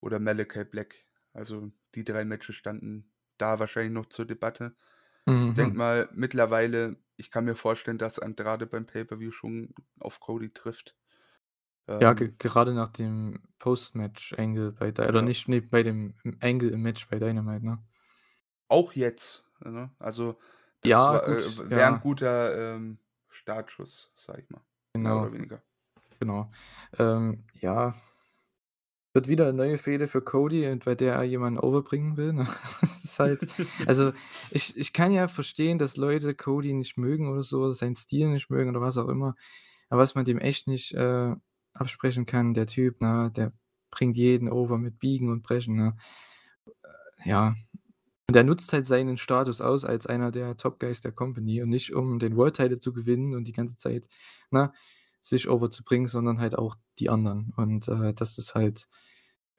oder 0.00 0.18
Malachi 0.20 0.64
Black. 0.64 0.96
Also 1.32 1.72
die 1.94 2.04
3 2.04 2.24
Matches 2.24 2.56
standen 2.56 3.12
da 3.38 3.58
wahrscheinlich 3.60 3.92
noch 3.92 4.06
zur 4.06 4.26
Debatte. 4.26 4.76
Ich 5.48 5.54
denke 5.54 5.76
Mhm. 5.76 5.78
mal, 5.78 6.08
mittlerweile 6.12 6.96
ich 7.20 7.30
kann 7.30 7.44
mir 7.44 7.54
vorstellen, 7.56 7.98
dass 7.98 8.18
Andrade 8.18 8.66
beim 8.66 8.86
Pay-per-View 8.86 9.30
schon 9.32 9.74
auf 10.00 10.20
Cody 10.20 10.50
trifft. 10.52 10.96
Ja, 12.02 12.14
ge 12.14 12.32
Ähm 12.32 12.36
gerade 12.38 12.72
nach 12.74 12.88
dem 12.88 13.42
Post-Match-Angle 13.58 14.72
bei 14.72 14.90
Dy 14.90 15.02
oder 15.02 15.20
Ja. 15.20 15.22
nicht, 15.22 15.48
ne, 15.48 15.60
bei 15.60 15.82
dem 15.82 16.14
Angle 16.40 16.70
im 16.70 16.82
Match 16.82 17.06
bei 17.08 17.18
Dynamite, 17.18 17.64
ne? 17.64 17.78
Auch 18.68 18.92
jetzt, 18.92 19.44
ne? 19.64 19.90
Also, 19.98 20.38
das 20.80 21.08
Ja, 21.08 21.10
war, 21.10 21.26
äh, 21.26 21.74
wäre 21.74 21.94
ja. 21.94 21.98
guter, 21.98 22.74
ähm, 22.76 22.98
Startschuss, 23.28 24.12
sage 24.14 24.42
ich 24.42 24.50
mal, 24.50 24.62
mehr 25.00 25.16
Genau. 25.16 25.16
oder 25.16 25.32
weniger. 25.32 25.62
Genau. 26.20 26.50
Ähm, 26.98 27.44
ja. 27.54 27.94
Wird 29.14 29.26
wieder 29.26 29.46
'ne 29.46 29.52
neue 29.54 29.78
Fehde 29.78 30.06
für 30.06 30.22
Cody 30.22 30.68
und 30.68 30.84
bei 30.84 30.94
der 30.94 31.14
er 31.16 31.24
jemanden 31.24 31.58
overbringen 31.58 32.16
will, 32.16 32.32
ne? 32.32 32.46
Ist 33.02 33.18
halt 33.18 33.44
also, 33.86 34.12
ich 34.52 34.76
ich 34.76 34.92
kann 34.92 35.10
ja 35.10 35.26
verstehen, 35.26 35.78
dass 35.78 35.96
Leute 35.96 36.32
Cody 36.34 36.72
nicht 36.74 36.96
mögen 36.96 37.28
oder 37.28 37.42
so, 37.42 37.72
seinen 37.72 37.96
Stil 37.96 38.28
nicht 38.28 38.50
mögen 38.50 38.70
oder 38.70 38.80
was 38.80 38.96
auch 38.98 39.08
immer. 39.08 39.34
Aber 39.88 40.02
was 40.02 40.14
man 40.14 40.24
dem 40.24 40.38
echt 40.38 40.68
nicht, 40.68 40.92
äh, 40.94 41.34
absprechen 41.74 42.24
kann, 42.26 42.54
der 42.54 42.66
Typ, 42.66 43.00
ne, 43.00 43.32
der 43.34 43.52
bringt 43.90 44.16
jeden 44.16 44.48
over 44.48 44.78
mit 44.78 45.00
Biegen 45.00 45.28
und 45.30 45.42
Brechen, 45.42 45.74
ne? 45.76 45.96
Äh, 47.24 47.30
ja. 47.30 47.54
Und 48.28 48.36
er 48.36 48.44
nutzt 48.44 48.72
halt 48.72 48.86
seinen 48.86 49.18
Status 49.18 49.60
aus 49.60 49.84
als 49.84 50.06
einer 50.06 50.30
der 50.32 50.56
Top 50.56 50.80
Guys 50.80 51.00
der 51.02 51.12
Company 51.12 51.62
und 51.62 51.70
nicht, 51.70 51.94
um 51.94 52.18
den 52.20 52.36
World 52.36 52.56
Title 52.56 52.78
zu 52.78 52.92
gewinnen 52.92 53.34
und 53.34 53.48
die 53.48 53.52
ganze 53.52 53.76
Zeit, 53.76 54.08
ne, 54.50 54.72
sich 55.20 55.48
overzubringen, 55.48 56.08
sondern 56.08 56.40
halt 56.40 56.56
auch 56.56 56.76
die 56.98 57.10
anderen. 57.10 57.52
Und, 57.56 57.88
äh, 57.88 58.14
das 58.14 58.38
ist 58.38 58.54
halt, 58.54 58.88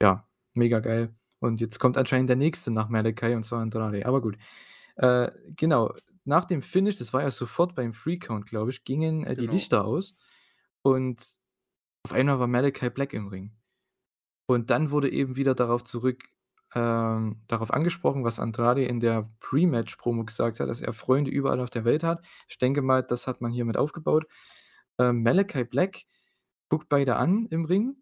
ja, 0.02 0.26
mega 0.54 0.80
geil. 0.80 1.14
Und 1.40 1.60
jetzt 1.60 1.78
kommt 1.80 1.96
anscheinend 1.98 2.28
der 2.30 2.36
Nächste 2.36 2.70
nach 2.70 2.88
Malachi 2.88 3.34
und 3.34 3.44
zwar 3.44 3.60
Andrade. 3.62 4.06
Aber 4.06 4.20
gut. 4.22 4.36
Äh, 4.96 5.30
genau, 5.56 5.94
nach 6.24 6.44
dem 6.44 6.62
Finish, 6.62 6.96
das 6.96 7.12
war 7.12 7.22
ja 7.22 7.30
sofort 7.30 7.74
beim 7.74 7.94
Free 7.94 8.18
Count, 8.18 8.46
glaube 8.46 8.70
ich, 8.70 8.84
gingen, 8.84 9.24
äh, 9.24 9.36
die 9.36 9.42
Genau. 9.42 9.52
Lichter 9.52 9.84
aus 9.84 10.16
und 10.82 11.40
auf 12.04 12.12
einmal 12.12 12.38
war 12.40 12.46
Malachi 12.48 12.90
Black 12.90 13.12
im 13.14 13.28
Ring. 13.28 13.52
Und 14.46 14.70
dann 14.70 14.90
wurde 14.90 15.10
eben 15.10 15.36
wieder 15.36 15.54
darauf 15.54 15.84
zurück 15.84 16.24
ähm, 16.74 17.42
darauf 17.48 17.72
angesprochen, 17.72 18.24
was 18.24 18.40
Andrade 18.40 18.84
in 18.84 18.98
der 19.00 19.30
Pre-Match-Promo 19.40 20.24
gesagt 20.24 20.58
hat, 20.60 20.68
dass 20.68 20.80
er 20.80 20.92
Freunde 20.94 21.30
überall 21.30 21.60
auf 21.60 21.70
der 21.70 21.84
Welt 21.84 22.02
hat. 22.02 22.24
Ich 22.48 22.58
denke 22.58 22.80
mal, 22.82 23.02
das 23.02 23.26
hat 23.26 23.40
man 23.42 23.52
hiermit 23.52 23.76
aufgebaut. 23.76 24.26
Ähm, 24.98 25.22
Malachi 25.22 25.64
Black 25.64 26.04
guckt 26.68 26.88
beide 26.88 27.16
an 27.16 27.46
im 27.50 27.64
Ring 27.64 27.96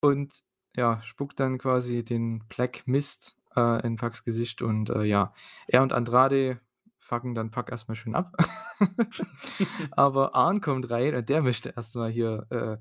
und, 0.00 0.42
ja, 0.76 1.02
spuckt 1.02 1.40
dann 1.40 1.58
quasi 1.58 2.04
den 2.04 2.44
Black 2.48 2.86
Mist, 2.86 3.38
äh, 3.56 3.86
in 3.86 3.96
Pacs 3.96 4.22
Gesicht 4.24 4.62
und, 4.62 4.90
äh, 4.90 5.04
ja, 5.04 5.32
er 5.68 5.82
und 5.82 5.92
Andrade 5.92 6.60
fucken 6.98 7.34
dann 7.34 7.50
Pac 7.50 7.70
erst 7.70 7.88
mal 7.88 7.94
schön 7.94 8.14
ab. 8.14 8.36
Aber 9.92 10.34
Arn 10.34 10.60
kommt 10.60 10.90
rein 10.90 11.14
und 11.14 11.28
der 11.28 11.42
möchte 11.42 11.72
erst 11.76 11.94
mal 11.96 12.10
hier, 12.10 12.46
äh, 12.50 12.78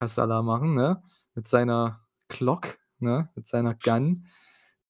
Kasala 0.00 0.42
machen, 0.42 0.74
ne, 0.74 1.02
mit 1.34 1.48
seiner 1.48 2.00
Clock, 2.28 2.78
ne, 2.98 3.30
mit 3.36 3.46
seiner 3.46 3.74
Gun, 3.74 4.26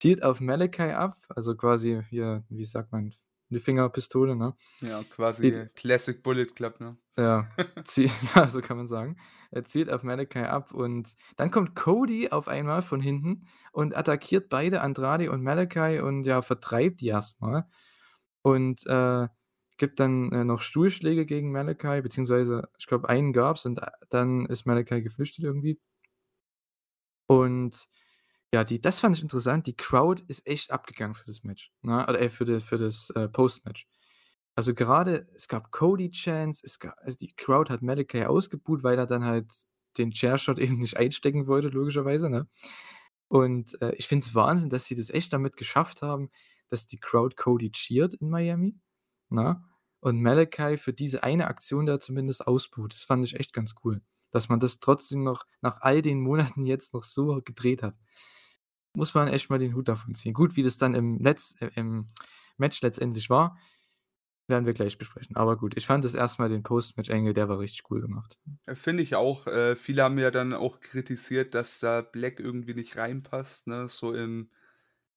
zielt 0.00 0.22
auf 0.24 0.40
Malachi 0.40 0.92
ab, 0.92 1.16
also 1.28 1.56
quasi 1.56 2.02
hier, 2.10 2.44
wie 2.48 2.64
sagt 2.64 2.92
man, 2.92 3.12
'ne 3.52 3.60
Fingerpistole, 3.60 4.36
ne? 4.36 4.54
Ja, 4.82 5.04
quasi 5.04 5.50
Zielt 5.50 5.74
Classic 5.76 6.22
Bullet 6.22 6.46
Club, 6.56 6.80
ne? 6.80 6.96
Ja, 7.16 7.46
zie 7.84 8.10
ja, 8.34 8.48
so 8.48 8.60
kann 8.62 8.76
man 8.78 8.86
sagen. 8.88 9.16
Er 9.50 9.64
zielt 9.64 9.90
auf 9.90 10.02
Malachi 10.02 10.38
ab 10.40 10.72
und 10.72 11.14
dann 11.36 11.50
kommt 11.50 11.74
Cody 11.76 12.30
auf 12.30 12.48
einmal 12.48 12.80
von 12.82 13.00
hinten 13.00 13.46
und 13.72 13.94
attackiert 13.96 14.48
beide 14.48 14.80
Andrade 14.80 15.30
und 15.30 15.42
Malachi 15.42 16.00
und, 16.00 16.24
ja, 16.24 16.40
vertreibt 16.42 17.00
die 17.02 17.08
erst 17.08 17.40
mal 17.42 17.66
und, 18.42 18.86
äh, 18.86 19.28
gibt 19.78 20.00
dann, 20.00 20.32
äh, 20.32 20.44
noch 20.44 20.62
Stuhlschläge 20.62 21.26
gegen 21.26 21.52
Malachi, 21.52 22.02
beziehungsweise 22.02 22.68
ich 22.78 22.86
glaube, 22.86 23.08
einen 23.08 23.32
gab's 23.32 23.66
und 23.66 23.80
dann 24.10 24.46
ist 24.46 24.66
Malachi 24.66 25.02
geflüchtet 25.02 25.44
irgendwie. 25.44 25.78
Und 27.30 27.88
ja, 28.52 28.64
die 28.64 28.80
das 28.80 29.00
fand 29.00 29.16
ich 29.16 29.22
interessant. 29.22 29.66
Die 29.66 29.76
Crowd 29.76 30.22
ist 30.28 30.46
echt 30.46 30.70
abgegangen 30.70 31.14
für 31.14 31.24
das 31.26 31.42
Match, 31.44 31.72
ne? 31.82 32.04
Oder, 32.08 32.20
äh, 32.20 32.30
für 32.30 32.44
de 32.44 32.60
für 32.60 32.78
das, 32.78 33.10
äh, 33.10 33.28
Post-Match. 33.28 33.86
Also, 34.56 34.74
gerade 34.74 35.28
es 35.34 35.48
gab 35.48 35.72
ga 35.72 36.90
also, 36.98 37.16
die 37.18 37.34
Crowd 37.36 37.72
hat 37.72 37.82
Malachi 37.82 38.24
ausgebuht, 38.26 38.82
weil 38.84 38.98
er 38.98 39.06
dann 39.06 39.24
halt 39.24 39.50
den 39.98 40.12
Chairshot 40.12 40.58
eben 40.76 40.78
nicht 40.80 40.96
einstecken 40.98 41.46
wollte, 41.46 41.68
logischerweise, 41.68 42.28
ne? 42.30 42.48
Und, 43.28 43.80
äh, 43.82 43.94
ich 43.96 44.08
finde 44.08 44.26
es 44.26 44.34
Wahnsinn, 44.34 44.70
dass 44.70 44.84
sie 44.86 44.94
das 44.96 45.10
echt 45.10 45.32
damit 45.32 45.56
geschafft 45.56 46.02
haben, 46.02 46.30
dass 46.70 46.86
die 46.86 46.98
Crowd 46.98 47.36
Cody 47.36 47.70
cheert 47.72 48.14
in 48.14 48.30
Miami, 48.30 48.76
ne? 49.30 49.62
Und 50.00 50.20
Malachi 50.22 50.78
für 50.78 50.92
diese 50.92 51.22
eine 51.24 51.46
Aktion 51.48 51.86
da 51.86 52.00
zumindest 52.00 52.46
ausbuht. 52.46 52.92
Das 52.94 53.04
fand 53.04 53.24
ich 53.24 53.36
echt 53.38 53.52
ganz 53.54 53.74
cool, 53.84 54.02
dass 54.32 54.48
man 54.50 54.60
das 54.60 54.80
trotzdem 54.80 55.22
noch 55.24 55.44
nach 55.62 55.80
all 55.82 56.02
den 56.02 56.20
Monaten 56.20 56.66
jetzt 56.66 56.92
noch 56.94 57.04
so 57.04 57.40
gedreht 57.44 57.82
hat. 57.82 57.96
Muss 58.94 59.14
man 59.14 59.28
echt 59.28 59.50
mal 59.50 59.58
den 59.58 59.74
Hut 59.74 59.88
davon 59.88 60.14
ziehen. 60.14 60.34
Gut, 60.34 60.56
wie 60.56 60.62
das 60.62 60.76
dann 60.78 60.94
im 60.94 61.18
Letz 61.20 61.54
äh, 61.60 61.70
im 61.76 62.08
Match 62.58 62.80
letztendlich 62.82 63.30
war, 63.30 63.58
werden 64.48 64.66
wir 64.66 64.74
gleich 64.74 64.98
besprechen. 64.98 65.36
Aber 65.36 65.56
gut, 65.58 65.76
ich 65.76 65.86
fand 65.86 66.04
das 66.04 66.14
erst 66.14 66.38
mal 66.38 66.48
den 66.50 66.62
Post-Match-Angle, 66.64 67.34
der 67.34 67.48
war 67.48 67.58
richtig 67.60 67.90
cool 67.90 68.00
gemacht. 68.02 68.38
Äh, 68.66 68.74
finde 68.74 69.02
ich 69.02 69.14
auch. 69.14 69.46
Äh, 69.46 69.76
viele 69.76 70.02
haben 70.02 70.18
ja 70.18 70.30
dann 70.30 70.52
auch 70.52 70.80
kritisiert, 70.80 71.54
dass 71.54 71.80
da 71.80 72.00
Black 72.02 72.40
irgendwie 72.40 72.74
nicht 72.74 72.96
reinpasst, 72.96 73.66
ne? 73.66 73.88
So 73.88 74.12
in, 74.12 74.50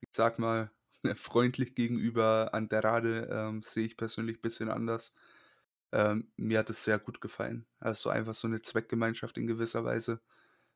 ich 0.02 0.10
sage 0.16 0.42
mal, 0.42 0.72
freundlich 1.16 1.76
gegenüber 1.76 2.54
Andrade, 2.54 3.30
ähm, 3.32 3.64
sehe 3.64 3.86
ich 3.86 3.98
persönlich 3.98 4.42
bisschen 4.42 4.70
anders. 4.70 5.16
Ähm, 5.94 6.32
mir 6.38 6.60
hat 6.60 6.70
es 6.72 6.84
sehr 6.86 7.00
gut 7.00 7.22
gefallen. 7.22 7.68
Also, 7.80 8.10
einfach 8.10 8.34
so 8.36 8.48
'ne 8.48 8.62
Zweckgemeinschaft 8.62 9.38
in 9.38 9.48
gewisser 9.48 9.86
Weise. 9.86 10.22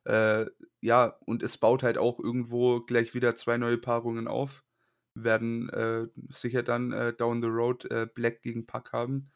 Äh, 0.04 0.46
ja, 0.80 1.16
und 1.26 1.42
es 1.42 1.58
baut 1.58 1.82
halt 1.82 1.98
auch 1.98 2.18
irgendwo 2.18 2.80
gleich 2.80 3.14
wieder 3.14 3.34
2 3.34 3.58
neue 3.58 3.78
Paarungen 3.78 4.28
auf. 4.28 4.64
Werden, 5.14 5.68
äh, 5.70 6.06
sicher 6.30 6.62
dann, 6.62 6.92
äh, 6.92 7.12
down 7.12 7.42
the 7.42 7.48
road, 7.48 7.84
äh, 7.90 8.06
Black 8.12 8.42
gegen 8.42 8.66
Pac 8.66 8.92
haben. 8.92 9.30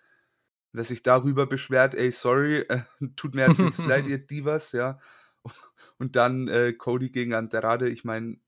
Wer 0.73 0.85
sich 0.85 1.03
darüber 1.03 1.47
beschwert, 1.47 1.95
ey, 1.95 2.11
sorry, 2.11 2.61
äh, 2.69 2.81
tut 3.17 3.35
mir 3.35 3.43
herzlichst 3.43 3.87
leid, 3.87 4.07
ihr 4.07 4.19
Divas, 4.27 4.73
ja. 4.73 4.99
Und 5.99 6.17
dann, 6.17 6.49
äh, 6.49 6.73
Cody 6.73 7.11
gegen 7.11 7.35
Andrade. 7.35 7.89
Ich 7.89 8.05
meine, 8.05 8.39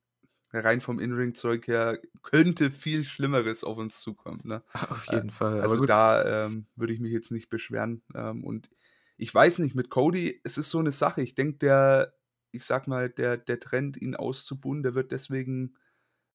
rein 0.53 0.81
vom 0.81 0.99
In-Ring-Zeug 0.99 1.67
her 1.67 2.01
könnte 2.23 2.71
viel 2.71 3.05
Schlimmeres 3.05 3.65
auf 3.65 3.79
uns 3.79 4.01
zukommen, 4.01 4.41
ne? 4.45 4.63
Auf 4.73 5.07
jeden 5.13 5.31
Fall, 5.31 5.61
also 5.61 5.85
da, 5.85 6.47
ähm, 6.47 6.67
würde 6.77 6.93
ich 6.93 7.01
mich 7.01 7.13
jetzt 7.13 7.31
nicht 7.31 7.51
beschweren. 7.51 8.03
Ähm, 8.15 8.45
und 8.45 8.71
ich 9.19 9.35
weiß 9.35 9.61
nicht, 9.61 9.75
mit 9.75 9.91
Cody, 9.91 10.41
es 10.45 10.59
ist 10.59 10.71
so 10.71 10.81
'ne 10.83 10.93
Sache. 10.93 11.23
Ich 11.23 11.35
denke, 11.35 11.59
der 11.59 12.15
ich 12.53 12.65
sage 12.65 12.91
mal, 12.91 13.11
der 13.11 13.37
der 13.39 13.61
Trend, 13.61 13.97
ihn 13.99 14.17
auszubuhen, 14.17 14.83
der 14.83 14.95
wird 14.95 15.13
deswegen, 15.13 15.77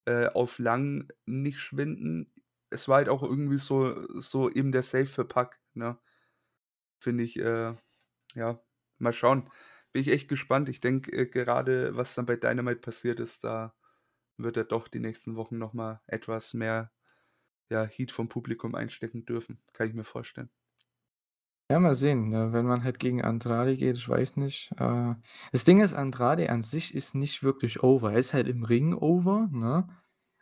äh, 0.06 0.28
auf 0.28 0.60
lang 0.60 1.10
nicht 1.26 1.60
schwinden. 1.60 2.34
Es 2.72 2.88
war 2.90 2.98
halt 2.98 3.10
auch 3.10 3.24
irgendwie 3.24 3.60
so 3.60 4.08
so 4.22 4.50
eben 4.52 4.72
der 4.74 4.84
Save 4.84 5.08
für 5.08 5.26
Pac, 5.26 5.60
ne? 5.76 6.00
Finde 7.04 7.24
ich, 7.24 7.40
äh 7.40 7.74
ja, 8.36 8.62
mal 9.00 9.14
schauen. 9.14 9.50
Bin 9.94 10.02
ich 10.04 10.10
echt 10.10 10.30
gespannt. 10.30 10.70
Ich 10.70 10.82
denke, 10.82 11.12
äh, 11.14 11.26
gerade 11.28 11.96
was 11.98 12.16
dann 12.16 12.26
bei 12.28 12.36
Dynamite 12.38 12.82
passiert 12.82 13.20
ist, 13.22 13.44
da 13.46 13.76
wird 14.38 14.58
er 14.58 14.66
doch 14.66 14.88
die 14.90 15.00
nächsten 15.00 15.36
Wochen 15.38 15.58
noch 15.60 15.74
mal 15.74 16.02
etwas 16.08 16.54
mehr, 16.56 16.92
ja, 17.72 17.86
Heat 17.86 18.12
vom 18.14 18.30
Publikum 18.30 18.76
einstecken 18.76 19.26
dürfen. 19.26 19.62
Kann 19.74 19.90
ich 19.90 19.96
mir 19.96 20.06
vorstellen. 20.06 20.50
Ja, 21.72 21.80
mal 21.80 21.96
sehen, 21.96 22.28
ne, 22.30 22.52
wenn 22.52 22.66
man 22.66 22.84
halt 22.84 23.00
gegen 23.00 23.22
Andrade 23.22 23.78
geht, 23.78 23.96
ich 23.96 24.10
weiß 24.10 24.36
nicht. 24.36 24.72
Äh, 24.78 25.16
das 25.54 25.64
Ding 25.64 25.80
ist, 25.80 25.94
Andrade 25.94 26.50
an 26.50 26.64
sich 26.64 26.94
ist 26.94 27.16
nicht 27.16 27.44
wirklich 27.44 27.82
over. 27.82 28.12
Er 28.12 28.20
ist 28.20 28.34
halt 28.34 28.50
im 28.50 28.64
Ring 28.66 28.94
over, 28.94 29.48
ne? 29.54 29.88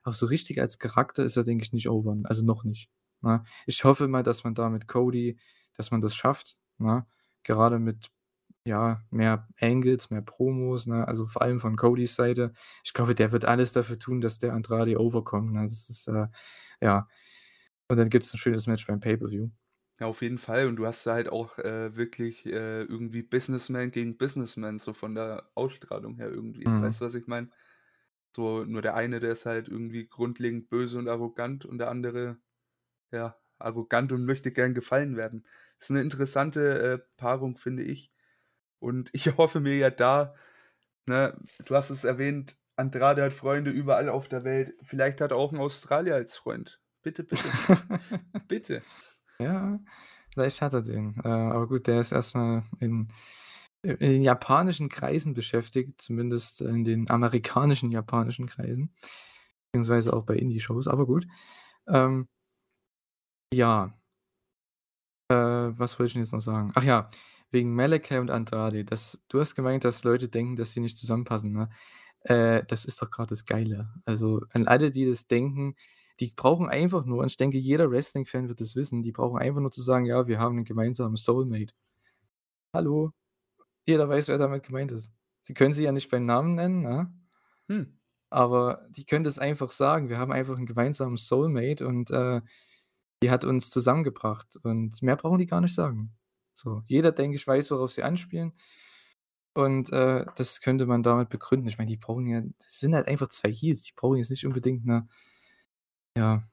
Aber 0.03 0.13
so 0.13 0.25
richtig 0.25 0.59
als 0.59 0.79
Charakter 0.79 1.23
ist 1.23 1.37
er, 1.37 1.43
denke 1.43 1.63
ich, 1.63 1.71
nicht 1.73 1.87
over, 1.89 2.17
also 2.23 2.43
noch 2.43 2.63
nicht, 2.63 2.89
ne? 3.21 3.43
Ich 3.67 3.83
hoffe 3.83 4.07
mal, 4.07 4.23
dass 4.23 4.43
man 4.43 4.55
da 4.55 4.69
mit 4.69 4.87
Cody 4.87 5.37
dass 5.77 5.91
man 5.91 6.01
das 6.01 6.15
schafft, 6.15 6.57
ne? 6.79 7.05
Gerade 7.43 7.77
mit, 7.79 8.09
ja, 8.65 9.01
mehr 9.11 9.47
Angles, 9.61 10.11
mehr 10.11 10.21
Promos, 10.21 10.87
ne? 10.87 11.07
Also, 11.07 11.27
vor 11.27 11.41
allem 11.43 11.59
von 11.59 11.75
Codys 11.77 12.15
Seite. 12.15 12.53
Ich 12.85 12.93
glaube, 12.93 13.15
der 13.15 13.31
wird 13.33 13.45
alles 13.45 13.73
dafür 13.73 13.99
tun, 13.99 14.21
dass 14.21 14.39
der 14.39 14.53
Andrade 14.53 14.99
over 15.01 15.23
kommt, 15.25 15.53
ne? 15.53 15.63
Das 15.63 15.89
ist, 15.89 16.07
äh 16.09 16.27
ja. 16.81 17.07
Und 17.89 17.97
dann 17.99 18.09
gibt's 18.09 18.33
'n 18.33 18.37
schönes 18.39 18.67
Match 18.67 18.87
beim 18.87 18.99
Pay-per-View. 19.01 19.49
Ja, 19.99 20.07
auf 20.07 20.21
jeden 20.21 20.37
Fall. 20.37 20.67
Und 20.67 20.77
du 20.77 20.85
hast 20.87 21.05
da 21.05 21.13
halt 21.13 21.27
auch, 21.29 21.57
äh, 21.57 21.95
wirklich, 21.95 22.45
äh, 22.45 22.83
irgendwie 22.83 23.21
Businessman 23.21 23.91
gegen 23.91 24.17
Businessman, 24.17 24.79
so 24.79 24.93
von 24.93 25.13
der 25.15 25.49
Ausstrahlung 25.55 26.15
her 26.15 26.29
irgendwie. 26.29 26.73
Mhm. 26.73 26.79
Weißt 26.79 27.01
du, 27.01 27.05
was 27.05 27.15
ich 27.15 27.27
meine? 27.27 27.49
So, 28.35 28.65
nur 28.65 28.81
der 28.81 28.95
eine, 28.95 29.19
der 29.19 29.31
ist 29.33 29.45
halt 29.45 29.67
irgendwie 29.69 30.07
grundlegend 30.07 30.69
böse 30.69 30.99
und 30.99 31.09
arrogant 31.09 31.65
und 31.65 31.79
der 31.79 31.89
andere, 31.89 32.39
ja, 33.11 33.37
arrogant 33.59 34.11
und 34.13 34.25
möchte 34.25 34.51
gern 34.53 34.73
gefallen 34.75 35.17
werden. 35.17 35.47
Ist 35.79 35.91
'ne 35.91 36.01
interessante, 36.01 36.79
äh, 36.81 36.99
Paarung, 37.17 37.57
finde 37.57 37.83
ich. 37.83 38.11
Und 38.79 39.09
ich 39.15 39.27
erhoffe 39.27 39.59
mir 39.61 39.77
ja 39.77 39.89
da 39.91 40.35
ne, 41.07 41.37
du 41.65 41.75
hast 41.75 41.89
es 41.91 42.03
erwähnt, 42.05 42.57
Andrade 42.77 43.23
hat 43.23 43.33
Freunde 43.33 43.71
überall 43.71 44.09
auf 44.09 44.29
der 44.29 44.43
Welt. 44.45 44.75
Vielleicht 44.83 45.21
hat 45.21 45.31
er 45.31 45.37
auch 45.37 45.53
'n 45.53 45.59
Australier 45.59 46.15
als 46.15 46.37
Freund. 46.37 46.81
Bitte, 47.03 47.23
bitte. 47.25 47.57
Bitte. 48.49 48.83
Ja, 49.41 49.79
vielleicht 50.33 50.61
hat 50.61 50.73
er 50.73 50.81
den. 50.81 51.15
Äh, 51.23 51.27
aber 51.29 51.67
gut, 51.67 51.87
der 51.87 52.01
ist 52.01 52.11
erst 52.11 52.35
mal 52.35 52.63
in 52.79 53.07
in 53.81 54.21
japanischen 54.23 54.89
Kreisen 54.89 55.33
beschäftigt, 55.33 56.01
zumindest 56.01 56.59
in 56.61 56.83
den 56.83 57.09
amerikanischen 57.09 57.91
japanischen 57.91 58.45
Kreisen, 58.47 58.93
beziehungsweise 59.71 60.11
auch 60.13 60.23
bei 60.25 60.35
Indie-Shows, 60.35 60.87
aber 60.89 61.05
gut. 61.05 61.27
Ähm 61.87 62.27
ja. 63.53 63.93
Äh, 65.31 65.35
was 65.35 65.99
wollte 65.99 66.07
ich 66.07 66.13
denn 66.13 66.23
jetzt 66.23 66.33
noch 66.33 66.41
sagen? 66.41 66.71
Ach 66.75 66.83
ja, 66.83 67.09
wegen 67.51 67.73
Malakai 67.75 68.19
und 68.19 68.31
Andrade. 68.31 68.83
Das 68.85 69.19
du 69.29 69.39
hast 69.39 69.55
gemeint, 69.55 69.83
dass 69.85 70.03
Leute 70.03 70.27
denken, 70.29 70.55
dass 70.55 70.73
sie 70.73 70.79
nicht 70.79 70.97
zusammenpassen, 70.97 71.51
ne? 71.53 71.69
Äh, 72.21 72.63
das 72.67 72.85
ist 72.85 73.01
doch 73.01 73.11
grad 73.11 73.31
das 73.31 73.45
Geile. 73.45 73.89
Also, 74.05 74.41
an 74.53 74.67
alle, 74.67 74.91
die 74.91 75.05
das 75.09 75.27
denken, 75.27 75.75
die 76.19 76.33
brauchen 76.35 76.69
einfach 76.69 77.05
nur 77.05 77.19
und 77.21 77.27
ich 77.27 77.37
denke, 77.37 77.57
jeder 77.59 77.91
Wrestling-Fan 77.91 78.49
wird 78.49 78.61
das 78.61 78.75
wissen, 78.75 79.01
die 79.03 79.11
brauchen 79.13 79.39
einfach 79.39 79.61
nur 79.61 79.71
zu 79.71 79.81
sagen: 79.81 80.05
„Ja, 80.05 80.27
wir 80.27 80.39
haben 80.39 80.55
'nen 80.55 80.65
gemeinsamen 80.65 81.15
Soulmate.“ 81.17 81.73
Hallo? 82.73 83.11
Jeder 83.85 84.09
weiß, 84.09 84.27
wer 84.29 84.37
damit 84.39 84.63
gemeint 84.63 84.91
ist. 84.91 85.13
Sie 85.43 85.53
können 85.55 85.73
sie 85.73 85.83
ja 85.85 85.91
nicht 85.93 86.09
beim 86.11 86.25
Namen 86.25 86.55
nennen, 86.55 86.81
ne? 86.83 87.13
Hm. 87.69 87.99
Aber 88.31 88.87
die 88.91 89.05
können 89.05 89.23
das 89.25 89.39
einfach 89.39 89.71
sagen. 89.71 90.09
Wir 90.09 90.19
haben 90.19 90.31
einfach 90.33 90.57
'n 90.57 90.65
gemeinsamen 90.67 91.17
Soulmate 91.17 91.87
und, 91.87 92.11
äh, 92.11 92.41
die 93.23 93.31
hat 93.31 93.45
uns 93.45 93.69
zusammengebracht 93.71 94.57
und 94.63 95.01
mehr 95.03 95.17
brauchen 95.17 95.39
die 95.39 95.47
gar 95.47 95.61
nicht 95.61 95.75
sagen. 95.75 96.15
So, 96.55 96.83
jeder, 96.87 97.11
denke 97.13 97.37
ich, 97.37 97.47
weiß, 97.47 97.71
worauf 97.71 97.91
sie 97.91 98.03
anspielen. 98.03 98.53
Und, 99.57 99.91
äh, 99.91 100.25
das 100.35 100.61
könnte 100.61 100.85
man 100.85 101.03
damit 101.03 101.29
begründen. 101.29 101.67
Ich 101.67 101.77
meine, 101.77 101.89
die 101.89 101.97
brauchen 101.97 102.25
ja 102.27 102.41
das 102.59 102.79
sind 102.79 102.93
halt 102.95 103.07
einfach 103.07 103.29
2 103.29 103.51
Heels, 103.51 103.81
die 103.83 103.93
brauchen 103.95 104.17
jetzt 104.17 104.29
nicht 104.29 104.45
unbedingt 104.45 104.85
'ne 104.85 105.07
ja. 106.15 106.49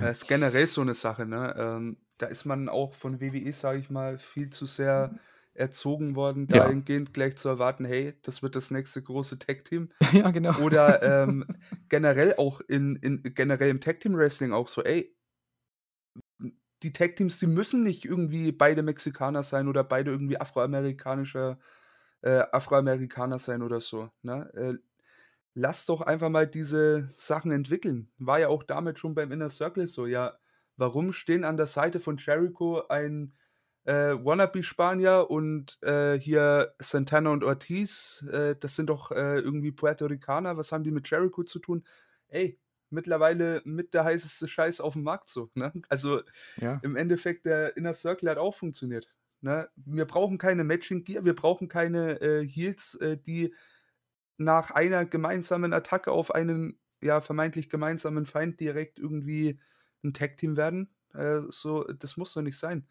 Ja, 0.00 0.08
ja. 0.08 0.10
ist 0.10 0.28
generell 0.28 0.66
so 0.66 0.82
'ne 0.84 0.94
Sache, 0.94 1.26
ne? 1.26 1.54
Ähm, 1.56 1.98
da 2.18 2.26
ist 2.26 2.44
man 2.44 2.68
auch 2.68 2.94
von 2.94 3.20
WWE, 3.20 3.52
sage 3.52 3.78
ich 3.80 3.90
mal, 3.90 4.18
viel 4.18 4.50
zu 4.50 4.66
sehr 4.66 5.14
erzogen 5.54 6.14
worden, 6.14 6.48
Ja. 6.48 6.62
dahingehend 6.62 7.12
gleich 7.14 7.36
zu 7.36 7.48
erwarten: 7.48 7.84
„Hey, 7.84 8.14
das 8.22 8.42
wird 8.42 8.54
das 8.54 8.70
nächste 8.70 9.02
große 9.02 9.38
Tag-Team.“ 9.40 9.90
Ja, 10.12 10.30
genau. 10.30 10.54
Oder, 10.54 11.02
ähm, 11.02 11.46
generell 11.88 12.34
auch 12.38 12.60
in 12.62 12.96
in 12.96 13.22
generell 13.34 13.70
im 13.70 13.80
Tag-Team-Wrestling 13.80 14.52
auch 14.52 14.68
so: 14.68 14.82
„Ey“ 14.84 15.16
„Hm, 16.40 16.58
die 16.82 16.92
Tag-Teams, 16.92 17.38
die 17.40 17.46
müssen 17.46 17.82
nicht 17.82 18.04
irgendwie 18.04 18.52
beide 18.52 18.82
Mexikaner 18.82 19.42
sein 19.42 19.68
oder 19.68 19.84
beide 19.84 20.10
irgendwie 20.10 20.40
afroamerikanischer 20.40 21.58
äh, 22.22 22.42
Afroamerikaner 22.52 23.38
sein 23.38 23.62
oder 23.62 23.80
so, 23.80 24.10
ne? 24.22 24.50
Äh, 24.54 24.74
lass 25.58 25.86
doch 25.86 26.00
einfach 26.02 26.28
mal 26.30 26.46
diese 26.46 27.06
Sachen 27.08 27.50
entwickeln. 27.50 28.10
War 28.18 28.38
ja 28.40 28.48
auch 28.48 28.62
damit 28.62 28.98
schon 28.98 29.14
beim 29.14 29.32
Inner 29.32 29.50
Circle 29.50 29.86
so. 29.88 30.06
Ja, 30.06 30.38
warum 30.76 31.12
stehen 31.12 31.44
an 31.44 31.56
der 31.56 31.66
Seite 31.66 32.00
von 32.00 32.16
Jericho 32.18 32.86
ein, 32.88 33.34
äh, 33.84 34.14
Wannabe-Spanier 34.14 35.30
und, 35.30 35.78
äh, 35.82 36.18
hier 36.18 36.74
Santana 36.78 37.30
und 37.30 37.42
Ortiz, 37.44 38.24
äh, 38.30 38.54
das 38.58 38.76
sind 38.76 38.88
doch, 38.90 39.10
äh, 39.10 39.38
irgendwie 39.40 39.72
Puerto 39.72 40.06
Ricaner. 40.06 40.56
Was 40.56 40.72
haben 40.72 40.84
die 40.84 40.90
mit 40.92 41.10
Jericho 41.10 41.42
zu 41.42 41.58
tun? 41.58 41.84
Ey, 42.28 42.60
mittlerweile 42.90 43.62
mit 43.64 43.94
der 43.94 44.04
heißeste 44.04 44.46
Scheiß 44.48 44.80
aufm 44.80 45.02
Markt 45.02 45.28
so, 45.30 45.50
ne? 45.54 45.72
Also, 45.88 46.22
Ja. 46.56 46.82
im 46.82 46.96
Endeffekt, 46.96 47.46
der 47.46 47.76
Inner 47.76 47.92
Circle 47.94 48.30
hat 48.30 48.38
auch 48.38 48.54
funktioniert, 48.54 49.08
ne? 49.40 49.68
Wir 49.76 50.06
brauchen 50.06 50.38
keine 50.38 50.64
Matching 50.64 51.04
Gear, 51.04 51.24
wir 51.24 51.34
brauchen 51.34 51.68
keine, 51.68 52.20
äh, 52.20 52.46
Heels, 52.46 52.94
äh, 52.96 53.16
die 53.16 53.54
nach 54.38 54.70
einer 54.72 55.04
gemeinsamen 55.06 55.72
Attacke 55.74 56.12
auf 56.12 56.34
einen, 56.34 56.78
ja, 57.02 57.20
vermeintlich 57.22 57.70
gemeinsamen 57.70 58.26
Feind 58.26 58.60
direkt 58.60 58.98
irgendwie 59.00 59.60
'n 60.04 60.14
Tag-Team 60.14 60.56
werden. 60.58 60.90
Äh, 61.14 61.42
so 61.50 61.84
das 61.84 62.16
muss 62.18 62.34
doch 62.34 62.42
nicht 62.42 62.58
sein, 62.58 62.88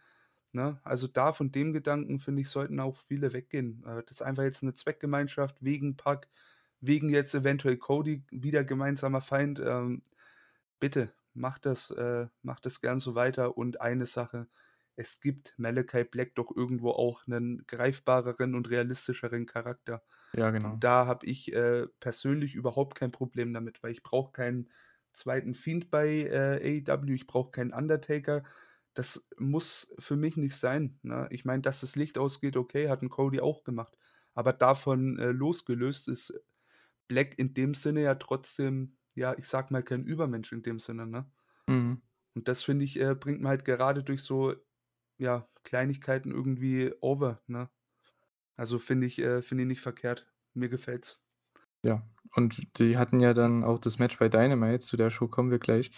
ne? 0.54 0.80
Also, 0.86 1.08
da 1.08 1.34
von 1.34 1.52
dem 1.52 1.74
Gedanken, 1.74 2.20
finde 2.20 2.42
ich, 2.44 2.50
sollten 2.50 2.80
auch 2.82 2.98
viele 2.98 3.34
weggehen. 3.34 3.84
Äh, 3.88 4.04
das 4.08 4.18
ist 4.18 4.24
einfach 4.24 4.44
jetzt 4.44 4.64
'ne 4.64 4.74
Zweckgemeinschaft 4.76 5.64
wegen 5.64 5.98
Pac, 5.98 6.30
wegen 6.82 7.10
jetzt 7.12 7.36
eventuell 7.36 7.78
Cody, 7.78 8.24
wieder 8.32 8.64
gemeinsamer 8.66 9.22
Feind. 9.22 9.60
Ähm, 9.62 10.04
bitte 10.82 11.14
macht 11.36 11.66
das 11.68 11.92
äh, 11.92 12.28
macht 12.44 12.66
das 12.68 12.82
gern 12.82 13.00
so 13.00 13.16
weiter. 13.16 13.58
Und 13.58 13.82
eine 13.82 14.06
Sache, 14.08 14.48
es 14.98 15.22
gibt 15.22 15.56
Malakai 15.60 16.04
Black 16.06 16.36
doch 16.36 16.52
irgendwo 16.56 16.92
auch 16.92 17.28
'nen 17.28 17.66
greifbareren 17.68 18.56
und 18.56 18.70
realistischeren 18.72 19.46
Charakter. 19.48 20.04
Ja, 20.38 20.52
genau. 20.52 20.80
Da 20.80 21.06
habe 21.08 21.26
ich, 21.26 21.54
äh, 21.54 21.88
persönlich 22.00 22.56
überhaupt 22.56 22.96
kein 22.98 23.12
Problem 23.12 23.54
damit, 23.54 23.82
weil 23.84 23.92
ich 23.92 24.04
brauche 24.04 24.32
keinen 24.32 24.70
2. 25.14 25.56
Fiend 25.56 25.90
bei, 25.90 26.08
äh, 26.24 26.82
AEW, 26.86 27.14
ich 27.16 27.28
brauche 27.28 27.52
keinen 27.52 27.74
Undertaker. 27.74 28.44
Das 28.94 29.28
muss 29.38 29.96
für 30.00 30.16
mich 30.16 30.38
nicht 30.38 30.56
sein, 30.56 31.00
ne? 31.04 31.28
Ich 31.32 31.46
meine, 31.46 31.62
dass 31.62 31.82
das 31.82 31.96
Licht 31.96 32.18
ausgeht, 32.18 32.58
okay, 32.58 32.90
hat 32.90 33.02
'n 33.04 33.10
Cody 33.10 33.40
auch 33.42 33.64
gemacht. 33.64 33.98
Aber 34.34 34.54
davon, 34.54 35.18
äh, 35.20 35.32
losgelöst 35.32 36.08
ist 36.08 36.34
Black 37.08 37.40
in 37.40 37.54
dem 37.56 37.74
Sinne 37.76 38.04
ja 38.04 38.16
trotzdem, 38.16 38.98
ja, 39.16 39.36
ich 39.38 39.48
sage 39.48 39.74
mal, 39.74 39.84
kein 39.84 40.06
Übermensch 40.06 40.52
in 40.54 40.64
dem 40.64 40.80
Sinne, 40.80 41.08
ne? 41.08 41.32
Mhm. 41.68 42.02
Und 42.36 42.48
das 42.48 42.64
finde 42.64 42.86
ich, 42.86 43.00
äh, 43.00 43.16
bringt 43.16 43.42
man 43.42 43.50
halt 43.50 43.66
gerade 43.66 44.04
durch 44.04 44.22
so, 44.24 44.54
ja, 45.18 45.50
Kleinigkeiten 45.64 46.32
irgendwie 46.32 46.94
over, 47.02 47.42
ne? 47.48 47.70
Also, 48.58 48.80
finde 48.80 49.08
ich 49.08 49.20
äh, 49.20 49.42
finde 49.42 49.64
ich 49.64 49.68
nicht 49.70 49.82
verkehrt. 49.82 50.28
Mir 50.54 50.70
gefällt's. 50.70 51.24
Ja, 51.84 52.04
und 52.36 52.80
die 52.80 52.98
hatten 52.98 53.20
ja 53.20 53.34
dann 53.34 53.64
auch 53.64 53.80
das 53.80 54.00
Match 54.00 54.18
bei 54.20 54.30
Dynamite, 54.30 54.80
zu 54.80 54.98
der 54.98 55.10
Show 55.12 55.28
kommen 55.28 55.52
wir 55.52 55.60
gleich. 55.60 55.92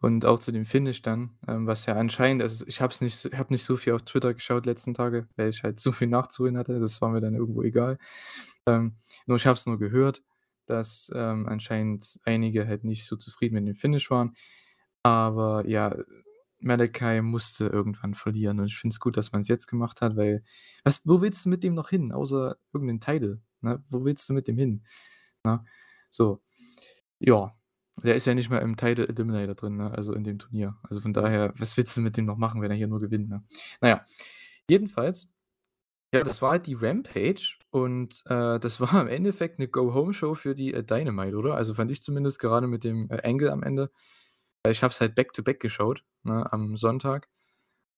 Und 0.00 0.24
auch 0.24 0.38
zu 0.40 0.52
dem 0.52 0.64
Finish 0.66 1.02
dann, 1.02 1.30
ähm, 1.48 1.66
was 1.66 1.86
ja 1.86 1.94
anscheinend 1.96 2.42
also, 2.42 2.66
ich 2.66 2.80
habe 2.80 2.94
nicht 3.00 3.24
habe 3.36 3.52
nicht 3.52 3.64
so 3.64 3.76
viel 3.76 3.92
auf 3.94 4.02
Twitter 4.02 4.34
geschaut 4.34 4.66
letzten 4.66 4.94
Tage, 4.94 5.28
weil 5.36 5.48
ich 5.50 5.62
halt 5.62 5.80
so 5.80 5.92
viel 5.92 6.08
nachzuholen 6.08 6.58
hatte. 6.58 6.80
Das 6.80 7.00
war 7.00 7.10
mir 7.10 7.20
dann 7.20 7.34
irgendwo 7.34 7.62
egal. 7.62 7.98
Ähm, 8.66 8.96
nur 9.26 9.36
ich 9.36 9.46
habe 9.46 9.56
es 9.56 9.66
nur 9.66 9.78
gehört, 9.78 10.22
dass, 10.66 11.10
ähm, 11.14 11.46
anscheinend 11.48 12.18
einige 12.24 12.66
halt 12.66 12.84
nicht 12.84 13.06
so 13.06 13.16
zufrieden 13.16 13.54
mit 13.54 13.66
dem 13.68 13.74
Finish 13.76 14.10
waren. 14.10 14.34
Aber 15.04 15.66
ja, 15.68 15.96
Malachi 16.62 17.22
musste 17.22 17.66
irgendwann 17.66 18.14
verlieren 18.14 18.60
und 18.60 18.66
ich 18.66 18.76
finde 18.78 18.94
es 18.94 19.00
gut, 19.00 19.16
dass 19.16 19.32
man 19.32 19.42
es 19.42 19.48
jetzt 19.48 19.66
gemacht 19.68 20.00
hat, 20.02 20.16
weil 20.16 20.42
was 20.84 21.06
wo 21.06 21.20
willst 21.22 21.44
du 21.46 21.50
mit 21.50 21.62
dem 21.64 21.74
noch 21.74 21.90
hin, 21.90 22.12
außer 22.12 22.56
irgend 22.72 22.88
'nen 22.90 23.00
Title, 23.00 23.40
ne? 23.62 23.82
Wo 23.90 24.04
willst 24.04 24.28
du 24.30 24.34
mit 24.34 24.48
dem 24.48 24.58
hin, 24.58 24.84
ne? 25.44 25.64
So. 26.10 26.42
Ja. 27.20 27.54
Der 28.04 28.16
ist 28.16 28.26
ja 28.26 28.34
nicht 28.34 28.50
mal 28.50 28.58
im 28.60 28.76
Title 28.76 29.08
Eliminator 29.08 29.54
drin, 29.56 29.76
ne, 29.78 29.90
also 29.92 30.14
in 30.14 30.24
dem 30.24 30.38
Turnier. 30.40 30.76
Also 30.84 31.00
von 31.02 31.12
daher, 31.14 31.54
was 31.58 31.76
willst 31.78 31.96
du 31.96 32.02
mit 32.02 32.16
dem 32.18 32.26
noch 32.26 32.38
machen, 32.38 32.62
wenn 32.62 32.70
er 32.72 32.76
hier 32.78 32.88
nur 32.88 33.00
gewinnt, 33.00 33.28
ne? 33.30 33.44
Na 33.82 33.88
ja, 33.90 34.06
jedenfalls 34.70 35.28
ja, 36.14 36.24
das 36.24 36.42
war 36.42 36.52
halt 36.52 36.66
die 36.68 36.74
Rampage 36.74 37.56
und, 37.70 38.22
äh, 38.26 38.58
das 38.60 38.80
war 38.82 39.00
im 39.02 39.08
Endeffekt 39.08 39.58
'ne 39.60 39.68
Go-Home-Show 39.68 40.34
für 40.36 40.54
die, 40.56 40.74
äh, 40.74 40.84
Dynamite, 40.84 41.36
oder? 41.36 41.54
Also 41.56 41.74
fand 41.74 41.90
ich 41.92 42.02
zumindest 42.04 42.38
gerade 42.40 42.66
mit 42.68 42.84
dem, 42.84 43.10
äh, 43.10 43.22
Angle 43.28 43.52
am 43.52 43.62
Ende. 43.64 43.90
Ich 44.68 44.82
habe 44.84 44.92
es 44.92 45.00
halt 45.00 45.14
back 45.16 45.32
to 45.32 45.42
back 45.42 45.58
geschaut, 45.60 46.04
ne, 46.22 46.52
am 46.52 46.76
Sonntag. 46.76 47.28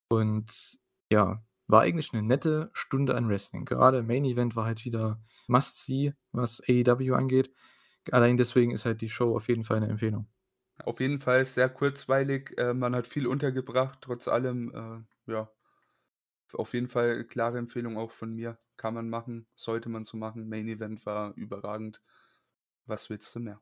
Und 0.09 0.79
ja, 1.13 1.45
war 1.69 1.83
eigentlich 1.83 2.13
'ne 2.13 2.23
nette 2.23 2.71
Stunde 2.75 3.15
an 3.17 3.29
Wrestling. 3.29 3.65
Gerade 3.67 4.03
Main 4.03 4.25
Event 4.25 4.57
war 4.57 4.67
halt 4.67 4.85
wieder 4.85 5.21
must 5.49 5.85
see, 5.85 6.15
was 6.33 6.63
AEW 6.69 7.15
angeht. 7.15 7.53
Allein 8.13 8.37
deswegen 8.39 8.73
ist 8.73 8.87
halt 8.87 9.01
die 9.03 9.11
Show 9.11 9.37
auf 9.37 9.49
jeden 9.49 9.65
Fall 9.65 9.81
'ne 9.81 9.89
Empfehlung. 9.89 10.29
Auf 10.83 10.99
jeden 11.01 11.21
Fall 11.21 11.45
sehr 11.45 11.69
kurzweilig. 11.69 12.59
Äh, 12.59 12.75
man 12.75 12.95
hat 12.97 13.07
viel 13.07 13.27
untergebracht, 13.29 13.99
trotz 14.03 14.27
allem, 14.29 15.07
äh, 15.27 15.33
ja. 15.33 15.49
Auf 16.53 16.75
jeden 16.75 16.89
Fall 16.89 17.25
klare 17.25 17.59
Empfehlung 17.59 17.97
auch 17.99 18.11
von 18.13 18.33
mir. 18.35 18.59
Kann 18.77 18.95
man 18.95 19.09
machen, 19.09 19.47
sollte 19.55 19.89
man 19.89 20.05
so 20.05 20.17
machen. 20.17 20.49
Main 20.49 20.69
Event 20.69 21.05
war 21.07 21.35
überragend. 21.37 22.03
Was 22.87 23.11
willst 23.11 23.35
du 23.35 23.41
mehr? 23.41 23.61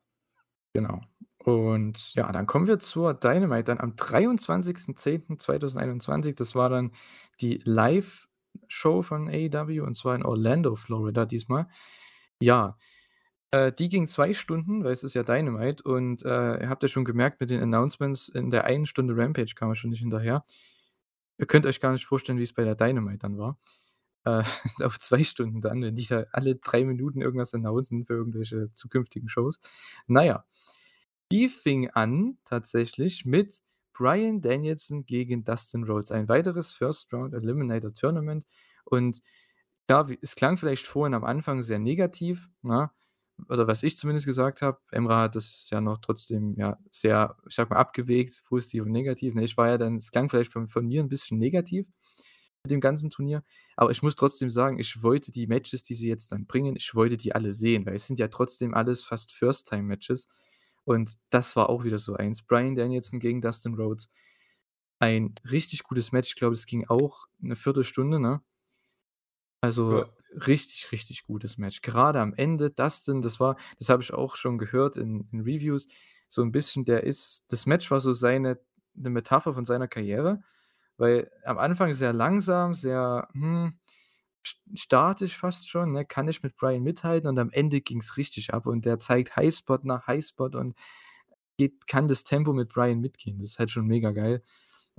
Genau. 0.75 1.01
Und 1.45 2.15
ja, 2.15 2.31
dann 2.31 2.47
kommen 2.47 2.69
wir 2.69 2.79
zur 2.79 3.15
Dynamite 3.15 3.65
dann 3.65 3.81
am 3.81 3.97
23.10.2021. 3.97 6.35
Das 6.37 6.55
war 6.55 6.71
dann 6.71 6.93
die 7.41 7.61
Live-Show 7.65 9.03
von 9.03 9.29
AEW 9.29 9.83
und 9.83 9.95
zwar 9.97 10.15
in 10.15 10.25
Orlando, 10.25 10.77
Florida 10.77 11.25
diesmal. 11.25 11.67
Ja, 12.41 12.77
äh, 13.53 13.73
die 13.73 13.89
ging 13.89 14.07
2 14.07 14.35
Stunden, 14.35 14.85
weil 14.85 14.93
es 14.93 15.03
ist 15.05 15.15
ja 15.15 15.25
Dynamite 15.25 15.83
und, 15.85 16.25
äh, 16.25 16.63
ihr 16.63 16.69
habt 16.71 16.83
ja 16.85 16.89
schon 16.89 17.05
gemerkt 17.05 17.41
mit 17.41 17.51
den 17.51 17.61
Announcements, 17.63 18.29
in 18.29 18.51
der 18.51 18.65
einen 18.65 18.87
Stunde 18.87 19.17
Rampage 19.17 19.55
kam 19.57 19.69
man 19.69 19.77
schon 19.77 19.91
nicht 19.91 20.01
hinterher. 20.01 20.45
Ihr 21.39 21.47
könnt 21.47 21.67
euch 21.67 21.81
gar 21.81 21.93
nicht 21.93 22.07
vorstellen, 22.07 22.39
wie's 22.39 22.53
bei 22.55 22.65
der 22.65 22.77
Dynamite 22.77 23.19
dann 23.19 23.39
war. 23.39 23.59
Äh, 24.25 24.45
auf 24.85 24.99
2 25.01 25.25
Stunden 25.25 25.61
dann, 25.61 25.83
wenn 25.83 25.95
die 25.97 26.07
da 26.07 26.25
alle 26.33 26.55
3 26.57 26.85
Minuten 26.85 27.21
irgendwas 27.23 27.55
announcen 27.55 28.05
für 28.07 28.15
irgendwelche 28.15 28.73
zukünftigen 28.75 29.29
Shows. 29.29 29.59
Na 30.07 30.25
ja, 30.25 30.45
die 31.33 31.49
fing 31.51 31.91
an 31.91 32.39
tatsächlich 32.47 33.27
mit 33.27 33.61
Bryan 33.95 34.43
Danielson 34.43 35.07
gegen 35.07 35.45
Dustin 35.45 35.85
Rhodes, 35.85 36.13
ein 36.13 36.29
weiteres 36.29 36.73
First 36.73 37.13
Round 37.15 37.35
Eliminator 37.35 37.95
Tournament. 37.95 38.47
Und 38.87 39.21
ja, 39.91 40.09
es 40.23 40.37
klang 40.37 40.57
vielleicht 40.59 40.87
vorhin 40.87 41.15
am 41.15 41.25
Anfang 41.25 41.63
sehr 41.63 41.79
negativ, 41.79 42.49
ne? 42.63 42.91
Oder 43.49 43.67
was 43.69 43.83
ich 43.83 43.99
zumindest 43.99 44.27
gesagt 44.27 44.63
habe. 44.63 44.79
Emra 44.93 45.23
hat 45.23 45.37
das 45.37 45.69
ja 45.71 45.81
noch 45.81 45.99
trotzdem, 45.99 46.55
ja, 46.57 46.79
sehr, 46.93 47.37
ich 47.49 47.55
sage 47.57 47.71
mal, 47.75 47.81
abgewägt, 47.81 48.45
positiv 48.45 48.85
und 48.85 48.93
negativ, 48.93 49.35
ne? 49.35 49.45
Ich 49.45 49.57
war 49.57 49.69
ja 49.71 49.79
dann 49.79 49.97
es 49.97 50.11
klang 50.13 50.31
vielleicht 50.31 50.53
von 50.53 50.69
von 50.69 50.87
mir 50.87 51.03
'n 51.03 51.09
bisschen 51.09 51.39
negativ 51.39 51.89
mit 52.65 52.71
dem 52.73 52.81
ganzen 52.81 53.11
Turnier, 53.11 53.45
aber 53.77 53.91
ich 53.93 54.03
muss 54.03 54.17
trotzdem 54.17 54.51
sagen, 54.51 54.79
ich 54.81 55.03
wollte 55.03 55.33
die 55.33 55.47
Matches, 55.49 55.83
die 55.83 55.95
sie 55.95 56.09
jetzt 56.09 56.33
dann 56.33 56.47
bringen 56.47 56.77
ich 56.77 56.95
wollte 56.95 57.17
die 57.17 57.35
alle 57.35 57.53
sehen, 57.53 57.87
weil 57.87 57.97
es 57.97 58.07
sind 58.07 58.19
ja 58.21 58.29
trotzdem 58.29 58.75
alles 58.75 59.03
fast 59.05 59.33
First-Time-Matches. 59.33 60.29
Und 60.87 61.17
das 61.31 61.57
war 61.57 61.69
auch 61.71 61.85
wieder 61.85 61.99
so 61.99 62.15
eins. 62.15 62.43
Bryan 62.43 62.75
Danielson 62.77 63.21
gegen 63.21 63.41
Dustin 63.41 63.75
Rhodes. 63.75 64.09
Ein 65.01 65.35
richtig 65.51 65.85
gutes 65.85 66.13
Match. 66.13 66.31
Ich 66.31 66.37
glaube, 66.37 66.55
es 66.55 66.67
ging 66.67 66.87
auch 66.89 67.27
'ne 67.41 67.57
Viertelstunde, 67.57 68.21
ne? 68.21 68.43
Also, 69.65 70.03
Ja. 70.03 70.13
richtig, 70.45 70.91
richtig 70.91 71.23
gutes 71.23 71.57
Match. 71.57 71.83
Gerade 71.83 72.19
am 72.21 72.35
Ende, 72.35 72.71
Dustin, 72.71 73.23
das 73.23 73.39
war 73.39 73.57
das 73.79 73.89
habe 73.91 74.03
ich 74.03 74.13
auch 74.13 74.35
schon 74.35 74.59
gehört 74.59 74.97
in 74.97 75.29
in 75.31 75.41
Reviews, 75.43 75.87
so 76.29 76.43
'n 76.43 76.51
bisschen 76.51 76.85
der 76.85 77.05
ist 77.05 77.45
das 77.49 77.65
Match 77.65 77.89
war 77.93 78.01
so 78.01 78.13
seine 78.13 78.59
'ne 78.95 79.11
Metapher 79.11 79.55
von 79.55 79.65
seiner 79.65 79.87
Karriere, 79.87 80.43
weil 80.97 81.31
am 81.45 81.59
Anfang 81.59 81.95
sehr 81.95 82.13
langsam, 82.13 82.75
sehr, 82.75 83.29
hm, 83.35 83.79
statisch 84.75 85.37
fast 85.37 85.69
schon, 85.69 85.93
ne? 85.93 86.05
Kann 86.05 86.27
nicht 86.27 86.43
mit 86.43 86.57
Bryan 86.57 86.83
mithalten 86.83 87.29
und 87.29 87.39
am 87.39 87.51
Ende 87.51 87.81
ging's 87.81 88.17
richtig 88.17 88.53
ab 88.55 88.67
und 88.67 88.85
der 88.85 88.99
zeigt 88.99 89.37
Highspot 89.37 89.85
nach 89.85 90.07
Highspot 90.07 90.55
und 90.57 90.75
geht 91.59 91.87
kann 91.87 92.09
das 92.09 92.25
Tempo 92.25 92.53
mit 92.53 92.71
Bryan 92.71 93.01
mitgehen. 93.01 93.39
Das 93.39 93.51
ist 93.51 93.59
halt 93.59 93.71
schon 93.71 93.87
mega 93.87 94.13
geil, 94.13 94.43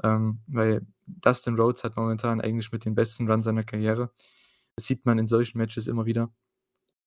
ähm, 0.03 0.41
weil 0.47 0.85
Dustin 1.07 1.55
Rhodes 1.59 1.83
hat 1.83 1.97
momentan 1.97 2.41
eigentlich 2.41 2.71
mit 2.71 2.85
den 2.85 2.95
besten 2.95 3.29
Run 3.29 3.43
seiner 3.43 3.63
Karriere. 3.63 4.11
Das 4.75 4.85
sieht 4.87 5.05
man 5.05 5.19
in 5.19 5.27
solchen 5.27 5.57
Matches 5.57 5.87
immer 5.87 6.05
wieder. 6.05 6.31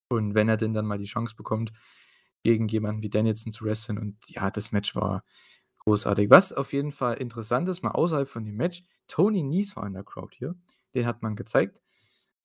Und 0.09 0.35
wenn 0.35 0.49
er 0.49 0.57
denn 0.57 0.75
dann 0.75 0.87
mal 0.87 0.99
die 0.99 1.05
Chance 1.07 1.35
bekommt, 1.37 1.73
gegen 2.45 2.69
jemanden 2.69 3.03
wie 3.03 3.11
Danielson 3.11 3.53
zu 3.53 3.65
wresteln 3.65 3.99
und 3.99 4.17
ja, 4.29 4.51
das 4.51 4.71
Match 4.73 4.95
war 4.95 5.25
großartig. 5.79 6.31
Was 6.31 6.53
auf 6.53 6.73
jeden 6.73 6.93
Fall 6.93 7.17
interessant 7.17 7.69
ist, 7.69 7.83
mal 7.83 7.91
außerhalb 7.91 8.29
von 8.29 8.45
dem 8.45 8.57
Match, 8.57 8.85
Tony 9.09 9.43
Nese 9.43 9.77
war 9.77 9.87
in 9.87 9.95
der 9.95 10.05
Crowd 10.05 10.37
hier. 10.37 10.55
Den 10.95 11.07
hat 11.07 11.23
man 11.23 11.35
gezeigt. 11.37 11.83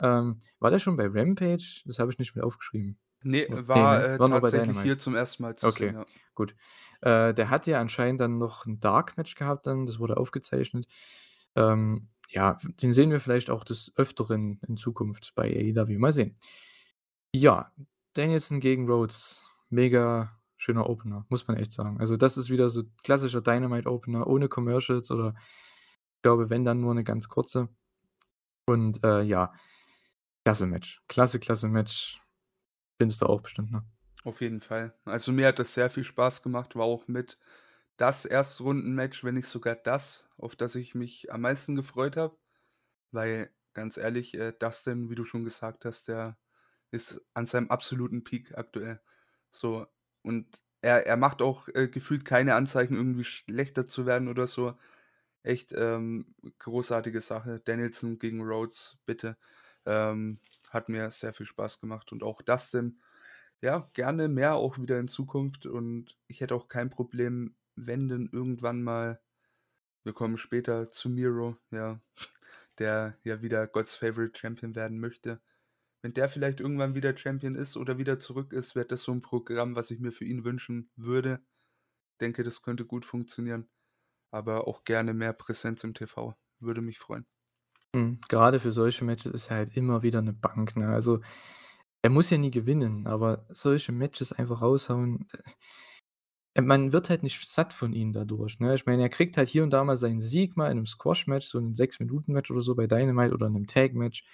Ähm, 0.02 0.42
war 0.60 0.72
der 0.72 0.80
schon 0.80 0.98
bei 0.98 1.08
Rampage? 1.08 1.82
Das 1.86 2.00
habe 2.00 2.12
ich 2.12 2.20
nicht 2.20 2.36
mit 2.36 2.44
aufgeschrieben. 2.46 3.00
Ne, 3.24 3.48
Ne, 3.48 3.68
war, 3.68 3.90
ne? 3.90 4.10
äh, 4.16 4.20
War 4.20 4.30
tatsächlich 4.30 4.82
hier 4.82 4.98
zum 4.98 5.16
1. 5.16 5.44
Mal 5.44 5.56
zu 5.56 5.70
Okay, 5.70 5.70
sehen, 5.70 5.94
ja. 5.94 6.06
gut. 6.36 6.56
Äh, 7.02 7.34
der 7.36 7.50
hat 7.52 7.68
ja 7.68 7.80
anscheinend 7.82 8.22
dann 8.22 8.38
noch 8.40 8.66
'n 8.66 8.80
Dark-Match 8.80 9.36
gehabt 9.36 9.68
dann, 9.68 9.86
das 9.86 10.00
wurde 10.00 10.18
aufgezeichnet. 10.18 10.88
Ähm, 11.56 12.10
ja, 12.30 12.58
den 12.82 12.94
sehen 12.94 13.12
wir 13.12 13.20
vielleicht 13.22 13.50
auch 13.52 13.64
des 13.66 13.94
Öfteren 13.98 14.60
in 14.68 14.78
Zukunft 14.78 15.34
bei 15.36 15.46
AEW. 15.50 16.00
Mal 16.00 16.14
sehen. 16.14 16.38
Ja, 17.36 17.72
Danielson 18.14 18.60
gegen 18.60 18.90
Rhodes. 18.90 19.48
Mega 19.70 20.38
schöner 20.58 20.90
Opener, 20.90 21.26
muss 21.30 21.48
man 21.48 21.58
echt 21.58 21.72
sagen. 21.72 22.00
Also, 22.00 22.18
das 22.18 22.38
ist 22.38 22.50
wieder 22.50 22.70
so 22.70 22.84
klassischer 23.04 23.42
Dynamite-Opener 23.42 24.28
ohne 24.28 24.50
Commercials 24.50 25.12
oder 25.12 25.34
ich 26.18 26.22
glaube, 26.24 26.50
wenn, 26.50 26.66
dann 26.66 26.82
nur 26.82 26.94
'ne 26.96 27.04
ganz 27.06 27.30
kurze. 27.30 27.70
Und, 28.68 29.04
äh, 29.06 29.22
ja, 29.24 29.54
klasse 30.44 30.68
Match. 30.68 31.02
Klasse, 31.08 31.40
klasse 31.40 31.68
Match. 31.68 32.22
Findest 33.00 33.22
du 33.22 33.26
auch 33.28 33.42
bestimmt, 33.42 33.72
ne? 33.72 33.84
Auf 34.24 34.42
jeden 34.42 34.62
Fall. 34.62 34.94
Also, 35.06 35.32
mir 35.32 35.48
hat 35.48 35.60
das 35.60 35.74
sehr 35.74 35.90
viel 35.90 36.04
Spaß 36.04 36.44
gemacht, 36.44 36.76
war 36.76 36.86
auch 36.86 37.08
mit 37.08 37.40
das 37.98 38.26
Erstrunden-Match, 38.26 39.24
wenn 39.24 39.36
nicht 39.36 39.48
sogar 39.48 39.76
das, 39.76 40.30
auf 40.38 40.56
das 40.56 40.76
ich 40.76 40.96
mich 40.96 41.32
am 41.32 41.42
meisten 41.42 41.76
gefreut 41.76 42.18
habe. 42.18 42.38
Weil, 43.12 43.52
ganz 43.74 43.98
ehrlich, 43.98 44.36
äh, 44.36 44.54
Dustin, 44.54 45.10
wie 45.10 45.16
du 45.16 45.26
schon 45.26 45.44
gesagt 45.44 45.86
hast, 45.86 46.08
der 46.08 46.38
ist 46.92 47.26
an 47.34 47.46
seinem 47.46 47.70
absoluten 47.70 48.24
Peak 48.24 48.58
aktuell. 48.58 49.02
So, 49.52 49.88
und 50.24 50.64
er 50.82 51.08
er 51.08 51.18
macht 51.18 51.42
auch, 51.42 51.68
äh, 51.70 51.88
gefühlt 51.90 52.26
keine 52.26 52.56
Anzeichen, 52.56 52.96
irgendwie 52.96 53.24
schlechter 53.26 53.88
zu 53.88 54.06
werden 54.06 54.28
oder 54.30 54.48
so. 54.48 54.78
Echt, 55.44 55.74
ähm, 55.78 56.36
großartige 56.60 57.22
Sache. 57.22 57.62
Danielson 57.66 58.20
gegen 58.20 58.42
Rhodes, 58.44 59.00
bitte. 59.06 59.38
Ähm, 59.86 60.40
hat 60.70 60.90
mir 60.90 61.10
sehr 61.12 61.34
viel 61.34 61.46
Spaß 61.46 61.82
gemacht 61.82 62.12
und 62.12 62.24
auch 62.24 62.42
Dustin, 62.42 63.02
ja, 63.62 63.90
gerne 63.94 64.28
mehr 64.30 64.56
auch 64.56 64.78
wieder 64.80 65.00
in 65.00 65.08
Zukunft 65.08 65.66
und 65.68 66.18
ich 66.28 66.42
hätte 66.42 66.56
auch 66.56 66.68
kein 66.70 66.90
Problem, 66.90 67.56
wenn 67.76 68.08
denn 68.10 68.30
irgendwann 68.32 68.84
mal 68.84 69.22
wir 70.04 70.14
kommen 70.14 70.38
später 70.38 70.90
zu 70.90 71.10
Miro, 71.10 71.58
ja, 71.72 72.00
der 72.80 73.18
ja 73.24 73.42
wieder 73.42 73.68
God's 73.68 73.96
Favorite 73.96 74.38
Champion 74.40 74.76
werden 74.76 75.00
möchte. 75.00 75.42
Wenn 76.02 76.14
der 76.14 76.30
vielleicht 76.30 76.60
irgendwann 76.62 76.96
wieder 76.96 77.18
Champion 77.18 77.56
ist 77.56 77.78
oder 77.78 77.98
wieder 78.00 78.20
zurück 78.20 78.54
ist, 78.54 78.76
wäre 78.76 78.88
das 78.88 79.04
so 79.04 79.12
'n 79.14 79.22
Programm, 79.24 79.76
was 79.76 79.92
ich 79.92 80.00
mir 80.00 80.12
für 80.14 80.26
ihn 80.26 80.46
wünschen 80.46 80.92
würde. 80.96 81.44
Denke, 82.22 82.44
das 82.44 82.62
könnte 82.64 82.86
gut 82.86 83.06
funktionieren, 83.06 83.70
aber 84.32 84.68
auch 84.68 84.84
gerne 84.86 85.14
mehr 85.14 85.34
Präsenz 85.34 85.84
im 85.86 85.94
TV. 85.96 86.36
Würde 86.60 86.82
mich 86.82 87.00
freuen. 87.00 87.26
Mhm. 87.96 88.20
Gerade 88.30 88.60
für 88.60 88.72
solche 88.72 89.04
Matches 89.04 89.34
ist 89.34 89.50
er 89.50 89.58
halt 89.58 89.76
immer 89.76 90.02
wieder 90.04 90.22
'ne 90.22 90.34
Bank, 90.34 90.76
ne? 90.78 90.88
Also, 90.90 91.20
er 92.02 92.10
muss 92.10 92.30
ja 92.30 92.38
nie 92.38 92.52
gewinnen, 92.52 93.08
aber 93.08 93.46
solche 93.50 93.92
Matches 93.92 94.32
einfach 94.34 94.62
raushauen, 94.62 95.28
äh 96.56 96.62
man 96.62 96.92
wird 96.92 97.10
halt 97.10 97.24
nicht 97.24 97.50
satt 97.50 97.74
von 97.74 97.94
ihm 97.94 98.12
dadurch, 98.12 98.60
ne? 98.60 98.76
Ich 98.76 98.86
meine, 98.86 99.02
er 99.04 99.10
kriegt 99.10 99.38
halt 99.38 99.48
hier 99.50 99.64
und 99.64 99.70
da 99.72 99.84
mal 99.86 99.96
seinen 99.98 100.20
Sieg 100.20 100.58
mal 100.58 100.70
in 100.70 100.78
'nem 100.78 100.86
Squash-Match, 100.86 101.48
so 101.48 101.58
'n 101.60 101.74
6-Minuten-Match 101.76 102.52
oder 102.52 102.62
so 102.62 102.76
bei 102.76 102.88
Dynamite 102.88 103.34
oder 103.34 103.50
'nem 103.50 103.68
Tag-Match. 103.68 104.26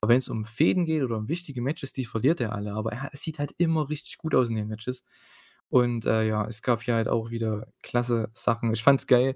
Aber 0.00 0.12
wenn's 0.14 0.28
um 0.28 0.44
Fehden 0.46 0.84
geht 0.86 1.02
oder 1.02 1.16
um 1.18 1.28
wichtige 1.28 1.60
Matches, 1.62 1.92
die 1.92 2.04
verliert 2.06 2.40
er 2.40 2.52
alle. 2.54 2.72
Aber 2.74 2.92
er 2.92 3.10
er 3.12 3.16
sieht 3.18 3.38
halt 3.38 3.52
immer 3.58 3.90
richtig 3.90 4.16
gut 4.18 4.34
aus 4.34 4.48
in 4.50 4.56
den 4.56 4.68
Matches. 4.68 5.04
Und, 5.68 6.06
äh, 6.06 6.26
ja, 6.26 6.46
es 6.46 6.62
gab 6.62 6.82
hier 6.82 6.94
halt 6.94 7.08
auch 7.08 7.30
wieder 7.30 7.66
klasse 7.82 8.28
Sachen. 8.32 8.72
Ich 8.72 8.82
fand's 8.84 9.06
geil, 9.06 9.34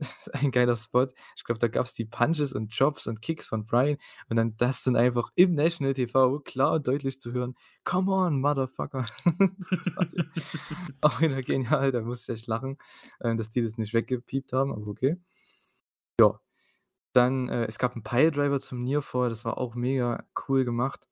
ein 0.32 0.50
geiler 0.50 0.76
Spot. 0.76 1.06
Ich 1.36 1.44
glaube, 1.44 1.58
da 1.58 1.68
gab's 1.68 1.94
die 1.94 2.04
Punches 2.04 2.52
und 2.52 2.72
Chops 2.76 3.06
und 3.06 3.22
Kicks 3.22 3.46
von 3.46 3.66
Bryan 3.66 3.96
und 4.28 4.36
dann 4.36 4.56
das 4.56 4.82
dann 4.84 4.96
einfach 4.96 5.30
im 5.36 5.54
National 5.54 5.94
TV 5.94 6.40
klar 6.40 6.72
und 6.74 6.86
deutlich 6.86 7.20
zu 7.20 7.32
hören: 7.32 7.54
„Come 7.84 8.12
on, 8.12 8.40
Motherfucker.“ 8.40 9.06
Das 9.70 9.96
war 9.96 10.06
so 10.06 10.16
auch 11.00 11.20
wieder 11.20 11.42
genial, 11.42 11.90
da 11.92 12.00
musste 12.02 12.32
ich 12.32 12.40
echt 12.40 12.48
lachen, 12.48 12.78
äh, 13.20 13.34
dass 13.36 13.50
die 13.50 13.62
das 13.62 13.78
nicht 13.78 13.94
weggepiept 13.94 14.52
haben, 14.52 14.72
aber 14.72 14.86
okay. 14.88 15.16
Ja, 16.20 16.40
dann, 17.14 17.48
äh, 17.48 17.66
es 17.66 17.78
gab 17.78 17.96
'n 17.96 18.02
Piledriver 18.04 18.60
zum 18.60 18.84
Nearfall, 18.84 19.30
das 19.30 19.44
war 19.44 19.58
auch 19.58 19.74
mega 19.76 20.24
cool 20.48 20.64
gemacht. 20.64 21.08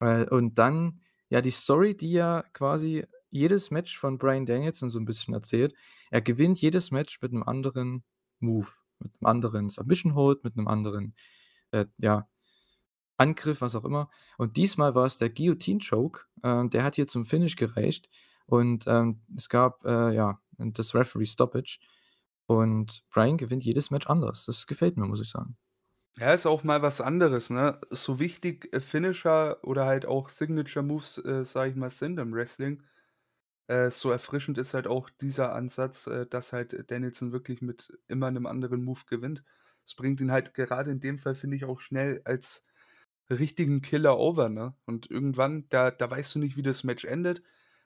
Äh, 0.00 0.26
und 0.30 0.58
dann, 0.58 1.00
ja, 1.30 1.40
die 1.40 1.50
Story, 1.50 1.96
die 1.96 2.12
ja 2.12 2.42
quasi 2.52 3.06
jedes 3.36 3.70
Match 3.72 3.98
von 3.98 4.18
Bryan 4.18 4.46
Danielson 4.46 4.90
so 4.90 4.98
'n 5.00 5.06
bisschen 5.06 5.34
erzählt. 5.34 5.74
Er 6.10 6.22
gewinnt 6.22 6.60
jedes 6.62 6.90
Match 6.92 7.20
mit 7.22 7.32
'nem 7.32 7.44
anderen 7.44 8.04
Move, 8.40 8.68
mit 9.00 9.12
'nem 9.20 9.26
anderen 9.30 9.70
Submission 9.70 10.14
Hold, 10.16 10.44
mit 10.44 10.56
'nem 10.56 10.68
anderen, 10.68 11.14
äh, 11.72 11.86
ja, 11.98 12.28
Angriff, 13.18 13.60
was 13.62 13.74
auch 13.76 13.84
immer. 13.86 14.10
Und 14.38 14.56
diesmal 14.58 14.94
war's 14.96 15.18
der 15.18 15.30
Guillotine 15.30 15.80
Choke, 15.80 16.22
ähm, 16.44 16.70
der 16.70 16.84
hat 16.84 16.96
hier 16.96 17.06
zum 17.08 17.26
Finish 17.26 17.56
gereicht 17.56 18.08
und, 18.46 18.86
ähm, 18.88 19.22
es 19.36 19.48
gab, 19.50 19.84
äh, 19.86 20.14
ja, 20.14 20.40
das 20.58 20.94
Referee 20.94 21.26
Stoppage 21.26 21.78
und 22.46 23.04
Bryan 23.10 23.38
gewinnt 23.38 23.64
jedes 23.64 23.90
Match 23.92 24.06
anders. 24.08 24.46
Das 24.46 24.66
gefällt 24.68 24.96
mir, 24.98 25.06
muss 25.06 25.20
ich 25.22 25.30
sagen. 25.30 25.56
Ja, 26.18 26.32
ist 26.32 26.46
auch 26.46 26.64
mal 26.64 26.80
was 26.80 27.02
anderes, 27.02 27.50
ne? 27.50 27.78
So 27.90 28.18
wichtig, 28.18 28.72
äh, 28.72 28.80
Finisher 28.80 29.58
oder 29.62 29.84
halt 29.84 30.06
auch 30.06 30.30
Signature 30.30 30.82
Moves, 30.82 31.18
äh, 31.18 31.44
sage 31.44 31.70
ich 31.70 31.76
mal, 31.76 31.90
sind 31.90 32.18
im 32.18 32.32
Wrestling, 32.32 32.82
äh, 33.68 33.90
so 33.90 34.10
erfrischend 34.10 34.58
ist 34.58 34.74
halt 34.74 34.86
auch 34.86 35.10
dieser 35.10 35.54
Ansatz, 35.54 36.06
äh, 36.08 36.26
dass 36.26 36.52
halt 36.52 36.90
Danielson 36.90 37.32
wirklich 37.32 37.62
mit 37.62 37.98
immer 38.08 38.30
'nem 38.30 38.46
anderen 38.46 38.84
Move 38.84 39.00
gewinnt. 39.08 39.44
Es 39.84 39.94
bringt 39.94 40.20
ihn 40.20 40.32
halt 40.32 40.54
gerade 40.54 40.90
in 40.90 41.00
dem 41.00 41.18
Fall, 41.18 41.34
finde 41.34 41.56
ich, 41.56 41.64
auch 41.64 41.80
schnell 41.80 42.20
als 42.24 42.66
richtigen 43.30 43.82
Killer 43.82 44.18
over, 44.18 44.48
ne? 44.50 44.74
Und 44.86 45.10
irgendwann, 45.10 45.68
da 45.70 45.90
da 45.92 46.10
weißt 46.10 46.34
du 46.36 46.38
nicht, 46.40 46.56
wie 46.56 46.62
das 46.62 46.84
Match 46.84 47.04
endet. 47.04 47.42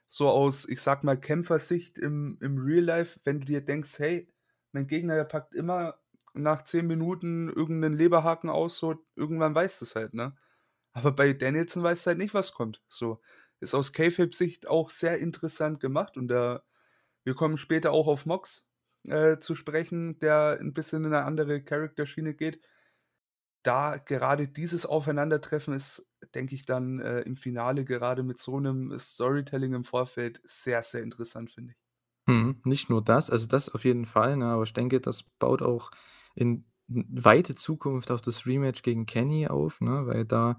So 0.08 0.28
aus, 0.30 0.68
ich 0.68 0.80
sage 0.82 1.06
mal, 1.06 1.18
Kämpfersicht 1.20 1.98
im 1.98 2.38
im 2.40 2.58
Real 2.58 2.84
Life, 2.84 3.20
wenn 3.24 3.40
du 3.40 3.46
dir 3.46 3.60
denkst: 3.62 3.98
„Hey, 3.98 4.28
mein 4.72 4.86
Gegner, 4.88 5.16
der 5.16 5.24
packt 5.24 5.54
immer 5.54 5.96
nach 6.34 6.62
10 6.64 6.86
Minuten 6.88 7.48
irgend 7.50 7.80
'nen 7.80 7.94
Leberhaken 7.94 8.50
aus“, 8.50 8.78
so, 8.78 9.04
irgendwann 9.16 9.54
weißt 9.54 9.80
du's 9.82 9.96
halt, 9.96 10.14
ne? 10.14 10.36
Aber 10.94 11.12
bei 11.12 11.32
Danielson 11.34 11.82
weißt 11.84 12.06
du 12.06 12.08
halt 12.10 12.18
nicht, 12.18 12.34
was 12.34 12.52
kommt, 12.54 12.82
so. 12.88 13.20
Ist 13.60 13.74
aus 13.74 13.92
Kayfabe-Sicht 13.92 14.68
auch 14.68 14.90
sehr 14.90 15.18
interessant 15.18 15.80
gemacht 15.80 16.16
und 16.16 16.28
da 16.28 16.62
wir 17.24 17.34
kommen 17.34 17.58
später 17.58 17.92
auch 17.92 18.08
auf 18.08 18.26
Mox, 18.26 18.68
äh, 19.04 19.38
zu 19.38 19.54
sprechen, 19.56 20.18
der 20.20 20.58
'n 20.60 20.74
bisschen 20.74 21.04
in 21.04 21.10
'ne 21.12 21.24
andere 21.24 21.62
Character-Schiene 21.62 22.34
geht. 22.34 22.60
Da 23.66 23.98
gerade 23.98 24.48
dieses 24.48 24.86
Aufeinandertreffen 24.86 25.74
ist, 25.74 26.08
denke 26.34 26.54
ich 26.54 26.64
dann, 26.64 26.98
äh, 27.00 27.20
im 27.20 27.36
Finale 27.36 27.84
gerade 27.84 28.22
mit 28.22 28.38
so 28.38 28.58
'nem 28.58 28.98
Storytelling 28.98 29.74
im 29.74 29.84
Vorfeld 29.84 30.40
sehr, 30.44 30.82
sehr 30.82 31.02
interessant, 31.02 31.50
finde 31.50 31.72
ich. 31.72 31.76
Mhm, 32.28 32.60
nicht 32.64 32.90
nur 32.90 33.02
das, 33.02 33.30
also 33.30 33.46
das 33.46 33.68
auf 33.70 33.84
jeden 33.84 34.04
Fall, 34.04 34.36
ne, 34.36 34.46
aber 34.46 34.62
ich 34.64 34.72
denke, 34.72 35.00
das 35.00 35.22
baut 35.38 35.62
auch 35.62 35.90
in 36.34 36.64
weite 36.90 37.54
Zukunft 37.54 38.10
auf 38.10 38.20
das 38.22 38.46
Rematch 38.46 38.82
gegen 38.82 39.06
Kenny 39.06 39.48
auf, 39.48 39.80
ne, 39.80 40.06
weil 40.06 40.24
da 40.26 40.58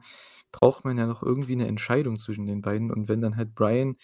braucht 0.51 0.85
man 0.85 0.97
ja 0.97 1.07
noch 1.07 1.23
irgendwie 1.23 1.55
'ne 1.57 1.67
Entscheidung 1.67 2.17
zwischen 2.17 2.45
den 2.47 2.61
beiden 2.61 2.91
und 2.91 3.09
wenn 3.09 3.21
dann 3.21 3.37
halt 3.37 3.55
Bryan 3.55 3.97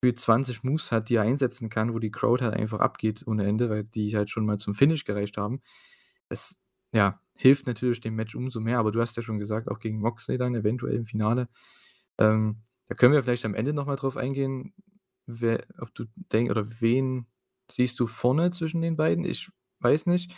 gefühlt 0.00 0.20
20 0.20 0.64
Moves 0.64 0.90
hat, 0.92 1.08
die 1.08 1.16
er 1.16 1.22
einsetzen 1.22 1.68
kann, 1.70 1.94
wo 1.94 1.98
die 2.00 2.10
Crowd 2.10 2.44
halt 2.44 2.54
einfach 2.54 2.80
abgeht 2.80 3.24
ohne 3.26 3.46
Ende, 3.46 3.70
weil 3.70 3.84
die 3.84 4.16
halt 4.16 4.30
schon 4.30 4.44
mal 4.46 4.58
zum 4.58 4.74
Finish 4.74 5.04
gereicht 5.04 5.36
haben. 5.38 5.60
Es, 6.28 6.58
ja, 6.92 7.20
hilft 7.36 7.66
natürlich 7.66 8.00
dem 8.00 8.16
Match 8.16 8.34
umso 8.34 8.60
mehr, 8.60 8.78
aber 8.78 8.92
du 8.92 9.00
hast 9.00 9.16
ja 9.16 9.22
schon 9.22 9.38
gesagt, 9.38 9.70
auch 9.70 9.78
gegen 9.80 10.00
Moxley 10.00 10.38
dann 10.38 10.54
eventuell 10.56 10.94
im 10.96 11.06
Finale. 11.06 11.48
Ähm, 12.18 12.62
da 12.88 12.94
können 12.94 13.14
wir 13.14 13.22
vielleicht 13.22 13.44
am 13.46 13.54
Ende 13.54 13.72
noch 13.72 13.86
mal 13.86 13.96
drauf 13.96 14.16
eingehen, 14.16 14.74
wer 15.26 15.64
ob 15.78 15.94
du 15.94 16.06
denk 16.32 16.50
oder 16.50 16.66
wen 16.80 17.26
siehst 17.70 17.98
du 18.00 18.06
vorne 18.06 18.50
zwischen 18.52 18.80
den 18.82 18.96
beiden? 18.96 19.24
Ich 19.24 19.50
weiß 19.80 20.06
nicht. 20.06 20.34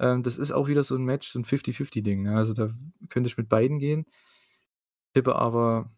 Ähm, 0.00 0.22
das 0.22 0.38
ist 0.38 0.52
auch 0.52 0.68
wieder 0.68 0.82
so 0.82 0.94
'n 0.96 1.04
Match, 1.04 1.28
so 1.30 1.38
'n 1.38 1.44
Fifty-Fifty-Ding, 1.44 2.22
ne? 2.22 2.36
Also, 2.36 2.54
da 2.54 2.70
könnte 3.08 3.28
ich 3.28 3.36
mit 3.38 3.48
beiden 3.48 3.78
gehen. 3.78 4.06
Tippe 5.14 5.34
aber 5.36 5.90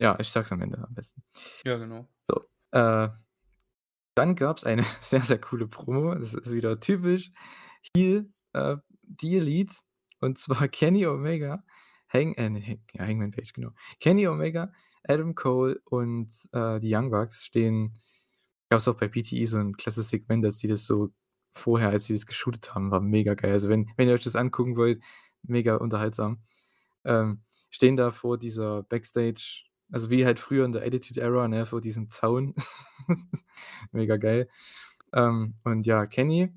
ja, 0.00 0.16
ich 0.20 0.28
sage 0.30 0.46
es 0.46 0.52
am 0.52 0.62
Ende 0.62 0.78
am 0.78 0.94
besten. 0.94 1.22
Ja, 1.64 1.76
genau. 1.76 2.08
So, 2.30 2.40
äh, 2.72 3.08
dann 4.14 4.36
gab's 4.36 4.64
eine 4.64 4.84
sehr, 5.00 5.22
sehr 5.22 5.40
coole 5.40 5.66
Promo. 5.68 6.14
Das 6.14 6.34
ist 6.34 6.52
wieder 6.52 6.80
typisch 6.80 7.32
Heel, 7.96 8.32
äh, 8.54 8.76
die 9.02 9.36
Elite 9.38 9.74
und 10.20 10.38
zwar 10.38 10.68
Kenny 10.70 11.06
Omega, 11.06 11.64
Hang 12.08 12.34
äh, 12.34 12.50
ne, 12.50 12.62
Hang 12.62 12.82
ja, 12.94 13.06
Hangman 13.06 13.32
Page, 13.32 13.52
genau. 13.54 13.70
Kenny 14.00 14.26
Omega, 14.28 14.72
Adam 15.08 15.34
Cole 15.34 15.80
und, 15.86 16.32
äh, 16.52 16.80
die 16.80 16.94
Young 16.94 17.10
Bucks 17.10 17.44
stehen 17.44 17.94
gab's 18.70 18.88
auch 18.88 18.96
bei 18.96 19.08
PTE 19.08 19.46
so 19.46 19.58
'n 19.58 19.74
klasse 19.76 20.02
Segment, 20.02 20.44
dass 20.44 20.58
die 20.58 20.68
das 20.68 20.86
so 20.86 21.10
vorher, 21.54 21.90
als 21.90 22.04
sie 22.06 22.14
das 22.14 22.26
geshootet 22.26 22.74
haben, 22.74 22.90
war 22.90 23.00
mega 23.00 23.34
geil. 23.34 23.52
Also, 23.52 23.68
wenn 23.68 23.90
wenn 23.96 24.08
ihr 24.08 24.14
euch 24.14 24.24
das 24.24 24.36
angucken 24.36 24.76
wollt, 24.76 25.02
mega 25.42 25.76
unterhaltsam. 25.76 26.40
Ähm, 27.04 27.42
stehen 27.70 27.96
da 27.96 28.10
vor 28.10 28.38
dieser 28.38 28.82
Backstage 28.84 29.64
also, 29.92 30.08
wie 30.10 30.24
halt 30.24 30.40
früher 30.40 30.64
in 30.64 30.72
der 30.72 30.82
Attitude 30.86 31.20
Era, 31.20 31.48
ne, 31.48 31.66
vor 31.66 31.80
diesem 31.82 32.08
Zaun. 32.10 32.54
Mega 33.92 34.16
geil. 34.16 34.48
Ähm, 35.12 35.54
und 35.64 35.86
ja, 35.86 36.06
Kenny 36.06 36.50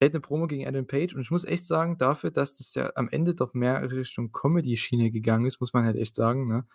hält 0.00 0.14
'ne 0.14 0.20
Promo 0.20 0.46
gegen 0.48 0.66
Adam 0.66 0.86
Page 0.86 1.14
und 1.14 1.20
ich 1.22 1.30
muss 1.30 1.44
echt 1.44 1.66
sagen, 1.66 1.98
dafür, 1.98 2.30
dass 2.30 2.56
das 2.58 2.74
ja 2.74 2.92
am 2.96 3.08
Ende 3.10 3.34
doch 3.34 3.54
mehr 3.54 3.90
Richtung 3.92 4.32
Comedy-Schiene 4.32 5.10
gegangen 5.10 5.46
ist, 5.46 5.60
muss 5.60 5.72
man 5.74 5.84
halt 5.84 5.96
echt 5.96 6.16
sagen, 6.16 6.48
ne? 6.48 6.66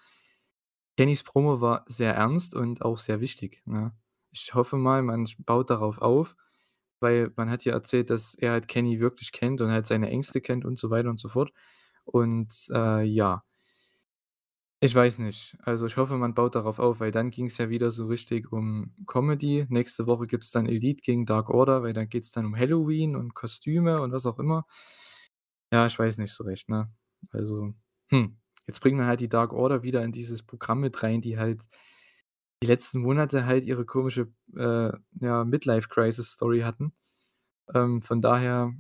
Kennys 0.97 1.23
Promo 1.23 1.61
war 1.61 1.83
sehr 1.87 2.13
ernst 2.15 2.55
und 2.55 2.81
auch 2.81 2.97
sehr 2.97 3.19
wichtig, 3.21 3.61
ne? 3.65 3.93
Ich 4.31 4.53
hoffe 4.53 4.75
mal, 4.77 5.01
man 5.01 5.25
baut 5.39 5.69
darauf 5.69 5.99
auf, 5.99 6.35
weil 6.99 7.31
man 7.35 7.49
hat 7.49 7.65
ja 7.65 7.73
erzählt, 7.73 8.09
dass 8.09 8.35
er 8.35 8.51
halt 8.51 8.67
Kenny 8.67 8.99
wirklich 8.99 9.31
kennt 9.31 9.61
und 9.61 9.71
halt 9.71 9.85
seine 9.85 10.09
Ängste 10.09 10.41
kennt 10.41 10.65
und 10.65 10.77
so 10.79 10.89
weiter 10.89 11.09
und 11.09 11.19
so 11.19 11.29
fort. 11.29 11.51
Und, 12.05 12.53
äh, 12.73 13.03
ja 13.03 13.43
ich 14.81 14.93
weiß 14.93 15.19
nicht. 15.19 15.55
Also, 15.63 15.85
ich 15.87 15.97
hoffe, 15.97 16.15
man 16.17 16.33
baut 16.35 16.55
darauf 16.55 16.79
auf, 16.79 16.99
weil 16.99 17.11
dann 17.11 17.31
ging's 17.31 17.57
ja 17.57 17.69
wieder 17.69 17.91
so 17.91 18.05
richtig 18.07 18.51
um 18.51 18.93
Comedy. 19.07 19.65
Nächste 19.69 20.05
Woche 20.07 20.27
gibt's 20.27 20.51
dann 20.51 20.67
Elite 20.67 21.01
gegen 21.03 21.25
Dark 21.25 21.49
Order, 21.49 21.81
weil 21.83 21.93
dann 21.93 22.09
geht's 22.09 22.31
dann 22.31 22.45
um 22.45 22.55
Halloween 22.57 23.15
und 23.15 23.33
Kostüme 23.33 24.01
und 24.01 24.11
was 24.11 24.25
auch 24.25 24.37
immer. 24.39 24.65
Ja, 25.71 25.85
ich 25.87 25.97
weiß 25.97 26.17
nicht 26.19 26.31
so 26.33 26.43
recht, 26.43 26.69
ne? 26.69 26.89
Also, 27.31 27.73
hm, 28.09 28.37
jetzt 28.67 28.79
bringen 28.81 28.99
wir 28.99 29.07
halt 29.07 29.19
die 29.19 29.29
Dark 29.29 29.51
Order 29.53 29.83
wieder 29.83 30.03
in 30.03 30.11
dieses 30.11 30.43
Programm 30.43 30.81
mit 30.81 31.01
rein, 31.03 31.21
die 31.21 31.37
halt 31.37 31.63
die 32.61 32.67
letzten 32.67 33.01
Monate 33.01 33.45
halt 33.45 33.65
ihre 33.65 33.85
komische, 33.85 34.31
äh, 34.55 34.91
ja, 35.19 35.43
Midlife-Crisis-Story 35.43 36.61
hatten. 36.61 36.93
Ähm, 37.73 38.01
von 38.01 38.21
daher 38.21 38.73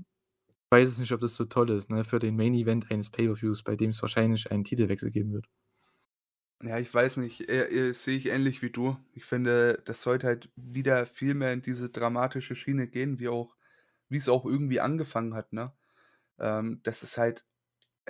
weiß 0.69 0.93
ich 0.93 0.99
nicht, 0.99 1.11
ob 1.11 1.21
das 1.21 1.35
so 1.35 1.45
toll 1.45 1.69
ist, 1.71 1.89
ne, 1.89 2.03
für 2.03 2.19
den 2.19 2.35
Main 2.35 2.53
Event 2.53 2.91
eines 2.91 3.09
Pay-per-Views, 3.09 3.63
bei 3.63 3.75
dem 3.75 3.91
es 3.91 4.01
wahrscheinlich 4.01 4.51
einen 4.51 4.63
Titelwechsel 4.63 5.11
geben 5.11 5.33
wird. 5.33 5.47
Ja, 6.63 6.79
ich 6.79 6.91
weiß 6.93 7.17
nicht, 7.17 7.49
äh, 7.49 7.67
äh, 7.89 7.91
sehe 7.91 8.17
ich 8.17 8.27
ähnlich 8.27 8.61
wie 8.61 8.69
du. 8.71 8.97
Ich 9.13 9.25
finde, 9.25 9.81
das 9.85 10.01
sollte 10.01 10.27
halt 10.27 10.49
wieder 10.55 11.05
viel 11.05 11.33
mehr 11.33 11.53
in 11.53 11.61
diese 11.61 11.89
dramatische 11.89 12.55
Schiene 12.55 12.87
gehen, 12.87 13.19
wie 13.19 13.27
auch 13.27 13.55
wie's 14.09 14.29
auch 14.29 14.45
irgendwie 14.45 14.79
angefangen 14.79 15.33
hat, 15.35 15.51
ne? 15.53 15.73
Ähm, 16.39 16.81
das 16.83 17.03
ist 17.03 17.17
halt 17.17 17.45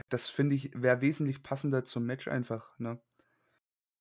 das 0.09 0.29
finde 0.29 0.55
ich, 0.55 0.71
wäre 0.75 1.01
wesentlich 1.01 1.43
passender 1.43 1.85
zum 1.85 2.05
Match 2.05 2.27
einfach, 2.27 2.77
ne? 2.79 2.99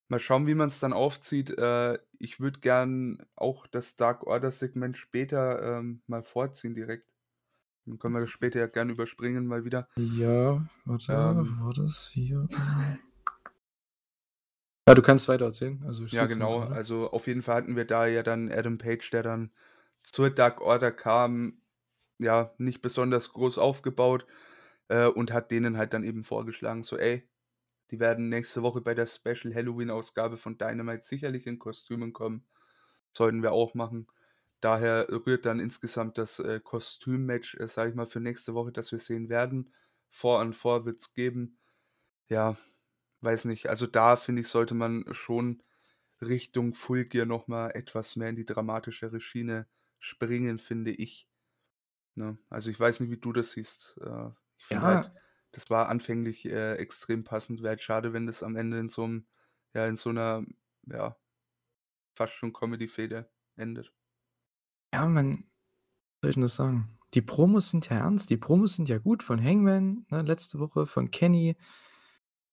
Mal 0.08 0.18
schauen, 0.18 0.46
wie 0.46 0.54
man's 0.54 0.80
dann 0.80 0.92
aufzieht. 0.92 1.50
Äh, 1.58 1.98
ich 2.18 2.38
würde 2.40 2.60
gern 2.60 3.24
auch 3.36 3.66
das 3.66 3.96
Dark 3.96 4.26
Order 4.26 4.50
Segment 4.50 4.96
später, 4.98 5.78
ähm, 5.78 6.02
mal 6.06 6.22
vorziehen 6.22 6.74
direkt. 6.74 7.08
Dann 7.86 7.98
können 7.98 8.14
wir 8.14 8.20
das 8.22 8.30
später 8.30 8.60
ja 8.60 8.66
gern 8.66 8.90
überspringen 8.90 9.46
mal 9.46 9.64
wieder. 9.64 9.88
Ja, 9.96 10.64
warte, 10.84 11.12
Ähm 11.12 11.58
war 11.60 11.72
das? 11.72 12.10
Hier. 12.12 12.48
Ja, 14.86 14.94
du 14.94 15.00
kannst 15.02 15.28
weitererzählen. 15.28 15.82
Also, 15.86 16.04
ich 16.04 16.12
Ja, 16.12 16.26
genau. 16.26 16.60
Also, 16.60 17.10
auf 17.10 17.26
jeden 17.26 17.42
Fall 17.42 17.56
hatten 17.56 17.76
wir 17.76 17.86
da 17.86 18.06
ja 18.06 18.22
dann 18.22 18.50
Adam 18.52 18.78
Page, 18.78 19.10
der 19.10 19.22
dann 19.22 19.50
zur 20.02 20.30
Dark 20.30 20.60
Order 20.60 20.92
kam, 20.92 21.62
ja, 22.18 22.54
nicht 22.58 22.82
besonders 22.82 23.32
groß 23.32 23.58
aufgebaut, 23.58 24.26
äh, 24.88 25.06
und 25.06 25.32
hat 25.32 25.50
denen 25.50 25.78
halt 25.78 25.94
dann 25.94 26.04
eben 26.04 26.24
vorgeschlagen, 26.24 26.82
so: 26.84 26.98
„Ey, 26.98 27.28
die 27.90 28.00
werden 28.00 28.28
nächste 28.28 28.62
Woche 28.62 28.80
bei 28.80 28.94
der 28.94 29.06
Special 29.06 29.54
Halloween-Ausgabe 29.54 30.36
von 30.36 30.58
Dynamite 30.58 31.04
sicherlich 31.04 31.46
in 31.46 31.58
Kostümen 31.58 32.12
kommen. 32.12 32.46
Sollten 33.12 33.42
wir 33.42 33.52
auch 33.52 33.74
machen.“ 33.74 34.08
Daher 34.60 35.08
rührt 35.10 35.46
dann 35.46 35.60
insgesamt 35.60 36.18
das, 36.18 36.38
äh, 36.40 36.60
Kostüm-Match, 36.60 37.56
äh, 37.56 37.68
sage 37.68 37.90
ich 37.90 37.96
mal, 37.96 38.06
für 38.06 38.20
nächste 38.20 38.54
Woche, 38.54 38.72
das 38.72 38.92
wir 38.92 38.98
sehen 38.98 39.28
werden. 39.28 39.74
Four 40.08 40.40
on 40.40 40.52
Four 40.54 40.84
wird's 40.86 41.14
geben. 41.14 41.58
Ja, 42.28 42.56
weiß 43.20 43.46
nicht. 43.46 43.68
Also, 43.70 43.86
da 43.86 44.16
finde 44.16 44.42
ich, 44.42 44.48
sollte 44.48 44.74
man 44.74 45.04
schon 45.12 45.62
Richtung 46.20 46.74
Full 46.74 47.06
Gear 47.06 47.26
noch 47.26 47.48
mal 47.48 47.70
etwas 47.70 48.16
mehr 48.16 48.28
in 48.30 48.36
die 48.36 48.44
dramatischere 48.46 49.20
Schiene 49.20 49.68
springen, 49.98 50.58
finde 50.58 50.92
ich, 50.92 51.28
ne? 52.14 52.38
Also, 52.50 52.70
ich 52.70 52.80
weiß 52.80 53.00
nicht, 53.00 53.10
wie 53.10 53.18
du 53.18 53.32
das 53.32 53.52
siehst. 53.52 53.96
Äh, 54.02 54.30
ich 54.58 54.66
finde 54.66 54.86
halt, 54.86 55.12
Ja. 55.12 55.23
Das 55.54 55.70
war 55.70 55.88
anfänglich, 55.88 56.46
äh, 56.46 56.74
extrem 56.76 57.24
passend. 57.24 57.60
Wäre 57.62 57.70
halt 57.70 57.82
schade, 57.82 58.12
wenn 58.12 58.26
das 58.26 58.42
am 58.42 58.56
Ende 58.56 58.78
in 58.78 58.88
so 58.90 59.06
'nem 59.06 59.26
ja, 59.74 59.86
in 59.88 59.96
so 59.96 60.12
'ner, 60.12 60.44
ja 60.86 61.16
fast 62.16 62.34
schon 62.34 62.52
Comedy-Fehde 62.52 63.30
endet. 63.56 63.92
Ja, 64.92 65.06
man 65.08 65.44
soll 66.22 66.30
ich 66.32 66.36
das 66.38 66.56
sagen? 66.56 66.98
Die 67.14 67.22
Promos 67.22 67.70
sind 67.70 67.88
ja 67.90 67.98
ernst, 67.98 68.30
die 68.30 68.36
Promos 68.38 68.76
sind 68.76 68.88
ja 68.88 68.98
gut 68.98 69.22
von 69.22 69.42
Hangman, 69.42 70.06
ne, 70.10 70.22
letzte 70.22 70.58
Woche, 70.60 70.86
von 70.86 71.10
Kenny. 71.10 71.56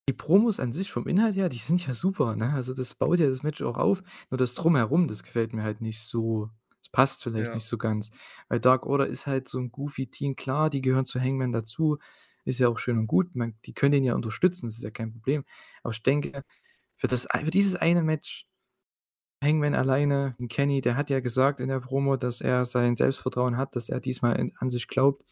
Die 0.10 0.14
Promos 0.14 0.60
an 0.60 0.74
sich 0.74 0.92
vom 0.92 1.08
Inhalt 1.08 1.36
her, 1.36 1.48
die 1.50 1.58
sind 1.60 1.86
ja 1.86 1.94
super, 1.94 2.36
ne? 2.36 2.54
Also, 2.54 2.74
das 2.74 2.96
baut 2.96 3.20
ja 3.20 3.28
das 3.28 3.44
Match 3.44 3.62
auch 3.62 3.78
auf. 3.78 4.02
Nur 4.32 4.38
das 4.40 4.56
Drumherum, 4.56 5.08
das 5.08 5.22
gefällt 5.24 5.54
mir 5.54 5.64
halt 5.64 5.80
nicht 5.82 6.00
so. 6.02 6.50
Es 6.82 6.90
passt 6.90 7.22
vielleicht 7.24 7.54
Ja. 7.54 7.54
nicht 7.54 7.68
so 7.68 7.78
ganz, 7.78 8.10
weil 8.50 8.60
Dark 8.60 8.86
Order 8.88 9.06
ist 9.08 9.28
halt 9.28 9.48
so 9.48 9.60
'n 9.60 9.72
goofy 9.72 10.08
Team. 10.10 10.36
Klar, 10.36 10.70
die 10.72 10.82
gehören 10.82 11.06
zu 11.06 11.22
Hangman 11.22 11.52
dazu, 11.52 12.00
ist 12.46 12.60
ja 12.60 12.70
auch 12.70 12.80
schön 12.80 12.98
und 13.00 13.08
gut. 13.08 13.36
Man 13.36 13.56
die 13.66 13.74
können 13.74 13.94
den 13.94 14.04
ja 14.04 14.16
unterstützen, 14.16 14.68
das 14.68 14.76
ist 14.78 14.84
ja 14.84 14.92
kein 14.92 15.12
Problem. 15.14 15.46
Aber 15.84 15.94
ich 15.94 16.04
denke, 16.04 16.44
für 16.98 17.08
das 17.08 17.28
für 17.44 17.52
dieses 17.52 17.76
eine 17.78 18.04
Match 18.04 18.46
Hangman 19.44 19.74
alleine 19.76 20.36
Kenny, 20.50 20.82
der 20.82 20.96
hat 20.96 21.10
ja 21.10 21.20
gesagt 21.20 21.60
in 21.62 21.70
der 21.70 21.80
Promo, 21.80 22.16
dass 22.18 22.42
er 22.42 22.66
sein 22.66 22.96
Selbstvertrauen 22.96 23.58
hat, 23.58 23.76
dass 23.76 23.90
er 23.90 24.00
diesmal 24.00 24.38
in 24.40 24.54
an 24.58 24.70
sich 24.70 24.88
glaubt. 24.88 25.26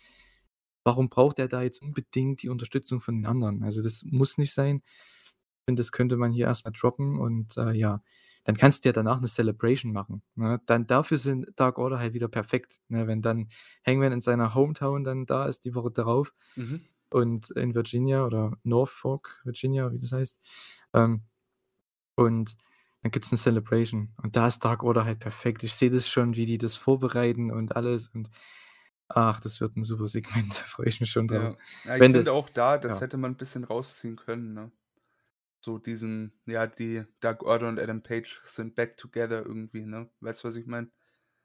Warum 0.85 1.09
braucht 1.09 1.39
er 1.39 1.47
da 1.49 1.61
jetzt 1.63 1.81
unbedingt 1.81 2.43
die 2.43 2.49
Unterstützung 2.49 3.01
von 3.01 3.15
den 3.17 3.25
anderen? 3.27 3.63
Also, 3.63 3.83
das 3.83 4.03
muss 4.05 4.37
nicht 4.39 4.53
sein. 4.53 4.81
Ich 4.85 5.65
finde, 5.67 5.81
das 5.81 5.91
könnte 5.93 6.17
man 6.17 6.31
hier 6.33 6.47
erst 6.47 6.65
mal 6.65 6.71
droppen 6.71 7.19
und, 7.19 7.57
äh, 7.57 7.73
ja, 7.73 8.03
dann 8.45 8.57
kannst 8.57 8.85
du 8.85 8.89
ja 8.89 8.93
danach 8.93 9.21
'ne 9.21 9.27
Celebration 9.27 9.93
machen, 9.93 10.23
ne? 10.35 10.61
Dann 10.67 10.87
dafür 10.87 11.17
sind 11.19 11.47
Dark 11.57 11.77
Order 11.79 11.99
halt 11.99 12.13
wieder 12.15 12.27
perfekt, 12.29 12.79
ne? 12.89 13.07
Wenn 13.07 13.21
dann 13.21 13.49
Hangman 13.87 14.13
in 14.13 14.21
seiner 14.21 14.55
Hometown 14.55 15.03
dann 15.05 15.25
da 15.27 15.47
ist 15.47 15.65
die 15.65 15.75
Woche 15.75 15.91
darauf 15.91 16.33
Mhm. 16.57 16.89
Und 17.11 17.51
in 17.51 17.75
Virginia 17.75 18.25
oder 18.25 18.53
Norfolk, 18.63 19.41
Virginia, 19.45 19.91
wie 19.93 19.99
das 19.99 20.11
heißt. 20.13 20.39
Ähm, 20.93 21.23
und 22.15 22.57
dann 23.03 23.11
gibt's 23.11 23.31
'ne 23.33 23.37
Celebration 23.39 24.13
und 24.23 24.35
da 24.37 24.47
ist 24.47 24.65
Dark 24.65 24.83
Order 24.83 25.05
halt 25.05 25.19
perfekt. 25.19 25.63
Ich 25.65 25.75
sehe 25.75 25.91
das 25.91 26.09
schon, 26.09 26.35
wie 26.37 26.45
die 26.47 26.57
das 26.59 26.77
vorbereiten 26.77 27.51
und 27.51 27.75
alles 27.77 28.09
und 28.09 28.29
ach, 29.09 29.39
das 29.41 29.61
wird 29.61 29.77
'n 29.77 29.83
super 29.85 30.07
Segment, 30.09 30.49
da 30.61 30.65
freue 30.65 30.87
ich 30.89 31.01
mich 31.01 31.11
schon 31.11 31.27
drauf. 31.29 31.53
Ja. 31.53 31.57
Ja, 31.83 31.95
ich 31.97 32.07
Wenn 32.07 32.13
das 32.13 32.27
finde 32.27 32.31
auch 32.31 32.49
da, 32.49 32.77
das 32.79 32.99
ja. 32.99 33.01
hätte 33.01 33.17
man 33.17 33.33
'n 33.33 33.37
bisschen 33.37 33.63
rausziehen 33.63 34.15
können, 34.15 34.53
ne? 34.53 34.71
So 35.65 35.79
diesen 35.79 36.33
ja, 36.47 36.67
die 36.67 37.05
Dark 37.21 37.43
Order 37.43 37.69
und 37.69 37.79
Adam 37.79 38.03
Page 38.03 38.41
sind 38.45 38.75
back 38.75 38.97
together 38.97 39.45
irgendwie, 39.45 39.85
ne? 39.85 40.09
Weißt 40.21 40.43
du, 40.43 40.49
was 40.49 40.55
ich 40.57 40.67
meine? 40.67 40.91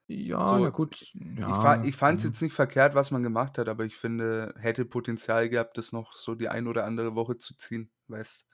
Ja, 0.08 0.58
na 0.60 0.68
So, 0.68 0.70
gut, 0.70 1.12
ich 1.46 1.58
fa 1.58 1.78
ja, 1.78 1.84
ich 1.84 1.96
fand's 1.96 2.24
ja. 2.24 2.24
jetzt 2.24 2.42
nicht 2.42 2.54
verkehrt, 2.54 2.94
was 2.94 3.10
man 3.10 3.22
gemacht 3.22 3.58
hat, 3.58 3.68
aber 3.68 3.84
ich 3.84 3.96
finde, 3.96 4.54
hätte 4.58 4.84
Potenzial 4.84 5.48
gehabt, 5.48 5.78
das 5.78 5.92
noch 5.92 6.16
so 6.16 6.34
die 6.34 6.48
ein 6.48 6.66
oder 6.68 6.84
andere 6.84 7.14
Woche 7.14 7.38
zu 7.38 7.56
ziehen, 7.56 7.90
weißt? 8.08 8.46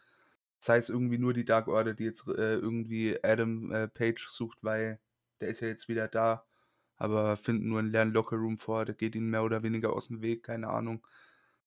Sei 0.60 0.76
es 0.78 0.88
irgendwie 0.90 1.18
nur 1.18 1.32
die 1.34 1.44
Dark 1.46 1.68
Order, 1.68 1.94
die 1.94 2.04
jetzt, 2.04 2.26
äh, 2.28 2.56
irgendwie 2.56 3.18
Adam, 3.24 3.72
äh, 3.72 3.88
Page 3.88 4.28
sucht, 4.28 4.58
weil 4.62 5.00
der 5.40 5.48
ist 5.50 5.60
ja 5.60 5.68
jetzt 5.68 5.88
wieder 5.88 6.08
da, 6.08 6.46
aber 6.96 7.36
finden 7.36 7.68
nur 7.68 7.80
'n 7.80 7.88
leeren 7.90 8.12
Lockerroom 8.12 8.58
vor, 8.58 8.84
der 8.84 8.94
geht 8.96 9.14
ihnen 9.16 9.30
mehr 9.30 9.44
oder 9.44 9.62
weniger 9.64 9.90
aus'm 9.96 10.22
Weg, 10.22 10.44
keine 10.44 10.68
Ahnung. 10.68 11.06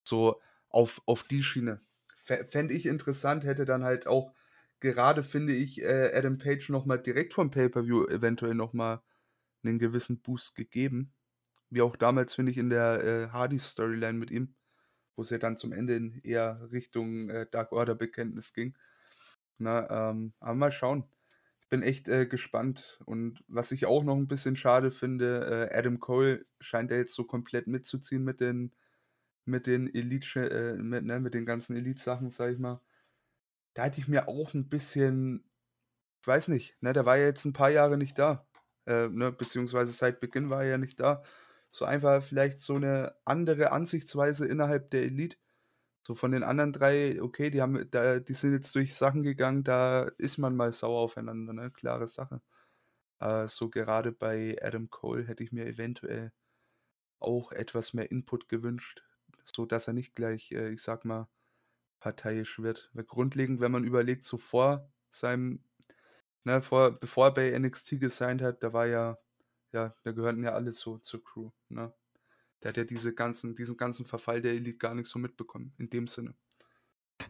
So 0.04 0.42
auf 0.70 1.02
auf 1.06 1.24
die 1.24 1.44
Schiene. 1.44 1.82
Fä 2.16 2.46
fände 2.46 2.74
ich 2.74 2.86
interessant, 2.86 3.44
hätte 3.46 3.66
dann 3.66 3.84
halt 3.84 4.08
auch 4.08 4.34
gerade, 4.80 5.24
finde 5.24 5.54
ich, 5.54 5.82
äh, 5.84 6.12
Adam 6.16 6.38
Page 6.38 6.70
noch 6.72 6.86
mal 6.86 6.98
direkt 6.98 7.34
vorm 7.34 7.52
Pay-per-View 7.52 8.06
eventuell 8.08 8.56
noch 8.56 8.74
mal 9.64 9.72
'nen 9.72 9.80
gewissen 9.80 10.22
Boost 10.22 10.56
gegeben. 10.56 11.14
Wie 11.72 11.82
auch 11.84 11.96
damals, 11.98 12.36
finde 12.36 12.52
ich, 12.54 12.58
in 12.60 12.70
der, 12.72 13.04
äh, 13.04 13.30
Hardy-Storyline 13.32 14.14
mit 14.20 14.32
ihm, 14.32 14.56
wo's 15.18 15.30
ja 15.32 15.38
dann 15.40 15.58
zum 15.58 15.74
Ende 15.74 15.96
in 15.98 16.22
eher 16.24 16.70
Richtung, 16.72 17.30
äh, 17.32 17.48
Dark 17.52 17.72
Order-Bekenntnis 17.74 18.54
ging, 18.54 18.78
ne? 19.60 19.88
Ähm, 19.92 20.34
aber 20.42 20.56
mal 20.56 20.72
schauen. 20.74 21.06
Ich 21.62 21.70
bin 21.70 21.84
echt, 21.84 22.08
äh, 22.10 22.28
gespannt 22.28 23.02
und 23.06 23.44
was 23.50 23.72
ich 23.74 23.86
auch 23.88 24.04
noch 24.06 24.18
'n 24.18 24.28
bisschen 24.30 24.56
schade 24.58 24.92
finde, 24.92 25.70
äh, 25.72 25.78
Adam 25.78 26.00
Cole 26.02 26.46
scheint 26.62 26.92
ja 26.92 26.98
jetzt 26.98 27.14
so 27.16 27.26
komplett 27.26 27.68
mitzuziehen 27.68 28.24
mit 28.26 28.42
den 28.42 28.74
mit 29.46 29.68
den 29.68 29.94
Elite 29.96 30.50
äh, 30.52 30.76
mit 30.78 31.06
ne, 31.06 31.20
mit 31.22 31.34
den 31.36 31.46
ganzen 31.48 31.76
Elite-Sachen, 31.78 32.30
sage 32.32 32.54
ich 32.54 32.60
mal. 32.60 32.82
Da 33.76 33.86
hätte 33.86 34.00
ich 34.02 34.08
mir 34.10 34.28
auch 34.30 34.54
'n 34.56 34.70
bisschen 34.70 35.46
ich 36.22 36.28
weiß 36.28 36.50
nicht, 36.50 36.78
ne, 36.84 36.94
der 36.94 37.06
war 37.08 37.18
ja 37.20 37.26
jetzt 37.28 37.46
'n 37.48 37.54
paar 37.54 37.72
Jahre 37.72 37.98
nicht 38.00 38.20
da, 38.20 38.48
äh, 38.88 39.08
ne, 39.10 39.32
beziehungsweise 39.32 39.92
seit 39.94 40.20
Beginn 40.22 40.50
war 40.50 40.64
er 40.64 40.72
ja 40.72 40.78
nicht 40.78 41.00
da. 41.00 41.24
So 41.72 41.86
einfach 41.86 42.24
vielleicht 42.24 42.60
so 42.60 42.78
'ne 42.80 43.16
andere 43.26 43.72
Ansichtsweise 43.72 44.48
innerhalb 44.48 44.92
der 44.92 45.04
Elite. 45.04 45.38
So 46.08 46.16
von 46.16 46.32
den 46.34 46.44
anderen 46.44 46.74
3, 46.74 47.22
okay, 47.22 47.50
die 47.52 47.62
haben 47.62 47.90
da 47.92 48.20
die 48.20 48.34
sind 48.36 48.54
jetzt 48.54 48.76
durch 48.76 48.96
Sachen 48.96 49.24
gegangen, 49.24 49.64
da 49.66 50.04
ist 50.20 50.38
man 50.40 50.56
mal 50.56 50.74
sauer 50.74 51.02
aufeinander, 51.02 51.54
ne, 51.54 51.72
klare 51.72 52.08
Sache. 52.10 52.42
Äh, 53.22 53.48
so 53.48 53.70
gerade 53.70 54.12
bei 54.14 54.58
Adam 54.64 54.90
Cole 54.92 55.26
hätte 55.28 55.44
ich 55.44 55.52
mir 55.54 55.66
eventuell 55.68 56.34
auch 57.20 57.52
etwas 57.52 57.94
mehr 57.94 58.12
Input 58.12 58.50
gewünscht, 58.50 59.04
sodass 59.46 59.88
er 59.88 59.94
nicht 59.94 60.16
gleich, 60.16 60.52
äh, 60.52 60.72
ich 60.74 60.82
sage 60.84 61.08
mal, 61.08 61.30
parteiisch 62.02 62.60
wird. 62.60 62.92
Weil 62.94 63.06
grundlegend, 63.06 63.62
wenn 63.62 63.72
man 63.74 63.84
überlegt, 63.86 64.24
so 64.26 64.38
vor 64.40 64.92
seinem 65.12 65.64
ne, 66.46 66.62
vor 66.62 66.92
bevor 66.92 67.28
er 67.28 67.34
bei 67.34 67.52
NXT 67.52 68.00
gesigned 68.00 68.42
hat, 68.42 68.64
da 68.64 68.74
war 68.74 68.88
ja 68.88 69.18
ja, 69.74 69.96
da 70.04 70.12
gehörten 70.12 70.44
ja 70.44 70.54
alle 70.54 70.72
so 70.74 70.98
zur 71.00 71.24
Crew, 71.24 71.52
ne? 71.70 71.94
Der 72.64 72.70
hat 72.70 72.78
ja 72.78 72.86
diese 72.86 73.16
ganzen 73.16 73.56
diesen 73.56 73.78
ganzen 73.78 74.06
Verfall 74.08 74.42
der 74.42 74.54
Elite 74.54 74.78
gar 74.80 74.96
nicht 74.96 75.08
so 75.10 75.20
mitbekommen 75.20 75.74
in 75.80 75.90
dem 75.90 76.08
Sinne. 76.08 76.36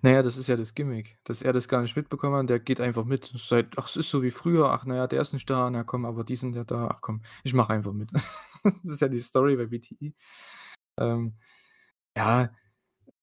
Na 0.01 0.11
ja, 0.11 0.21
das 0.21 0.37
ist 0.37 0.47
ja 0.47 0.55
das 0.57 0.73
Gimmick, 0.73 1.17
dass 1.23 1.41
er 1.41 1.53
das 1.53 1.67
gar 1.67 1.81
nicht 1.81 1.95
mitbekommen 1.95 2.35
hat, 2.35 2.49
der 2.49 2.59
geht 2.59 2.81
einfach 2.81 3.05
mit. 3.05 3.31
Seit 3.35 3.77
„Ach, 3.77 3.87
es 3.87 3.95
ist 3.95 4.09
so 4.09 4.21
wie 4.23 4.31
früher. 4.31 4.69
Ach, 4.71 4.85
na 4.85 4.95
ja, 4.95 5.07
der 5.07 5.21
ist 5.21 5.33
nicht 5.33 5.49
da. 5.49 5.69
Na 5.69 5.83
komm, 5.83 6.05
aber 6.05 6.23
die 6.23 6.35
sind 6.35 6.55
ja 6.55 6.63
da. 6.63 6.87
Ach 6.87 7.01
komm, 7.01 7.21
ich 7.43 7.53
mache 7.53 7.73
einfach 7.73 7.93
mit.“ 7.93 8.11
Das 8.63 8.93
ist 8.93 9.01
ja 9.01 9.09
die 9.09 9.19
Story 9.21 9.57
bei 9.57 9.65
BTE. 9.65 10.13
Ähm, 10.99 11.35
ja, 12.17 12.51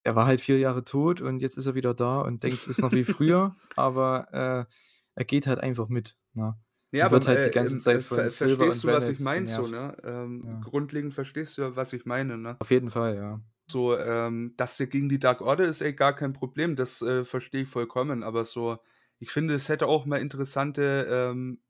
er 0.05 0.17
war 0.17 0.27
halt 0.27 0.41
4 0.43 0.59
Jahre 0.59 0.85
tot 0.85 1.21
und 1.23 1.41
jetzt 1.41 1.59
ist 1.59 1.67
er 1.67 1.75
wieder 1.77 1.95
da 1.95 2.21
und 2.23 2.43
denkt, 2.45 2.61
es 2.63 2.69
ist 2.69 2.83
noch 2.83 2.93
wie 2.93 3.05
früher, 3.05 3.57
aber, 3.77 4.67
äh, 4.71 4.75
er 5.21 5.27
geht 5.27 5.47
halt 5.47 5.61
einfach 5.61 5.89
mit, 5.89 6.19
ne? 6.35 6.59
Ja, 6.93 7.07
aber, 7.07 7.25
halt 7.29 7.45
die 7.45 7.51
äh, 7.53 7.53
ganze 7.53 7.79
ähm, 7.79 7.85
äh, 7.87 8.01
Zeit 8.01 8.05
von 8.05 8.29
ver 8.29 8.31
Silver 8.31 8.69
verstehst 8.69 8.83
du, 8.83 8.91
was 8.91 9.09
ich 9.09 9.21
meine 9.21 9.47
so, 9.47 9.69
ne? 9.69 9.97
Ähm, 10.03 10.45
Ja. 10.45 10.61
grundlegend 10.61 11.15
verstehst 11.15 11.57
du 11.57 11.63
ja, 11.63 11.77
was 11.77 11.93
ich 11.93 12.05
meine, 12.05 12.37
ne? 12.37 12.61
Auf 12.61 12.71
jeden 12.71 12.91
Fall, 12.91 13.17
ja. 13.17 13.41
So, 13.69 13.97
ähm, 13.97 14.55
dass 14.57 14.77
der 14.79 14.87
gegen 14.89 15.09
die 15.09 15.19
Dark 15.21 15.41
Order 15.43 15.65
ist, 15.67 15.81
ey, 15.81 15.93
gar 15.93 16.15
kein 16.17 16.33
Problem. 16.33 16.75
Das, 16.77 17.03
äh, 17.03 17.25
verstehe 17.25 17.63
ich 17.63 17.69
vollkommen, 17.69 18.23
aber 18.23 18.45
so 18.45 18.79
ich 19.23 19.31
finde, 19.31 19.55
es 19.55 19.69
hätte 19.69 19.87
auch 19.87 20.07
mal 20.07 20.21
interessante, 20.21 21.07
ähm 21.11 21.61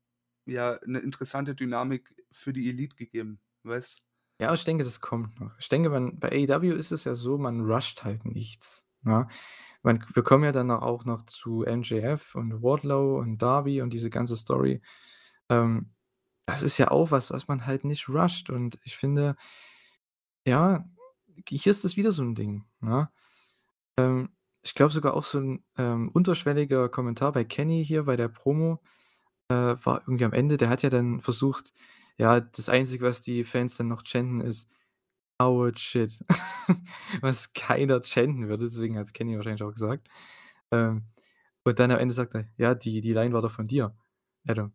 ja, 0.45 0.79
'ne 0.85 0.99
interessante 0.99 1.53
Dynamik 1.55 2.15
für 2.31 2.51
die 2.53 2.67
Elite 2.69 2.95
gegeben, 2.95 3.39
weißt? 3.63 4.01
Ja, 4.39 4.53
ich 4.53 4.63
denke, 4.63 4.83
das 4.83 5.01
kommt 5.01 5.39
noch. 5.39 5.57
Ich 5.59 5.69
denke, 5.69 5.89
man 5.89 6.19
bei 6.19 6.29
AEW 6.31 6.73
ist 6.73 6.91
es 6.91 7.03
ja 7.03 7.13
so, 7.15 7.37
man 7.37 7.61
rusht 7.61 8.03
halt 8.03 8.25
nichts, 8.25 8.87
ne? 9.03 9.27
Man 9.85 10.03
wir 10.13 10.23
kommen 10.23 10.43
ja 10.43 10.51
dann 10.51 10.69
auch 10.71 11.05
noch 11.05 11.25
zu 11.25 11.63
MJF 11.65 12.35
und 12.35 12.61
Wardlow 12.61 13.17
und 13.19 13.41
Darby 13.41 13.81
und 13.81 13.93
diese 13.93 14.09
ganze 14.11 14.35
Story. 14.37 14.81
Ähm, 15.49 15.91
das 16.47 16.63
ist 16.63 16.77
ja 16.79 16.91
auch 16.91 17.11
was, 17.11 17.31
was 17.31 17.47
man 17.47 17.65
halt 17.67 17.85
nicht 17.85 18.09
rusht 18.09 18.49
und 18.51 18.79
ich 18.83 18.97
finde 18.97 19.35
ja, 20.47 20.85
hier 21.47 21.71
ist 21.71 21.83
das 21.83 21.97
wieder 21.97 22.11
so 22.11 22.23
'n 22.23 22.35
Ding, 22.35 22.65
ne? 22.81 23.09
Ähm, 23.97 24.29
ich 24.63 24.75
glaube 24.75 24.93
sogar 24.93 25.15
auch 25.15 25.25
so 25.25 25.39
'n, 25.39 25.63
ähm, 25.77 26.09
unterschwelliger 26.13 26.89
Kommentar 26.89 27.31
bei 27.33 27.43
Kenny 27.45 27.85
hier 27.85 28.05
bei 28.05 28.15
der 28.17 28.29
Promo, 28.29 28.81
äh, 29.49 29.55
war 29.55 30.01
irgendwie 30.03 30.25
am 30.25 30.33
Ende, 30.33 30.57
der 30.57 30.69
hat 30.69 30.83
ja 30.83 30.89
dann 30.91 31.21
versucht 31.21 31.73
ja, 32.19 32.39
das 32.41 32.69
Einzige, 32.69 33.05
was 33.05 33.21
die 33.21 33.43
Fans 33.45 33.77
dann 33.77 33.87
noch 33.89 34.03
chanten, 34.05 34.41
ist 34.41 34.69
„Coward 35.41 35.79
shit“, 35.79 36.19
was 37.21 37.53
keiner 37.53 38.01
chanten 38.03 38.47
würde, 38.49 38.65
deswegen 38.65 38.97
hat's 38.97 39.13
Kenny 39.13 39.35
wahrscheinlich 39.37 39.63
auch 39.63 39.73
gesagt. 39.73 40.07
Ähm, 40.71 41.05
und 41.65 41.79
dann 41.79 41.91
am 41.91 41.99
Ende 41.99 42.13
sagt 42.15 42.35
er: 42.35 42.45
„Ja, 42.57 42.75
die 42.75 43.01
die 43.01 43.13
Line 43.13 43.33
war 43.33 43.41
doch 43.43 43.51
von 43.51 43.67
dir, 43.67 43.95
Adam.“ 44.47 44.73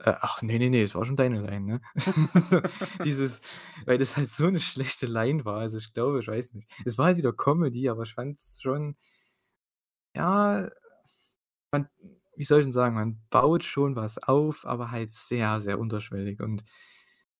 Äh, 0.00 0.14
ach, 0.20 0.42
ne, 0.42 0.58
ne, 0.58 0.70
ne, 0.70 0.82
es 0.82 0.94
war 0.96 1.04
schon 1.06 1.16
deine 1.16 1.40
Line, 1.42 1.62
ne? 1.66 1.82
So 2.34 2.60
dieses 3.04 3.40
weil 3.86 3.98
das 3.98 4.16
halt 4.18 4.28
so 4.30 4.48
'ne 4.50 4.60
schlechte 4.60 5.06
Line 5.06 5.44
war. 5.46 5.58
Also, 5.60 5.78
ich 5.78 5.92
glaube 5.94 6.20
ich 6.20 6.28
weiß 6.28 6.54
nicht. 6.54 6.70
Es 6.86 6.98
war 6.98 7.06
halt 7.08 7.18
wieder 7.18 7.32
Comedy, 7.34 7.88
aber 7.90 8.04
ich 8.04 8.14
fand's 8.14 8.60
schon 8.62 8.96
ja, 10.16 10.68
man 11.72 11.88
wie 12.36 12.44
soll 12.44 12.60
ich 12.60 12.66
denn 12.66 12.72
sagen, 12.72 12.94
man 12.96 13.22
baut 13.30 13.64
schon 13.64 13.96
was 13.96 14.18
auf, 14.18 14.66
aber 14.66 14.90
halt 14.90 15.12
sehr, 15.12 15.60
sehr 15.60 15.78
unterschwellig 15.80 16.40
und 16.40 16.64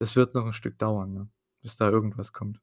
es 0.00 0.16
wird 0.16 0.34
noch 0.34 0.46
'n 0.46 0.52
Stück 0.54 0.78
dauern, 0.78 1.14
ne, 1.14 1.30
bis 1.64 1.76
da 1.76 1.90
irgendwas 1.90 2.32
kommt. 2.34 2.60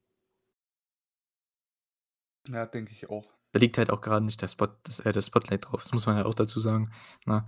Ja, 2.48 2.66
denke 2.66 2.92
ich 2.94 3.10
auch. 3.10 3.32
Da 3.54 3.60
liegt 3.60 3.78
halt 3.78 3.92
auch 3.92 4.02
grade 4.02 4.24
nicht 4.26 4.42
der 4.42 4.48
Spot 4.48 4.68
das 4.84 5.00
äh, 5.02 5.12
das 5.12 5.28
Spotlight 5.28 5.66
drauf. 5.66 5.84
Das 5.84 5.92
muss 5.94 6.06
man 6.06 6.16
halt 6.16 6.26
auch 6.26 6.34
dazu 6.34 6.60
sagen, 6.60 6.92
ne? 7.26 7.46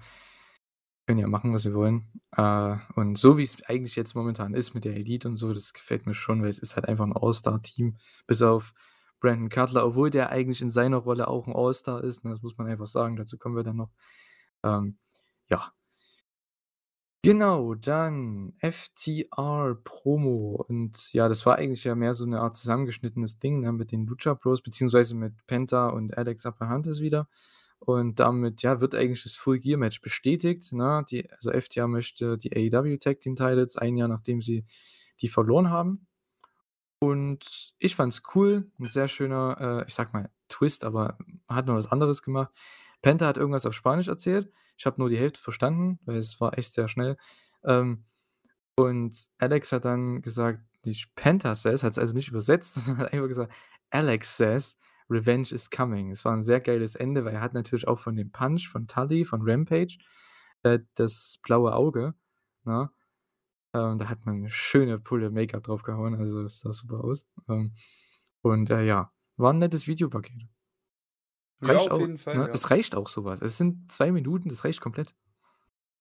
Können 1.08 1.20
ja 1.20 1.28
machen, 1.28 1.54
was 1.54 1.64
sie 1.64 1.74
wollen. 1.74 2.10
Äh, 2.38 2.78
und 2.96 3.18
so 3.18 3.38
wie's 3.38 3.62
eigentlich 3.66 3.96
jetzt 3.98 4.16
momentan 4.16 4.54
ist 4.54 4.74
mit 4.74 4.86
der 4.86 4.96
Elite 4.96 5.28
und 5.28 5.36
so, 5.36 5.54
das 5.54 5.74
gefällt 5.74 6.06
mir 6.06 6.14
schon, 6.14 6.42
weil 6.42 6.50
es 6.50 6.60
ist 6.60 6.76
halt 6.76 6.88
einfach 6.88 7.06
'n 7.06 7.12
All-Star-Team, 7.14 7.98
bis 8.26 8.42
auf 8.42 8.74
Brandon 9.20 9.50
Cutler, 9.50 9.86
obwohl 9.86 10.10
der 10.10 10.30
eigentlich 10.30 10.62
in 10.62 10.70
seiner 10.70 10.98
Rolle 10.98 11.28
auch 11.28 11.46
'n 11.48 11.54
All-Star 11.54 12.02
ist, 12.04 12.24
ne? 12.24 12.32
Das 12.32 12.42
muss 12.42 12.58
man 12.58 12.68
einfach 12.68 12.88
sagen, 12.88 13.18
dazu 13.18 13.38
kommen 13.38 13.56
wir 13.58 13.64
dann 13.64 13.76
noch. 13.78 13.92
Ähm, 14.64 14.98
ja. 15.50 15.74
Genau, 17.26 17.74
dann 17.74 18.52
FTR 18.60 19.76
Promo 19.86 20.62
und 20.68 21.14
ja, 21.14 21.30
das 21.30 21.46
war 21.46 21.58
eigentlich 21.58 21.86
ja 21.86 21.96
mehr 21.96 22.14
so 22.14 22.26
'ne 22.26 22.42
Art 22.42 22.54
zusammengeschnittenes 22.58 23.40
Ding, 23.40 23.62
ne, 23.62 23.72
mit 23.72 23.94
den 23.94 24.06
Lucha 24.06 24.34
Bros 24.34 24.62
beziehungsweise 24.62 25.16
mit 25.16 25.34
Penta 25.48 25.88
und 25.88 26.18
Alex 26.18 26.46
Abrahantes 26.46 27.00
wieder. 27.00 27.30
Und 27.80 28.20
damit, 28.20 28.62
ja, 28.62 28.82
wird 28.82 28.94
eigentlich 28.94 29.24
das 29.24 29.36
Full 29.36 29.60
Gear 29.60 29.80
Match 29.80 30.02
bestätigt, 30.02 30.74
ne? 30.74 31.06
Die 31.10 31.30
also 31.32 31.52
FTR 31.52 31.88
möchte 31.88 32.38
die 32.38 32.52
AEW 32.54 32.98
Tag 32.98 33.22
Team 33.22 33.38
Titles, 33.38 33.78
ein 33.78 33.96
Jahr 33.96 34.10
nachdem 34.10 34.42
sie 34.42 34.66
die 35.22 35.30
verloren 35.30 35.70
haben. 35.70 36.06
Und 37.00 37.74
ich 37.80 37.96
fand's 37.96 38.24
cool, 38.36 38.72
'n 38.80 38.88
sehr 38.88 39.08
schöner, 39.10 39.82
äh, 39.84 39.88
ich 39.88 39.94
sage 39.96 40.12
mal, 40.14 40.30
Twist, 40.50 40.86
aber 40.86 41.18
hat 41.50 41.68
mal 41.68 41.76
was 41.78 41.92
anderes 41.92 42.24
gemacht. 42.24 42.54
Penta 43.02 43.28
hat 43.28 43.38
irgendwas 43.38 43.66
auf 43.66 43.74
Spanisch 43.76 44.08
erzählt. 44.10 44.52
Ich 44.78 44.86
habe 44.86 45.00
nur 45.02 45.10
die 45.10 45.18
Hälfte 45.18 45.42
verstanden, 45.42 46.00
weil 46.06 46.18
es 46.18 46.40
war 46.42 46.58
echt 46.58 46.74
sehr 46.74 46.88
schnell. 46.88 47.18
Ähm, 47.64 48.06
und 48.78 49.16
Alex 49.40 49.72
hat 49.74 49.86
dann 49.86 50.22
gesagt, 50.22 50.62
nicht 50.86 51.16
Penta 51.16 51.56
says, 51.56 51.84
hat's 51.84 52.00
also 52.00 52.14
nicht 52.16 52.30
übersetzt, 52.30 52.76
sondern 52.76 53.00
hat 53.08 53.14
einfach 53.14 53.28
gesagt: 53.30 53.54
„Alex 53.92 54.38
says 54.38 54.78
revenge 55.10 55.52
is 55.54 55.70
coming.“ 55.72 56.12
Es 56.12 56.26
war 56.26 56.34
'n 56.36 56.44
sehr 56.44 56.62
geiles 56.62 56.96
Ende, 56.96 57.26
weil 57.26 57.36
er 57.36 57.42
hat 57.42 57.54
natürlich 57.56 57.88
auch 57.88 58.00
von 58.00 58.16
dem 58.18 58.32
Punch 58.32 58.70
von 58.70 58.88
Tully, 58.88 59.26
von 59.26 59.42
Rampage, 59.44 59.98
äh, 60.64 60.80
das 60.96 61.40
blaue 61.44 61.76
Auge, 61.76 62.16
ne? 62.66 62.90
Ähm, 63.76 64.00
da 64.00 64.10
hat 64.10 64.26
man 64.26 64.42
'ne 64.42 64.50
schöne 64.50 65.00
Pulle 65.00 65.32
Make-up 65.32 65.64
draufgehauen, 65.66 66.16
also 66.16 66.44
das 66.44 66.60
sah 66.62 66.72
super 66.74 67.04
aus. 67.04 67.28
Ähm, 67.50 67.74
und, 68.44 68.70
äh, 68.72 68.84
ja, 68.86 69.12
war 69.38 69.54
'n 69.54 69.60
nettes 69.60 69.88
Videopaket. 69.88 70.48
Ja, 71.64 71.78
Reicht 71.78 71.90
auf 71.90 71.94
auch, 71.94 72.00
jeden 72.00 72.18
Fall, 72.20 72.40
ne? 72.40 72.48
ja. 72.48 72.54
Es 72.54 72.70
reicht 72.72 72.96
auch 72.96 73.10
so 73.10 73.24
was. 73.26 73.42
Es 73.42 73.58
sind 73.58 73.92
2 73.92 74.12
Minuten, 74.12 74.50
das 74.50 74.64
reicht 74.66 74.82
komplett. 74.82 75.16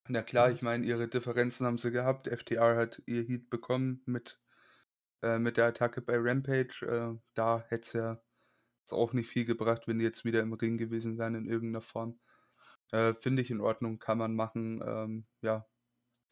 Na 0.07 0.21
klar, 0.21 0.51
ich 0.51 0.61
meine, 0.61 0.85
ihre 0.85 1.07
Differenzen 1.07 1.65
haben 1.65 1.77
sie 1.77 1.91
gehabt. 1.91 2.27
FTR 2.27 2.75
hat 2.75 3.01
ihr 3.05 3.23
Heat 3.23 3.49
bekommen 3.49 4.01
mit 4.05 4.39
äh, 5.23 5.39
mit 5.39 5.57
der 5.57 5.67
Attacke 5.67 6.01
bei 6.01 6.15
Rampage. 6.17 6.85
Äh, 6.87 7.19
da 7.35 7.65
hätte 7.69 7.81
es 7.83 7.93
ja 7.93 8.21
auch 8.91 9.13
nicht 9.13 9.29
viel 9.29 9.45
gebracht, 9.45 9.87
wenn 9.87 9.99
die 9.99 10.05
jetzt 10.05 10.25
wieder 10.25 10.41
im 10.41 10.53
Ring 10.53 10.77
gewesen 10.77 11.17
wären 11.19 11.35
in 11.35 11.47
irgend 11.47 11.73
'ner 11.73 11.81
Form. 11.81 12.19
Äh, 12.93 13.13
finde 13.15 13.41
ich 13.43 13.51
in 13.51 13.61
Ordnung, 13.61 13.99
kann 13.99 14.17
man 14.19 14.35
machen. 14.35 14.81
Ähm, 14.85 15.27
ja, 15.41 15.67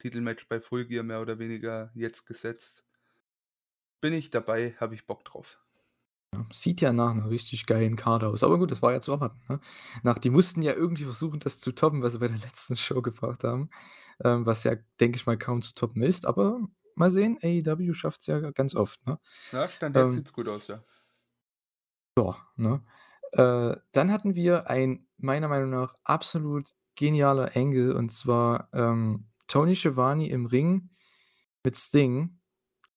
Titelmatch 0.00 0.48
bei 0.48 0.60
Full 0.60 0.86
Gear 0.86 1.04
mehr 1.04 1.22
oder 1.22 1.38
weniger 1.40 1.92
jetzt 1.94 2.26
gesetzt. 2.26 2.86
Bin 4.02 4.12
ich 4.12 4.28
dabei, 4.28 4.72
habe 4.80 4.94
ich 4.94 5.06
Bock 5.06 5.24
drauf. 5.24 5.58
Ja, 6.34 6.46
sieht 6.52 6.80
ja 6.80 6.92
nach 6.94 7.12
'ner 7.14 7.28
richtig 7.28 7.66
geilen 7.66 7.96
Card 7.96 8.24
aus. 8.24 8.42
Aber 8.42 8.58
gut, 8.58 8.70
das 8.70 8.80
war 8.80 8.92
ja 8.92 9.00
zu 9.02 9.12
erwarten, 9.12 9.40
ne? 9.48 9.60
Nach 10.02 10.18
die 10.18 10.30
mussten 10.30 10.62
ja 10.62 10.72
irgendwie 10.72 11.04
versuchen, 11.04 11.40
das 11.40 11.60
zu 11.60 11.72
toppen, 11.72 12.02
was 12.02 12.14
sie 12.14 12.18
bei 12.20 12.28
der 12.28 12.38
letzten 12.38 12.74
Show 12.76 13.02
gebracht 13.02 13.44
haben, 13.44 13.68
ähm, 14.24 14.46
was 14.46 14.64
ja, 14.64 14.76
denke 15.00 15.16
ich 15.16 15.26
mal, 15.26 15.36
kaum 15.38 15.60
zu 15.62 15.74
toppen 15.74 16.02
ist. 16.02 16.24
Aber 16.26 16.60
mal 16.94 17.10
sehen, 17.10 17.38
AEW 17.42 17.92
schafft's 17.92 18.26
ja 18.26 18.50
ganz 18.52 18.74
oft, 18.74 19.06
ne? 19.06 19.18
Ja, 19.52 19.68
Stand 19.68 19.96
jetzt 19.96 20.14
Ähm 20.14 20.14
sieht's 20.14 20.32
gut 20.32 20.48
aus, 20.48 20.66
ja. 20.68 20.82
Ja, 22.18 22.36
ne? 22.56 22.82
Äh, 23.32 23.76
dann 23.92 24.12
hatten 24.12 24.34
wir 24.34 24.68
ein 24.68 25.06
meiner 25.16 25.48
Meinung 25.48 25.70
nach 25.70 25.94
absolut 26.04 26.72
genialer 26.96 27.56
Angle, 27.56 27.94
und 27.96 28.10
zwar, 28.12 28.68
ähm, 28.74 29.28
Tony 29.46 29.74
Schiavone 29.74 30.28
im 30.28 30.44
Ring 30.46 30.90
mit 31.64 31.76
Sting. 31.76 32.40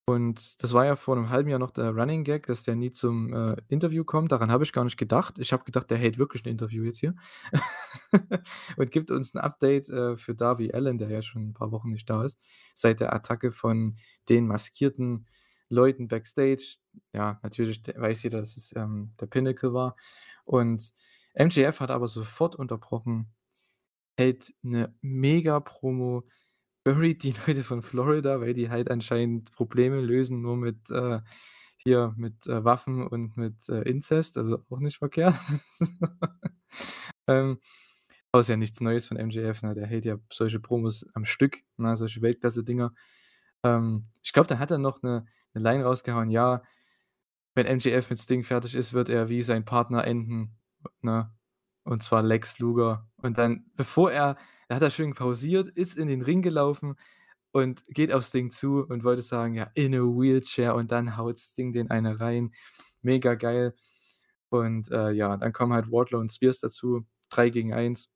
Und 0.08 0.62
das 0.62 0.72
war 0.74 0.86
ja 0.86 0.96
vor 0.96 1.16
'nem 1.16 1.30
halben 1.32 1.50
Jahr 1.50 1.58
noch 1.58 1.72
der 1.72 1.90
Running 1.90 2.24
Gag, 2.24 2.46
dass 2.46 2.62
der 2.64 2.76
nie 2.76 2.92
zum, 2.92 3.34
äh, 3.34 3.56
Interview 3.70 4.04
kommt. 4.04 4.32
Daran 4.32 4.52
habe 4.52 4.64
ich 4.64 4.72
gar 4.72 4.84
nicht 4.84 4.98
gedacht. 4.98 5.40
Ich 5.40 5.52
habe 5.52 5.64
gedacht, 5.64 5.90
der 5.90 5.98
hält 5.98 6.20
wirklich 6.20 6.44
'n 6.46 6.50
Interview 6.50 6.84
jetzt 6.84 7.00
hier 7.00 7.16
und 8.78 8.92
gibt 8.92 9.10
uns 9.10 9.34
'n 9.34 9.40
Update, 9.40 9.90
äh, 9.90 10.16
für 10.16 10.36
Darby 10.36 10.72
Allin, 10.74 11.00
der 11.00 11.10
ja 11.10 11.24
schon 11.24 11.50
'n 11.50 11.54
paar 11.54 11.72
Wochen 11.72 11.90
nicht 11.90 12.08
da 12.08 12.24
ist, 12.24 12.40
seit 12.76 13.00
der 13.00 13.14
Attacke 13.14 13.52
von 13.52 13.96
den 14.30 14.46
maskierten 14.46 15.26
Leuten 15.70 16.08
backstage. 16.08 16.78
Ja, 17.14 17.40
natürlich 17.42 17.82
weiß 17.96 18.22
jeder, 18.24 18.40
dass 18.42 18.58
es, 18.58 18.74
ähm, 18.76 19.14
der 19.20 19.26
Pinnacle 19.26 19.74
war. 19.74 19.96
Und 20.44 20.94
MJF 21.34 21.80
hat 21.80 21.90
aber 21.90 22.08
sofort 22.08 22.56
unterbrochen, 22.56 23.34
hält 24.18 24.54
'ne 24.64 24.96
Mega-Promo, 25.02 26.26
buried 26.86 27.24
die 27.24 27.36
Leute 27.48 27.64
von 27.66 27.84
Florida, 27.84 28.42
weil 28.42 28.56
die 28.56 28.72
halt 28.72 28.92
anscheinend 28.92 29.52
Probleme 29.54 30.02
lösen 30.02 30.42
nur 30.44 30.58
mit, 30.58 30.92
äh 30.92 31.22
hier 31.80 32.16
mit, 32.18 32.48
äh, 32.48 32.66
Waffen 32.66 33.08
und 33.08 33.38
mit, 33.38 33.70
äh, 33.70 33.84
Inzest, 33.84 34.38
also 34.40 34.66
auch 34.72 34.80
nicht 34.82 34.98
verkehrt. 35.00 35.36
Ähm, 37.28 37.60
aber 38.32 38.42
ist 38.42 38.50
ja 38.50 38.58
nichts 38.58 38.82
Neues 38.82 39.08
von 39.08 39.18
MJF, 39.18 39.64
ne? 39.64 39.76
Der 39.76 39.88
hält 39.88 40.06
ja 40.06 40.18
solche 40.32 40.60
Promos 40.60 41.08
am 41.16 41.26
Stück, 41.26 41.60
ne, 41.78 41.96
solche 41.98 42.22
Weltklasse-Dinger. 42.22 42.94
Ähm, 43.64 44.08
ich 44.24 44.34
glaube, 44.34 44.48
da 44.48 44.60
hat 44.60 44.72
er 44.72 44.80
noch 44.80 45.02
'ne 45.04 45.26
'ne 45.56 45.62
Line 45.62 45.84
rausgehauen, 45.86 46.32
ja, 46.32 46.64
wenn 47.56 47.68
MJF 47.68 48.10
mit 48.12 48.20
Sting 48.20 48.44
fertig 48.46 48.76
ist, 48.76 48.94
wird 48.94 49.10
er 49.10 49.30
wie 49.30 49.44
sein 49.44 49.66
Partner 49.66 50.06
enden, 50.08 50.58
ne? 51.04 51.35
Und 51.86 52.02
zwar 52.04 52.24
Lex 52.24 52.58
Luger. 52.60 53.08
Und 53.18 53.38
dann, 53.38 53.66
bevor 53.76 54.12
er 54.12 54.38
er 54.68 54.78
hat 54.78 54.82
da 54.84 54.90
schön 54.90 55.14
pausiert, 55.14 55.68
ist 55.70 55.96
in 55.96 56.08
den 56.08 56.24
Ring 56.24 56.42
gelaufen 56.42 56.96
und 57.52 57.86
geht 57.90 58.12
auf 58.12 58.26
Sting 58.26 58.50
zu 58.52 58.84
und 58.88 59.04
wollte 59.04 59.22
sagen, 59.22 59.54
ja: 59.56 59.70
„In 59.76 59.94
a 59.96 60.00
wheelchair“, 60.00 60.76
und 60.76 60.92
dann 60.92 61.18
haut 61.18 61.38
Sting 61.40 61.72
den 61.74 61.92
eine 61.92 62.20
rein. 62.20 62.52
Mega 63.04 63.36
geil. 63.36 63.76
Und, 64.50 64.92
äh, 64.92 65.12
ja, 65.12 65.38
dann 65.38 65.54
kommen 65.54 65.74
halt 65.74 65.92
Wardlow 65.92 66.20
und 66.22 66.32
Spears 66.34 66.60
dazu, 66.60 67.06
3 67.30 67.50
gegen 67.52 67.74
1. 67.74 68.10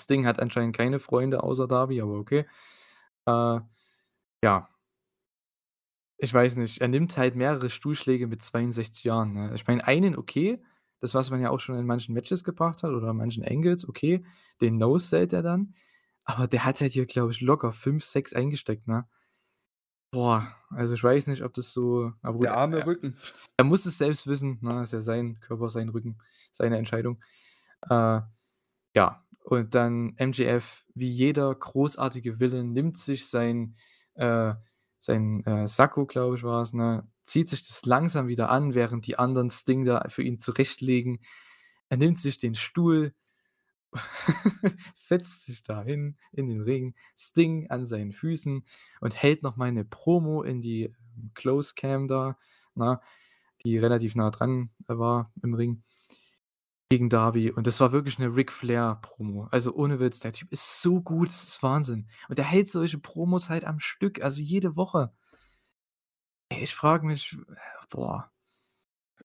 Sting 0.00 0.26
hat 0.26 0.40
anscheinend 0.40 0.76
keine 0.76 0.98
Freunde 1.00 1.42
außer 1.44 1.68
Darby, 1.68 2.00
aber 2.02 2.14
okay. 2.18 2.46
Äh, 3.26 3.60
ja. 4.44 4.68
Ich 6.20 6.34
weiß 6.34 6.56
nicht, 6.56 6.80
er 6.80 6.88
nimmt 6.88 7.16
halt 7.16 7.36
mehrere 7.36 7.70
Stuhlschläge 7.70 8.26
mit 8.26 8.42
62 8.42 9.04
Jahren, 9.04 9.32
ne? 9.34 9.52
Ich 9.54 9.68
meine, 9.68 9.86
einen 9.86 10.16
okay, 10.16 10.58
das, 11.00 11.14
was 11.14 11.30
man 11.30 11.40
ja 11.40 11.50
auch 11.50 11.60
schon 11.60 11.78
in 11.78 11.86
manchen 11.86 12.14
Matches 12.14 12.44
gebracht 12.44 12.82
hat 12.82 12.90
oder 12.90 13.12
manchen 13.12 13.44
Angles, 13.44 13.88
okay, 13.88 14.24
den 14.60 14.78
No-Sellt 14.78 15.32
er 15.32 15.42
dann, 15.42 15.74
aber 16.24 16.46
der 16.46 16.64
hat 16.64 16.80
halt 16.80 16.92
hier, 16.92 17.06
glaube 17.06 17.32
ich, 17.32 17.40
locker 17.40 17.72
5, 17.72 18.04
6 18.04 18.32
eingesteckt, 18.34 18.86
ne? 18.88 19.06
Boah, 20.10 20.54
also 20.70 20.94
ich 20.94 21.04
weiß 21.04 21.26
nicht, 21.26 21.42
ob 21.42 21.52
das 21.52 21.72
so 21.72 22.12
aber 22.22 22.38
Der 22.40 22.56
arme 22.56 22.80
er 22.80 22.86
Rücken. 22.86 23.16
er 23.58 23.64
muss 23.64 23.84
es 23.84 23.98
selbst 23.98 24.26
wissen, 24.26 24.58
ne? 24.62 24.82
Ist 24.82 24.92
ja 24.92 25.02
sein 25.02 25.38
Körper, 25.40 25.68
sein 25.70 25.90
Rücken, 25.90 26.18
seine 26.50 26.78
Entscheidung. 26.78 27.22
Äh, 27.88 28.20
ja, 28.94 29.24
und 29.44 29.74
dann 29.74 30.14
MJF, 30.18 30.84
wie 30.94 31.10
jeder 31.10 31.54
großartige 31.54 32.40
Villain, 32.40 32.72
nimmt 32.72 32.98
sich 32.98 33.28
sein, 33.28 33.74
äh 34.14 34.54
sein, 34.98 35.44
äh, 35.44 35.68
Sakko, 35.68 36.06
glaube 36.06 36.36
ich, 36.36 36.42
war's, 36.42 36.72
ne, 36.72 37.06
zieht 37.28 37.48
sich 37.48 37.66
das 37.66 37.84
langsam 37.86 38.28
wieder 38.28 38.50
an, 38.50 38.74
während 38.74 39.06
die 39.06 39.18
anderen 39.18 39.50
Sting 39.50 39.84
da 39.86 40.06
für 40.08 40.22
ihn 40.24 40.40
zurechtlegen. 40.40 41.20
Er 41.90 41.98
nimmt 41.98 42.18
sich 42.18 42.38
den 42.38 42.54
Stuhl, 42.56 43.14
setzt 44.94 45.46
sich 45.46 45.62
da 45.64 45.82
hin 45.84 46.16
in 46.32 46.48
den 46.48 46.62
Ring, 46.62 46.94
Sting 47.16 47.70
an 47.70 47.86
seinen 47.86 48.12
Füßen 48.12 48.64
und 49.02 49.22
hält 49.22 49.42
noch 49.44 49.56
mal 49.56 49.72
'ne 49.72 49.84
Promo 49.84 50.42
in 50.42 50.60
die 50.62 50.94
Close 51.34 51.74
Cam 51.76 52.08
da, 52.08 52.38
ne, 52.76 53.00
die 53.64 53.78
relativ 53.78 54.16
nah 54.16 54.30
dran, 54.30 54.70
äh, 54.88 54.98
war 54.98 55.32
im 55.42 55.54
Ring 55.54 55.82
gegen 56.90 57.10
Darby. 57.10 57.50
Und 57.50 57.66
das 57.66 57.80
war 57.80 57.92
wirklich 57.92 58.18
'ne 58.18 58.34
Ric 58.34 58.50
Flair-Promo. 58.50 59.48
Also 59.50 59.74
ohne 59.74 60.00
Witz, 60.00 60.20
der 60.20 60.32
Typ 60.32 60.50
ist 60.52 60.80
so 60.80 61.02
gut, 61.02 61.28
das 61.28 61.44
ist 61.44 61.62
Wahnsinn. 61.62 62.06
Und 62.30 62.38
der 62.38 62.46
hält 62.46 62.68
solche 62.70 62.98
Promos 62.98 63.50
halt 63.50 63.64
am 63.64 63.78
Stück, 63.78 64.22
also 64.22 64.40
jede 64.40 64.74
Woche. 64.76 65.12
Ich 66.50 66.74
frage 66.74 67.06
mich, 67.06 67.36
boah. 67.90 68.30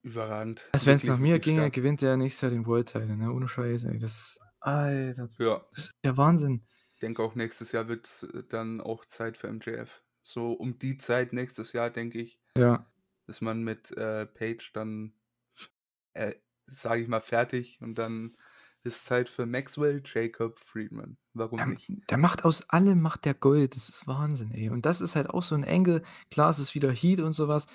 Überragend. 0.03 0.67
Also 0.73 0.87
wenn's 0.87 1.03
Wirklich, 1.03 1.09
nach 1.11 1.19
mir 1.19 1.39
ginge, 1.39 1.61
stark. 1.61 1.73
gewinnt 1.73 2.01
der 2.01 2.17
nächstes 2.17 2.41
Jahr 2.41 2.51
den 2.51 2.65
World 2.65 2.89
Title, 2.91 3.15
ne? 3.15 3.31
Ohne 3.31 3.47
Scheiß, 3.47 3.85
ey. 3.85 3.97
Das 3.97 4.39
Alter, 4.59 5.29
Ja. 5.39 5.65
das 5.71 5.85
ist 5.85 5.91
ja 6.05 6.17
Wahnsinn. 6.17 6.65
Ich 6.95 6.99
denke 6.99 7.23
auch 7.23 7.35
nächstes 7.35 7.71
Jahr 7.71 7.87
wird's, 7.87 8.23
äh, 8.23 8.43
dann 8.47 8.81
auch 8.81 9.05
Zeit 9.05 9.37
für 9.37 9.47
MJF. 9.47 10.03
So 10.21 10.53
um 10.53 10.79
die 10.79 10.97
Zeit 10.97 11.33
nächstes 11.33 11.73
Jahr, 11.73 11.89
denke 11.89 12.19
ich, 12.19 12.41
Ja. 12.57 12.85
ist 13.27 13.41
man 13.41 13.63
mit, 13.63 13.91
äh, 13.97 14.25
Page 14.27 14.73
dann, 14.73 15.13
äh, 16.13 16.35
sage 16.67 17.01
ich 17.01 17.07
mal, 17.07 17.21
fertig 17.21 17.81
und 17.81 17.95
dann 17.95 18.37
ist 18.83 19.05
Zeit 19.05 19.29
für 19.29 19.45
Maxwell 19.45 20.01
Jacob 20.05 20.59
Friedman. 20.59 21.17
Warum 21.33 21.63
Ähm, 21.63 21.67
nicht? 21.67 21.93
der 22.09 22.17
macht 22.17 22.45
aus 22.45 22.69
allem 22.69 23.01
macht 23.01 23.25
der 23.25 23.33
Gold. 23.33 23.75
Das 23.75 23.89
ist 23.89 24.07
Wahnsinn, 24.07 24.51
ey. 24.51 24.69
Und 24.69 24.85
das 24.85 25.01
ist 25.01 25.15
halt 25.15 25.29
auch 25.29 25.43
so 25.43 25.55
'n 25.55 25.63
Angle. 25.63 26.03
Klar, 26.31 26.49
es 26.49 26.59
ist 26.59 26.75
wieder 26.75 26.91
Heat 26.91 27.19
und 27.19 27.33
so 27.33 27.47
was, 27.47 27.67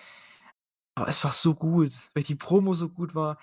aber 0.95 1.09
es 1.09 1.23
war 1.25 1.33
so 1.33 1.55
gut, 1.55 1.93
weil 2.15 2.23
die 2.25 2.35
Promo 2.35 2.75
so 2.75 2.89
gut 2.89 3.15
war. 3.15 3.39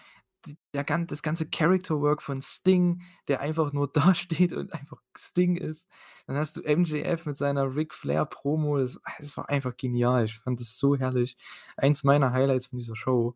d 0.45 0.55
der 0.75 0.83
das 1.07 1.23
ganze 1.23 1.47
Character 1.49 2.01
Work 2.01 2.21
von 2.21 2.41
Sting, 2.41 3.01
der 3.27 3.39
einfach 3.41 3.73
nur 3.73 3.87
dasteht 3.93 4.53
und 4.53 4.73
einfach 4.73 5.01
Sting 5.17 5.55
ist. 5.57 5.87
Dann 6.27 6.37
hast 6.37 6.57
du 6.57 6.61
MJF 6.63 7.25
mit 7.25 7.37
seiner 7.37 7.75
Ric 7.75 7.93
Flair 7.95 8.25
Promo, 8.25 8.77
das 8.77 8.99
es 9.19 9.37
war 9.37 9.49
einfach 9.49 9.75
genial. 9.77 10.25
Ich 10.25 10.39
fand 10.39 10.59
das 10.61 10.77
so 10.77 10.95
herrlich. 10.97 11.37
Eins 11.77 12.03
meiner 12.03 12.31
Highlights 12.31 12.67
von 12.67 12.77
dieser 12.79 12.95
Show. 12.95 13.35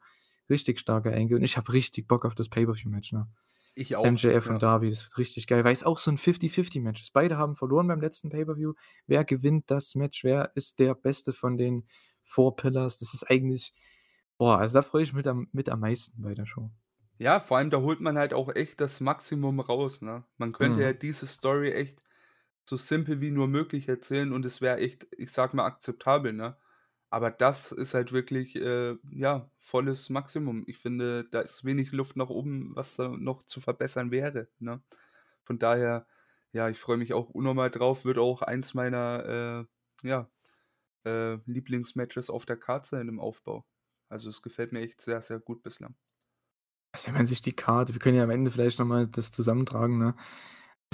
Richtig 0.50 0.80
starker 0.80 1.14
Angle 1.14 1.38
und 1.38 1.44
ich 1.44 1.58
habe 1.58 1.74
richtig 1.74 2.08
Bock 2.08 2.26
auf 2.26 2.36
das 2.36 2.50
Pay-per-View-Match, 2.50 3.14
ne? 3.14 3.28
Ich 3.80 3.96
auch, 3.96 4.18
MJF 4.18 4.48
ja. 4.48 4.52
und 4.52 4.62
Darby, 4.64 4.90
das 4.90 5.04
wird 5.04 5.18
richtig 5.18 5.48
geil, 5.48 5.64
weil 5.66 5.74
es 5.74 5.84
auch 5.84 5.98
so 5.98 6.12
'n 6.12 6.18
50-50 6.18 6.82
Match 6.84 7.02
ist. 7.02 7.14
Beide 7.14 7.38
haben 7.38 7.56
verloren 7.56 7.88
beim 7.88 8.02
letzten 8.02 8.30
Pay-per-View. 8.30 8.74
Wer 9.08 9.26
gewinnt 9.26 9.72
das 9.72 9.96
Match? 9.96 10.24
Wer 10.24 10.52
ist 10.56 10.80
der 10.80 10.96
Beste 10.96 11.34
von 11.34 11.58
den 11.58 11.88
4 12.24 12.52
Pillars? 12.56 12.98
Das 13.00 13.14
ist 13.14 13.30
eigentlich 13.30 13.74
boah, 14.38 14.60
also 14.60 14.76
da 14.80 14.82
freue 14.84 15.04
ich 15.04 15.10
mich 15.14 15.18
mit 15.18 15.28
am 15.28 15.48
mit 15.54 15.70
am 15.70 15.80
meisten 15.82 16.22
bei 16.22 16.34
der 16.36 16.46
Show. 16.46 16.72
Ja, 17.18 17.40
vor 17.42 17.58
allem, 17.58 17.70
da 17.70 17.80
holt 17.82 18.00
man 18.00 18.18
halt 18.18 18.34
auch 18.34 18.56
echt 18.56 18.80
das 18.80 19.00
Maximum 19.02 19.60
raus, 19.60 20.02
ne? 20.02 20.24
Man 20.38 20.54
könnte 20.54 20.82
ja 20.82 20.92
Mhm. 20.92 20.94
diese 20.94 21.28
Story 21.28 21.72
echt 21.74 22.02
so 22.66 22.78
simpel 22.78 23.22
wie 23.22 23.32
nur 23.32 23.48
möglich 23.48 23.88
erzählen 23.90 24.32
und 24.34 24.46
es 24.46 24.62
wäre 24.62 24.78
echt, 24.78 25.08
ich 25.18 25.32
sage 25.32 25.56
mal, 25.58 25.66
akzeptabel, 25.66 26.34
ne? 26.34 26.58
Aber 27.12 27.32
das 27.32 27.72
ist 27.72 27.94
halt 27.96 28.12
wirklich, 28.12 28.56
äh, 28.56 28.96
ja, 29.12 29.52
volles 29.58 30.10
Maximum. 30.10 30.64
Ich 30.68 30.78
finde, 30.78 31.26
da 31.32 31.42
ist 31.42 31.66
wenig 31.66 31.92
Luft 31.92 32.16
nach 32.18 32.30
oben, 32.30 32.76
was 32.76 32.96
da 32.96 33.08
noch 33.10 33.44
zu 33.46 33.62
verbessern 33.62 34.12
wäre, 34.12 34.50
ne? 34.60 34.84
Von 35.44 35.60
daher, 35.60 36.08
ja, 36.54 36.70
ich 36.70 36.80
freue 36.80 36.98
mich 36.98 37.14
auch 37.14 37.30
unnormal 37.30 37.72
drauf. 37.72 38.06
Wird 38.06 38.20
auch 38.20 38.42
eins 38.44 38.74
meiner, 38.76 39.68
äh, 40.04 40.08
ja, 40.08 40.30
äh, 41.06 41.38
Lieblingsmatches 41.46 42.30
auf 42.32 42.46
der 42.46 42.58
Card 42.58 42.86
sein 42.88 43.08
im 43.10 43.20
Aufbau. 43.20 43.66
Also, 44.10 44.30
es 44.30 44.42
gefällt 44.44 44.72
mir 44.74 44.82
echt 44.82 45.02
sehr, 45.02 45.22
sehr 45.24 45.40
gut 45.40 45.64
bislang. 45.64 45.96
Also, 46.94 47.08
wenn 47.08 47.14
man 47.14 47.26
sich 47.28 47.42
die 47.42 47.52
Card 47.52 47.94
wir 47.94 48.00
können 48.00 48.18
ja 48.18 48.24
am 48.24 48.30
Ende 48.32 48.50
vielleicht 48.52 48.80
noch 48.80 48.86
mal 48.86 49.08
das 49.08 49.32
zusammentragen, 49.32 50.00
ne, 50.00 50.16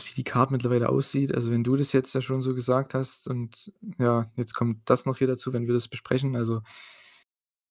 wie 0.03 0.13
die 0.15 0.23
Card 0.23 0.51
mittlerweile 0.51 0.89
aussieht. 0.89 1.33
Also, 1.33 1.51
wenn 1.51 1.63
du 1.63 1.75
das 1.75 1.93
jetzt 1.93 2.13
ja 2.13 2.21
schon 2.21 2.41
so 2.41 2.53
gesagt 2.55 2.93
hast 2.93 3.27
und 3.27 3.71
ja, 3.97 4.29
jetzt 4.35 4.53
kommt 4.53 4.89
das 4.89 5.05
noch 5.05 5.17
hier 5.17 5.27
dazu, 5.27 5.53
wenn 5.53 5.67
wir 5.67 5.73
das 5.73 5.87
besprechen. 5.87 6.35
Also 6.35 6.61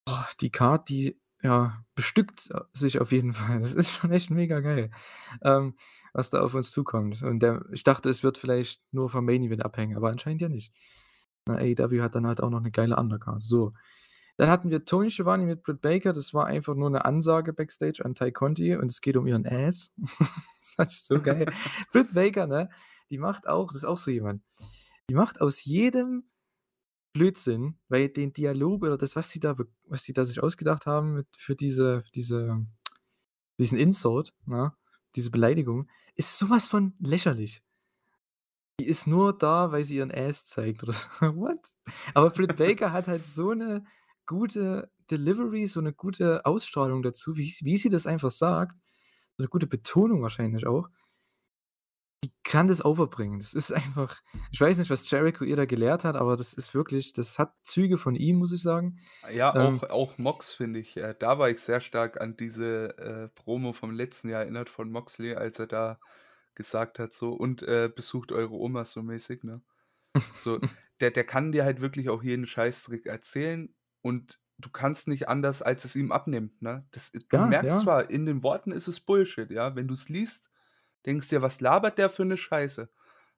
boah, 0.07 0.29
die 0.41 0.51
Card, 0.51 0.89
die, 0.89 1.19
ja, 1.43 1.85
bestückt, 1.95 2.51
sich 2.73 3.01
auf 3.01 3.13
jeden 3.13 3.33
Fall. 3.35 3.61
Das 3.61 3.75
ist 3.75 3.93
schon 3.93 4.13
echt 4.13 4.31
mega 4.31 4.61
geil, 4.61 4.91
ähm, 5.43 5.75
was 6.13 6.31
da 6.31 6.41
auf 6.41 6.55
uns 6.55 6.71
zukommt. 6.73 7.23
Und 7.23 7.41
der 7.41 7.65
ich 7.73 7.83
dachte, 7.85 8.09
es 8.11 8.23
wird 8.23 8.39
vielleicht 8.39 8.81
nur 8.93 9.11
vom 9.11 9.25
Main 9.25 9.43
Event 9.43 9.65
abhängen, 9.65 9.97
aber 9.97 10.11
anscheinend 10.11 10.43
ja 10.43 10.49
nicht. 10.49 10.73
Ne, 11.47 11.59
AEW 11.59 12.03
hat 12.03 12.15
dann 12.15 12.27
halt 12.27 12.41
auch 12.43 12.51
noch 12.51 12.61
'ne 12.61 12.71
geile 12.71 12.97
Undercard. 12.97 13.43
So, 13.43 13.75
dann 14.37 14.49
hatten 14.51 14.71
wir 14.71 14.85
Tony 14.85 15.11
Schiavone 15.11 15.45
mit 15.47 15.63
Britt 15.63 15.81
Baker. 15.83 16.13
Das 16.13 16.35
war 16.35 16.47
einfach 16.47 16.75
nur 16.75 16.91
'ne 16.91 17.05
Ansage 17.05 17.53
backstage 17.53 18.05
an 18.05 18.15
Tay 18.15 18.33
Conti 18.33 18.77
und 18.77 18.91
es 18.91 19.01
geht 19.01 19.17
um 19.17 19.27
ihren 19.27 19.47
Ass. 19.47 19.93
Das 20.79 20.93
ich 20.93 21.03
so 21.05 21.21
geil. 21.23 21.47
Britt 21.93 22.15
Baker, 22.15 22.47
ne, 22.49 22.69
die 23.11 23.19
macht 23.19 23.47
auch 23.49 23.69
das 23.69 23.79
ist 23.79 23.85
auch 23.85 23.99
so 23.99 24.11
jemand, 24.11 24.43
die 25.11 25.15
macht 25.15 25.41
aus 25.41 25.65
jedem 25.65 26.25
Blödsinn, 27.15 27.79
weil 27.89 28.09
den 28.11 28.33
Dialog 28.35 28.85
oder 28.85 28.99
das, 28.99 29.17
was 29.17 29.31
sie 29.31 29.41
da 29.41 29.57
was 29.87 30.05
sie 30.05 30.13
da 30.15 30.25
sich 30.27 30.43
ausgedacht 30.43 30.87
haben 30.87 31.15
mit 31.15 31.29
für 31.39 31.57
diese 31.57 32.05
diese 32.15 32.67
diesen 33.61 33.79
Insult, 33.79 34.35
ne, 34.47 34.75
diese 35.17 35.31
Beleidigung, 35.33 35.89
ist 36.17 36.39
so 36.39 36.51
was 36.51 36.69
von 36.69 36.95
lächerlich. 37.01 37.61
Die 38.81 38.87
ist 38.87 39.07
nur 39.07 39.37
da, 39.39 39.71
weil 39.71 39.85
sie 39.85 39.97
ihren 39.97 40.11
Ass 40.11 40.47
zeigt 40.47 40.83
oder 40.83 40.93
so. 40.93 41.07
What? 41.37 41.61
Aber 42.13 42.31
Britt 42.31 42.57
Baker 42.57 42.93
hat 42.93 43.07
halt 43.07 43.25
so 43.25 43.53
'ne 43.55 43.85
gute 44.27 44.91
Delivery, 45.11 45.67
so 45.67 45.81
'ne 45.81 45.93
gute 45.93 46.47
Ausstrahlung 46.47 47.03
dazu, 47.03 47.37
wie 47.37 47.53
wie 47.63 47.77
sie 47.77 47.91
das 47.91 48.07
einfach 48.07 48.31
sagt. 48.33 48.77
So 49.39 49.43
'ne 49.45 49.49
gute 49.49 49.67
Betonung 49.67 50.23
wahrscheinlich 50.23 50.67
auch. 50.67 50.89
Die 52.25 52.33
kann 52.43 52.67
das 52.69 52.85
overbringen. 52.85 53.39
Das 53.39 53.55
ist 53.55 53.73
einfach 53.73 54.23
ich 54.51 54.61
weiß 54.61 54.79
nicht, 54.79 54.91
was 54.91 55.09
Jericho 55.11 55.45
ihr 55.45 55.57
da 55.57 55.65
gelehrt 55.67 56.05
hat, 56.05 56.17
aber 56.17 56.37
das 56.37 56.53
ist 56.55 56.75
wirklich 56.75 57.13
das 57.13 57.39
hat 57.39 57.55
Züge 57.63 57.99
von 57.99 58.15
ihm, 58.15 58.37
muss 58.37 58.53
ich 58.53 58.63
sagen. 58.63 58.99
Ja, 59.33 59.55
Ähm 59.55 59.81
auch 59.81 59.83
auch 59.85 60.19
Mox, 60.19 60.53
finde 60.53 60.81
ich, 60.81 60.97
äh, 60.99 61.15
da 61.19 61.39
war 61.39 61.49
ich 61.49 61.61
sehr 61.61 61.81
stark 61.81 62.21
an 62.21 62.37
diese, 62.37 62.99
äh, 62.99 63.29
Promo 63.29 63.73
vom 63.73 63.91
letzten 63.93 64.29
Jahr 64.29 64.43
erinnert 64.43 64.69
von 64.69 64.91
Moxley, 64.91 65.35
als 65.35 65.59
er 65.59 65.67
da 65.67 65.99
gesagt 66.55 66.99
hat 66.99 67.15
so: 67.15 67.33
„Und, 67.33 67.63
äh, 67.63 67.89
besucht 67.95 68.33
eure 68.33 68.53
Oma“, 68.55 68.85
so 68.85 69.03
mäßig, 69.03 69.43
ne? 69.45 69.63
So, 70.39 70.61
der 71.01 71.11
der 71.13 71.25
kann 71.25 71.53
dir 71.53 71.65
halt 71.65 71.81
wirklich 71.83 72.09
auch 72.11 72.23
jeden 72.25 72.47
Scheißdreck 72.47 73.07
erzählen 73.07 73.75
und 74.05 74.41
du 74.61 74.71
kannst 74.71 75.09
nicht 75.09 75.29
anders, 75.31 75.63
als 75.63 75.85
es 75.87 75.97
ihm 75.97 76.13
abnehmen, 76.13 76.57
ne? 76.61 76.87
Das 76.93 77.13
du 77.13 77.19
Ja, 77.33 77.45
merkst 77.45 77.81
ja. 77.81 77.83
zwar, 77.83 78.11
in 78.11 78.27
den 78.27 78.45
Worten 78.45 78.73
ist 78.73 78.89
es 78.89 79.01
Bullshit, 79.01 79.51
ja? 79.53 79.77
Wenn 79.77 79.89
du's 79.89 80.11
liest, 80.11 80.53
denkst 81.07 81.31
dir: 81.31 81.43
„Was 81.43 81.61
labert 81.63 81.99
der 81.99 82.11
für 82.11 82.25
'ne 82.27 82.37
Scheiße?“ 82.39 82.91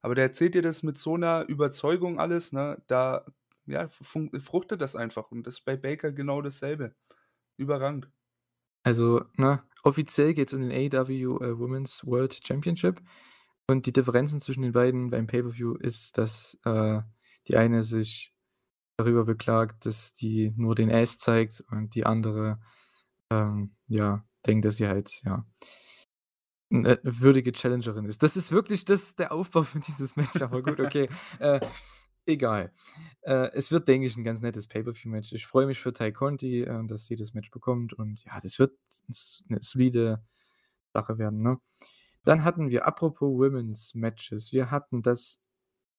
Aber 0.03 0.15
der 0.17 0.25
erzählt 0.27 0.55
dir 0.57 0.63
das 0.63 0.83
mit 0.85 0.99
so 0.99 1.17
'ner 1.19 1.47
Überzeugung 1.49 2.21
alles, 2.21 2.53
ne? 2.55 2.83
Da, 2.89 3.27
ja, 3.67 3.89
fruchtet 3.91 4.81
das 4.83 4.97
einfach 4.97 5.31
und 5.33 5.47
das 5.49 5.57
ist 5.61 5.67
bei 5.67 5.77
Baker 5.79 6.13
genau 6.13 6.43
dasselbe. 6.43 6.97
Überragend. 7.59 8.11
Also, 8.85 9.25
ne, 9.37 9.65
offiziell 9.83 10.33
geht's 10.35 10.55
um 10.55 10.61
den 10.63 10.71
AEW, 10.71 11.39
äh, 11.43 11.59
Women's 11.59 12.07
World 12.07 12.39
Championship 12.47 13.01
und 13.69 13.87
die 13.87 13.93
Differenzen 13.93 14.41
zwischen 14.41 14.63
den 14.63 14.73
beiden 14.73 15.11
beim 15.11 15.27
Pay-per-View 15.27 15.75
ist, 15.77 16.19
dass, 16.19 16.59
äh, 16.65 17.01
die 17.49 17.57
eine 17.57 17.83
sich 17.83 18.33
darüber 18.99 19.25
beklagt, 19.25 19.87
dass 19.87 20.13
die 20.15 20.53
nur 20.57 20.75
den 20.75 20.91
Ass 20.93 21.19
zeigt 21.19 21.63
und 21.71 21.95
die 21.95 22.07
andere, 22.07 22.61
ähm, 23.31 23.77
ja, 23.89 24.25
denkt, 24.47 24.65
dass 24.67 24.77
sie 24.79 24.89
halt, 24.89 25.23
ja 25.25 25.47
'ne 26.73 26.99
würdige 27.05 27.53
Challengerin 27.53 28.07
ist. 28.07 28.23
Das 28.23 28.37
ist 28.37 28.51
wirklich 28.51 28.85
das 28.85 29.15
der 29.15 29.31
Aufbau 29.33 29.63
für 29.63 29.79
dieses 29.81 30.17
Match, 30.17 30.41
aber 30.43 30.63
gut, 30.63 30.81
okay. 30.81 31.09
Äh, 31.39 31.61
egal. 32.27 32.73
Äh, 33.23 33.51
es 33.55 33.71
wird, 33.71 33.87
denke 33.89 34.07
ich, 34.09 34.17
'n 34.17 34.25
ganz 34.25 34.41
nettes 34.41 34.67
Pay-per-View-Match. 34.69 35.33
Ich 35.33 35.47
freue 35.47 35.67
mich 35.67 35.79
für 35.81 35.93
Tay 35.93 36.13
Conti, 36.13 36.63
äh, 36.63 36.87
dass 36.87 37.05
sie 37.07 37.15
das 37.17 37.35
Match 37.35 37.51
bekommt 37.53 37.93
und 37.95 38.25
ja, 38.25 38.41
das 38.41 38.59
wird 38.59 38.73
s 39.09 39.45
'ne 39.49 39.59
solide 39.63 40.25
Sache 40.95 41.19
werden, 41.19 41.43
ne? 41.43 41.59
Dann 42.25 42.45
hatten 42.45 42.71
wir 42.71 42.87
apropos 42.87 43.31
Women's 43.39 43.95
Matches, 43.97 44.53
wir 44.53 44.71
hatten 44.73 45.03
das 45.03 45.43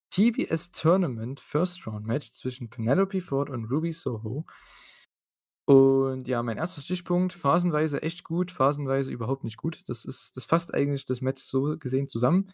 TBS 0.10 0.72
Tournament 0.72 1.40
First 1.40 1.86
Round 1.88 2.06
Match 2.06 2.32
zwischen 2.32 2.70
Penelope 2.70 3.22
Ford 3.22 3.50
und 3.50 3.66
Ruby 3.66 3.92
Soho. 3.92 4.46
Und 5.66 6.28
ja, 6.28 6.42
mein 6.44 6.60
1. 6.60 6.82
Stichpunkt, 6.84 7.34
phasenweise 7.34 8.02
echt 8.02 8.24
gut, 8.24 8.52
phasenweise 8.52 9.12
überhaupt 9.12 9.44
nicht 9.44 9.58
gut. 9.58 9.84
Das 9.90 10.06
ist 10.06 10.38
das 10.38 10.46
fasst 10.46 10.74
eigentlich 10.74 11.06
das 11.06 11.20
Match 11.22 11.44
so 11.44 11.78
gesehen 11.78 12.08
zusammen. 12.08 12.52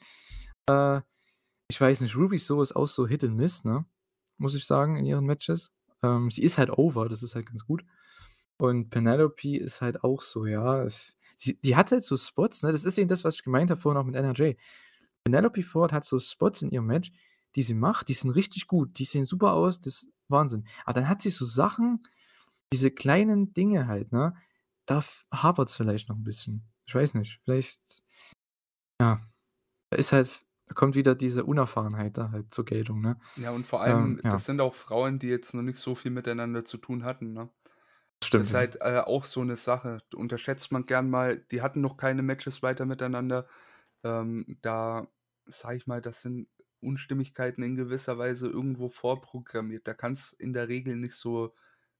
Äh, 0.67 1.01
ich 1.69 1.79
weiß 1.79 2.01
nicht, 2.01 2.15
Ruby 2.15 2.37
Soho 2.37 2.63
ist 2.63 2.75
auch 2.75 2.87
so 2.87 3.07
Hit 3.07 3.23
and 3.23 3.35
Miss, 3.35 3.63
ne, 3.63 3.85
muss 4.37 4.55
ich 4.55 4.65
sagen, 4.65 4.95
in 4.97 5.05
ihren 5.05 5.25
Matches. 5.25 5.71
Ähm, 6.03 6.31
sie 6.31 6.41
ist 6.41 6.57
halt 6.57 6.71
over, 6.77 7.07
das 7.07 7.23
ist 7.23 7.35
halt 7.35 7.45
ganz 7.45 7.65
gut. 7.65 7.83
Und 8.57 8.89
Penelope 8.89 9.57
ist 9.57 9.81
halt 9.81 10.03
auch 10.03 10.21
so, 10.21 10.45
ja, 10.45 10.87
sie 11.35 11.59
die 11.61 11.75
hat 11.75 11.91
halt 11.91 12.03
so 12.03 12.17
Spots, 12.17 12.63
ne? 12.63 12.71
Das 12.71 12.85
ist 12.85 12.97
eben 12.97 13.07
das, 13.07 13.23
was 13.23 13.35
ich 13.35 13.43
gemeint 13.43 13.69
habe 13.71 13.81
vorhin 13.81 13.99
auch 14.01 14.05
mit 14.05 14.15
NRJ. 14.15 14.53
Penelope 15.23 15.63
Ford 15.63 15.93
hat 15.93 16.05
so 16.05 16.19
Spots 16.19 16.61
in 16.61 16.69
ihrem 16.69 16.85
Match, 16.85 17.11
die 17.55 17.61
sie 17.63 17.73
macht, 17.75 18.09
die 18.09 18.13
sind 18.13 18.31
richtig 18.31 18.67
gut. 18.67 18.99
Die 18.99 19.05
sehen 19.05 19.25
super 19.25 19.53
aus, 19.53 19.79
das 19.81 20.07
Wahnsinn. 20.29 20.65
Aber 20.85 20.95
dann 21.01 21.09
hat 21.09 21.21
sie 21.21 21.29
so 21.31 21.45
Sachen, 21.45 22.05
diese 22.73 22.91
kleinen 22.91 23.53
Dinge 23.53 23.87
halt, 23.87 24.11
ne? 24.13 24.35
Da 24.87 24.99
f 24.99 25.25
hapert's 25.33 25.75
vielleicht 25.77 26.09
noch 26.09 26.17
'n 26.17 26.23
bisschen. 26.25 26.63
Ich 26.87 26.95
weiß 26.95 27.15
nicht, 27.15 27.39
vielleicht 27.45 28.03
ja, 29.01 29.19
da 29.91 29.97
ist 29.97 30.11
halt 30.13 30.31
da 30.67 30.75
kommt 30.75 30.95
wieder 30.95 31.15
diese 31.15 31.45
Unerfahrenheit 31.45 32.17
da 32.17 32.31
halt 32.31 32.53
zur 32.53 32.65
Geltung, 32.65 33.01
ne? 33.01 33.19
Ja, 33.37 33.49
und 33.51 33.65
vor 33.65 33.81
Ähm, 33.85 34.19
allem, 34.21 34.21
ja. 34.23 34.29
das 34.29 34.45
sind 34.45 34.61
auch 34.61 34.75
Frauen, 34.75 35.17
die 35.17 35.27
jetzt 35.27 35.55
noch 35.55 35.63
nicht 35.63 35.79
so 35.79 35.95
viel 35.95 36.11
miteinander 36.11 36.65
zu 36.65 36.77
tun 36.77 37.03
hatten, 37.03 37.33
ne? 37.33 37.49
Das 38.31 38.35
Stimmt, 38.35 38.49
ist 38.49 38.53
ja. 38.53 38.55
halt, 38.55 38.77
äh, 38.81 38.99
auch 39.05 39.25
so 39.25 39.43
'ne 39.43 39.55
Sache, 39.57 39.99
unterschätzt 40.15 40.71
man 40.71 40.85
gern 40.85 41.09
mal. 41.09 41.39
Die 41.51 41.61
hatten 41.61 41.81
noch 41.81 41.97
keine 41.97 42.23
Matches 42.23 42.63
weiter 42.63 42.85
miteinander. 42.85 43.47
Ähm, 44.03 44.59
da 44.61 45.07
sage 45.47 45.77
ich 45.77 45.87
mal, 45.87 46.01
das 46.01 46.21
sind 46.23 46.49
Unstimmigkeiten 46.83 47.63
in 47.63 47.75
gewisser 47.75 48.17
Weise 48.17 48.47
irgendwo 48.49 48.89
vorprogrammiert. 48.89 49.87
Da 49.87 49.93
kann's 49.93 50.33
in 50.33 50.53
der 50.53 50.69
Regel 50.69 50.95
nicht 50.97 51.15
so 51.15 51.53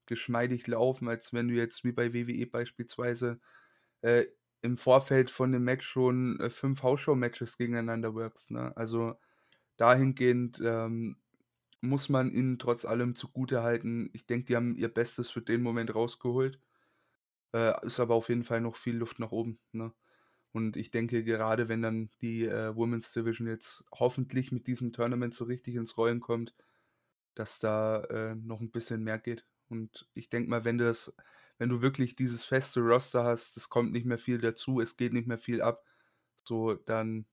geschmeidig 0.08 0.68
laufen, 0.68 1.08
als 1.10 1.34
wenn 1.34 1.48
du 1.50 1.56
jetzt 1.56 1.84
wie 1.86 1.92
bei 1.94 2.14
WWE 2.14 2.48
beispielsweise, 2.48 3.40
äh, 4.02 4.26
im 4.62 4.78
Vorfeld 4.78 5.32
von 5.32 5.52
'nem 5.52 5.64
Match 5.64 5.88
schon, 5.88 6.40
äh, 6.40 6.50
5 6.50 6.84
House-Show-Matches 6.84 7.58
gegeneinander 7.58 8.14
workst, 8.16 8.52
ne? 8.52 8.76
Also, 8.78 9.16
dahingehend, 9.78 10.62
ähm, 10.66 11.18
muss 11.82 12.10
man 12.10 12.32
ihnen 12.32 12.60
trotz 12.60 12.86
allem 12.86 13.16
zugutehalten. 13.16 14.10
Ich 14.14 14.26
denke, 14.28 14.46
die 14.48 14.56
haben 14.58 14.76
ihr 14.78 14.90
Bestes 14.94 15.30
für 15.32 15.42
den 15.42 15.62
Moment 15.64 15.96
rausgeholt. 15.96 16.60
Äh, 17.54 17.86
ist 17.86 18.00
aber 18.00 18.16
auf 18.16 18.30
jeden 18.30 18.44
Fall 18.44 18.62
noch 18.62 18.76
viel 18.78 18.96
Luft 18.98 19.20
nach 19.20 19.32
oben, 19.32 19.60
ne? 19.72 19.94
Und 20.54 20.78
ich 20.78 20.92
denke, 20.92 21.24
gerade 21.24 21.68
wenn 21.70 21.82
dann 21.82 22.12
die, 22.22 22.46
äh, 22.46 22.76
Women's 22.76 23.12
Division 23.14 23.48
jetzt 23.48 23.86
hoffentlich 23.94 24.52
mit 24.52 24.68
diesem 24.68 24.94
Tournament 24.94 25.34
so 25.36 25.46
richtig 25.46 25.76
ins 25.76 25.98
Rollen 25.98 26.22
kommt, 26.22 26.56
dass 27.36 27.60
da, 27.60 28.04
äh, 28.06 28.36
noch 28.36 28.62
'n 28.62 28.72
bisschen 28.72 29.04
mehr 29.04 29.20
geht. 29.20 29.46
Und 29.70 30.10
ich 30.16 30.30
denke 30.30 30.50
mal, 30.50 30.66
wenn 30.66 30.78
das 30.80 31.16
wenn 31.60 31.70
du 31.70 31.82
wirklich 31.84 32.16
dieses 32.16 32.46
feste 32.46 32.82
Roster 32.82 33.24
hast, 33.26 33.58
es 33.58 33.70
kommt 33.70 33.92
nicht 33.94 34.06
mehr 34.08 34.18
viel 34.20 34.40
dazu, 34.40 34.82
es 34.82 34.98
geht 34.98 35.14
nicht 35.14 35.28
mehr 35.28 35.38
viel 35.40 35.62
ab, 35.62 35.86
so 36.46 36.76
dann 36.76 37.28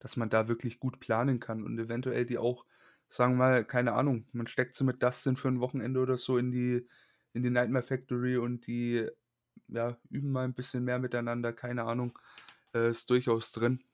dass 0.00 0.16
man 0.18 0.30
da 0.30 0.48
wirklich 0.48 0.80
gut 0.80 1.00
planen 1.00 1.40
kann 1.40 1.64
und 1.64 1.78
eventuell 1.78 2.26
die 2.26 2.38
auch, 2.38 2.66
sagen 3.08 3.34
wir 3.34 3.38
mal, 3.38 3.64
keine 3.66 3.94
Ahnung, 3.94 4.26
man 4.32 4.46
steckt 4.48 4.74
sie 4.76 4.84
mit 4.84 5.02
Dustin 5.02 5.36
für 5.36 5.48
'n 5.48 5.60
Wochenende 5.60 6.00
oder 6.00 6.18
so 6.18 6.38
in 6.38 6.52
die 6.52 6.88
in 7.34 7.42
die 7.44 7.50
Nightmare 7.50 7.84
Factory 7.84 8.36
und 8.38 8.66
die, 8.68 9.08
ja, 9.68 9.98
üben 10.10 10.32
mal 10.32 10.44
'n 10.46 10.54
bisschen 10.54 10.84
mehr 10.84 10.98
miteinander, 11.00 11.52
keine 11.54 11.84
Ahnung, 11.84 12.18
äh, 12.74 12.90
ist 12.90 13.10
durchaus 13.10 13.52
drin. 13.52 13.84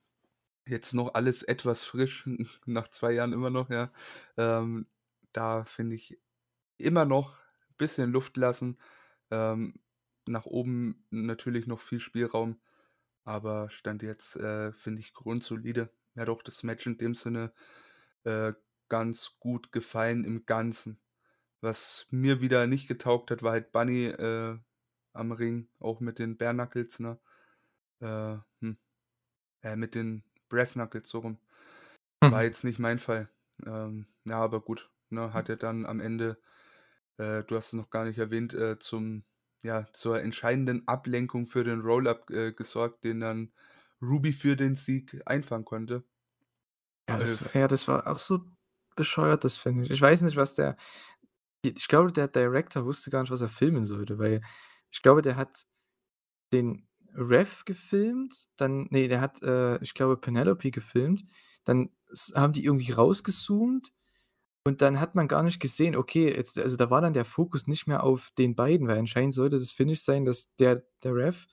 Jetzt 0.67 0.93
noch 0.93 1.13
alles 1.15 1.43
etwas 1.43 1.85
frisch, 1.85 2.27
nach 2.65 2.87
2 2.89 3.13
Jahren 3.13 3.33
immer 3.33 3.49
noch, 3.49 3.69
ja. 3.69 3.91
Ähm, 4.37 4.87
da 5.33 5.65
finde 5.65 5.95
ich 5.95 6.19
immer 6.77 7.05
noch 7.05 7.37
bisschen 7.77 8.11
Luft 8.11 8.37
lassen. 8.37 8.79
Ähm, 9.31 9.75
nach 10.25 10.45
oben 10.45 11.05
natürlich 11.09 11.67
noch 11.67 11.81
viel 11.81 11.99
Spielraum, 11.99 12.61
aber 13.25 13.69
Stand 13.69 14.03
jetzt, 14.03 14.35
äh, 14.37 14.71
finde 14.73 15.01
ich 15.01 15.13
grundsolide. 15.13 15.89
Hat 16.17 16.29
auch 16.29 16.43
das 16.43 16.63
Match 16.63 16.85
in 16.87 16.97
dem 16.97 17.15
Sinne, 17.15 17.53
äh, 18.23 18.53
ganz 18.89 19.37
gut 19.39 19.71
gefallen 19.71 20.23
im 20.23 20.45
Ganzen. 20.45 20.99
Was 21.61 22.07
mir 22.11 22.41
wieder 22.41 22.67
nicht 22.67 22.87
getaugt 22.87 23.31
hat, 23.31 23.43
war 23.43 23.53
halt 23.53 23.71
Bunny, 23.71 24.05
äh, 24.07 24.57
am 25.13 25.31
Ring, 25.31 25.69
auch 25.79 25.99
mit 25.99 26.19
den 26.19 26.37
Bare 26.37 26.53
Knuckles, 26.53 26.99
ne? 26.99 27.19
Äh, 28.03 28.39
hm, 28.61 28.77
äh, 29.63 29.75
mit 29.75 29.95
den 29.95 30.23
Brass 30.49 30.73
Knuckles, 30.73 31.09
so 31.09 31.19
rum. 31.19 31.39
War 32.29 32.43
Mhm. 32.43 32.45
jetzt 32.45 32.63
nicht 32.63 32.79
mein 32.79 32.99
Fall. 32.99 33.29
Ähm, 33.65 34.07
ja, 34.27 34.39
aber 34.39 34.61
gut, 34.61 34.91
ne, 35.09 35.33
hat 35.33 35.49
ja 35.49 35.55
dann 35.55 35.85
am 35.85 35.99
Ende, 35.99 36.39
äh, 37.17 37.43
du 37.43 37.55
hast 37.55 37.67
es 37.67 37.73
noch 37.73 37.89
gar 37.91 38.05
nicht 38.05 38.19
erwähnt, 38.19 38.53
äh, 38.53 38.79
zum 38.79 39.25
ja, 39.63 39.87
zur 39.93 40.21
entscheidenden 40.21 40.87
Ablenkung 40.87 41.47
für 41.47 41.63
den 41.63 41.81
Roll-Up, 41.81 42.29
äh, 42.31 42.53
gesorgt, 42.53 43.03
den 43.05 43.21
dann 43.21 43.53
Ruby 44.01 44.33
für 44.33 44.55
den 44.57 44.75
Sieg 44.75 45.21
einfangen 45.25 45.65
konnte. 45.65 46.05
Ja, 47.09 47.17
Äh, 47.17 47.17
das 47.17 47.41
war 47.43 47.55
ja, 47.55 47.67
das 47.67 47.87
war 47.87 48.07
auch 48.07 48.17
so 48.17 48.45
bescheuert, 48.95 49.43
das 49.43 49.57
finde 49.57 49.83
ich. 49.83 49.91
Ich 49.91 50.01
weiß 50.01 50.21
nicht, 50.21 50.35
was 50.35 50.55
der 50.55 50.77
ich 51.65 51.87
glaube, 51.89 52.11
der 52.13 52.27
Director 52.29 52.85
wusste 52.85 53.11
gar 53.11 53.21
nicht, 53.21 53.31
was 53.31 53.41
er 53.41 53.49
filmen 53.49 53.85
sollte, 53.85 54.19
weil 54.19 54.41
ich 54.91 55.01
glaube, 55.01 55.21
der 55.23 55.35
hat 55.37 55.65
den 56.53 56.87
Ref 57.15 57.65
gefilmt, 57.65 58.47
dann 58.57 58.87
ne, 58.89 59.07
der 59.07 59.21
hat, 59.21 59.41
äh, 59.43 59.81
ich 59.83 59.93
glaube, 59.93 60.17
Penelope 60.17 60.71
gefilmt, 60.71 61.25
dann 61.63 61.89
haben 62.35 62.53
die 62.53 62.65
irgendwie 62.65 62.91
rausgezoomt 62.91 63.93
und 64.65 64.81
dann 64.81 64.99
hat 64.99 65.15
man 65.15 65.27
gar 65.27 65.43
nicht 65.43 65.59
gesehen, 65.59 65.95
okay, 65.95 66.33
jetzt 66.33 66.57
also, 66.57 66.77
da 66.77 66.89
war 66.89 67.01
dann 67.01 67.13
der 67.13 67.25
Fokus 67.25 67.67
nicht 67.67 67.87
mehr 67.87 68.03
auf 68.03 68.31
den 68.37 68.55
beiden, 68.55 68.87
weil 68.87 68.97
anscheinend 68.97 69.33
sollte 69.33 69.59
das 69.59 69.71
Finish 69.71 70.01
sein, 70.01 70.25
dass 70.25 70.55
der 70.55 70.83
der 71.03 71.15
Ref 71.15 71.47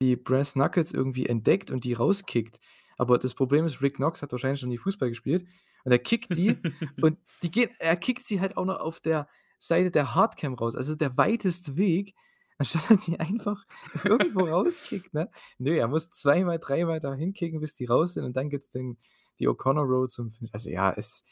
die 0.00 0.16
Brass 0.16 0.54
Knuckles 0.54 0.92
irgendwie 0.92 1.26
entdeckt 1.26 1.70
und 1.70 1.84
die 1.84 1.92
rauskickt. 1.92 2.58
Aber 2.96 3.18
das 3.18 3.34
Problem 3.34 3.66
ist, 3.66 3.82
Rick 3.82 3.96
Knox 3.96 4.22
hat 4.22 4.32
wahrscheinlich 4.32 4.62
noch 4.62 4.68
nie 4.68 4.78
Fußball 4.78 5.08
gespielt 5.08 5.46
und 5.84 5.92
er 5.92 5.98
kickt 5.98 6.36
die 6.36 6.56
und 7.02 7.18
die 7.42 7.50
geht 7.50 7.72
er 7.78 7.96
kickt 7.96 8.24
sie 8.24 8.40
halt 8.40 8.56
auch 8.56 8.64
noch 8.64 8.80
auf 8.80 9.00
der 9.00 9.28
Seite 9.58 9.90
der 9.90 10.14
Hardcam 10.14 10.54
raus, 10.54 10.76
also 10.76 10.94
der 10.94 11.16
weiteste 11.16 11.76
Weg, 11.76 12.14
anstatt 12.60 12.90
dass 12.92 13.06
die 13.06 13.20
einfach 13.20 13.66
irgendwo 14.04 14.46
rauskickt, 14.46 15.14
ne? 15.14 15.30
Ne, 15.58 15.78
er 15.78 15.88
muss 15.88 16.10
zweimal, 16.12 16.60
dreimal 16.60 17.00
da 17.00 17.14
hinkicken, 17.14 17.60
bis 17.60 17.74
die 17.74 17.86
raus 17.86 18.14
sind 18.14 18.24
und 18.26 18.36
dann 18.36 18.50
gibt's 18.50 18.70
den 18.70 18.98
die 19.40 19.48
O'Connor 19.48 19.84
Roll 19.86 20.08
zum 20.10 20.32
Finish. 20.32 20.52
Also, 20.54 20.70
ja, 20.70 20.92
es 20.92 21.24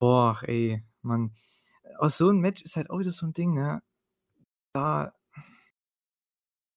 boah, 0.00 0.40
ey, 0.44 0.84
Mann. 1.02 1.32
Auch 2.00 2.10
so 2.10 2.30
'n 2.30 2.40
Match 2.40 2.62
ist 2.62 2.76
halt 2.76 2.90
auch 2.90 3.00
wieder 3.00 3.10
so 3.12 3.26
'n 3.26 3.34
Ding, 3.34 3.54
ne? 3.54 3.82
Da 4.74 5.14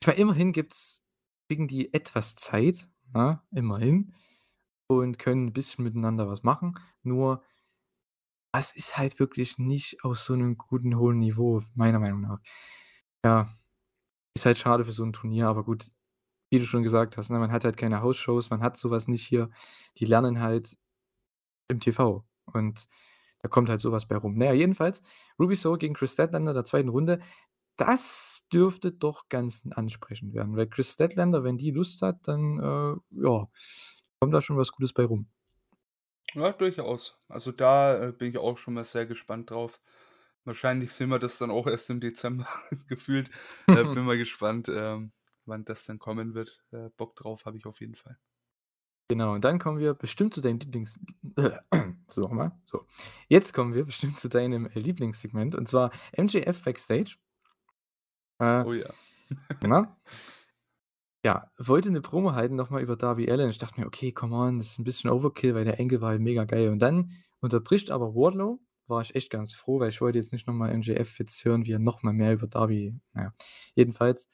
ich 0.01 0.07
meine, 0.07 0.19
immerhin 0.19 0.51
gibt's 0.51 1.03
kriegen 1.47 1.67
die 1.67 1.93
etwas 1.93 2.35
Zeit, 2.35 2.89
ne, 3.13 3.41
immerhin 3.51 4.13
und 4.87 5.19
können 5.19 5.47
'n 5.49 5.53
bisschen 5.53 5.83
miteinander 5.85 6.27
was 6.29 6.43
machen. 6.43 6.79
Nur 7.03 7.43
das 8.53 8.75
ist 8.75 8.97
halt 8.97 9.19
wirklich 9.19 9.57
nicht 9.59 10.03
auf 10.03 10.17
so 10.19 10.35
'nem 10.35 10.57
guten, 10.57 10.97
hohen 10.97 11.19
Niveau, 11.19 11.61
meiner 11.75 11.99
Meinung 11.99 12.21
nach. 12.21 12.39
Ja, 13.23 13.49
ist 14.35 14.45
halt 14.45 14.57
schade 14.57 14.85
für 14.85 14.91
so 14.91 15.03
'n 15.03 15.13
Turnier, 15.13 15.47
aber 15.47 15.63
gut, 15.63 15.85
wie 16.51 16.59
du 16.59 16.65
schon 16.65 16.83
gesagt 16.83 17.17
hast, 17.17 17.29
ne, 17.31 17.39
man 17.39 17.51
hat 17.51 17.65
halt 17.65 17.77
keine 17.77 18.01
Hausshows, 18.01 18.49
man 18.51 18.61
hat 18.63 18.77
so 18.77 18.91
was 18.91 19.07
nicht 19.09 19.25
hier. 19.27 19.49
Die 19.97 20.05
lernen 20.05 20.39
halt 20.41 20.77
im 21.69 21.79
TV 21.81 22.25
und 22.47 22.89
da 23.41 23.49
kommt 23.49 23.69
halt 23.69 23.81
so 23.81 23.91
was 23.93 24.07
bei 24.07 24.17
rum. 24.17 24.35
Na 24.37 24.45
ja, 24.47 24.53
jedenfalls 24.53 25.01
Ruby 25.39 25.55
Soho 25.55 25.77
gegen 25.77 25.95
Kris 25.95 26.13
Statlander 26.13 26.53
der 26.55 26.65
2. 26.65 26.89
Runde. 26.91 27.21
Das 27.77 28.45
dürfte 28.53 28.91
doch 28.93 29.29
ganz 29.29 29.65
ansprechend 29.71 30.33
werden, 30.35 30.57
weil 30.57 30.67
Kris 30.69 30.93
Statlander, 30.93 31.43
wenn 31.45 31.57
die 31.57 31.71
Lust 31.71 32.01
hat, 32.03 32.27
dann, 32.29 32.59
äh, 32.59 32.97
ja, 33.23 33.49
kommt 34.21 34.33
da 34.35 34.41
schon 34.41 34.57
was 34.57 34.71
Gutes 34.73 34.93
bei 34.93 35.05
rum. 35.05 35.27
Ja, 36.35 36.51
durchaus. 36.51 37.17
Also, 37.27 37.51
da, 37.51 38.09
äh, 38.09 38.11
bin 38.11 38.29
ich 38.29 38.37
auch 38.37 38.57
schon 38.57 38.75
mal 38.75 38.83
sehr 38.83 39.05
gespannt 39.07 39.49
drauf. 39.49 39.79
Wahrscheinlich 40.49 40.91
sehen 40.93 41.09
wir 41.09 41.19
das 41.19 41.37
dann 41.37 41.51
auch 41.51 41.67
erst 41.67 41.89
im 41.91 41.99
Dezember 42.01 42.47
gefühlt. 42.87 43.29
Äh, 43.71 43.85
bin 43.85 44.03
mal 44.05 44.17
gespannt, 44.17 44.67
ähm, 44.69 45.11
wann 45.45 45.63
das 45.65 45.85
dann 45.85 45.99
kommen 45.99 46.33
wird. 46.33 46.63
Äh, 46.71 46.89
Bock 46.97 47.15
drauf 47.15 47.45
habe 47.45 47.57
ich 47.57 47.65
auf 47.67 47.79
jeden 47.81 47.95
Fall. 47.95 48.17
Genau, 49.11 49.33
und 49.33 49.43
dann 49.43 49.57
kommen 49.57 49.79
wir 49.79 49.95
bestimmt 49.95 50.35
zu 50.35 50.41
deinem 50.41 50.59
Lieblings 50.59 50.99
so, 52.07 52.21
noch 52.21 52.31
mal. 52.31 52.51
So. 52.65 52.85
Jetzt 53.27 53.53
kommen 53.53 53.73
wir 53.73 53.83
bestimmt 53.85 54.19
zu 54.19 54.29
deinem, 54.29 54.67
äh, 54.67 54.79
Lieblingssegment 54.79 55.55
und 55.55 55.67
zwar 55.67 55.91
MJF 56.11 56.63
Backstage. 56.63 57.15
Äh, 58.39 58.65
Oh 58.65 58.73
ja. 58.73 58.89
genau. 59.61 59.97
Ja, 61.25 61.51
wollte 61.57 61.91
'ne 61.91 62.01
Promo 62.01 62.33
halten 62.33 62.55
noch 62.55 62.69
mal 62.69 62.81
über 62.81 62.95
Darby 62.95 63.29
Allin. 63.29 63.49
Ich 63.49 63.57
dachte 63.57 63.79
mir: 63.79 63.87
„Okay, 63.87 64.11
come 64.13 64.35
on, 64.35 64.57
das 64.57 64.67
ist 64.71 64.79
'n 64.79 64.83
bisschen 64.85 65.09
Overkill, 65.09 65.53
weil 65.53 65.65
der 65.65 65.79
Angle 65.79 65.99
war 66.01 66.09
halt 66.11 66.21
mega 66.21 66.45
geil.“ 66.45 66.69
Und 66.69 66.79
dann 66.79 67.11
unterbricht 67.41 67.91
aber 67.91 68.15
Wardlow, 68.15 68.59
war 68.89 69.01
ich 69.01 69.15
echt 69.15 69.29
ganz 69.29 69.53
froh, 69.53 69.79
weil 69.79 69.89
ich 69.89 70.01
wollte 70.01 70.17
jetzt 70.17 70.33
nicht 70.33 70.47
noch 70.47 70.53
mal 70.53 70.75
MJF 70.75 71.19
jetzt 71.19 71.43
hören, 71.45 71.65
wie 71.65 71.73
er 71.73 71.79
noch 71.79 72.03
mal 72.03 72.13
mehr 72.13 72.33
über 72.33 72.47
Darby 72.47 72.95
na 73.13 73.23
ja. 73.23 73.33
Jedenfalls, 73.75 74.27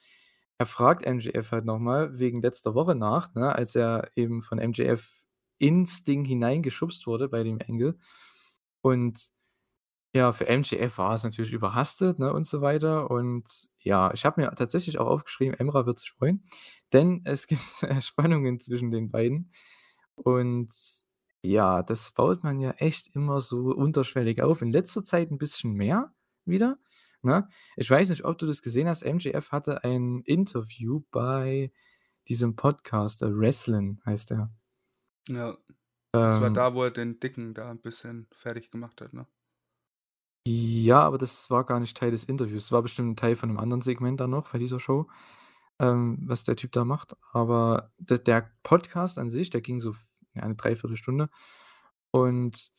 er 0.57 0.65
fragt 0.65 1.05
MJF 1.05 1.51
halt 1.51 1.65
noch 1.65 1.79
mal 1.79 2.17
wegen 2.19 2.41
letzter 2.41 2.75
Woche 2.75 2.95
nach, 2.95 3.33
ne, 3.35 3.53
als 3.53 3.75
er 3.75 4.09
eben 4.15 4.41
von 4.41 4.57
MJF 4.59 5.11
ins 5.59 6.03
Ding 6.03 6.25
hineingeschubst 6.25 7.07
wurde 7.07 7.29
bei 7.29 7.43
dem 7.43 7.59
Angle. 7.67 7.97
Und 8.81 9.31
ja, 10.15 10.31
für 10.31 10.45
MJF 10.45 10.97
war 10.97 11.15
es 11.15 11.23
natürlich 11.25 11.51
überhastet, 11.53 12.19
ne, 12.19 12.33
und 12.33 12.45
so 12.47 12.61
weiter. 12.61 13.11
Und 13.11 13.69
ja, 13.79 14.13
ich 14.13 14.25
habe 14.25 14.41
mir 14.41 14.51
tatsächlich 14.55 14.97
auch 14.99 15.07
aufgeschrieben, 15.07 15.55
Emra 15.59 15.85
wird 15.85 15.99
sich 15.99 16.11
freuen, 16.11 16.45
denn 16.93 17.21
es 17.25 17.47
gibt, 17.47 17.61
Spannungen 18.01 18.59
zwischen 18.59 18.91
den 18.91 19.11
beiden. 19.11 19.51
Und 20.15 20.73
ja, 21.45 21.83
das 21.83 22.11
baut 22.11 22.43
man 22.43 22.59
ja 22.59 22.71
echt 22.71 23.15
immer 23.15 23.41
so 23.41 23.67
unterschwellig 23.75 24.41
auf. 24.41 24.61
In 24.61 24.71
letzter 24.71 25.03
Zeit 25.03 25.31
'n 25.31 25.37
bisschen 25.37 25.73
mehr 25.73 26.13
wieder, 26.45 26.77
ne? 27.21 27.47
Ich 27.77 27.89
weiß 27.89 28.09
nicht, 28.09 28.25
ob 28.25 28.37
du 28.37 28.47
das 28.47 28.61
gesehen 28.61 28.87
hast, 28.87 29.03
MJF 29.05 29.51
hatte 29.51 29.83
ein 29.83 30.21
Interview 30.25 31.01
bei 31.11 31.71
diesem 32.27 32.55
Podcast, 32.55 33.21
äh, 33.23 33.27
Wrestlin 33.37 34.01
heißt 34.05 34.31
der. 34.31 34.51
Ja. 35.29 35.57
Das 36.21 36.39
war 36.39 36.51
Ähm 36.51 36.51
da, 36.51 36.73
wo 36.75 36.83
er 36.83 36.91
den 36.91 37.19
Dicken 37.19 37.53
da 37.53 37.71
'n 37.71 37.81
bisschen 37.81 38.27
fertig 38.33 38.71
gemacht 38.71 39.01
hat, 39.01 39.13
ne? 39.13 39.27
Ja, 40.47 41.01
aber 41.01 41.17
das 41.17 41.49
war 41.49 41.65
gar 41.65 41.79
nicht 41.79 41.97
Teil 41.97 42.11
des 42.11 42.23
Interviews. 42.23 42.65
Das 42.65 42.71
war 42.71 42.83
bestimmt 42.83 43.09
'n 43.13 43.15
Teil 43.15 43.35
von 43.35 43.49
'nem 43.49 43.57
anderen 43.57 43.81
Segment 43.81 44.19
dann 44.19 44.29
noch 44.29 44.51
bei 44.51 44.59
dieser 44.59 44.79
Show, 44.79 45.07
ähm, 45.79 46.19
was 46.27 46.43
der 46.43 46.55
Typ 46.55 46.71
da 46.71 46.85
macht. 46.85 47.15
Aber 47.31 47.91
d 47.97 48.19
der 48.19 48.51
Podcast 48.61 49.17
an 49.17 49.31
sich, 49.31 49.49
der 49.49 49.61
ging 49.61 49.79
so 49.79 49.95
f 50.35 50.41
ja, 50.41 50.47
'ne 50.47 50.55
3/4 50.55 50.97
Stunde. 50.97 51.29
Und 52.11 52.69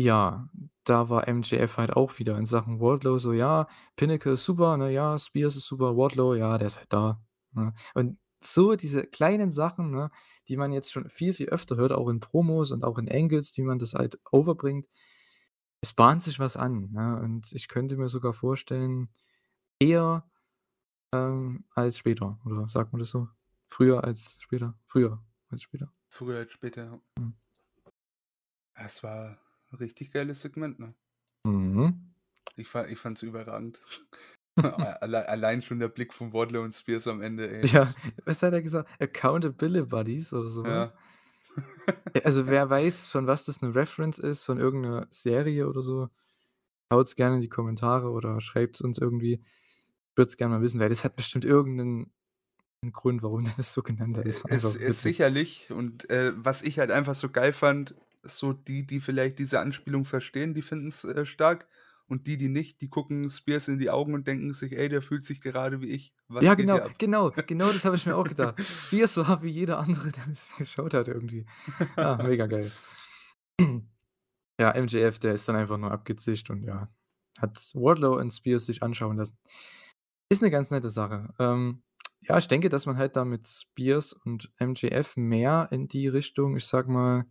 ja, 0.00 0.48
da 0.84 1.08
war 1.08 1.26
MJF 1.28 1.76
halt 1.76 1.96
auch 1.96 2.18
wieder 2.18 2.38
in 2.38 2.46
Sachen 2.46 2.80
Wardlow 2.80 3.18
so: 3.18 3.32
„Ja, 3.32 3.66
Pinnacle 3.96 4.34
ist 4.34 4.44
super, 4.44 4.76
ne? 4.76 4.90
Ja, 4.92 5.18
Spears 5.18 5.56
ist 5.56 5.66
super, 5.66 5.96
Wardlow, 5.96 6.34
ja, 6.34 6.56
der 6.58 6.68
ist 6.68 6.78
halt 6.78 6.92
da“, 6.92 7.20
ne? 7.52 7.74
Und 7.94 8.18
so 8.42 8.76
diese 8.76 9.02
kleinen 9.02 9.50
Sachen, 9.50 9.90
ne, 9.90 10.10
die 10.48 10.56
man 10.56 10.72
jetzt 10.72 10.92
schon 10.92 11.10
viel, 11.10 11.34
viel 11.34 11.48
öfter 11.48 11.74
hört, 11.76 11.90
auch 11.92 12.08
in 12.08 12.20
Promos 12.20 12.70
und 12.70 12.84
auch 12.84 12.98
in 12.98 13.10
Angles, 13.10 13.56
wie 13.56 13.62
man 13.62 13.80
das 13.80 13.94
halt 13.94 14.18
overbringt. 14.30 14.86
Es 15.82 15.92
bahnt 15.94 16.22
sich 16.22 16.38
was 16.40 16.56
an, 16.56 16.90
ne? 16.92 17.20
Und 17.22 17.52
ich 17.52 17.68
könnte 17.68 17.96
mir 17.96 18.08
sogar 18.08 18.34
vorstellen, 18.34 19.08
eher, 19.80 20.24
ähm, 21.14 21.64
als 21.74 21.98
später, 21.98 22.38
oder 22.46 22.68
sagt 22.70 22.92
man 22.92 23.00
das 23.00 23.10
so? 23.10 23.28
Früher 23.70 24.04
als 24.04 24.36
später? 24.40 24.76
Früher 24.86 25.22
als 25.50 25.62
später. 25.62 25.92
Früher 26.10 26.38
als 26.38 26.52
später, 26.52 26.84
ja. 26.84 27.00
Mhm. 27.18 27.38
Es 28.76 29.02
war 29.02 29.38
'n 29.72 29.76
richtig 29.78 30.10
geiles 30.12 30.40
Segment, 30.40 30.78
ne? 30.78 30.94
Mhm. 31.44 32.08
Ich 32.56 32.68
fa 32.68 32.86
ich 32.86 32.98
fand's 32.98 33.22
überragend. 33.22 33.80
Alle 35.00 35.28
allein 35.28 35.62
schon 35.62 35.78
der 35.80 35.88
Blick 35.88 36.12
von 36.14 36.32
Wardlow 36.32 36.62
und 36.64 36.74
Spears 36.74 37.06
am 37.08 37.22
Ende, 37.22 37.48
ey, 37.50 37.70
Ja, 37.72 37.92
was 38.24 38.42
hat 38.42 38.52
er 38.52 38.62
gesagt? 38.62 38.88
„Accountability 39.00 39.86
Buddies“ 39.86 40.32
oder 40.32 40.48
so, 40.48 40.64
oder? 40.66 40.92
Ja. 42.14 42.24
Also, 42.24 42.48
wer 42.48 42.68
weiß, 42.70 43.08
von 43.08 43.26
was 43.26 43.44
das 43.44 43.60
'ne 43.62 43.74
Reference 43.74 44.18
ist, 44.18 44.44
von 44.44 44.58
irgend 44.58 44.82
'ner 44.82 45.06
Serie 45.10 45.68
oder 45.68 45.82
so, 45.82 46.08
haut's 46.92 47.16
gerne 47.16 47.36
in 47.36 47.40
die 47.42 47.48
Kommentare 47.48 48.10
oder 48.10 48.40
schreibt's 48.40 48.80
uns 48.80 48.98
irgendwie. 48.98 49.42
würde 50.16 50.28
es 50.30 50.36
gerne 50.38 50.56
mal 50.56 50.62
wissen, 50.62 50.80
weil 50.80 50.90
das 50.90 51.04
hat 51.04 51.16
bestimmt 51.16 51.44
irgendeinen 51.46 52.12
'n 52.84 52.92
Grund, 52.92 53.22
warum 53.22 53.44
das 53.56 53.72
so 53.72 53.82
genannt 53.82 54.16
war 54.16 54.24
Es 54.24 54.74
ist 54.74 55.02
sicherlich 55.02 55.70
und, 55.70 56.08
äh, 56.10 56.32
was 56.36 56.62
ich 56.62 56.78
halt 56.78 56.90
einfach 56.90 57.14
so 57.14 57.30
geil 57.30 57.52
fand, 57.52 57.94
so 58.22 58.52
die, 58.52 58.86
die 58.86 59.00
vielleicht 59.00 59.38
diese 59.38 59.60
Anspielung 59.60 60.04
verstehen, 60.04 60.54
die 60.54 60.62
finden's, 60.62 61.04
äh, 61.04 61.24
stark 61.26 61.68
und 62.08 62.26
die, 62.26 62.36
die 62.36 62.48
nicht, 62.48 62.80
die 62.80 62.88
gucken 62.88 63.30
Spears 63.30 63.68
in 63.68 63.78
die 63.78 63.90
Augen 63.90 64.14
und 64.14 64.26
denken 64.26 64.52
sich: 64.54 64.72
„Ey, 64.76 64.88
der 64.88 65.02
fühlt 65.02 65.24
sich 65.24 65.40
gerade 65.40 65.80
wie 65.82 65.88
ich. 65.90 66.14
Was 66.28 66.46
Ja, 66.46 66.54
genau, 66.54 66.80
hier 66.80 66.84
ab?“ 66.84 66.94
genau, 66.98 67.32
genau 67.46 67.72
das 67.72 67.84
habe 67.84 67.96
ich 67.96 68.06
mir 68.06 68.14
auch 68.16 68.26
gedacht. 68.28 68.60
Spears 68.72 69.16
war 69.16 69.42
wie 69.42 69.48
jeder 69.50 69.78
andere, 69.80 70.12
der 70.12 70.24
das 70.26 70.54
geschaut 70.56 70.94
hat 70.94 71.08
irgendwie. 71.08 71.46
Ah, 72.00 72.16
mega 72.18 72.46
geil. 72.46 72.76
Ja, 74.60 74.72
MJF, 74.74 75.18
der 75.20 75.34
ist 75.34 75.48
dann 75.48 75.56
einfach 75.56 75.78
nur 75.78 75.92
abgezischt 75.92 76.50
und 76.50 76.64
ja, 76.64 76.88
hat 77.40 77.58
Wardlow 77.74 78.18
und 78.18 78.32
Spears 78.32 78.66
sich 78.66 78.82
anschauen 78.82 79.16
lassen. 79.18 79.38
Ist 80.30 80.42
'ne 80.42 80.50
ganz 80.50 80.70
nette 80.70 80.90
Sache. 80.90 81.34
Ähm, 81.40 81.82
ja, 82.20 82.38
ich 82.38 82.48
denke, 82.48 82.68
dass 82.68 82.86
man 82.86 82.96
halt 82.98 83.16
da 83.16 83.24
mit 83.24 83.46
Spears 83.48 84.12
und 84.12 84.52
MJF 84.58 85.16
mehr 85.16 85.68
in 85.72 85.88
die 85.88 86.08
Richtung, 86.08 86.56
ich 86.56 86.66
sage 86.66 86.90
mal 86.90 87.26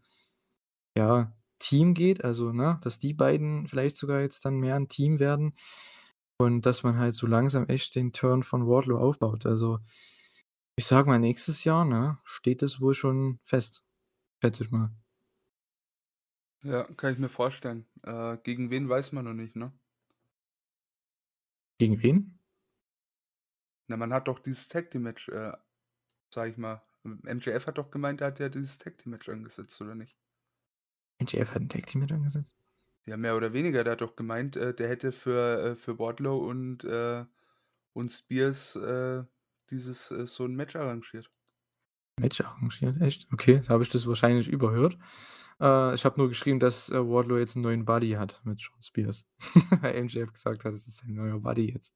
ja, 0.97 1.33
Team 1.59 1.93
geht, 1.93 2.23
also, 2.23 2.51
ne, 2.51 2.79
dass 2.83 2.99
die 2.99 3.13
beiden 3.13 3.67
vielleicht 3.67 3.97
sogar 3.97 4.21
jetzt 4.21 4.45
dann 4.45 4.57
mehr 4.59 4.75
'n 4.75 4.89
Team 4.89 5.19
werden 5.19 5.53
und 6.37 6.65
dass 6.65 6.83
man 6.83 6.97
halt 6.99 7.15
so 7.15 7.27
langsam 7.27 7.67
echt 7.67 7.95
den 7.95 8.13
Turn 8.13 8.43
von 8.43 8.67
Wardlow 8.67 8.97
aufbaut. 8.99 9.45
Also, 9.45 9.79
ich 10.77 10.87
sage 10.87 11.09
mal, 11.09 11.19
nächstes 11.19 11.63
Jahr, 11.65 11.85
ne, 11.85 12.19
steht 12.25 12.61
das 12.63 12.81
wohl 12.81 12.95
schon 12.95 13.39
fest, 13.45 13.83
schätze 14.43 14.65
ich 14.65 14.71
mal. 14.71 14.91
Ja, 16.61 16.83
kann 16.83 17.13
ich 17.13 17.17
mir 17.19 17.29
vorstellen. 17.29 17.87
Äh, 18.03 18.37
gegen 18.43 18.69
wen 18.69 18.87
weiß 18.89 19.11
man 19.11 19.25
noch 19.25 19.33
nicht, 19.33 19.55
ne? 19.55 19.73
Gegen 21.79 22.01
wen? 22.03 22.36
Na, 23.89 23.95
man 23.97 24.11
hat 24.13 24.27
doch 24.27 24.39
dieses 24.39 24.67
Tag 24.67 24.89
Team 24.89 25.03
Match, 25.03 25.29
äh, 25.29 25.53
sage 26.33 26.51
ich 26.51 26.57
mal 26.57 26.83
MJF 27.05 27.67
hat 27.67 27.77
doch 27.79 27.91
gemeint, 27.91 28.21
er 28.21 28.27
hat 28.27 28.39
ja 28.39 28.49
dieses 28.49 28.77
Tag 28.79 28.97
Team 28.99 29.11
Match 29.11 29.29
angesetzt, 29.29 29.81
oder 29.81 29.95
nicht? 29.95 30.15
MJF 31.21 31.51
hat 31.53 31.61
'n 31.61 31.69
Tag 31.69 31.87
Team 31.87 32.01
Match 32.01 32.11
angesetzt? 32.13 32.53
Ja, 33.07 33.15
mehr 33.15 33.37
oder 33.37 33.53
weniger. 33.53 33.85
Der 33.85 33.93
hat 33.93 34.01
doch 34.01 34.17
gemeint, 34.17 34.57
äh, 34.57 34.73
der 34.73 34.89
hätte 34.89 35.13
für 35.13 35.71
äh, 35.71 35.75
für 35.77 35.97
Wardlow 35.97 36.37
und, 36.45 36.83
äh 36.83 37.25
und 37.93 38.09
Spears, 38.11 38.75
äh, 38.77 39.23
dieses 39.71 40.11
äh, 40.11 40.27
so 40.27 40.45
'n 40.45 40.55
Match 40.55 40.75
arrangiert. 40.75 41.31
Match 42.19 42.41
arrangiert, 42.41 42.99
echt? 43.01 43.27
Okay, 43.31 43.61
da 43.65 43.73
habe 43.73 43.83
ich 43.83 43.89
das 43.89 44.07
wahrscheinlich 44.07 44.47
überhört. 44.47 44.97
Äh, 45.61 45.93
ich 45.95 46.03
habe 46.05 46.17
nur 46.19 46.29
geschrieben, 46.29 46.59
dass, 46.59 46.89
Wardlow 46.91 47.37
jetzt 47.37 47.55
'n 47.55 47.61
neuen 47.61 47.85
Buddy 47.85 48.11
hat 48.11 48.41
mit 48.43 48.59
Shawn 48.59 48.81
Spears, 48.81 49.27
weil 49.81 49.95
MJF 49.95 50.33
gesagt 50.33 50.65
hat, 50.65 50.73
das 50.73 50.87
ist 50.87 50.97
sein 50.97 51.13
neuer 51.13 51.39
Buddy 51.39 51.71
jetzt. 51.71 51.93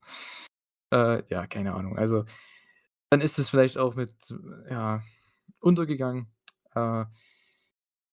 Äh, 0.91 1.23
ja, 1.29 1.47
keine 1.47 1.73
Ahnung. 1.73 1.97
Also, 1.97 2.25
dann 3.09 3.21
ist 3.21 3.39
es 3.39 3.49
vielleicht 3.49 3.77
auch 3.77 3.95
mit 3.95 4.13
ja, 4.69 5.01
untergegangen. 5.59 6.27
Äh, 6.75 7.05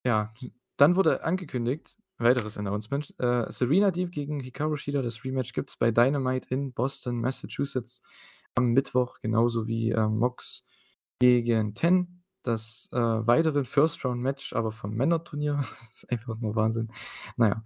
ja, 0.05 0.33
dann 0.77 0.97
wurde 0.97 1.25
angekündigt 1.25 1.97
weiteres 2.19 2.59
Announcement, 2.59 3.15
äh, 3.19 3.51
Serena 3.51 3.91
Deeb 3.91 4.11
gegen 4.11 4.41
Hikaru 4.41 4.77
Shida. 4.77 5.03
Das 5.03 5.25
Rematch 5.25 5.53
gibt's 5.53 5.77
bei 5.77 5.91
Dynamite 5.91 6.49
in 6.51 6.73
Boston, 6.73 7.21
Massachusetts 7.21 8.03
am 8.55 8.73
Mittwoch, 8.73 9.21
genauso 9.21 9.67
wie, 9.67 9.93
äh, 9.93 10.09
Mox 10.09 10.65
gegen 11.21 11.75
Ten. 11.75 12.25
Das, 12.43 12.89
äh, 12.93 12.99
weitere 12.99 13.65
First 13.65 14.05
Round 14.05 14.21
Match, 14.21 14.53
aber 14.53 14.73
vom 14.73 14.95
Männerturnier. 14.95 15.59
Das 15.71 15.91
ist 15.93 16.11
einfach 16.11 16.39
nur 16.41 16.57
Wahnsinn. 16.57 16.89
Na 17.37 17.49
ja. 17.49 17.65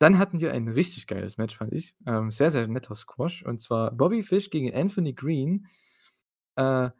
Dann 0.00 0.18
hatten 0.18 0.40
wir 0.40 0.52
ein 0.52 0.68
richtig 0.68 1.06
geiles 1.08 1.38
Match, 1.38 1.56
fand 1.56 1.72
ich. 1.72 1.94
Ähm, 2.06 2.30
sehr, 2.30 2.50
sehr 2.50 2.66
netter 2.68 2.94
Squash 2.94 3.44
und 3.44 3.60
zwar 3.60 3.90
Bobby 3.92 4.22
Fish 4.22 4.50
gegen 4.50 4.72
Anthony 4.74 5.12
Green. 5.12 5.66
Äh, 6.56 6.90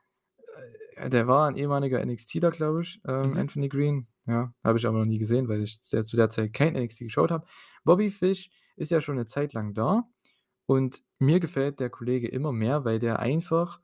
äh, 0.97 1.11
der 1.11 1.27
war 1.29 1.49
'n 1.49 1.57
ehemaliger 1.57 2.01
NXTler, 2.05 2.51
glaube 2.51 2.83
ich, 2.83 3.01
ähm, 3.07 3.33
Mhm. 3.33 3.39
Anthony 3.39 3.69
Green. 3.69 4.07
Ja, 4.27 4.53
habe 4.65 4.79
ich 4.79 4.87
aber 4.87 4.99
noch 4.99 5.07
nie 5.07 5.19
gesehen, 5.19 5.49
weil 5.49 5.62
ich 5.62 5.81
zu 5.83 6.16
der 6.16 6.31
Zeit 6.31 6.53
kein 6.53 6.75
NXT 6.77 7.01
geschaut 7.05 7.31
habe. 7.31 7.47
Bobby 7.85 8.11
Fish 8.11 8.51
ist 8.77 8.91
ja 8.91 9.01
schon 9.01 9.16
'ne 9.16 9.27
Zeit 9.27 9.53
lang 9.55 9.75
da 9.75 10.05
und 10.66 11.03
mir 11.20 11.41
gefällt 11.41 11.81
der 11.81 11.91
Kollege 11.91 12.29
immer 12.29 12.53
mehr, 12.53 12.85
weil 12.85 12.99
der 13.01 13.20
einfach 13.20 13.81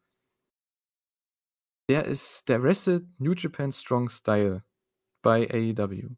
der 1.91 2.07
ist 2.07 2.49
der 2.49 2.63
wrestelt 2.63 3.05
New 3.21 3.35
Japan 3.35 3.71
Strong 3.71 4.09
Style 4.09 4.65
bei 5.23 5.49
AEW. 5.51 6.17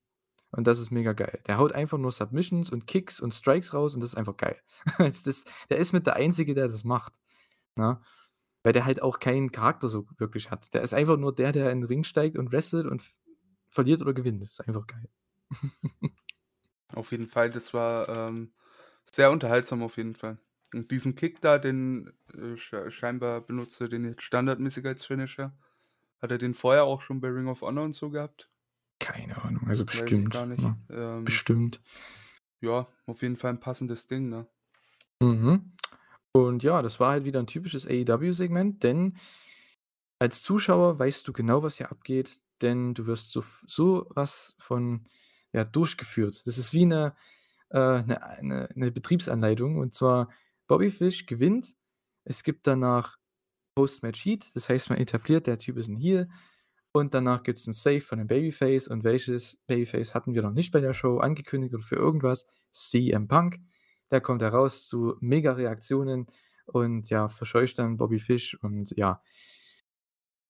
Und 0.53 0.67
das 0.67 0.79
ist 0.79 0.91
mega 0.91 1.13
geil. 1.13 1.41
Der 1.47 1.59
haut 1.59 1.73
einfach 1.73 1.99
nur 1.99 2.13
Submissions 2.13 2.71
und 2.71 2.87
Kicks 2.87 3.21
und 3.21 3.35
Strikes 3.35 3.75
raus 3.75 3.95
und 3.95 4.01
das 4.01 4.11
ist 4.11 4.17
einfach 4.17 4.37
geil. 4.37 4.59
Das 4.99 5.23
der 5.71 5.79
ist 5.79 5.93
mit 5.93 6.07
der 6.07 6.17
Einzige, 6.17 6.55
der 6.55 6.69
das 6.69 6.85
macht, 6.85 7.15
ne? 7.77 8.01
Weil 8.65 8.73
der 8.75 8.85
halt 8.87 9.03
auch 9.03 9.21
keinen 9.21 9.53
Charakter 9.53 9.89
so 9.89 10.07
wirklich 10.19 10.51
hat. 10.51 10.75
Der 10.75 10.83
ist 10.83 10.95
einfach 10.95 11.17
nur 11.19 11.35
der, 11.35 11.53
der 11.53 11.71
in 11.73 11.81
'n 11.83 11.87
Ring 11.87 12.05
steigt 12.05 12.39
und 12.39 12.53
wrestelt 12.53 12.87
und 12.87 13.03
verliert 13.71 14.03
oder 14.03 14.15
gewinnt. 14.15 14.43
Das 14.43 14.53
ist 14.53 14.69
einfach 14.69 14.87
geil. 14.87 15.09
Auf 16.95 17.11
jeden 17.13 17.27
Fall, 17.29 17.51
das 17.51 17.75
war, 17.75 18.09
ähm, 18.09 18.53
sehr 19.05 19.31
unterhaltsam 19.31 19.83
auf 19.83 19.97
jeden 19.97 20.15
Fall. 20.15 20.39
Und 20.75 20.91
diesen 20.91 21.15
Kick 21.15 21.41
da, 21.41 21.59
den, 21.59 22.13
äh, 22.35 22.57
schei 22.57 22.91
scheinbar 22.91 23.41
benutzt 23.41 23.81
er 23.81 23.89
den 23.89 24.05
jetzt 24.05 24.23
standardmäßig 24.23 24.85
als 24.87 25.05
Finisher. 25.05 25.57
Hat 26.21 26.31
er 26.33 26.39
den 26.39 26.55
vorher 26.55 26.85
auch 26.85 27.03
schon 27.03 27.21
bei 27.21 27.29
Ring 27.29 27.49
of 27.49 27.63
Honor 27.63 27.85
und 27.85 27.95
so 27.95 28.11
gehabt? 28.11 28.51
Keine 29.01 29.43
Ahnung, 29.45 29.69
also 29.69 29.85
bestimmt, 29.85 30.47
ne? 30.57 30.77
Ähm 30.91 31.43
Bestimmt. 31.55 31.81
ja, 32.63 32.89
auf 33.07 33.23
jeden 33.23 33.37
Fall 33.37 33.53
'n 33.53 33.61
passendes 33.61 34.07
Ding, 34.07 34.29
ne? 34.29 34.49
Mhm. 35.23 35.73
Und 36.33 36.63
ja, 36.63 36.83
das 36.83 37.01
war 37.01 37.11
halt 37.13 37.25
wieder 37.25 37.41
'n 37.41 37.47
typisches 37.47 37.87
AEW-Segment, 37.87 38.83
denn 38.85 39.17
als 40.21 40.43
Zuschauer 40.43 40.99
weißt 40.99 41.29
du 41.29 41.33
genau, 41.35 41.63
was 41.63 41.77
hier 41.77 41.91
abgeht, 41.91 42.41
denn 42.63 42.95
du 42.95 43.07
wirst 43.07 43.31
so 43.33 43.45
so 43.67 44.07
was 44.15 44.55
von, 44.59 45.05
ja, 45.53 45.65
durchgeführt. 45.65 46.47
Das 46.47 46.57
ist 46.59 46.73
wie 46.73 46.87
'ne 46.87 47.15
äh, 47.71 48.03
'ne 48.03 48.23
a 48.23 48.43
'ne 48.43 48.69
'ne 48.75 48.93
Betriebsanleitung 48.93 49.79
und 49.79 49.95
zwar 49.95 50.31
Bobby 50.69 50.91
Fish 50.91 51.27
gewinnt. 51.27 51.75
Es 52.25 52.43
gibt 52.45 52.67
danach 52.67 53.19
Post-Match 53.77 54.25
Heat, 54.25 54.51
das 54.57 54.69
heißt, 54.71 54.91
man 54.91 54.99
etabliert, 55.01 55.47
der 55.49 55.59
Typ 55.59 55.79
ist 55.79 55.89
'n 55.89 55.97
Heel 55.99 56.31
und 56.99 57.15
danach 57.15 57.43
gibt's 57.43 57.67
'n 57.69 57.73
Save 57.73 58.01
von 58.01 58.19
'nem 58.19 58.27
Babyface 58.29 58.89
und 58.89 59.05
welches 59.05 59.57
Babyface 59.67 60.15
hatten 60.15 60.35
wir 60.35 60.43
noch 60.43 60.53
nicht 60.53 60.73
bei 60.73 60.81
der 60.81 60.95
Show 60.95 61.19
angekündigt 61.19 61.75
oder 61.75 61.83
für 61.85 61.97
irgendwas? 61.97 62.47
CM 62.73 63.29
Punk. 63.29 63.61
Der 64.11 64.21
kommt 64.21 64.43
da 64.43 64.49
raus 64.51 64.87
zu 64.89 65.17
Mega-Reaktionen 65.21 66.27
und 66.67 67.09
ja, 67.11 67.29
verscheucht 67.29 67.79
dann 67.79 67.97
Bobby 67.97 68.19
Fish 68.21 68.57
und 68.63 68.93
ja. 68.97 69.21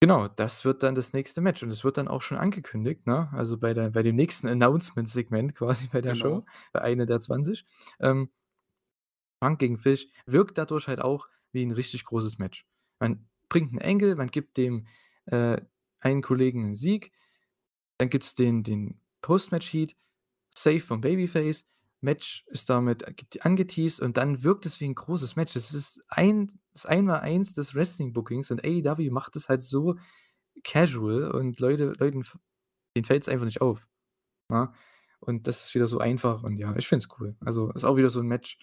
Genau, 0.01 0.27
das 0.27 0.63
wird 0.63 0.83
dann 0.83 0.93
das 0.93 1.13
nächste 1.13 1.41
Match 1.41 1.63
und 1.63 1.71
es 1.71 1.83
wird 1.83 1.97
dann 1.97 2.07
auch 2.07 2.21
schon 2.21 2.37
angekündigt, 2.37 3.07
ne? 3.07 3.29
Also, 3.33 3.57
bei 3.57 3.73
der 3.73 3.89
bei 3.89 4.03
dem 4.03 4.15
nächsten 4.15 4.47
Announcement-Segment 4.47 5.55
quasi 5.55 5.87
bei 5.91 6.01
der 6.01 6.13
Genau. 6.13 6.13
Show, 6.13 6.45
bei 6.71 6.81
eine 6.83 7.07
der 7.07 7.19
20. 7.19 7.65
Ähm 7.99 8.29
Punk 9.41 9.59
gegen 9.59 9.77
Fish 9.77 10.07
wirkt 10.25 10.57
dadurch 10.57 10.87
halt 10.87 11.01
auch 11.01 11.27
wie 11.51 11.63
'n 11.63 11.71
richtig 11.71 12.05
großes 12.05 12.37
Match. 12.39 12.65
Man 12.99 13.27
bringt 13.49 13.71
'n 13.73 13.81
Angle, 13.81 14.15
man 14.15 14.27
gibt 14.29 14.57
dem, 14.57 14.87
äh, 15.25 15.61
einen 16.01 16.21
Kollegen 16.21 16.65
'n 16.71 16.75
Sieg, 16.75 17.11
dann 17.99 18.09
gibt's 18.09 18.35
den 18.35 18.63
den 18.63 19.01
Post-Match 19.21 19.73
Heat, 19.73 19.95
Save 20.55 20.81
vom 20.81 21.01
Babyface, 21.01 21.65
Match 22.01 22.45
ist 22.49 22.69
damit 22.69 23.05
get 23.17 23.45
angeteased 23.45 24.01
und 24.01 24.17
dann 24.17 24.43
wirkt 24.43 24.65
es 24.67 24.79
wie 24.81 24.85
'n 24.87 24.95
großes 24.95 25.35
Match. 25.37 25.53
Das 25.55 25.73
ist 25.73 26.01
ein 26.09 26.49
das 26.73 26.85
Einmaleins 26.87 27.53
des 27.53 27.75
Wrestling-Bookings 27.75 28.51
und 28.51 28.63
AEW 28.65 29.11
macht 29.11 29.35
es 29.37 29.49
halt 29.49 29.63
so 29.63 29.97
casual 30.65 31.31
und 31.31 31.59
Leute 31.61 31.93
Leuten 31.99 32.23
denen 32.97 33.05
fällt's 33.05 33.29
einfach 33.29 33.45
nicht 33.47 33.61
auf, 33.61 33.87
ne? 34.49 34.73
Und 35.21 35.47
das 35.47 35.65
ist 35.65 35.75
wieder 35.75 35.87
so 35.87 35.99
einfach 35.99 36.43
und 36.43 36.57
ja, 36.57 36.75
ich 36.77 36.87
finde 36.89 37.05
es 37.05 37.19
cool. 37.21 37.35
Also, 37.45 37.71
ist 37.73 37.85
auch 37.85 37.97
wieder 37.97 38.09
so 38.11 38.21
'n 38.21 38.27
Match. 38.27 38.57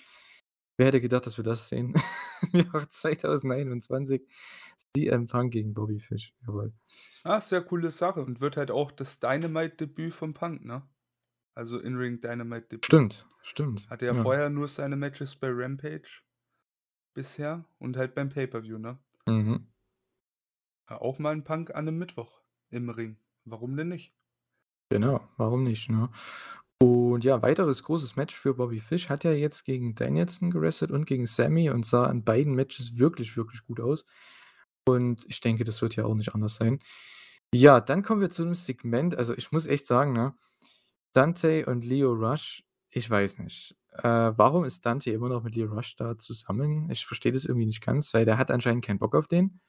Wer 0.78 0.86
hätte 0.86 1.00
gedacht, 1.00 1.26
dass 1.26 1.36
wir 1.36 1.44
das 1.44 1.68
sehen 1.68 1.94
im 2.52 2.60
Jahr 2.60 2.88
2021? 2.88 4.26
CM 4.96 5.26
Punk 5.26 5.52
gegen 5.52 5.72
Bobby 5.74 6.00
Fish, 6.00 6.34
jawohl. 6.46 6.74
Ah, 7.26 7.40
sehr 7.40 7.62
coole 7.62 7.90
Sache 7.90 8.22
und 8.22 8.40
wird 8.40 8.56
halt 8.56 8.70
auch 8.70 8.90
das 8.90 9.18
Dynamite-Debüt 9.20 10.14
von 10.14 10.32
Punk, 10.34 10.64
ne? 10.64 10.88
Also, 11.54 11.80
In-Ring 11.80 12.20
Dynamite-Debüt. 12.20 12.84
Stimmt, 12.84 13.26
stimmt, 13.42 13.88
Hatte 13.88 14.06
ja 14.06 14.14
ja. 14.14 14.24
vorher 14.24 14.50
nur 14.50 14.68
seine 14.68 14.96
Matches 14.96 15.36
bei 15.36 15.48
Rampage 15.50 16.22
bisher 17.14 17.66
und 17.78 17.96
halt 17.96 18.14
beim 18.14 18.30
Pay-Per-View, 18.30 18.78
ne? 18.78 18.98
Mhm. 19.26 19.66
Ja, 20.88 20.98
auch 21.02 21.18
mal 21.18 21.34
'n 21.34 21.44
Punk 21.44 21.74
an 21.74 21.84
'nem 21.84 21.98
Mittwoch 21.98 22.40
im 22.70 22.88
Ring. 22.88 23.18
Warum 23.44 23.76
denn 23.76 23.88
nicht? 23.88 24.14
Genau, 24.90 25.20
warum 25.36 25.64
nicht, 25.64 25.90
ne? 25.90 26.10
Und 27.14 27.24
ja, 27.24 27.42
weiteres 27.42 27.82
großes 27.82 28.16
Match 28.16 28.34
für 28.36 28.54
Bobby 28.54 28.80
Fish 28.80 29.08
hat 29.08 29.24
er 29.24 29.38
jetzt 29.38 29.64
gegen 29.64 29.94
Danielson 29.94 30.50
gewrestelt 30.50 30.90
und 30.92 31.06
gegen 31.06 31.26
Sammy 31.26 31.70
und 31.70 31.86
sah 31.86 32.10
in 32.10 32.24
beiden 32.24 32.54
Matches 32.54 32.98
wirklich, 32.98 33.36
wirklich 33.36 33.64
gut 33.64 33.80
aus. 33.80 34.04
Und 34.86 35.24
ich 35.28 35.40
denke, 35.40 35.64
das 35.64 35.82
wird 35.82 35.94
hier 35.94 36.06
auch 36.06 36.14
nicht 36.14 36.34
anders 36.34 36.56
sein. 36.56 36.80
Ja, 37.54 37.80
dann 37.80 38.02
kommen 38.02 38.20
wir 38.20 38.30
zu 38.30 38.44
'nem 38.44 38.54
Segment. 38.54 39.16
Also, 39.16 39.34
ich 39.36 39.52
muss 39.52 39.66
echt 39.66 39.86
sagen, 39.86 40.12
ne, 40.14 40.34
Dante 41.12 41.66
und 41.66 41.84
Lio 41.84 42.12
Rush, 42.14 42.64
ich 42.90 43.08
weiß 43.10 43.38
nicht. 43.38 43.76
äh, 43.98 44.02
warum 44.36 44.64
ist 44.64 44.86
Dante 44.86 45.10
immer 45.12 45.28
noch 45.30 45.42
mit 45.44 45.56
Lio 45.56 45.68
Rush 45.72 45.96
da 45.96 46.18
zusammen? 46.18 46.90
Ich 46.90 47.06
verstehe 47.06 47.32
das 47.32 47.44
irgendwie 47.46 47.66
nicht 47.66 47.80
ganz, 47.82 48.12
weil 48.14 48.24
der 48.26 48.38
hat 48.38 48.50
anscheinend 48.50 48.84
keinen 48.84 48.98
Bock 48.98 49.14
auf 49.16 49.28
den. 49.28 49.60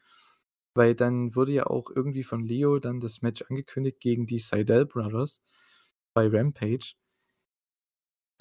Weil 0.75 0.95
dann 0.95 1.35
wurde 1.35 1.53
ja 1.53 1.65
auch 1.67 1.89
irgendwie 1.95 2.23
von 2.23 2.43
Leo 2.45 2.79
dann 2.79 2.99
das 2.99 3.21
Match 3.21 3.43
angekündigt 3.49 3.99
gegen 4.01 4.25
die 4.27 4.39
Seidel 4.39 4.85
Brothers 4.85 5.41
bei 6.13 6.27
Rampage. 6.29 6.95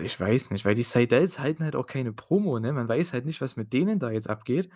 Ich 0.01 0.19
weiß 0.19 0.51
nicht, 0.51 0.65
weil 0.65 0.75
die 0.75 0.83
Seidels 0.83 1.39
halten 1.39 1.63
halt 1.63 1.77
auch 1.77 1.87
keine 1.87 2.13
Promo, 2.13 2.59
ne? 2.59 2.73
Man 2.73 2.89
weiß 2.89 3.13
halt 3.13 3.25
nicht, 3.27 3.41
was 3.41 3.55
mit 3.57 3.73
denen 3.73 4.01
da 4.01 4.11
jetzt 4.11 4.29
abgeht. 4.29 4.69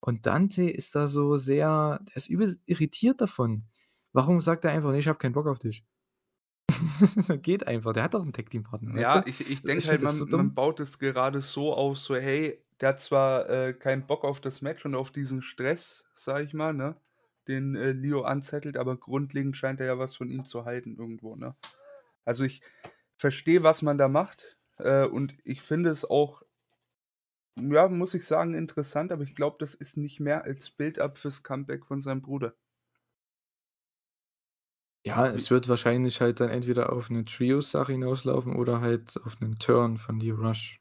Und 0.00 0.26
Dante 0.26 0.70
ist 0.70 0.94
da 0.94 1.08
so 1.08 1.36
sehr 1.36 2.00
der 2.08 2.16
ist 2.16 2.28
übelst 2.28 2.60
irritiert 2.66 3.20
davon. 3.20 3.66
Warum 4.12 4.40
sagt 4.40 4.64
er 4.64 4.72
einfach: 4.72 4.90
„Ne, 4.92 4.98
ich 5.00 5.08
habe 5.08 5.18
keinen 5.18 5.32
Bock 5.34 5.46
auf 5.46 5.58
dich?“ 5.58 5.84
Geht 7.42 7.66
einfach, 7.66 7.92
der 7.92 8.04
hat 8.04 8.14
doch 8.14 8.24
'n 8.24 8.32
Tag-Team-Partner, 8.32 8.94
weißt 8.94 9.14
Ja, 9.14 9.16
du? 9.16 9.24
ich 9.26 9.46
ich 9.48 9.64
denke 9.64 9.88
halt, 9.88 10.02
das 10.02 10.16
so 10.16 10.26
man 10.26 10.28
man 10.30 10.54
baut 10.54 10.80
es 10.80 10.98
gerade 10.98 11.40
so 11.40 11.74
auf, 11.74 11.98
so: 11.98 12.14
„Hey, 12.16 12.64
der 12.80 12.90
hat 12.90 13.00
zwar, 13.00 13.48
äh, 13.50 13.72
keinen 13.74 14.06
Bock 14.06 14.24
auf 14.24 14.40
das 14.40 14.62
Match 14.62 14.84
und 14.84 14.94
auf 14.94 15.10
diesen 15.10 15.42
Stress, 15.42 16.04
sage 16.14 16.44
ich 16.44 16.54
mal, 16.54 16.72
ne, 16.74 16.96
den, 17.48 17.74
äh, 17.74 17.92
Lio 17.92 18.22
anzettelt, 18.22 18.76
aber 18.76 18.96
grundlegend 18.98 19.56
scheint 19.56 19.80
er 19.80 19.86
ja 19.86 19.98
was 19.98 20.14
von 20.16 20.28
ihm 20.30 20.44
zu 20.46 20.64
halten 20.64 20.96
irgendwo, 20.98 21.36
ne?“ 21.36 21.56
Also, 22.24 22.44
ich 22.44 22.62
verstehe, 23.18 23.62
was 23.62 23.82
man 23.82 23.98
da 23.98 24.08
macht, 24.08 24.56
äh, 24.78 25.04
und 25.06 25.36
ich 25.44 25.62
finde 25.62 25.90
es 25.90 26.04
auch 26.08 26.42
ja, 27.58 27.88
muss 27.88 28.14
ich 28.14 28.24
sagen, 28.26 28.54
interessant, 28.54 29.12
aber 29.12 29.22
ich 29.22 29.34
glaube, 29.34 29.56
das 29.60 29.74
ist 29.74 29.96
nicht 29.98 30.20
mehr 30.20 30.44
als 30.44 30.70
Build-up 30.70 31.18
fürs 31.18 31.42
Comeback 31.42 31.84
von 31.86 32.00
seinem 32.00 32.22
Bruder. 32.22 32.54
Ja, 35.06 35.26
es 35.28 35.50
wird 35.50 35.68
wahrscheinlich 35.68 36.20
halt 36.20 36.40
dann 36.40 36.48
entweder 36.50 36.92
auf 36.92 37.10
'ne 37.10 37.24
Trios-Sache 37.24 37.92
hinauslaufen 37.92 38.56
oder 38.56 38.80
halt 38.80 39.16
auf 39.24 39.38
'nen 39.40 39.54
Turn 39.58 39.98
von 39.98 40.18
Lio 40.18 40.34
Rush. 40.36 40.80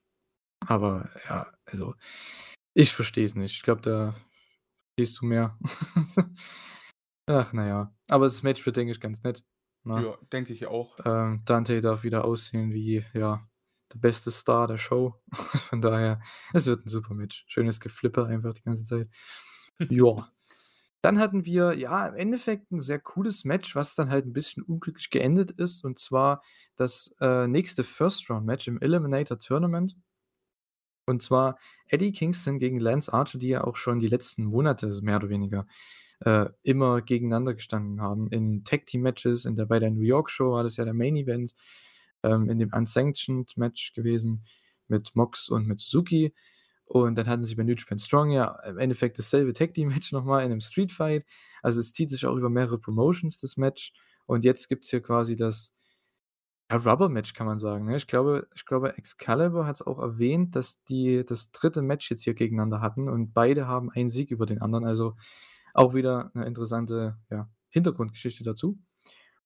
Aber 0.68 1.10
ja, 1.30 1.48
also, 1.66 1.96
ich 2.76 2.94
verstehe 2.94 3.26
es 3.26 3.36
nicht. 3.36 3.56
Ich 3.56 3.64
glaube, 3.64 3.82
da 3.82 4.16
verstehst 4.98 5.22
du 5.22 5.26
mehr. 5.28 5.58
Ach, 7.28 7.54
na 7.54 7.68
ja. 7.68 7.96
Aber 8.10 8.26
das 8.28 8.44
Match 8.44 8.66
wird, 8.66 8.78
denke 8.78 8.92
ich, 8.94 9.00
ganz 9.02 9.24
nett, 9.24 9.44
ne? 9.86 10.06
Ja, 10.06 10.18
denke 10.34 10.52
ich 10.54 10.68
auch. 10.68 10.98
Ähm, 11.06 11.42
Dante 11.46 11.80
darf 11.82 12.04
wieder 12.04 12.26
aussehen 12.26 12.74
wie, 12.74 13.06
ja, 13.14 13.48
der 13.94 14.00
beste 14.00 14.30
Star 14.32 14.68
der 14.68 14.78
Show. 14.78 15.16
Von 15.70 15.82
daher, 15.82 16.20
es 16.54 16.66
wird 16.66 16.86
'n 16.86 16.90
super 16.90 17.14
Match. 17.14 17.46
Schönes 17.48 17.80
Geflippe 17.80 18.26
einfach 18.26 18.54
die 18.54 18.64
ganze 18.64 18.84
Zeit. 18.86 19.10
Ja. 19.92 20.32
Dann 21.02 21.20
hatten 21.20 21.46
wir, 21.46 21.74
ja, 21.78 22.08
im 22.08 22.16
Endeffekt 22.16 22.72
'n 22.72 22.80
sehr 22.80 23.00
cooles 23.00 23.46
Match, 23.46 23.76
was 23.76 23.96
dann 23.96 24.10
halt 24.10 24.26
'n 24.26 24.34
bisschen 24.34 24.64
unglücklich 24.64 25.10
geendet 25.12 25.52
ist, 25.52 25.84
und 25.86 26.00
zwar 26.00 26.42
das, 26.78 27.16
äh, 27.22 27.48
nächste 27.48 27.84
First-Round-Match 27.86 28.68
im 28.70 28.82
Eliminator 28.82 29.40
Tournament. 29.40 29.96
Und 31.10 31.22
zwar 31.22 31.58
Eddie 31.88 32.12
Kingston 32.12 32.58
gegen 32.60 32.80
Lance 32.80 33.14
Archer, 33.14 33.38
die 33.38 33.50
ja 33.50 33.64
auch 33.64 33.76
schon 33.76 34.00
die 34.00 34.08
letzten 34.08 34.44
Monate 34.46 34.92
so 34.92 35.02
mehr 35.04 35.18
oder 35.18 35.30
weniger, 35.30 35.68
äh, 36.22 36.48
immer 36.64 37.02
gegeneinander 37.02 37.54
gestanden 37.56 38.02
haben 38.02 38.28
in 38.30 38.64
Tag-Team-Matches. 38.64 39.46
In 39.46 39.56
der 39.56 39.66
bei 39.66 39.80
der 39.80 39.92
New 39.92 40.02
York 40.02 40.30
Show 40.30 40.52
war 40.54 40.64
das 40.64 40.78
ja 40.78 40.86
der 40.86 40.94
Main 40.94 41.16
Event, 41.16 41.54
ähm, 42.24 42.50
in 42.50 42.60
dem 42.60 42.72
Unsanctioned-Match 42.74 43.94
gewesen 43.94 44.46
mit 44.88 45.16
Mox 45.16 45.50
und 45.50 45.68
mit 45.68 45.80
Suzuki. 45.80 46.34
Und 46.86 47.18
dann 47.18 47.28
hatten 47.28 47.44
sie 47.44 47.56
bei 47.56 47.64
New 47.64 47.74
Japan 47.74 48.00
Strong 48.00 48.32
ja 48.32 48.60
im 48.68 48.78
Endeffekt 48.78 49.18
dasselbe 49.20 49.54
Tag-Team-Match 49.54 50.12
noch 50.14 50.24
mal 50.26 50.44
in 50.44 50.50
'nem 50.52 50.62
Street-Fight. 50.62 51.26
Also, 51.64 51.80
es 51.80 51.94
zieht 51.94 52.10
sich 52.12 52.26
auch 52.28 52.36
über 52.38 52.50
mehrere 52.50 52.80
Promotions, 52.80 53.40
das 53.40 53.58
Match. 53.58 53.94
Und 54.28 54.44
jetzt 54.46 54.70
gibt's 54.70 54.90
hier 54.92 55.02
quasi 55.02 55.36
das, 55.36 55.74
ja, 56.72 56.78
Rubber-Match, 56.78 57.34
kann 57.36 57.48
man 57.48 57.60
sagen, 57.60 57.86
ne? 57.86 57.98
Ich 57.98 58.08
glaube 58.08 58.48
ich 58.56 58.66
glaube, 58.66 58.98
Excalibur 58.98 59.68
hat's 59.68 59.82
auch 59.84 60.00
erwähnt, 60.00 60.56
dass 60.56 60.84
die 60.86 61.26
das 61.26 61.52
3. 61.52 61.82
Match 61.84 62.10
jetzt 62.12 62.24
hier 62.24 62.34
gegeneinander 62.36 62.82
hatten 62.82 63.10
und 63.10 63.34
beide 63.34 63.68
haben 63.68 63.92
einen 63.92 64.10
Sieg 64.10 64.32
über 64.32 64.46
den 64.48 64.62
anderen. 64.62 64.86
Also, 64.86 65.16
auch 65.76 65.94
wieder 65.96 66.32
'ne 66.36 66.46
interessante, 66.48 67.18
ja, 67.32 67.50
Hintergrundgeschichte 67.70 68.44
dazu. 68.46 68.80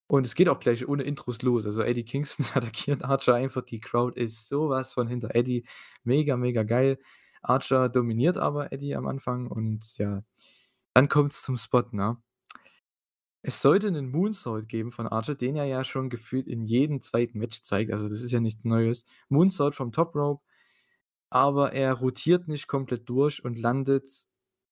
Und 0.07 0.26
es 0.27 0.35
geht 0.35 0.49
auch 0.49 0.60
gleich 0.61 0.88
ohne 0.88 1.03
Intros 1.03 1.41
los. 1.43 1.65
Also, 1.68 1.81
Eddie 1.84 2.06
Kingston 2.06 2.45
attackiert 2.56 3.03
Archer 3.06 3.35
einfach. 3.35 3.64
Die 3.64 3.80
Crowd 3.81 4.19
ist 4.22 4.47
so 4.49 4.69
was 4.69 4.93
von 4.93 5.07
hinter 5.10 5.35
Eddie. 5.35 5.65
Mega, 6.06 6.38
mega 6.38 6.64
geil. 6.64 6.99
Archer 7.43 7.89
dominiert 7.89 8.38
aber 8.39 8.73
Eddie 8.73 8.95
am 8.95 9.07
Anfang 9.07 9.47
und 9.47 9.97
ja, 9.99 10.23
dann 10.95 11.10
kommt's 11.10 11.43
zum 11.43 11.57
Spot, 11.57 11.84
ne? 11.93 12.18
Es 13.45 13.61
sollte 13.61 13.89
'nen 13.89 14.11
Moonsault 14.11 14.68
geben 14.68 14.91
von 14.91 15.07
Archer, 15.07 15.34
den 15.35 15.56
er 15.56 15.64
ja 15.65 15.84
schon 15.85 16.10
gefühlt 16.10 16.47
in 16.47 16.61
jedem 16.64 16.99
2. 16.99 17.38
Match 17.39 17.61
zeigt. 17.61 17.91
Also, 17.93 18.10
das 18.10 18.22
ist 18.22 18.31
ja 18.31 18.39
nichts 18.41 18.65
Neues. 18.65 19.06
Moonsault 19.30 19.76
vom 19.76 19.91
Top 19.93 20.14
Rope, 20.15 20.43
aber 21.30 21.73
er 21.73 21.93
rotiert 21.93 22.47
nicht 22.49 22.68
komplett 22.68 23.10
durch 23.10 23.43
und 23.45 23.60
landet, 23.60 24.07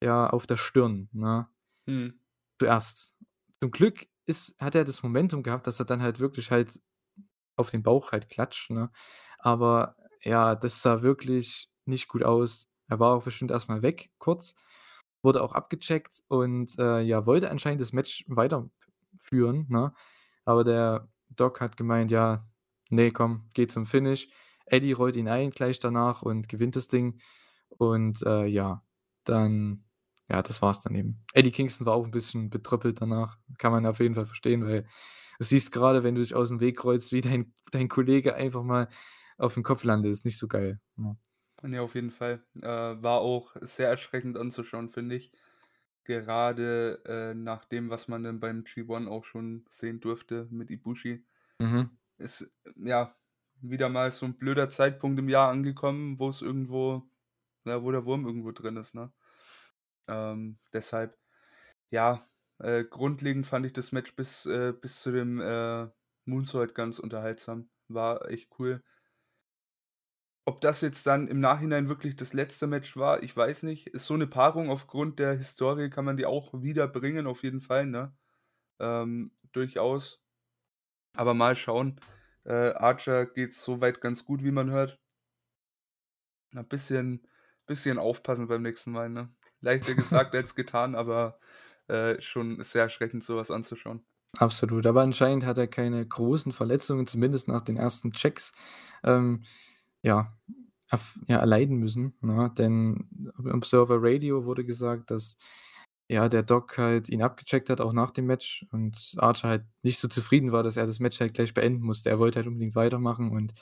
ja, 0.04 0.30
auf 0.30 0.48
der 0.48 0.58
Stirn, 0.58 1.10
ne? 1.14 1.48
Mhm. 1.88 2.20
Zuerst. 2.60 3.16
Zum 3.62 3.72
Glück 3.72 4.08
ist 4.26 4.56
hat 4.60 4.76
er 4.76 4.84
das 4.86 5.04
Momentum 5.04 5.44
gehabt, 5.44 5.68
dass 5.68 5.80
er 5.80 5.86
dann 5.86 6.02
halt 6.02 6.20
wirklich 6.20 6.52
halt 6.52 6.80
auf 7.56 7.72
den 7.72 7.84
Bauch 7.84 8.12
halt 8.12 8.30
klatscht, 8.30 8.70
ne? 8.72 8.92
Aber 9.40 9.96
ja, 10.24 10.56
das 10.56 10.82
sah 10.82 11.02
wirklich 11.04 11.70
nicht 11.86 12.08
gut 12.08 12.24
aus. 12.24 12.70
Er 12.90 13.00
war 13.00 13.16
auch 13.16 13.24
bestimmt 13.24 13.52
erst 13.52 13.70
mal 13.70 13.82
weg 13.82 14.12
kurz, 14.20 14.56
wurde 15.24 15.42
auch 15.44 15.54
abgecheckt 15.54 16.24
und, 16.28 16.78
äh, 16.80 17.02
ja, 17.02 17.26
wollte 17.26 17.52
anscheinend 17.52 17.82
das 17.82 17.94
Match 17.94 18.24
weiterführen, 18.28 19.66
ne? 19.70 19.94
Aber 20.46 20.64
der 20.64 21.10
Doc 21.30 21.62
hat 21.62 21.78
gemeint: 21.78 22.12
„Ja, 22.12 22.48
ne, 22.90 23.12
komm, 23.12 23.50
geh 23.54 23.68
zum 23.68 23.86
Finish.“ 23.86 24.30
Eddie 24.68 24.94
rollt 24.94 25.16
ihn 25.18 25.30
ein 25.30 25.52
gleich 25.52 25.80
danach 25.80 26.22
und 26.24 26.50
gewinnt 26.50 26.76
das 26.76 26.88
Ding. 26.90 27.20
Und, 27.70 28.22
äh, 28.24 28.46
ja, 28.48 28.84
dann 29.26 29.86
ja, 30.30 30.42
das 30.44 30.62
war's 30.62 30.82
dann 30.82 30.96
eben. 30.96 31.24
Eddie 31.34 31.52
Kingston 31.52 31.86
war 31.88 31.96
auch 31.96 32.06
'n 32.06 32.12
bisschen 32.12 32.50
betröppelt 32.50 33.02
danach. 33.02 33.38
Kann 33.60 33.72
man 33.72 33.86
auf 33.86 34.00
jeden 34.00 34.16
Fall 34.16 34.26
verstehen, 34.28 34.66
weil 34.66 34.84
du 35.40 35.46
siehst 35.46 35.72
grade, 35.72 36.04
wenn 36.04 36.16
du 36.16 36.22
dich 36.22 36.36
aus'm 36.36 36.60
Weg 36.62 36.84
rollst, 36.84 37.12
wie 37.14 37.22
dein 37.22 37.54
dein 37.72 37.90
Kollege 37.90 38.36
einfach 38.36 38.64
mal 38.64 38.90
aufm 39.38 39.64
Kopf 39.64 39.84
landet. 39.84 40.12
Ist 40.14 40.26
nicht 40.26 40.38
so 40.40 40.48
geil, 40.48 40.80
ne? 40.98 41.18
Ne, 41.64 41.80
auf 41.82 41.96
jeden 41.96 42.12
Fall. 42.12 42.44
Äh, 42.62 42.62
war 42.68 43.20
auch 43.22 43.56
sehr 43.62 43.90
erschreckend 43.90 44.38
anzuschauen, 44.38 44.90
finde 44.90 45.16
ich. 45.16 45.32
Gerade, 46.04 47.02
äh, 47.06 47.34
nach 47.36 47.66
dem, 47.66 47.90
was 47.90 48.08
man 48.08 48.24
dann 48.24 48.40
beim 48.40 48.64
G1 48.64 49.08
auch 49.08 49.26
schon 49.26 49.66
sehen 49.70 50.00
durfte 50.00 50.48
mit 50.52 50.70
Ibushi. 50.72 51.26
Mhm. 51.60 51.98
Ist, 52.20 52.54
ja, 52.78 53.16
wieder 53.62 53.90
mal 53.90 54.12
so 54.12 54.26
'n 54.28 54.38
blöder 54.38 54.70
Zeitpunkt 54.72 55.20
im 55.20 55.30
Jahr 55.30 55.52
angekommen, 55.52 56.20
wo's 56.20 56.42
irgendwo 56.44 57.10
ja, 57.66 57.84
wo 57.84 57.92
der 57.92 58.06
Wurm 58.06 58.26
irgendwo 58.28 58.52
drin 58.54 58.78
ist, 58.78 58.96
ne? 58.96 59.14
Ähm, 60.08 60.60
deshalb, 60.74 61.18
ja, 61.92 62.30
äh, 62.60 62.84
grundlegend 62.86 63.48
fand 63.48 63.66
ich 63.68 63.74
das 63.74 63.92
Match 63.94 64.16
bis 64.16 64.46
äh, 64.48 64.74
bis 64.74 65.02
zu 65.02 65.12
dem, 65.12 65.42
äh, 65.42 65.88
Moonsault 66.26 66.76
ganz 66.76 67.00
unterhaltsam. 67.00 67.70
War 67.90 68.30
echt 68.30 68.50
cool. 68.60 68.84
Ob 70.46 70.62
das 70.62 70.80
jetzt 70.80 71.06
dann 71.06 71.28
im 71.28 71.42
Nachhinein 71.42 71.90
wirklich 71.90 72.16
das 72.16 72.32
letzte 72.34 72.68
Match 72.68 72.96
war, 72.96 73.22
ich 73.22 73.36
weiß 73.36 73.64
nicht. 73.64 73.88
Ist 73.88 74.06
so 74.06 74.16
'ne 74.16 74.28
Paarung 74.28 74.70
aufgrund 74.70 75.20
der 75.20 75.34
Historie 75.36 75.90
kann 75.90 76.06
man 76.06 76.16
die 76.16 76.26
auch 76.26 76.54
wieder 76.62 76.88
bringen, 76.88 77.28
auf 77.28 77.44
jeden 77.44 77.60
Fall, 77.60 77.86
ne? 77.86 78.16
Ähm, 78.80 79.32
durchaus. 79.54 80.22
Aber 81.16 81.34
mal 81.34 81.56
schauen. 81.56 82.00
Äh, 82.46 82.54
Archer 82.74 83.26
geht's 83.28 83.64
so 83.64 83.82
weit 83.82 84.02
ganz 84.02 84.26
gut, 84.26 84.44
wie 84.44 84.52
man 84.52 84.72
hört. 84.72 85.00
Na, 86.54 86.62
bisschen 86.64 87.28
bisschen 87.66 87.98
aufpassen 88.00 88.48
beim 88.48 88.62
nächsten 88.62 88.92
Mal, 88.92 89.10
ne? 89.10 89.30
Leichter 89.62 89.96
gesagt 89.96 90.36
als 90.36 90.56
getan, 90.56 90.96
aber, 90.96 91.40
äh, 91.88 92.20
schon 92.22 92.62
sehr 92.64 92.84
erschreckend, 92.84 93.24
so 93.24 93.38
was 93.38 93.52
anzuschauen. 93.52 94.06
Absolut, 94.38 94.86
aber 94.86 95.02
anscheinend 95.02 95.46
hat 95.46 95.58
er 95.58 95.68
keine 95.68 96.06
großen 96.06 96.52
Verletzungen, 96.52 97.08
zumindest 97.08 97.48
nach 97.48 97.62
den 97.62 97.78
ersten 97.78 98.12
Checks, 98.12 98.52
ähm, 99.04 99.44
ja, 100.04 100.38
ja, 101.28 101.38
erleiden 101.40 101.78
müssen, 101.78 102.16
ne? 102.22 102.52
Denn 102.58 103.32
Observer 103.52 103.98
Radio 104.02 104.46
wurde 104.46 104.66
gesagt, 104.66 105.12
dass, 105.12 105.38
ja, 106.10 106.30
der 106.30 106.44
Doc 106.44 106.78
halt 106.78 107.10
ihn 107.10 107.22
abgecheckt 107.24 107.70
hat, 107.70 107.82
auch 107.82 107.94
nach 107.94 108.12
dem 108.12 108.26
Match 108.28 108.66
und 108.72 109.16
Archer 109.18 109.50
halt 109.50 109.66
nicht 109.84 110.00
so 110.00 110.08
zufrieden 110.08 110.52
war, 110.52 110.64
dass 110.64 110.78
er 110.78 110.88
das 110.88 111.00
Match 111.00 111.20
halt 111.20 111.34
gleich 111.34 111.54
beenden 111.54 111.84
musste. 111.84 112.10
Er 112.10 112.20
wollte 112.20 112.38
halt 112.40 112.48
unbedingt 112.48 112.76
weitermachen 112.76 113.32
und 113.32 113.54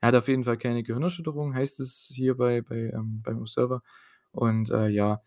er 0.00 0.08
hat 0.08 0.14
auf 0.16 0.28
jeden 0.28 0.44
Fall 0.44 0.58
keine 0.58 0.82
Gehirnerschütterung, 0.82 1.54
heißt 1.54 1.80
es 1.80 2.10
hier 2.12 2.36
bei 2.36 2.62
bei, 2.62 2.90
ähm 2.94 3.22
beim 3.22 3.38
Observer. 3.38 3.82
Und, 4.34 4.70
äh, 4.70 4.88
ja 4.88 5.22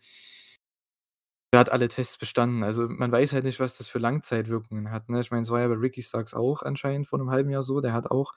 er 1.52 1.60
hat 1.60 1.70
alle 1.70 1.88
Tests 1.88 2.18
bestanden. 2.18 2.62
Also, 2.62 2.88
man 2.88 3.12
weiß 3.12 3.32
halt 3.32 3.44
nicht, 3.44 3.60
was 3.60 3.78
das 3.78 3.88
für 3.88 3.98
Langzeitwirkungen 3.98 4.90
hat, 4.90 5.08
ne? 5.08 5.20
Ich 5.20 5.30
meine, 5.30 5.42
es 5.42 5.50
war 5.50 5.60
ja 5.60 5.68
bei 5.68 5.74
Ricky 5.74 6.02
Starks 6.02 6.34
auch 6.34 6.62
anscheinend 6.62 7.06
vor 7.08 7.18
'nem 7.18 7.30
halben 7.30 7.50
Jahr 7.50 7.62
so. 7.62 7.80
Der 7.80 7.92
hat 7.92 8.10
auch 8.10 8.32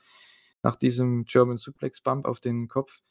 nach 0.63 0.75
diesem 0.75 1.25
German 1.25 1.57
Suplex 1.57 2.01
Bump 2.01 2.25
auf 2.27 2.39
den 2.39 2.67
Kopf 2.67 3.01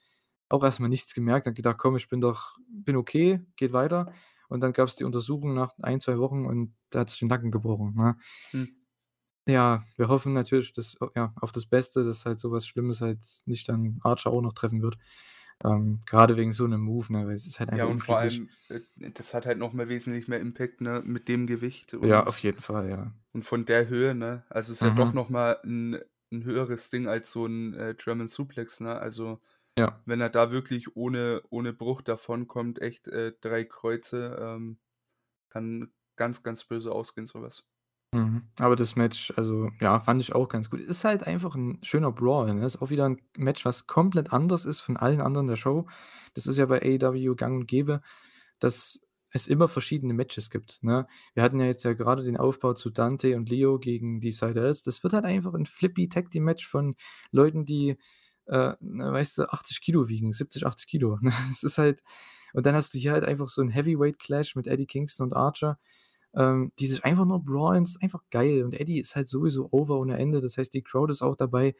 auch 0.50 0.64
erst 0.64 0.80
mal 0.80 0.88
nichts 0.88 1.14
gemerkt, 1.14 1.46
hat 1.46 1.54
gedacht: 1.56 1.78
„Komm, 1.78 1.96
ich 1.96 2.08
bin 2.08 2.20
doch 2.20 2.56
bin 2.70 2.96
okay, 2.96 3.40
geht 3.56 3.72
weiter.“ 3.72 4.12
Und 4.48 4.60
dann 4.62 4.72
gab's 4.72 4.96
die 4.96 5.04
Untersuchung 5.04 5.54
nach 5.54 5.72
1, 5.82 6.00
2 6.00 6.18
Wochen 6.18 6.46
und 6.46 6.74
der 6.92 7.02
hat 7.02 7.10
sich 7.10 7.18
den 7.20 7.28
Nacken 7.28 7.50
gebrochen, 7.50 7.94
ne? 7.96 8.16
Hm. 8.52 8.68
Ja, 9.48 9.82
wir 9.96 10.08
hoffen 10.08 10.32
natürlich, 10.34 10.72
dass 10.74 10.96
ja, 11.16 11.34
auf 11.40 11.52
das 11.52 11.66
Beste, 11.66 12.04
dass 12.04 12.24
halt 12.26 12.38
so 12.38 12.52
was 12.52 12.66
Schlimmes 12.66 13.00
halt 13.02 13.20
nicht 13.46 13.68
dann 13.68 13.98
Archer 14.04 14.30
auch 14.32 14.42
noch 14.42 14.54
treffen 14.54 14.82
wird. 14.82 14.98
Ähm, 15.64 16.00
grade 16.06 16.36
wegen 16.36 16.52
so 16.52 16.66
'nem 16.66 16.80
Move, 16.82 17.12
ne, 17.12 17.26
weil 17.26 17.34
es 17.34 17.46
ist 17.46 17.58
halt 17.60 17.70
Ja, 17.70 17.84
einfach 17.84 17.86
und 17.86 18.00
vor 18.00 18.18
allem, 18.18 18.56
äh, 18.68 18.80
das 18.96 19.34
hat 19.34 19.44
halt 19.44 19.58
noch 19.58 19.72
mal 19.74 19.88
wesentlich 19.88 20.26
mehr 20.26 20.40
Impact, 20.40 20.80
ne, 20.80 21.02
mit 21.04 21.28
dem 21.28 21.46
Gewicht 21.46 21.92
Ja, 22.02 22.24
auf 22.26 22.38
und 22.38 22.44
jeden 22.44 22.60
Fall, 22.60 22.88
ja. 22.90 23.12
und 23.34 23.44
von 23.44 23.64
der 23.66 23.88
Höhe, 23.88 24.14
ne? 24.14 24.44
Also, 24.50 24.72
ist 24.72 24.82
ja 24.84 24.90
doch 24.90 25.12
Mhm. 25.12 25.14
noch 25.14 25.28
mal 25.30 25.60
'n 25.64 26.00
'n 26.32 26.44
höheres 26.44 26.90
Ding 26.90 27.08
als 27.08 27.32
so 27.32 27.46
'n, 27.46 27.74
äh, 27.74 27.94
German 27.98 28.28
Suplex, 28.28 28.80
ne? 28.80 28.98
Also, 28.98 29.40
Ja. 29.76 30.00
wenn 30.06 30.20
er 30.20 30.30
da 30.30 30.52
wirklich 30.52 30.96
ohne 30.96 31.42
ohne 31.50 31.72
Bruch 31.74 32.02
davonkommt, 32.02 32.80
echt, 32.82 33.08
äh, 33.08 33.32
3 33.40 33.64
Kreuze, 33.64 34.36
ähm, 34.40 34.80
kann 35.50 35.92
ganz, 36.16 36.42
ganz 36.44 36.64
böse 36.64 36.92
ausgehen, 36.92 37.26
so 37.26 37.42
was. 37.42 37.62
Mhm. 38.14 38.42
Aber 38.58 38.74
das 38.74 38.96
Match, 38.96 39.32
also, 39.36 39.68
ja, 39.80 40.00
fand 40.00 40.22
ich 40.22 40.34
auch 40.34 40.48
ganz 40.48 40.70
gut. 40.70 40.80
Ist 40.80 41.04
halt 41.04 41.24
einfach 41.26 41.54
'n 41.54 41.78
schöner 41.82 42.10
Brawl, 42.10 42.54
ne? 42.54 42.64
Ist 42.64 42.80
auch 42.80 42.88
wieder 42.88 43.04
'n 43.06 43.20
Match, 43.36 43.64
was 43.66 43.86
komplett 43.86 44.32
anders 44.32 44.64
ist 44.64 44.80
von 44.80 44.96
allen 44.96 45.20
anderen 45.20 45.46
der 45.46 45.56
Show. 45.56 45.86
Das 46.32 46.46
ist 46.46 46.56
ja 46.56 46.64
bei 46.66 46.80
AEW 46.80 47.34
gang 47.36 47.54
und 47.60 47.66
gäbe, 47.66 48.00
dass 48.60 49.00
es 49.30 49.46
immer 49.46 49.68
verschiedene 49.68 50.14
Matches 50.14 50.48
gibt, 50.48 50.78
ne? 50.82 51.06
Wir 51.34 51.42
hatten 51.42 51.60
ja 51.60 51.66
jetzt 51.66 51.84
ja 51.84 51.92
grade 51.92 52.22
den 52.24 52.38
Aufbau 52.38 52.72
zu 52.72 52.88
Dante 52.90 53.36
und 53.36 53.50
Lio 53.50 53.78
gegen 53.78 54.20
die 54.20 54.30
Sydals. 54.32 54.82
Das 54.82 55.02
wird 55.02 55.12
halt 55.12 55.26
einfach 55.26 55.52
'n 55.54 55.66
Flippy 55.66 56.08
Tag 56.08 56.30
Team 56.30 56.44
Match 56.44 56.66
von 56.66 56.94
Leuten, 57.30 57.66
die, 57.66 57.98
äh, 58.46 58.72
weißt 58.80 59.36
du, 59.38 59.52
80 59.52 59.82
Kilo 59.82 60.08
wiegen, 60.08 60.32
70, 60.32 60.64
80 60.66 60.86
Kilo, 60.88 61.18
ne? 61.22 61.30
Es 61.52 61.62
ist 61.62 61.76
halt 61.78 62.02
und 62.54 62.64
dann 62.64 62.74
hast 62.74 62.94
du 62.94 62.98
hier 62.98 63.12
halt 63.12 63.24
einfach 63.26 63.48
so 63.48 63.60
'n 63.62 63.68
Heavyweight 63.68 64.18
Clash 64.18 64.56
mit 64.56 64.66
Eddie 64.66 64.86
Kingston 64.86 65.26
und 65.28 65.34
Archer, 65.36 65.78
ähm, 66.34 66.72
die 66.78 66.86
sich 66.86 67.04
einfach 67.04 67.24
nur 67.24 67.44
brawlen. 67.44 67.84
Ist 67.84 68.02
einfach 68.02 68.22
geil 68.30 68.64
und 68.64 68.78
Eddie 68.78 69.00
ist 69.00 69.16
halt 69.16 69.28
sowieso 69.28 69.68
over 69.70 69.98
ohne 69.98 70.18
Ende. 70.18 70.40
Das 70.40 70.56
heißt, 70.56 70.72
die 70.74 70.82
Crowd 70.82 71.10
ist 71.10 71.22
auch 71.22 71.36
dabei. 71.36 71.74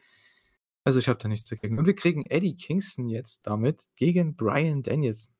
Also, 0.83 0.99
ich 0.99 1.07
habe 1.09 1.19
da 1.19 1.27
nichts 1.27 1.49
dagegen. 1.49 1.77
Und 1.77 1.85
wir 1.85 1.95
kriegen 1.95 2.25
Eddie 2.25 2.55
Kingston 2.55 3.09
jetzt 3.09 3.45
damit 3.45 3.83
gegen 3.95 4.35
Bryan 4.35 4.81
Danielson. 4.81 5.33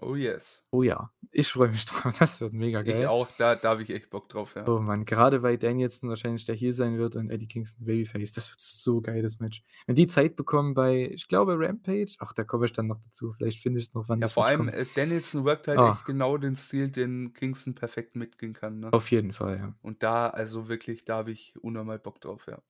Oh 0.00 0.14
yes. 0.14 0.64
Oh 0.70 0.84
ja, 0.84 1.10
ich 1.32 1.48
freue 1.48 1.70
mich 1.70 1.84
drauf. 1.86 2.16
Das 2.18 2.40
wird 2.40 2.52
mega 2.52 2.82
Ich 2.82 2.86
geil. 2.92 3.06
auch, 3.06 3.28
da 3.36 3.56
da 3.56 3.70
habe 3.70 3.82
ich 3.82 3.90
echt 3.90 4.10
Bock 4.10 4.28
drauf, 4.28 4.54
ja. 4.54 4.64
Oh 4.68 4.78
Mann, 4.78 5.04
grade 5.04 5.42
weil 5.42 5.58
Danielson 5.58 6.08
wahrscheinlich 6.08 6.44
der 6.46 6.54
Heel 6.54 6.72
sein 6.72 6.98
wird 6.98 7.16
und 7.16 7.30
Eddie 7.30 7.48
Kingston 7.48 7.84
Babyface. 7.84 8.30
Das 8.32 8.48
wird 8.50 8.60
so 8.60 9.00
geil, 9.00 9.22
das 9.22 9.40
Match. 9.40 9.62
Wenn 9.86 9.96
die 9.96 10.06
Zeit 10.06 10.36
bekommen 10.36 10.74
bei, 10.74 11.08
ich 11.12 11.26
glaube, 11.26 11.58
Rampage 11.58 12.14
ach, 12.20 12.32
da 12.32 12.44
komme 12.44 12.66
ich 12.66 12.72
dann 12.72 12.86
noch 12.86 13.00
dazu. 13.00 13.32
Vielleicht 13.32 13.60
finde 13.60 13.80
ich 13.80 13.92
noch, 13.92 14.08
wann 14.08 14.20
Ja, 14.20 14.28
vor 14.28 14.46
allem, 14.46 14.66
kommt. 14.66 14.74
äh, 14.74 14.86
Danielson 14.94 15.44
workt 15.44 15.66
halt 15.66 15.78
Ah. 15.80 15.90
echt 15.92 16.04
genau 16.04 16.38
den 16.38 16.54
Stil, 16.54 16.88
den 16.90 17.32
Kingston 17.32 17.74
perfekt 17.74 18.14
mitgehen 18.14 18.52
kann, 18.52 18.78
ne? 18.78 18.92
Auf 18.92 19.10
jeden 19.10 19.32
Fall, 19.32 19.56
ja. 19.58 19.74
Und 19.82 20.04
da 20.04 20.28
also 20.28 20.68
wirklich, 20.68 21.04
da 21.04 21.16
habe 21.16 21.32
ich 21.32 21.54
unnormal 21.60 21.98
Bock 21.98 22.20
drauf, 22.20 22.46
ja. 22.46 22.62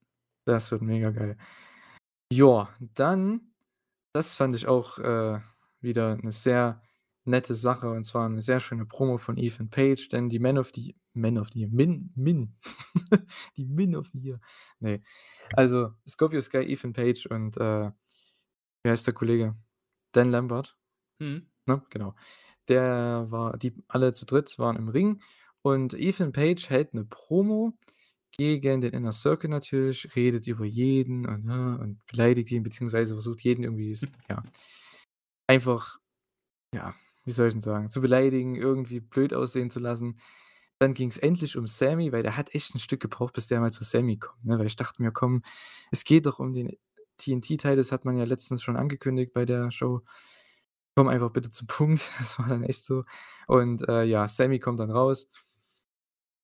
Das 0.46 0.70
wird 0.70 0.80
mega 0.80 1.10
geil. 1.10 1.36
Ja, 2.32 2.70
dann 2.94 3.52
das 4.14 4.36
fand 4.36 4.54
ich 4.56 4.66
auch, 4.66 4.98
äh, 4.98 5.40
wieder 5.80 6.16
'ne 6.16 6.32
sehr 6.32 6.82
nette 7.28 7.54
Sache, 7.56 7.90
und 7.90 8.04
zwar 8.04 8.28
'ne 8.28 8.42
sehr 8.42 8.60
schöne 8.60 8.86
Promo 8.86 9.18
von 9.18 9.38
Ethan 9.38 9.70
Page, 9.70 10.08
denn 10.10 10.28
die 10.30 10.38
Man 10.40 10.58
of 10.58 10.72
the 10.74 10.96
Man 11.14 11.38
of 11.38 11.50
the 11.52 11.60
Year, 11.60 11.70
Min 11.72 12.12
Min 12.16 12.56
die 13.56 13.66
Min 13.66 13.96
of 13.96 14.08
the 14.12 14.18
Year. 14.20 14.40
Ne, 14.80 15.02
also, 15.56 15.92
Scorpio 16.08 16.40
Sky, 16.42 16.58
Ethan 16.58 16.92
Page 16.94 17.26
und, 17.30 17.56
äh, 17.58 17.90
wie 18.84 18.90
heißt 18.90 19.06
der 19.08 19.14
Kollege? 19.14 19.56
Dan 20.12 20.30
Lambert, 20.32 20.78
Mhm. 21.20 21.50
ne? 21.66 21.82
Genau. 21.90 22.14
Der 22.68 23.26
war 23.30 23.58
die 23.58 23.74
alle 23.88 24.12
zu 24.14 24.26
dritt 24.26 24.58
waren 24.58 24.76
im 24.76 24.88
Ring 24.90 25.22
und 25.62 25.94
Ethan 25.94 26.32
Page 26.32 26.70
hält 26.70 26.94
'ne 26.94 27.04
Promo 27.06 27.74
gegen 28.38 28.80
den 28.82 28.92
Inner 28.94 29.12
Circle 29.14 29.50
natürlich, 29.50 30.16
redet 30.16 30.46
über 30.48 30.64
jeden 30.66 31.26
und, 31.28 31.44
ne, 31.46 31.78
und 31.80 32.06
beleidigt 32.08 32.50
ihn, 32.52 32.62
beziehungsweise 32.64 33.14
versucht 33.16 33.42
jeden 33.42 33.64
irgendwie 33.64 33.96
ja 34.30 34.42
einfach, 35.50 35.98
ja, 36.74 36.94
wie 37.28 37.32
soll 37.32 37.48
ich 37.48 37.54
denn 37.54 37.62
sagen, 37.62 37.90
zu 37.90 38.00
beleidigen, 38.02 38.56
irgendwie 38.56 39.00
blöd 39.00 39.34
aussehen 39.34 39.70
zu 39.70 39.80
lassen. 39.80 40.18
Dann 40.80 40.94
ging's 40.94 41.18
endlich 41.18 41.56
um 41.58 41.66
Sammy, 41.68 42.12
weil 42.12 42.22
der 42.24 42.36
hat 42.36 42.54
echt 42.54 42.74
'n 42.74 42.80
Stück 42.80 43.00
gebraucht, 43.00 43.34
bis 43.34 43.48
der 43.48 43.60
mal 43.60 43.72
zu 43.72 43.84
Sammy 43.84 44.18
kommt, 44.18 44.44
ne? 44.46 44.58
Weil 44.58 44.66
ich 44.66 44.76
dachte 44.76 45.02
mir: 45.02 45.12
„Komm, 45.12 45.42
es 45.92 46.04
geht 46.04 46.26
doch 46.26 46.38
um 46.40 46.52
den 46.54 46.76
TNT-Title.“ 47.18 47.76
Das 47.76 47.92
hat 47.92 48.04
man 48.06 48.16
ja 48.16 48.24
letztens 48.24 48.62
schon 48.62 48.76
angekündigt 48.76 49.32
bei 49.34 49.44
der 49.46 49.70
Show. 49.72 50.02
„Komm 50.96 51.08
einfach 51.08 51.30
bitte 51.32 51.50
zum 51.50 51.66
Punkt.“ 51.68 52.10
Das 52.20 52.38
war 52.38 52.48
dann 52.48 52.64
echt 52.64 52.84
so. 52.84 53.04
Und, 53.48 53.88
äh, 53.88 54.04
ja, 54.04 54.28
Sammy 54.28 54.58
kommt 54.60 54.80
dann 54.80 54.90
raus 54.90 55.28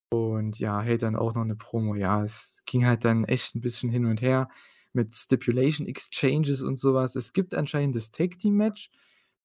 und 0.09 0.59
ja, 0.59 0.81
hält 0.81 1.01
dann 1.03 1.15
auch 1.15 1.33
noch 1.35 1.43
'ne 1.45 1.55
Promo. 1.55 1.95
Ja, 1.95 2.23
es 2.23 2.63
ging 2.65 2.85
halt 2.85 3.05
dann 3.05 3.25
echt 3.25 3.55
'n 3.55 3.61
bisschen 3.61 3.89
hin 3.89 4.05
und 4.05 4.21
her 4.21 4.49
mit 4.93 5.13
Stipulation 5.15 5.87
Exchanges 5.87 6.61
und 6.61 6.77
so 6.79 6.93
was. 6.93 7.15
Es 7.15 7.33
gibt 7.33 7.53
anscheinend 7.53 7.95
das 7.95 8.11
Tag 8.11 8.37
Team 8.39 8.55
Match 8.55 8.91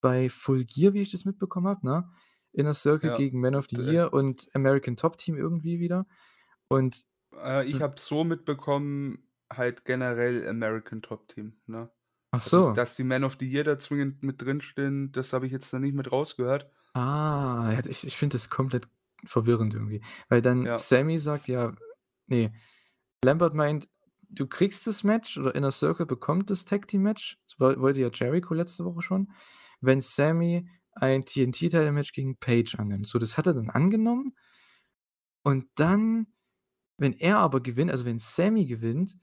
bei 0.00 0.30
Full 0.30 0.64
Gear, 0.64 0.92
wie 0.94 1.02
ich 1.02 1.10
das 1.12 1.24
mitbekommen 1.24 1.68
habe, 1.68 1.86
ne? 1.86 2.10
Inner 2.52 2.74
Circle 2.74 3.10
Ja, 3.10 3.12
gegen 3.12 3.40
Man 3.40 3.54
of 3.54 3.66
the 3.70 3.76
äh 3.76 3.80
Year 3.80 4.12
und 4.12 4.48
American 4.54 4.96
Top 4.96 5.18
Team 5.18 5.36
irgendwie 5.36 5.80
wieder. 5.80 6.06
Und 6.68 7.06
Äh, 7.34 7.66
ich 7.68 7.80
hm 7.80 7.82
habe 7.82 7.98
so 8.00 8.24
mitbekommen, 8.24 9.28
halt 9.52 9.84
generell 9.84 10.46
American 10.48 11.02
Top 11.02 11.28
Team, 11.28 11.60
ne? 11.66 11.90
Ach 12.32 12.42
Also, 12.42 12.62
so. 12.62 12.74
dass 12.74 12.96
die 12.96 13.04
Man 13.04 13.24
of 13.24 13.36
the 13.40 13.46
Year 13.50 13.64
da 13.64 13.78
zwingend 13.78 14.22
mit 14.22 14.40
drinstehen, 14.42 15.12
das 15.12 15.32
habe 15.32 15.46
ich 15.46 15.52
jetzt 15.52 15.72
da 15.72 15.78
nicht 15.78 15.94
mit 15.94 16.10
rausgehört. 16.12 16.70
Ah, 16.94 17.70
ja, 17.72 17.80
ich 17.86 18.04
ich 18.06 18.16
finde 18.16 18.34
das 18.34 18.50
komplett 18.50 18.88
verwirrend 19.24 19.74
irgendwie, 19.74 20.02
weil 20.28 20.42
dann 20.42 20.70
Ja. 20.70 20.76
Sammy 20.76 21.18
sagt 21.18 21.46
ja 21.48 21.74
ne, 22.26 22.52
Lambert 23.24 23.54
meint: 23.54 23.88
„Du 24.30 24.46
kriegst 24.48 24.86
das 24.86 25.04
Match 25.04 25.38
oder 25.38 25.54
Inner 25.54 25.70
Circle 25.72 26.06
bekommt 26.06 26.50
das 26.50 26.64
Tag 26.66 26.88
Team 26.88 27.02
Match.“ 27.02 27.38
Das 27.48 27.60
woll 27.60 27.80
wollte 27.80 28.00
ja 28.00 28.10
Jericho 28.14 28.54
letzte 28.54 28.84
Woche 28.84 29.02
schon, 29.02 29.32
wenn 29.80 30.00
Sammy 30.00 30.68
ein 30.92 31.24
TNT-Title 31.24 31.92
Match 31.92 32.12
gegen 32.12 32.36
Page 32.38 32.74
annimmt. 32.76 33.06
So, 33.06 33.18
das 33.18 33.38
hat 33.38 33.46
er 33.46 33.54
dann 33.54 33.70
angenommen 33.70 34.34
und 35.42 35.66
dann, 35.76 36.26
wenn 36.98 37.14
er 37.14 37.38
aber 37.38 37.62
gewinnt 37.62 37.90
also, 37.90 38.04
wenn 38.04 38.18
Sammy 38.18 38.66
gewinnt, 38.66 39.16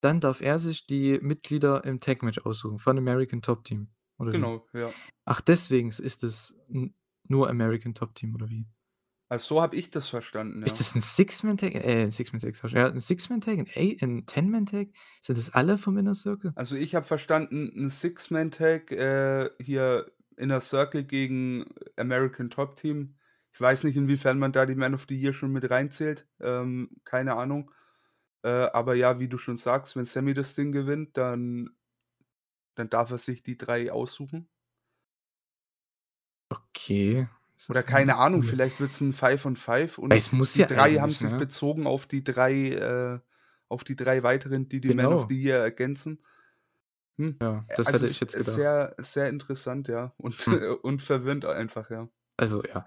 dann 0.00 0.20
darf 0.20 0.40
er 0.40 0.58
sich 0.58 0.86
die 0.86 1.18
Mitglieder 1.20 1.84
im 1.84 2.00
Tag 2.00 2.22
Match 2.22 2.38
aussuchen 2.38 2.78
von 2.78 2.96
American 2.96 3.42
Top 3.42 3.64
Team, 3.64 3.90
oder 4.18 4.32
wie? 4.32 4.36
Genau, 4.36 4.66
ja. 4.72 4.90
Ach, 5.24 5.40
deswegen 5.40 5.88
ist 5.88 6.24
es 6.24 6.54
nur 7.28 7.50
American 7.50 7.94
Top 7.94 8.14
Team 8.14 8.34
oder 8.34 8.48
wie? 8.48 8.66
Also, 9.30 9.54
so 9.54 9.62
habe 9.62 9.76
ich 9.76 9.90
das 9.90 10.08
verstanden, 10.08 10.64
Ist 10.64 10.78
ja. 10.80 10.80
das 10.80 10.94
'n 10.94 11.00
Six-Man-Tag? 11.00 11.74
Äh, 11.74 12.10
Six-Man-Tag, 12.10 12.54
sage 12.54 12.68
ich 12.68 12.74
ja, 12.74 12.86
'n 12.88 13.00
Six-Man-Tag, 13.00 13.58
'n 13.58 13.66
Ei 13.74 13.96
'n 14.00 14.26
Ten-Man-Tag? 14.26 14.88
Sind 15.22 15.38
das 15.38 15.50
alle 15.54 15.78
vom 15.78 15.96
Inner 15.96 16.14
Circle? 16.14 16.54
Also, 16.56 16.76
ich 16.76 16.94
habe 16.94 17.06
verstanden, 17.06 17.70
'n 17.76 17.88
Six-Man-Tag, 17.88 18.90
äh, 18.92 19.50
hier 19.60 20.10
Inner 20.36 20.60
Circle 20.60 21.04
gegen 21.04 21.66
American 21.96 22.50
Top 22.50 22.76
Team. 22.76 23.16
Ich 23.52 23.60
weiß 23.60 23.84
nicht, 23.84 23.96
inwiefern 23.96 24.38
man 24.38 24.52
da 24.52 24.66
die 24.66 24.74
Man 24.74 24.94
of 24.94 25.06
the 25.08 25.20
Year 25.20 25.32
schon 25.32 25.52
mit 25.52 25.68
reinzählt, 25.70 26.28
ähm, 26.40 26.90
keine 27.04 27.36
Ahnung. 27.36 27.70
Äh, 28.42 28.48
aber 28.50 28.94
ja, 28.94 29.20
wie 29.20 29.28
du 29.28 29.38
schon 29.38 29.56
sagst, 29.58 29.96
wenn 29.96 30.06
Sammy 30.06 30.34
das 30.34 30.54
Ding 30.54 30.72
gewinnt, 30.72 31.16
dann 31.16 31.70
dann 32.78 32.88
darf 32.90 33.10
er 33.10 33.18
sich 33.18 33.42
die 33.42 33.56
3 33.56 33.92
aussuchen. 33.92 34.48
Okay. 36.52 37.26
Oder 37.68 37.82
keine 37.82 38.16
Ahnung, 38.16 38.42
cool. 38.42 38.42
vielleicht 38.42 38.80
wird's 38.80 39.00
'n 39.00 39.12
Five 39.12 39.44
on 39.46 39.56
Five 39.56 39.98
Es 40.12 40.32
und 40.32 40.32
muss 40.32 40.56
die 40.56 40.66
ja 40.66 40.66
3 40.66 40.96
haben 40.96 41.14
sich 41.14 41.36
ne? 41.36 41.36
bezogen 41.36 41.86
auf 41.86 42.06
die 42.06 42.24
3 42.24 42.70
äh, 42.72 43.20
auf 43.68 43.84
die 43.84 43.96
3 43.96 44.22
weiteren, 44.24 44.68
die 44.68 44.80
die 44.80 44.90
Man 44.90 45.12
of 45.12 45.24
Genau. 45.24 45.30
the 45.30 45.40
Year 45.40 45.58
ergänzen. 45.60 46.22
Hm, 47.18 47.42
Ja, 47.42 47.66
das 47.74 47.92
also, 47.92 47.94
hätte 47.94 48.06
es 48.06 48.10
ich 48.10 48.20
jetzt 48.20 48.36
ist 48.36 48.36
gedacht. 48.36 48.54
sehr 48.54 48.94
sehr 48.98 49.28
interessant, 49.28 49.88
ja, 49.88 50.14
und 50.18 50.46
Hm. 50.46 50.60
und 50.82 51.02
verwirrend 51.02 51.44
einfach, 51.46 51.90
ja. 51.90 52.10
Also, 52.38 52.62
ja, 52.64 52.86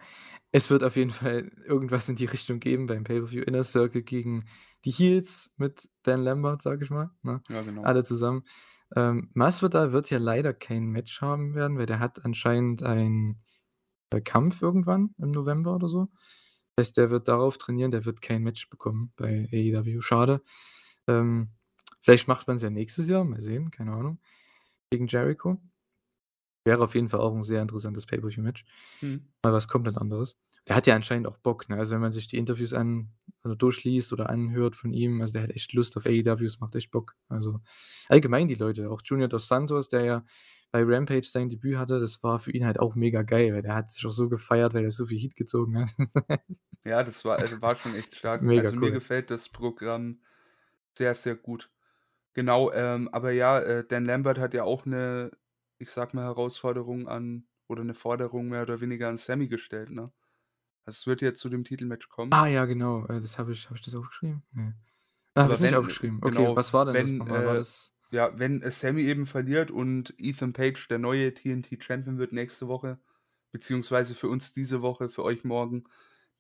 es 0.52 0.70
wird 0.70 0.84
auf 0.84 0.96
jeden 0.96 1.12
Fall 1.12 1.52
irgendwas 1.66 2.10
in 2.10 2.16
die 2.16 2.26
Richtung 2.26 2.60
geben 2.60 2.88
beim 2.88 3.04
Pay-per-View. 3.04 3.44
Inner 3.44 3.64
Circle 3.64 4.04
gegen 4.04 4.46
die 4.86 4.92
Heels 4.92 5.52
mit 5.58 5.90
Dan 6.04 6.24
Lambert, 6.24 6.62
sage 6.62 6.84
ich 6.86 6.90
mal, 6.92 7.12
ne? 7.24 7.44
Ja, 7.50 7.62
genau. 7.64 7.94
Alle 7.94 8.04
zusammen. 8.04 8.44
Ähm, 8.96 9.32
Masvidal 9.34 9.92
wird 9.94 10.10
ja 10.10 10.20
leider 10.20 10.54
kein 10.54 10.86
Match 10.88 11.22
haben 11.22 11.56
werden, 11.56 11.78
weil 11.78 11.86
der 11.88 12.00
hat 12.00 12.26
anscheinend 12.26 12.84
einen, 12.84 13.44
äh, 14.14 14.22
Kampf 14.22 14.62
irgendwann 14.62 15.16
im 15.20 15.32
November 15.32 15.76
oder 15.76 15.88
so. 15.90 16.10
Heißt, 16.80 16.98
der 16.98 17.10
wird 17.12 17.28
darauf 17.30 17.58
trainieren, 17.60 17.92
der 17.92 18.06
wird 18.06 18.22
kein 18.22 18.44
Match 18.44 18.70
bekommen 18.70 19.12
bei 19.18 19.50
AEW. 19.54 20.02
Schade. 20.02 20.42
Ähm, 21.08 21.50
vielleicht 22.02 22.28
macht 22.30 22.48
man's 22.48 22.64
ja 22.64 22.70
nächstes 22.72 23.10
Jahr, 23.10 23.24
mal 23.26 23.42
sehen, 23.42 23.72
keine 23.72 23.94
Ahnung, 23.94 24.20
gegen 24.92 25.08
Jericho. 25.08 25.60
Wäre 26.66 26.84
auf 26.84 26.96
jeden 26.96 27.10
Fall 27.10 27.20
auch 27.20 27.34
'n 27.36 27.44
sehr 27.44 27.62
interessantes 27.62 28.06
Pay-per-View-Match. 28.06 28.64
Mhm. 29.02 29.28
Mal 29.44 29.52
was 29.54 29.68
komplett 29.68 29.98
anderes. 29.98 30.38
Der 30.68 30.78
hat 30.78 30.88
ja 30.88 30.96
anscheinend 30.96 31.28
auch 31.28 31.38
Bock, 31.38 31.68
ne? 31.70 31.76
Also, 31.78 31.94
wenn 31.96 32.02
man 32.02 32.14
sich 32.14 32.28
die 32.28 32.38
Interviews 32.38 32.72
an 32.74 33.10
also, 33.44 33.56
durchliest 33.56 34.14
oder 34.14 34.30
anhört 34.30 34.76
von 34.78 34.94
ihm, 34.94 35.20
also, 35.22 35.34
der 35.34 35.44
hat 35.44 35.52
echt 35.52 35.74
Lust 35.74 35.98
auf 35.98 36.06
AEW, 36.06 36.46
es 36.46 36.60
macht 36.62 36.76
echt 36.76 36.92
Bock. 36.92 37.16
Also, 37.28 37.60
allgemein 38.08 38.48
die 38.48 38.56
Leute, 38.56 38.90
auch 38.90 39.02
Junior 39.04 39.28
dos 39.28 39.48
Santos, 39.50 39.90
der 39.90 40.06
ja 40.06 40.26
bei 40.74 40.84
Rampage 40.86 41.28
sein 41.28 41.50
Debüt 41.50 41.78
hatte, 41.78 42.02
das 42.02 42.24
war 42.24 42.40
für 42.40 42.52
ihn 42.52 42.66
halt 42.68 42.80
auch 42.82 42.96
mega 42.96 43.24
geil, 43.24 43.54
weil 43.56 43.64
der 43.64 43.76
hat 43.76 43.92
sich 43.92 44.06
auch 44.08 44.12
so 44.12 44.30
gefeiert, 44.30 44.76
weil 44.76 44.86
er 44.86 44.92
so 44.92 45.08
viel 45.08 45.20
Heat 45.20 45.38
gezogen 45.38 45.80
hat. 45.80 45.92
Ja, 46.86 47.02
das 47.04 47.24
war 47.24 47.38
also, 47.40 47.62
war 47.62 47.76
schon 47.78 47.94
echt 47.96 48.16
stark. 48.16 48.50
Mega 48.50 48.54
Also, 48.54 48.76
mir 48.76 48.92
cool. 48.92 48.92
gefällt 48.92 49.32
das 49.32 49.48
Programm 49.50 50.22
sehr, 50.98 51.16
sehr 51.16 51.36
gut. 51.36 51.72
Genau, 52.34 52.72
ähm, 52.74 53.10
aber 53.14 53.32
ja, 53.32 53.60
äh, 53.62 53.86
Dan 53.88 54.06
Lambert 54.06 54.40
hat 54.40 54.54
ja 54.56 54.64
auch 54.66 54.86
'ne, 54.86 55.32
ich 55.80 55.92
sage 55.92 56.16
mal, 56.18 56.26
Herausforderung 56.26 57.08
an 57.10 57.48
oder 57.68 57.84
'ne 57.86 57.94
Forderung 57.96 58.50
mehr 58.50 58.64
oder 58.64 58.82
weniger 58.82 59.10
an 59.10 59.18
Sammy 59.18 59.48
gestellt, 59.50 59.92
ne? 59.92 60.14
Also, 60.86 60.98
es 61.02 61.08
wird 61.08 61.22
ja 61.24 61.34
zu 61.36 61.50
dem 61.50 61.64
Titelmatch 61.66 62.10
kommen. 62.10 62.36
Ah 62.36 62.48
ja, 62.48 62.66
genau, 62.66 63.06
äh, 63.08 63.20
das 63.20 63.38
habe 63.38 63.52
ich 63.54 63.66
habe 63.66 63.76
ich 63.78 63.82
das 63.86 63.96
aufgeschrieben? 63.96 64.44
Ne. 64.54 64.76
Ah, 65.36 65.44
habe 65.44 65.54
ich 65.54 65.62
nicht 65.62 65.76
wenn 65.76 65.76
aufgeschrieben. 65.76 66.20
Okay, 66.24 66.50
genau, 66.50 66.56
was 66.56 66.74
war 66.74 66.86
denn 66.86 67.00
das 67.00 67.18
wenn, 67.18 67.20
noch 67.20 67.28
mal? 67.28 67.46
War 67.46 67.56
äh 67.56 67.58
das 67.58 67.96
ja, 68.14 68.32
wenn, 68.38 68.62
Sammy 68.70 69.02
eben 69.02 69.26
verliert 69.26 69.72
und 69.72 70.14
Ethan 70.20 70.54
Page 70.54 70.88
der 70.88 71.00
neue 71.00 71.34
TNT-Champion 71.34 72.20
wird 72.20 72.32
nächste 72.32 72.68
Woche, 72.68 73.00
beziehungsweise 73.52 74.14
für 74.14 74.30
uns 74.30 74.54
diese 74.54 74.84
Woche, 74.84 75.10
für 75.10 75.24
euch 75.24 75.44
morgen, 75.44 75.86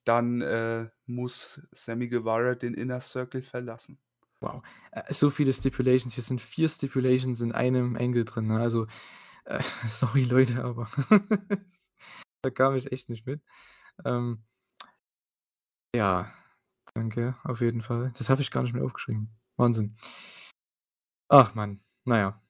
dann, 0.03 0.41
äh, 0.41 0.89
muss 1.07 1.61
Sammy 1.71 2.09
Guevara 2.09 2.53
den 2.53 2.75
Inner 2.75 3.01
Circle 3.01 3.41
verlassen. 3.41 3.97
Wow, 4.39 4.61
äh, 4.91 5.11
so 5.11 5.31
viele 5.31 5.51
Stipulations. 5.51 6.13
Hier 6.13 6.23
sind 6.23 6.41
4 6.41 6.69
Stipulations 6.69 7.41
in 7.41 7.53
einem 7.53 7.95
Angle 7.95 8.25
drin, 8.25 8.47
ne? 8.47 8.59
Also, 8.59 8.85
äh, 9.45 9.63
sorry 9.89 10.25
Leute, 10.25 10.63
aber 10.63 10.87
da 12.43 12.49
kam 12.51 12.75
ich 12.75 12.91
echt 12.91 13.09
nicht 13.09 13.25
mit. 13.25 13.41
Ähm 14.05 14.43
ja, 15.95 16.31
danke, 16.93 17.35
auf 17.43 17.61
jeden 17.61 17.81
Fall. 17.81 18.11
Das 18.17 18.29
habe 18.29 18.41
ich 18.43 18.51
gar 18.51 18.61
nicht 18.61 18.73
mehr 18.73 18.83
aufgeschrieben. 18.83 19.29
Wahnsinn. 19.57 19.95
Ach 21.35 21.55
Mann, 21.55 21.79
na 22.05 22.17
ja. 22.19 22.41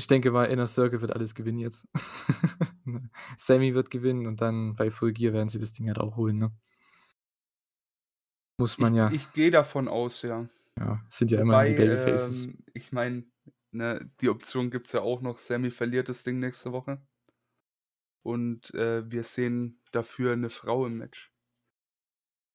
Ich 0.00 0.06
denke 0.06 0.30
mal, 0.32 0.44
Inner 0.46 0.66
Circle 0.66 1.02
wird 1.02 1.12
alles 1.14 1.34
gewinnen 1.34 1.58
jetzt. 1.58 1.86
Sammy 3.38 3.74
wird 3.74 3.90
gewinnen 3.90 4.26
und 4.26 4.40
dann 4.40 4.74
bei 4.76 4.90
Full 4.90 5.12
Gear 5.12 5.34
werden 5.34 5.50
sie 5.50 5.58
das 5.60 5.72
Ding 5.72 5.88
halt 5.88 5.98
auch 5.98 6.16
holen, 6.16 6.38
ne? 6.38 6.52
Muss 8.58 8.78
man 8.78 8.94
Ich 8.94 8.94
ja 8.94 9.20
ich 9.26 9.32
gehe 9.32 9.50
davon 9.50 9.88
aus, 9.88 10.22
ja. 10.22 10.48
Ja, 10.78 11.04
sind 11.08 11.30
ja 11.30 11.40
immerhin 11.40 11.64
die 11.64 11.74
Babyfaces. 11.74 12.48
ähm, 12.48 12.58
ich 12.74 12.92
meine, 12.92 13.24
ne, 13.72 14.10
die 14.20 14.28
Option 14.28 14.70
gibt's 14.70 14.92
ja 14.92 15.00
auch 15.02 15.20
noch, 15.20 15.38
Sammy 15.38 15.70
verliert 15.70 16.08
das 16.08 16.22
Ding 16.24 16.38
nächste 16.40 16.72
Woche. 16.72 17.00
Und, 18.26 18.72
äh, 18.74 19.10
wir 19.10 19.22
sehen 19.24 19.80
dafür 19.92 20.36
'ne 20.36 20.50
Frau 20.50 20.86
im 20.86 20.98
Match. 20.98 21.30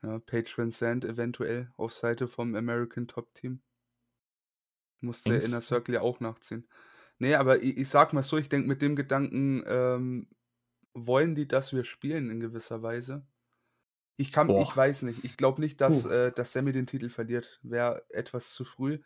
Ja, 0.04 0.20
Paige 0.20 0.54
VanZant 0.58 1.06
eventuell 1.06 1.72
auf 1.78 1.92
Seite 1.94 2.28
vom 2.28 2.56
American 2.56 3.08
Top 3.08 3.34
Team. 3.34 3.62
Muss 5.06 5.26
der 5.26 5.42
Inner? 5.44 5.62
Circle 5.62 5.96
ja 5.96 6.02
auch 6.02 6.20
nachziehen. 6.20 6.68
Ne, 7.20 7.36
aber 7.36 7.62
i 7.64 7.72
ich 7.72 7.90
sage 7.90 8.16
mal 8.16 8.24
so, 8.24 8.38
ich 8.38 8.50
denke, 8.50 8.68
mit 8.68 8.82
dem 8.82 8.96
Gedanken, 8.96 9.64
ähm, 9.68 10.30
wollen 10.94 11.36
die, 11.36 11.48
dass 11.48 11.74
wir 11.74 11.84
spielen 11.86 12.30
in 12.32 12.40
gewisser 12.42 12.82
Weise. 12.84 13.28
Ich 14.18 14.32
kann 14.34 14.56
ich 14.58 14.76
Boah. 14.76 14.76
weiß 14.76 15.04
nicht. 15.04 15.24
Ich 15.26 15.38
glaube 15.38 15.62
nicht, 15.62 15.82
dass 15.82 16.06
äh, 16.06 16.32
dass 16.34 16.54
Sammy 16.54 16.72
den 16.74 16.88
Titel 16.88 17.10
verliert. 17.10 17.60
Wäre 17.64 18.06
etwas 18.12 18.52
zu 18.54 18.66
früh. 18.66 19.00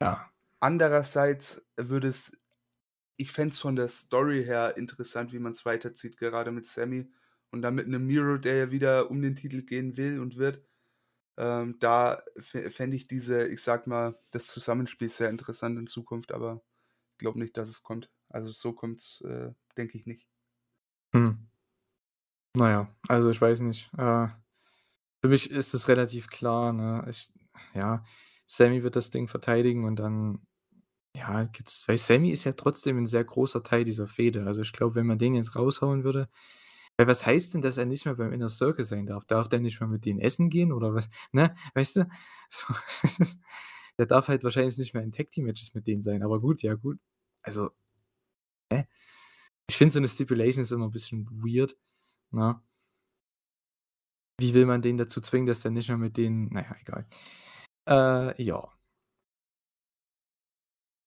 Ja. 0.00 0.32
Andererseits 0.62 1.66
würde 1.76 2.08
es 2.08 2.32
ich 3.16 3.32
fände 3.32 3.52
es 3.54 3.60
von 3.60 3.76
der 3.76 3.88
Story 3.88 4.44
her 4.44 4.76
interessant, 4.78 5.32
wie 5.32 5.38
man's 5.40 5.64
weiterzieht, 5.66 6.18
gerade 6.18 6.52
mit 6.52 6.66
Sammy 6.66 7.10
und 7.50 7.62
dann 7.62 7.74
mit 7.76 7.88
'nem 7.88 8.06
Miro, 8.06 8.38
der 8.38 8.56
ja 8.56 8.70
wieder 8.72 9.10
um 9.10 9.22
den 9.22 9.36
Titel 9.36 9.62
gehen 9.62 9.96
will 9.98 10.20
und 10.20 10.36
wird. 10.38 10.64
Ähm, 11.38 11.78
da 11.80 12.22
fä 12.38 12.70
fände 12.70 12.96
ich 12.96 13.08
diese 13.08 13.46
ich 13.48 13.62
sage 13.62 13.88
mal, 13.90 14.18
das 14.32 14.46
Zusammenspiel 14.48 15.10
sehr 15.10 15.30
interessant 15.30 15.78
in 15.78 15.86
Zukunft, 15.86 16.32
aber 16.32 16.62
glaube 17.18 17.38
nicht, 17.40 17.56
dass 17.58 17.68
es 17.70 17.82
kommt. 17.84 18.10
Also, 18.30 18.52
so 18.52 18.72
kommt's, 18.74 19.22
äh, 19.22 19.52
denke 19.78 19.98
ich 19.98 20.06
nicht. 20.06 20.24
Mhm. 21.14 21.46
Na 22.54 22.70
ja, 22.70 22.88
also, 23.08 23.30
ich 23.30 23.40
weiß 23.40 23.60
nicht. 23.60 23.90
Äh, 23.98 24.28
für 25.22 25.28
mich 25.28 25.50
ist 25.50 25.74
es 25.74 25.88
relativ 25.88 26.28
klar, 26.28 26.72
ne? 26.72 27.06
Ich 27.10 27.32
ja, 27.74 28.04
Sammy 28.46 28.82
wird 28.82 28.96
das 28.96 29.10
Ding 29.10 29.28
verteidigen 29.28 29.84
und 29.84 29.96
dann, 29.98 30.40
ja, 31.16 31.44
gibt's 31.46 31.88
weil 31.88 31.98
Sammy 31.98 32.30
ist 32.32 32.44
ja 32.44 32.52
trotzdem 32.54 32.98
'n 32.98 33.06
sehr 33.06 33.24
großer 33.24 33.62
Teil 33.64 33.84
dieser 33.84 34.06
Fehde. 34.08 34.46
Also, 34.46 34.62
ich 34.62 34.72
glaube, 34.72 34.96
wenn 34.96 35.06
man 35.06 35.18
den 35.18 35.34
jetzt 35.36 35.56
raushauen 35.56 36.04
würde 36.04 36.28
weil 36.98 37.06
was 37.08 37.26
heißt 37.26 37.54
denn, 37.54 37.62
dass 37.62 37.76
er 37.78 37.86
nicht 37.86 38.04
mehr 38.06 38.14
beim 38.16 38.32
Inner 38.32 38.48
Circle 38.50 38.84
sein 38.84 39.06
darf? 39.06 39.24
Darf 39.26 39.48
der 39.48 39.60
nicht 39.60 39.80
mehr 39.80 39.88
mit 39.88 40.04
denen 40.06 40.20
essen 40.20 40.50
gehen 40.50 40.72
oder 40.72 40.94
was, 40.94 41.08
ne? 41.32 41.54
Weißt 41.74 41.96
du? 41.96 42.06
So 42.50 42.74
der 43.98 44.06
darf 44.06 44.28
halt 44.28 44.44
wahrscheinlich 44.44 44.78
nicht 44.78 44.94
mehr 44.94 45.02
in 45.02 45.12
Tag 45.12 45.30
Team 45.30 45.46
Matches 45.46 45.74
mit 45.74 45.86
denen 45.88 46.02
sein, 46.02 46.22
aber 46.22 46.40
gut, 46.40 46.62
ja 46.62 46.74
gut. 46.74 46.98
Also 47.42 47.70
hä? 48.72 48.86
Ich 49.68 49.76
finde 49.78 49.94
so 49.94 50.00
'ne 50.00 50.08
Stipulation 50.08 50.62
ist 50.62 50.72
immer 50.72 50.86
'n 50.86 50.92
bisschen 50.92 51.26
weird, 51.44 51.76
ne? 52.32 52.60
Wie 54.38 54.52
will 54.54 54.66
man 54.66 54.82
den 54.82 54.98
dazu 54.98 55.20
zwingen, 55.22 55.46
dass 55.46 55.60
der 55.62 55.70
nicht 55.70 55.88
mehr 55.88 55.96
mit 55.96 56.16
denen 56.18 56.48
na 56.52 56.60
ja, 56.62 56.76
egal. 56.82 57.06
Äh, 57.88 58.42
ja. 58.42 58.68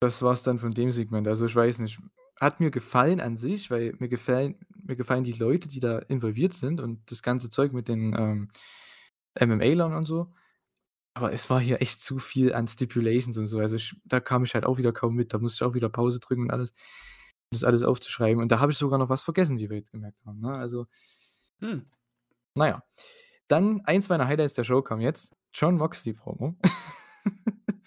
Das 0.02 0.22
war's 0.22 0.44
dann 0.44 0.60
von 0.60 0.72
dem 0.72 0.91
Segment. 0.91 1.28
Also, 1.28 1.45
ich 1.45 1.56
weiß 1.56 1.80
nicht. 1.80 1.99
Hat 2.40 2.60
mir 2.60 2.72
gefallen 2.72 3.20
an 3.20 3.36
sich, 3.38 3.70
weil 3.70 3.95
mir 3.99 4.10
gefällen 4.10 4.56
mir 4.84 4.95
gefallen 4.95 5.24
die 5.24 5.34
Leute, 5.34 5.68
die 5.70 5.80
da 5.80 5.99
involviert 5.99 6.53
sind 6.53 6.82
und 6.82 7.11
das 7.11 7.22
ganze 7.22 7.49
Zeug 7.49 7.74
mit 7.74 7.88
den, 7.88 8.16
ähm, 8.18 8.49
MMA-Lern 9.40 9.94
und 9.94 10.06
so. 10.06 10.34
Aber 11.16 11.34
es 11.34 11.49
war 11.49 11.60
hier 11.61 11.82
echt 11.82 12.02
zu 12.02 12.20
viel 12.20 12.53
an 12.53 12.68
Stipulations 12.68 13.38
und 13.38 13.48
so. 13.48 13.60
Also, 13.60 13.76
ich 13.78 13.95
da 14.06 14.20
kam 14.20 14.44
ich 14.45 14.53
halt 14.56 14.66
auch 14.66 14.78
wieder 14.78 14.94
kaum 14.94 15.16
mit. 15.16 15.34
Da 15.34 15.40
musste 15.40 15.64
ich 15.66 15.70
auch 15.70 15.74
wieder 15.76 15.90
Pause 15.90 16.20
drücken 16.20 16.44
und 16.44 16.52
alles, 16.52 16.72
um 16.72 17.52
das 17.53 17.64
alles 17.64 17.84
aufzuschreiben. 17.84 18.41
Und 18.41 18.52
da 18.52 18.60
habe 18.60 18.72
ich 18.72 18.78
sogar 18.78 18.99
noch 18.99 19.10
was 19.10 19.24
vergessen, 19.24 19.60
wie 19.60 19.70
wir 19.70 19.78
jetzt 19.78 19.91
gemerkt 19.91 20.22
haben, 20.26 20.40
ne? 20.41 20.53
Also 20.53 20.88
Hm. 21.61 21.88
na 22.56 22.68
ja. 22.70 22.84
Dann 23.49 23.82
eins 23.86 24.10
meiner 24.10 24.28
Highlights 24.28 24.56
der 24.56 24.64
Show 24.66 24.82
kam 24.84 25.02
jetzt, 25.02 25.36
Jon 25.56 25.78
Moxley 25.78 26.14
Promo. 26.14 26.57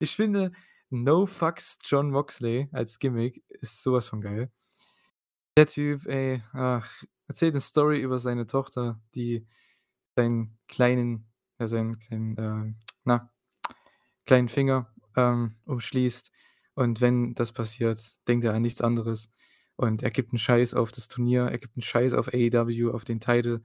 Ich 0.00 0.16
finde, 0.16 0.52
No 0.92 1.24
Fucks 1.24 1.78
Jon 1.84 2.10
Moxley 2.10 2.68
als 2.72 2.98
Gimmick 2.98 3.44
ist 3.48 3.80
so 3.82 3.92
was 3.92 4.08
von 4.08 4.20
geil. 4.20 4.50
Der 5.56 5.66
Typ, 5.66 6.06
ey, 6.06 6.42
ach, 6.52 7.02
erzählt 7.26 7.54
'ne 7.54 7.60
Story 7.60 8.00
über 8.00 8.20
seine 8.20 8.46
Tochter, 8.46 9.00
die 9.14 9.46
seinen 10.16 10.58
kleinen 10.68 11.26
ja, 11.60 11.66
seinen 11.68 11.98
kleinen, 12.00 12.36
ähm, 12.38 12.76
na, 13.04 13.30
kleinen 14.26 14.48
Finger, 14.48 14.92
ähm, 15.16 15.56
umschließt. 15.66 16.30
Und 16.74 17.00
wenn 17.02 17.34
das 17.34 17.52
passiert, 17.52 18.00
denkt 18.28 18.44
er 18.46 18.54
an 18.54 18.62
nichts 18.62 18.80
anderes. 18.82 19.32
Und 19.76 20.02
er 20.04 20.10
gibt 20.12 20.32
'n 20.34 20.38
Scheiß 20.38 20.74
auf 20.74 20.92
das 20.92 21.08
Turnier, 21.08 21.44
er 21.46 21.58
gibt 21.58 21.76
'n 21.78 21.82
Scheiß 21.82 22.14
auf 22.14 22.28
AEW, 22.28 22.92
auf 22.92 23.04
den 23.06 23.20
Title. 23.20 23.62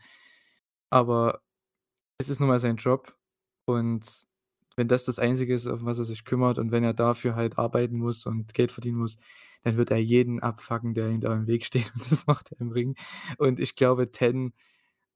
Aber 0.91 1.41
es 2.19 2.29
ist 2.29 2.39
nun 2.41 2.49
mal 2.49 2.59
sein 2.59 2.77
Job. 2.77 3.15
Und 3.65 4.05
wenn 4.75 4.87
das 4.87 5.05
das 5.05 5.19
Einzige 5.19 5.53
ist, 5.53 5.67
um 5.67 5.85
was 5.85 5.99
er 5.99 6.05
sich 6.05 6.25
kümmert 6.25 6.57
und 6.59 6.71
wenn 6.71 6.83
er 6.83 6.93
dafür 6.93 7.35
halt 7.35 7.57
arbeiten 7.57 7.97
muss 7.97 8.25
und 8.25 8.53
Geld 8.53 8.71
verdienen 8.71 8.97
muss, 8.97 9.17
dann 9.63 9.77
wird 9.77 9.91
er 9.91 9.97
jeden 9.97 10.39
abfucken, 10.41 10.93
der 10.93 11.09
ihm 11.09 11.21
da 11.21 11.33
im 11.33 11.47
Weg 11.47 11.65
steht 11.65 11.91
und 11.95 12.11
das 12.11 12.27
macht 12.27 12.51
er 12.51 12.61
im 12.61 12.71
Ring. 12.71 12.95
Und 13.37 13.59
ich 13.59 13.75
glaube, 13.75 14.11
Ten 14.11 14.53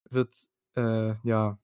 wird, 0.09 0.33
äh, 0.75 1.15
ja, 1.23 1.59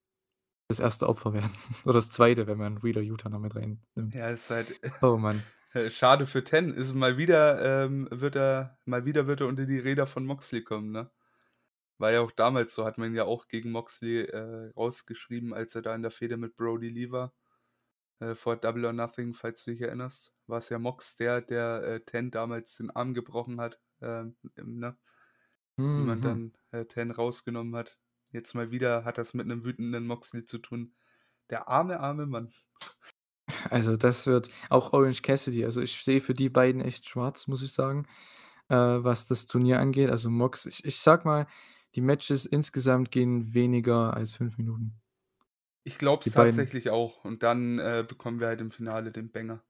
das 0.67 0.79
1. 0.81 1.03
Opfer 1.03 1.33
werden 1.33 1.51
oder 1.85 1.93
das 1.95 2.09
2., 2.11 2.47
wenn 2.47 2.57
man 2.57 2.83
Wheeler 2.83 3.01
Yuta 3.01 3.29
noch 3.29 3.39
mit 3.39 3.55
reinnimmt. 3.55 4.13
Ja, 4.13 4.29
ist 4.29 4.49
halt 4.49 4.79
Oh 5.01 5.17
Mann. 5.17 5.43
äh, 5.73 5.89
schade 5.91 6.25
für 6.27 6.43
Ten. 6.43 6.73
Ist 6.73 6.93
mal 6.93 7.17
wieder, 7.17 7.83
ähm 7.85 8.07
wird 8.11 8.35
er 8.35 8.77
mal 8.85 9.05
wieder 9.05 9.27
wird 9.27 9.41
er 9.41 9.47
unter 9.47 9.65
die 9.65 9.79
Räder 9.79 10.07
von 10.07 10.25
Moxley 10.25 10.63
kommen, 10.63 10.91
ne? 10.91 11.11
War 11.97 12.11
ja 12.11 12.21
auch 12.21 12.31
damals 12.31 12.73
so, 12.75 12.85
hat 12.85 12.97
man 12.97 13.09
ihn 13.09 13.15
ja 13.15 13.25
auch 13.25 13.47
gegen 13.47 13.71
Moxley, 13.71 14.21
äh, 14.23 14.71
rausgeschrieben, 14.75 15.53
als 15.53 15.75
er 15.75 15.81
da 15.81 15.95
in 15.95 16.01
der 16.01 16.11
Fehde 16.11 16.37
mit 16.37 16.57
Brodie 16.57 16.89
Lee 16.89 17.11
war. 17.11 17.33
Äh, 18.21 18.35
vor 18.35 18.55
Double 18.57 18.85
or 18.85 18.93
Nothing, 18.93 19.33
falls 19.33 19.63
du 19.65 19.71
dich 19.71 19.81
erinnerst, 19.81 20.35
war's 20.47 20.69
ja 20.69 20.79
Mox 20.79 21.15
der, 21.17 21.41
der, 21.41 21.83
äh, 21.83 21.99
Ten 22.05 22.31
damals 22.31 22.75
den 22.77 22.89
Arm 22.91 23.13
gebrochen 23.13 23.59
hat, 23.61 23.81
ähm, 24.01 24.37
ne? 24.57 24.97
Wie 25.95 26.03
man 26.03 26.21
Mhm. 26.21 26.21
dann, 26.21 26.53
äh, 26.71 26.85
Ten 26.85 27.11
rausgenommen 27.11 27.75
hat. 27.75 27.99
Jetzt 28.31 28.53
mal 28.55 28.71
wieder 28.71 29.05
hat 29.05 29.17
er's 29.17 29.33
mit 29.33 29.47
'nem 29.47 29.63
wütenden 29.65 30.07
Moxley 30.07 30.45
zu 30.45 30.59
tun. 30.59 30.95
Der 31.49 31.67
arme, 31.69 31.99
arme 32.01 32.25
Mann. 32.27 32.51
Also, 33.69 33.95
das 33.97 34.25
wird 34.25 34.49
auch 34.69 34.93
Orange 34.93 35.21
Cassidy 35.21 35.65
also, 35.65 35.81
ich 35.81 36.03
sehe 36.03 36.21
für 36.21 36.33
die 36.33 36.49
beiden 36.49 36.81
echt 36.81 37.07
schwarz, 37.07 37.47
muss 37.47 37.61
ich 37.61 37.71
sagen, 37.73 38.07
äh, 38.69 38.75
was 38.75 39.27
das 39.27 39.45
Turnier 39.45 39.79
angeht. 39.79 40.09
Also, 40.09 40.29
Mox 40.29 40.65
ich 40.65 40.83
ich 40.85 40.97
sage 40.99 41.23
mal, 41.25 41.47
die 41.95 42.01
Matches 42.01 42.45
insgesamt 42.45 43.11
gehen 43.11 43.53
weniger 43.53 44.13
als 44.15 44.33
5 44.33 44.57
Minuten. 44.57 44.99
Ich 45.87 45.99
glaube 45.99 46.23
es 46.23 46.31
beiden 46.33 46.67
tatsächlich 46.67 46.89
auch 46.89 47.23
und 47.25 47.43
dann, 47.43 47.77
äh, 47.77 48.03
bekommen 48.07 48.39
wir 48.39 48.47
halt 48.47 48.59
im 48.59 48.71
Finale 48.71 49.11
den 49.11 49.31
Banger. 49.31 49.61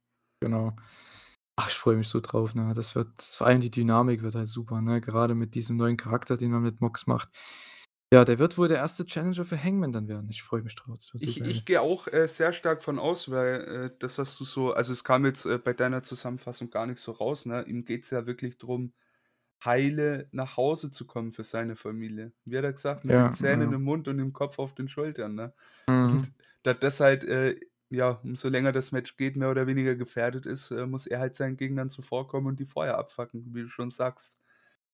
Genau. 0.42 0.76
Ach, 1.58 1.70
ich 1.70 1.76
freue 1.76 1.98
mich 1.98 2.10
so 2.10 2.22
drauf, 2.22 2.56
ne? 2.56 2.74
Das 2.76 2.96
wird 2.96 3.22
vor 3.22 3.48
allem 3.48 3.62
die 3.62 3.72
Dynamik 3.72 4.24
wird 4.24 4.36
halt 4.36 4.48
super, 4.50 4.82
ne? 4.82 5.02
Gerade 5.02 5.36
mit 5.36 5.56
diesem 5.56 5.78
neuen 5.78 5.98
Charakter, 5.98 6.38
den 6.38 6.52
man 6.52 6.64
mit 6.64 6.82
Mox 6.82 7.08
macht. 7.08 7.30
Ja, 8.14 8.26
der 8.26 8.40
wird 8.40 8.58
wohl 8.58 8.68
der 8.68 8.80
1. 8.80 9.06
Challenger 9.06 9.46
für 9.46 9.62
Hangman 9.62 9.92
dann 9.92 10.08
werden. 10.08 10.30
Ich 10.30 10.44
freue 10.44 10.62
mich 10.64 10.76
drauf. 10.76 10.98
Ich 11.20 11.40
ich 11.42 11.66
gehe 11.66 11.82
auch, 11.82 12.08
äh, 12.08 12.28
sehr 12.28 12.52
stark 12.52 12.84
von 12.84 13.00
aus, 13.00 13.32
weil, 13.32 13.62
äh, 13.94 13.98
das 14.00 14.18
hast 14.20 14.40
du 14.40 14.44
so 14.46 14.74
also, 14.74 14.92
es 14.92 15.04
kam 15.04 15.26
jetzt, 15.26 15.46
äh, 15.46 15.58
bei 15.58 15.74
deiner 15.74 16.04
Zusammenfassung 16.04 16.70
gar 16.70 16.86
nicht 16.88 17.00
so 17.00 17.12
raus, 17.14 17.46
ne? 17.46 17.64
Ihm 17.68 17.86
geht's 17.86 18.10
ja 18.10 18.26
wirklich 18.26 18.58
drum, 18.58 18.94
heile 19.66 20.28
nach 20.32 20.58
Hause 20.58 20.92
zu 20.92 21.08
kommen 21.08 21.34
für 21.34 21.44
seine 21.44 21.76
Familie. 21.76 22.34
Wie 22.46 22.58
hat 22.58 22.66
er 22.66 22.74
gesagt? 22.74 23.06
Mit 23.06 23.18
den 23.18 23.32
Ja, 23.32 23.34
Zähnen 23.34 23.72
ja. 23.72 23.74
im 23.74 23.84
Mund 23.84 24.08
und 24.08 24.18
dem 24.18 24.34
Kopf 24.34 24.60
auf 24.60 24.76
den 24.76 24.88
Schultern, 24.90 25.36
ne? 25.36 25.54
Mhm. 25.90 26.22
Und 26.22 26.34
da 26.64 26.74
das 26.74 27.00
halt, 27.00 27.24
äh, 27.26 27.60
ja, 27.90 28.12
umso 28.24 28.50
länger 28.50 28.72
das 28.72 28.92
Match 28.92 29.18
geht, 29.18 29.36
mehr 29.38 29.52
oder 29.52 29.68
weniger 29.68 29.96
gefährdet 29.96 30.46
ist, 30.46 30.72
äh, 30.72 30.86
muss 30.88 31.08
er 31.08 31.20
halt 31.20 31.36
seinen 31.36 31.58
Gegnern 31.58 31.90
zuvorkommen 31.90 32.48
und 32.50 32.60
die 32.60 32.66
vorher 32.66 32.98
abfacken, 32.98 33.54
wie 33.56 33.62
du 33.64 33.68
schon 33.70 33.92
sagst. 33.92 34.40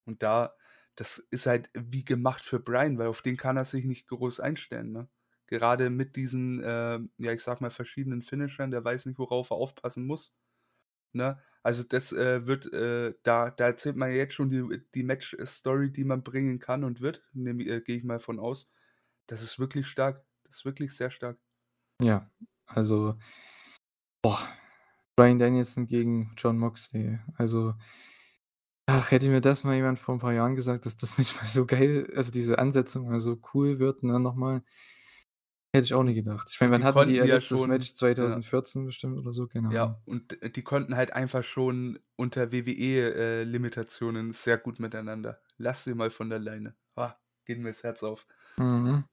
Und 0.05 0.23
da 0.23 0.55
das 0.95 1.19
ist 1.19 1.45
halt 1.45 1.69
wie 1.73 2.03
gemacht 2.03 2.43
für 2.43 2.59
Bryan, 2.59 2.97
weil 2.97 3.07
auf 3.07 3.21
den 3.21 3.37
kann 3.37 3.55
er 3.57 3.63
sich 3.65 3.85
nicht 3.85 4.07
groß 4.07 4.39
einstellen, 4.41 4.91
ne? 4.91 5.09
Gerade 5.47 5.89
mit 5.89 6.15
diesen, 6.17 6.61
ähm, 6.65 7.11
ja, 7.17 7.31
ich 7.33 7.41
sage 7.43 7.61
mal, 7.63 7.71
verschiedenen 7.71 8.21
Finishern, 8.21 8.71
der 8.71 8.83
weiß 8.85 9.05
nicht, 9.05 9.17
worauf 9.19 9.51
er 9.51 9.57
aufpassen 9.57 10.05
muss, 10.05 10.37
ne? 11.13 11.39
Also, 11.63 11.83
das, 11.83 12.11
äh, 12.13 12.45
wird, 12.47 12.71
äh 12.73 13.13
da 13.23 13.51
da 13.51 13.65
erzählt 13.67 13.95
man 13.95 14.13
jetzt 14.13 14.33
schon 14.33 14.49
die 14.49 14.81
die 14.95 15.03
Match-Story, 15.03 15.91
die 15.91 16.03
man 16.05 16.23
bringen 16.23 16.59
kann 16.59 16.83
und 16.83 17.01
wird, 17.01 17.23
nehme 17.33 17.63
äh, 17.65 17.81
gehe 17.81 17.97
ich 17.97 18.03
mal 18.03 18.19
von 18.19 18.39
aus. 18.39 18.71
Das 19.27 19.43
ist 19.43 19.59
wirklich 19.59 19.87
stark. 19.87 20.23
Das 20.45 20.57
ist 20.57 20.65
wirklich 20.65 20.95
sehr 20.95 21.11
stark. 21.11 21.37
Ja, 21.99 22.29
also 22.67 23.17
boah, 24.23 24.47
Bryan 25.15 25.39
Danielson 25.39 25.87
gegen 25.87 26.33
Jon 26.37 26.57
Moxley. 26.57 27.19
Also 27.37 27.75
ach, 28.87 29.11
hätte 29.11 29.29
mir 29.29 29.41
das 29.41 29.63
mal 29.63 29.75
jemand 29.75 29.99
vor 29.99 30.15
'n 30.15 30.19
paar 30.19 30.33
Jahren 30.33 30.55
gesagt, 30.55 30.85
dass 30.85 30.97
das 30.97 31.17
Match 31.17 31.35
mal 31.35 31.45
so 31.47 31.65
geil 31.65 32.11
also, 32.15 32.31
diese 32.31 32.59
Ansetzung 32.59 33.07
mal 33.09 33.19
so 33.19 33.37
cool 33.53 33.79
wird, 33.79 34.03
ne, 34.03 34.19
noch 34.19 34.35
mal 34.35 34.63
hätte 35.73 35.85
ich 35.85 35.93
auch 35.93 36.03
nie 36.03 36.13
Und 36.13 36.15
gedacht. 36.15 36.49
Ich 36.51 36.59
meine, 36.59 36.73
wann 36.73 36.81
die 36.81 36.87
hatten 36.87 37.09
die 37.09 37.15
ihr 37.15 37.25
ja 37.25 37.35
letztes 37.35 37.59
schon 37.59 37.69
Match? 37.69 37.89
ja. 37.89 37.95
2014 37.95 38.85
bestimmt 38.85 39.17
oder 39.17 39.31
so? 39.31 39.47
Ahnung. 39.69 39.75
Ja, 39.75 40.01
und, 40.05 40.37
die 40.55 40.63
konnten 40.63 40.95
halt 40.95 41.13
einfach 41.13 41.43
schon 41.43 41.99
unter 42.15 42.51
WWE, 42.51 43.13
äh, 43.13 43.43
sehr 44.33 44.57
gut 44.57 44.79
miteinander. 44.79 45.39
Lass 45.57 45.83
die 45.85 45.93
mal 45.93 46.09
von 46.11 46.29
der 46.29 46.39
Leine. 46.39 46.75
Ah, 46.95 47.15
geht 47.45 47.59
mir 47.59 47.69
das 47.69 47.83
Herz 47.83 48.03
auf. 48.03 48.27
Mhm. 48.57 49.05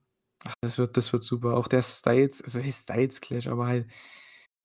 Ach, 0.45 0.55
das 0.61 0.79
wird 0.79 0.97
das 0.97 1.13
wird 1.13 1.25
super. 1.25 1.57
Auch 1.57 1.69
der 1.69 1.83
Styles 1.83 2.43
also 2.43 2.59
nicht 2.59 2.73
Styles 2.73 3.21
Clash, 3.21 3.47
aber 3.49 3.67
halt 3.67 3.87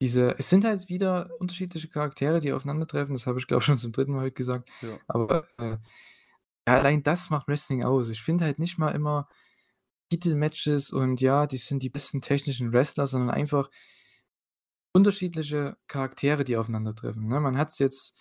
diese 0.00 0.36
es 0.38 0.50
sind 0.50 0.64
halt 0.64 0.88
wieder 0.88 1.30
unterschiedliche 1.38 1.88
Charaktere, 1.88 2.40
die 2.40 2.52
aufeinandertreffen. 2.52 3.14
Das 3.14 3.26
habe 3.26 3.38
ich, 3.38 3.46
glaube 3.46 3.60
ich, 3.60 3.66
schon 3.66 3.78
zum 3.78 3.92
3. 3.92 4.06
Mal 4.06 4.22
heute 4.22 4.34
gesagt. 4.34 4.68
Ja. 4.82 4.98
Aber, 5.08 5.46
äh, 5.58 5.76
ja, 6.66 6.78
allein 6.78 7.02
das 7.02 7.30
macht 7.30 7.48
Wrestling 7.48 7.84
aus. 7.84 8.08
Ich 8.08 8.22
finde 8.22 8.44
halt 8.44 8.58
nicht 8.58 8.78
mal 8.78 8.90
immer 8.90 9.28
Titelmatches 10.20 10.90
und 10.90 11.20
ja, 11.20 11.46
die 11.46 11.56
sind 11.58 11.82
die 11.82 11.90
besten 11.90 12.20
technischen 12.20 12.72
Wrestler, 12.72 13.06
sondern 13.06 13.30
einfach 13.30 13.70
unterschiedliche 14.96 15.76
Charaktere, 15.88 16.44
die 16.44 16.56
aufeinandertreffen, 16.56 17.26
ne? 17.26 17.40
Man 17.40 17.58
hat's 17.58 17.80
jetzt 17.80 18.16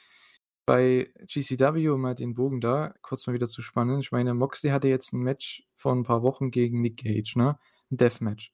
bei 0.66 1.14
GCW, 1.28 1.90
um 1.90 2.02
mal 2.02 2.16
den 2.16 2.34
Bogen 2.34 2.62
da 2.62 2.96
kurz 3.04 3.28
mal 3.28 3.34
wieder 3.34 3.48
zu 3.48 3.62
spannen. 3.62 4.00
Ich 4.00 4.12
meine, 4.12 4.34
Moxley 4.34 4.72
hatte 4.72 4.88
jetzt 4.88 5.14
'n 5.14 5.20
Match 5.22 5.64
vor 5.76 5.92
'n 5.94 6.02
paar 6.04 6.24
Wochen 6.24 6.50
gegen 6.50 6.82
Nick 6.82 6.98
Gage, 7.04 7.34
ne? 7.38 7.60
'N 7.92 7.98
Deathmatch. 7.98 8.52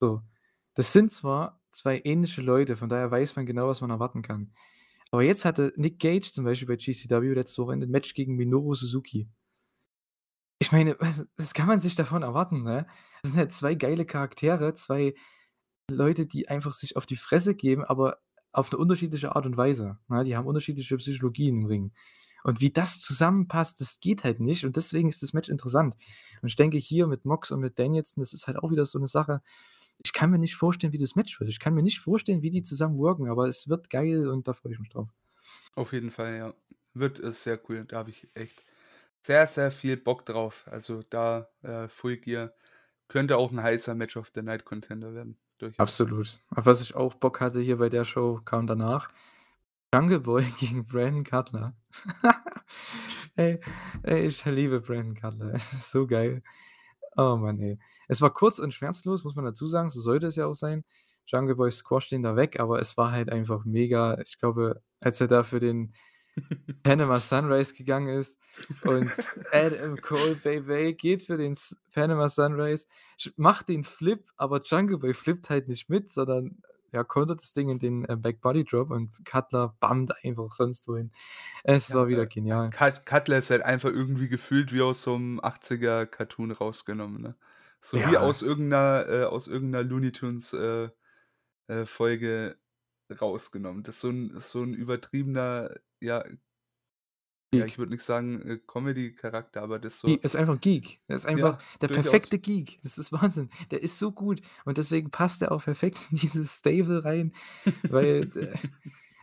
So. 0.00 0.22
Das 0.74 0.92
sind 0.92 1.12
zwar 1.12 1.60
2 1.72 2.00
ähnliche 2.04 2.42
Leute, 2.42 2.76
von 2.76 2.88
daher 2.90 3.10
weiß 3.10 3.36
man 3.36 3.46
genau, 3.46 3.68
was 3.68 3.80
man 3.82 3.90
erwarten 3.90 4.22
kann. 4.22 4.52
Aber 5.12 5.22
jetzt 5.24 5.44
hatte 5.46 5.72
Nick 5.76 6.00
Gage 6.00 6.32
zum 6.32 6.44
Beispiel 6.44 6.68
bei 6.68 6.76
GCW 6.76 7.34
letztes 7.34 7.58
Wochenende 7.58 7.86
'n 7.86 7.92
Match 7.92 8.14
gegen 8.14 8.36
Minoru 8.36 8.74
Suzuki. 8.74 9.28
Ich 10.60 10.72
meine, 10.72 10.96
was 11.00 11.26
was 11.36 11.54
kann 11.54 11.66
man 11.68 11.80
sich 11.80 11.94
davon 11.94 12.22
erwarten, 12.22 12.62
ne? 12.62 12.86
Das 13.22 13.30
sind 13.32 13.38
halt 13.38 13.52
2 13.52 13.74
geile 13.74 14.04
Charaktere, 14.06 14.74
2 14.74 15.14
Leute, 15.90 16.26
die 16.26 16.48
einfach 16.48 16.72
sich 16.72 16.96
auf 16.96 17.06
die 17.06 17.16
Fresse 17.16 17.54
geben, 17.54 17.84
aber 17.84 18.18
auf 18.52 18.72
'ne 18.72 18.78
unterschiedliche 18.78 19.36
Art 19.36 19.46
und 19.46 19.56
Weise, 19.56 19.98
ne? 20.08 20.24
Die 20.24 20.36
haben 20.36 20.46
unterschiedliche 20.46 20.96
Psychologien 20.98 21.60
im 21.62 21.66
Ring. 21.66 21.92
Und 22.44 22.60
wie 22.60 22.70
das 22.72 23.00
zusammenpasst, 23.00 23.80
das 23.80 24.00
geht 24.00 24.24
halt 24.24 24.40
nicht 24.40 24.64
und 24.66 24.76
deswegen 24.76 25.08
ist 25.08 25.22
das 25.22 25.32
Match 25.34 25.48
interessant. 25.50 25.96
Und 26.42 26.48
ich 26.48 26.56
denke 26.56 26.78
hier 26.78 27.06
mit 27.08 27.24
Mox 27.26 27.50
und 27.52 27.60
mit 27.60 27.78
Danielson, 27.78 28.22
das 28.22 28.32
ist 28.34 28.46
halt 28.48 28.58
auch 28.58 28.70
wieder 28.72 28.84
so 28.86 28.98
'ne 28.98 29.08
Sache. 29.08 29.42
Ich 30.04 30.12
kann 30.14 30.30
mir 30.30 30.38
nicht 30.38 30.56
vorstellen, 30.56 30.92
wie 30.94 30.98
das 30.98 31.16
Match 31.16 31.40
wird. 31.40 31.50
Ich 31.50 31.60
kann 31.60 31.74
mir 31.74 31.82
nicht 31.84 32.00
vorstellen, 32.00 32.42
wie 32.42 32.50
die 32.50 32.62
zusammen 32.62 32.98
worken, 32.98 33.28
aber 33.30 33.48
es 33.48 33.68
wird 33.68 33.90
geil 33.90 34.28
und 34.28 34.48
da 34.48 34.54
freue 34.54 34.74
ich 34.74 34.80
mich 34.80 34.90
drauf. 34.90 35.10
Auf 35.76 35.92
jeden 35.92 36.10
Fall, 36.10 36.36
ja. 36.36 36.54
Wird, 36.94 37.20
äh, 37.20 37.32
sehr 37.32 37.60
cool. 37.68 37.84
Da 37.86 37.98
habe 37.98 38.10
ich 38.10 38.28
echt 38.34 38.64
sehr, 39.22 39.46
sehr 39.46 39.70
viel 39.72 39.96
Bock 39.96 40.26
drauf. 40.26 40.66
Also, 40.70 41.02
da, 41.10 41.48
äh, 41.62 41.88
Full 41.88 42.18
Gear 42.18 42.52
könnte 43.08 43.36
auch 43.38 43.52
'n 43.52 43.62
heißer 43.62 43.94
Match 43.94 44.16
of 44.16 44.28
the 44.34 44.42
Night 44.42 44.64
Contender 44.64 45.14
werden, 45.14 45.38
durchaus. 45.58 45.78
Absolut. 45.78 46.40
Auf 46.54 46.66
was 46.66 46.80
ich 46.82 46.94
auch 46.96 47.14
Bock 47.14 47.40
hatte 47.40 47.60
hier 47.60 47.78
bei 47.78 47.88
der 47.88 48.04
Show, 48.04 48.40
kam 48.44 48.66
danach. 48.66 49.10
Jungle 49.94 50.20
Boy 50.20 50.44
gegen 50.60 50.86
Brandon 50.86 51.24
Cutler. 51.24 51.74
Ey, 53.36 53.60
ey, 54.02 54.26
ich 54.26 54.44
liebe 54.44 54.80
Brandon 54.80 55.14
Cutler. 55.14 55.52
Es 55.54 55.72
ist 55.72 55.90
so 55.92 56.06
geil. 56.06 56.42
Oh 57.16 57.36
Mann, 57.36 57.60
ey. 57.60 57.78
Es 58.08 58.20
war 58.22 58.32
kurz 58.32 58.58
und 58.58 58.74
schmerzlos, 58.74 59.24
muss 59.24 59.36
man 59.36 59.44
dazu 59.44 59.66
sagen, 59.68 59.90
so 59.90 60.00
sollte 60.00 60.26
es 60.28 60.36
ja 60.36 60.46
auch 60.46 60.54
sein. 60.54 60.84
Jungle 61.26 61.56
Boy 61.56 61.70
squasht 61.72 62.12
den 62.12 62.22
da 62.22 62.36
weg, 62.36 62.60
aber 62.60 62.80
es 62.80 62.96
war 62.96 63.12
halt 63.12 63.30
einfach 63.30 63.64
mega. 63.64 64.18
Ich 64.20 64.38
glaube, 64.38 64.82
als 65.00 65.20
er 65.20 65.28
da 65.28 65.42
für 65.44 65.60
den 65.60 65.94
Panama 66.84 67.20
Sunrise 67.20 67.74
gegangen 67.74 68.08
ist 68.08 68.38
und 68.82 69.14
Adam 69.52 70.00
Cole, 70.00 70.36
Baby, 70.36 70.94
geht 70.94 71.22
für 71.24 71.36
den 71.38 71.56
Panama 71.92 72.28
Sunrise, 72.28 72.86
macht 73.36 73.68
den 73.68 73.84
Flip, 73.84 74.24
aber 74.36 74.62
Jungle 74.62 74.98
Boy 74.98 75.14
flippt 75.14 75.50
halt 75.50 75.68
nicht 75.68 75.88
mit, 75.90 76.10
sondern, 76.10 76.62
ja, 76.92 77.04
kontert 77.04 77.42
das 77.42 77.52
Ding 77.54 77.68
in 77.70 77.78
den, 77.78 78.04
äh, 78.06 78.16
Back 78.16 78.40
Body 78.40 78.64
Drop 78.64 78.90
und 78.90 79.24
Cutler 79.26 79.76
bammt 79.80 80.12
einfach 80.24 80.52
sonst 80.52 80.88
wohin. 80.88 81.10
Es 81.64 81.90
Ja, 81.90 81.94
war 81.94 82.08
wieder 82.08 82.26
äh, 82.26 82.28
genial. 82.28 82.74
Cut 82.76 83.06
Cutler 83.06 83.38
ist 83.38 83.50
halt 83.50 83.62
einfach 83.62 83.88
irgendwie 83.90 84.28
gefühlt 84.28 84.72
wie 84.74 84.82
aus 84.82 85.02
so 85.02 85.16
'nem 85.18 85.40
80er 85.42 86.06
Cartoon 86.06 86.50
rausgenommen, 86.52 87.22
ne? 87.22 87.34
So 87.80 88.04
wie 88.04 88.16
Ja. 88.16 88.18
aus 88.18 88.42
irgend 88.42 88.68
'ner 88.68 89.06
äh, 89.08 89.24
aus 89.24 89.48
irgend 89.48 89.70
'ner 89.70 89.82
Looney 89.82 90.12
Tunes, 90.12 90.52
äh, 90.52 90.90
äh, 91.68 91.86
Folge 91.86 92.58
rausgenommen. 93.20 93.82
Das 93.84 93.96
ist 93.96 94.02
so 94.02 94.10
'n 94.10 94.30
ist 94.36 94.50
so 94.52 94.62
'n 94.62 94.74
übertriebener, 94.74 95.76
ja 96.00 96.24
ja, 97.54 97.64
ich 97.64 97.72
Geek. 97.72 97.78
würde 97.78 97.92
nicht 97.92 98.02
sagen, 98.02 98.42
äh, 98.42 98.58
Comedy-Charakter, 98.58 99.62
aber 99.62 99.78
das 99.78 100.00
so 100.00 100.08
ist 100.08 100.36
einfach 100.36 100.60
Geek. 100.60 101.00
Er 101.06 101.16
ist 101.16 101.24
einfach 101.24 101.58
Ja, 101.58 101.78
der 101.80 101.88
perfekte 101.88 102.38
Geek. 102.38 102.78
Das 102.82 102.98
ist 102.98 103.10
Wahnsinn. 103.10 103.48
Der 103.70 103.82
ist 103.82 103.98
so 103.98 104.12
gut 104.12 104.42
und 104.66 104.76
deswegen 104.76 105.10
passt 105.10 105.40
er 105.40 105.52
auch 105.52 105.64
perfekt 105.64 105.98
in 106.10 106.18
dieses 106.18 106.58
Stable 106.58 107.04
rein, 107.04 107.32
weil, 107.84 108.26
d 108.26 108.52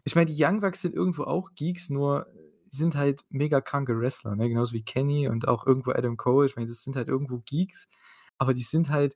ich 0.06 0.15
meine, 0.15 0.31
die 0.31 0.43
Young 0.43 0.60
Bucks 0.60 0.81
sind 0.81 0.95
irgendwo 0.95 1.23
auch 1.23 1.52
Geeks, 1.56 1.89
nur 1.89 2.27
sind 2.69 2.95
halt 2.95 3.23
mega 3.30 3.61
kranke 3.61 3.97
Wrestler, 3.99 4.35
ne? 4.35 4.49
Genauso 4.49 4.73
wie 4.73 4.84
Kenny 4.84 5.27
und 5.27 5.47
auch 5.47 5.65
irgendwo 5.65 5.91
Adam 5.91 6.18
Cole. 6.18 6.47
Ich 6.47 6.56
meine, 6.56 6.68
das 6.68 6.81
sind 6.81 6.95
halt 6.95 7.07
irgendwo 7.07 7.39
Geeks, 7.39 7.88
aber 8.38 8.53
die 8.53 8.64
sind 8.64 8.89
halt 8.89 9.15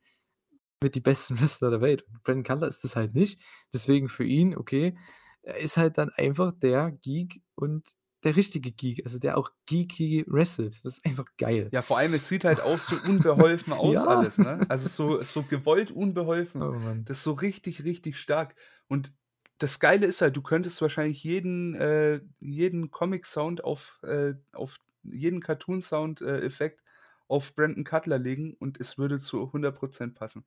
mit 0.82 0.96
die 0.96 1.02
besten 1.02 1.40
Wrestler 1.40 1.72
der 1.72 1.82
Welt. 1.82 2.06
Brandon 2.24 2.44
Cutler 2.44 2.68
ist 2.68 2.84
das 2.84 2.96
halt 2.96 3.14
nicht. 3.16 3.42
Deswegen 3.74 4.08
für 4.08 4.24
ihn, 4.24 4.56
okay, 4.56 4.98
er 5.44 5.58
ist 5.58 5.78
halt 5.78 5.98
dann 5.98 6.10
einfach 6.10 6.52
der 6.52 6.92
Geek 6.92 7.42
und 7.56 7.88
der 8.24 8.36
richtige 8.36 8.72
Geek, 8.72 9.06
also 9.06 9.18
der 9.18 9.38
auch 9.38 9.52
geeky 9.66 10.26
wrestelt. 10.28 10.82
Das 10.84 10.98
ist 10.98 11.06
einfach 11.06 11.26
geil. 11.38 11.70
Ja, 11.72 11.82
vor 11.82 11.98
allem, 11.98 12.14
es 12.14 12.28
sieht 12.28 12.44
halt 12.44 12.60
auch 12.62 12.80
so 12.80 12.96
unbeholfen 13.10 13.72
aus 13.74 13.96
Ja. 13.96 14.04
alles, 14.04 14.38
ne? 14.38 14.60
Also, 14.68 14.90
so 14.90 15.24
so 15.24 15.44
gewollt 15.44 15.92
unbeholfen. 15.92 16.62
Oh. 16.62 17.04
Das 17.06 17.20
ist 17.20 17.24
so 17.24 17.32
richtig, 17.34 17.84
richtig 17.86 18.18
stark. 18.18 18.56
Und 18.88 19.14
das 19.58 19.80
Geile 19.80 20.06
ist 20.06 20.22
halt, 20.22 20.36
du 20.36 20.42
könntest 20.42 20.82
wahrscheinlich 20.82 21.24
jeden 21.24 21.76
äh, 21.76 22.22
jeden 22.40 22.92
Comic-Sound 22.92 23.64
auf 23.64 24.00
äh, 24.04 24.34
auf 24.54 24.78
jeden 25.04 25.42
Cartoon-Sound 25.42 26.22
äh, 26.22 26.42
Effekt 26.42 26.82
auf 27.28 27.56
Brandon 27.56 27.84
Cutler 27.84 28.18
legen 28.20 28.54
und 28.60 28.80
es 28.80 28.98
würde 28.98 29.18
zu 29.20 29.46
100 29.54 29.80
% 29.80 30.16
passen. 30.16 30.46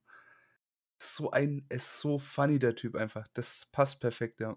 So 0.98 1.30
ein 1.30 1.66
er 1.68 1.76
ist 1.76 2.00
so 2.00 2.18
funny, 2.18 2.58
der 2.58 2.74
Typ 2.74 2.96
einfach. 2.96 3.26
Das 3.34 3.66
passt 3.72 4.00
perfekt, 4.00 4.40
ja. 4.40 4.56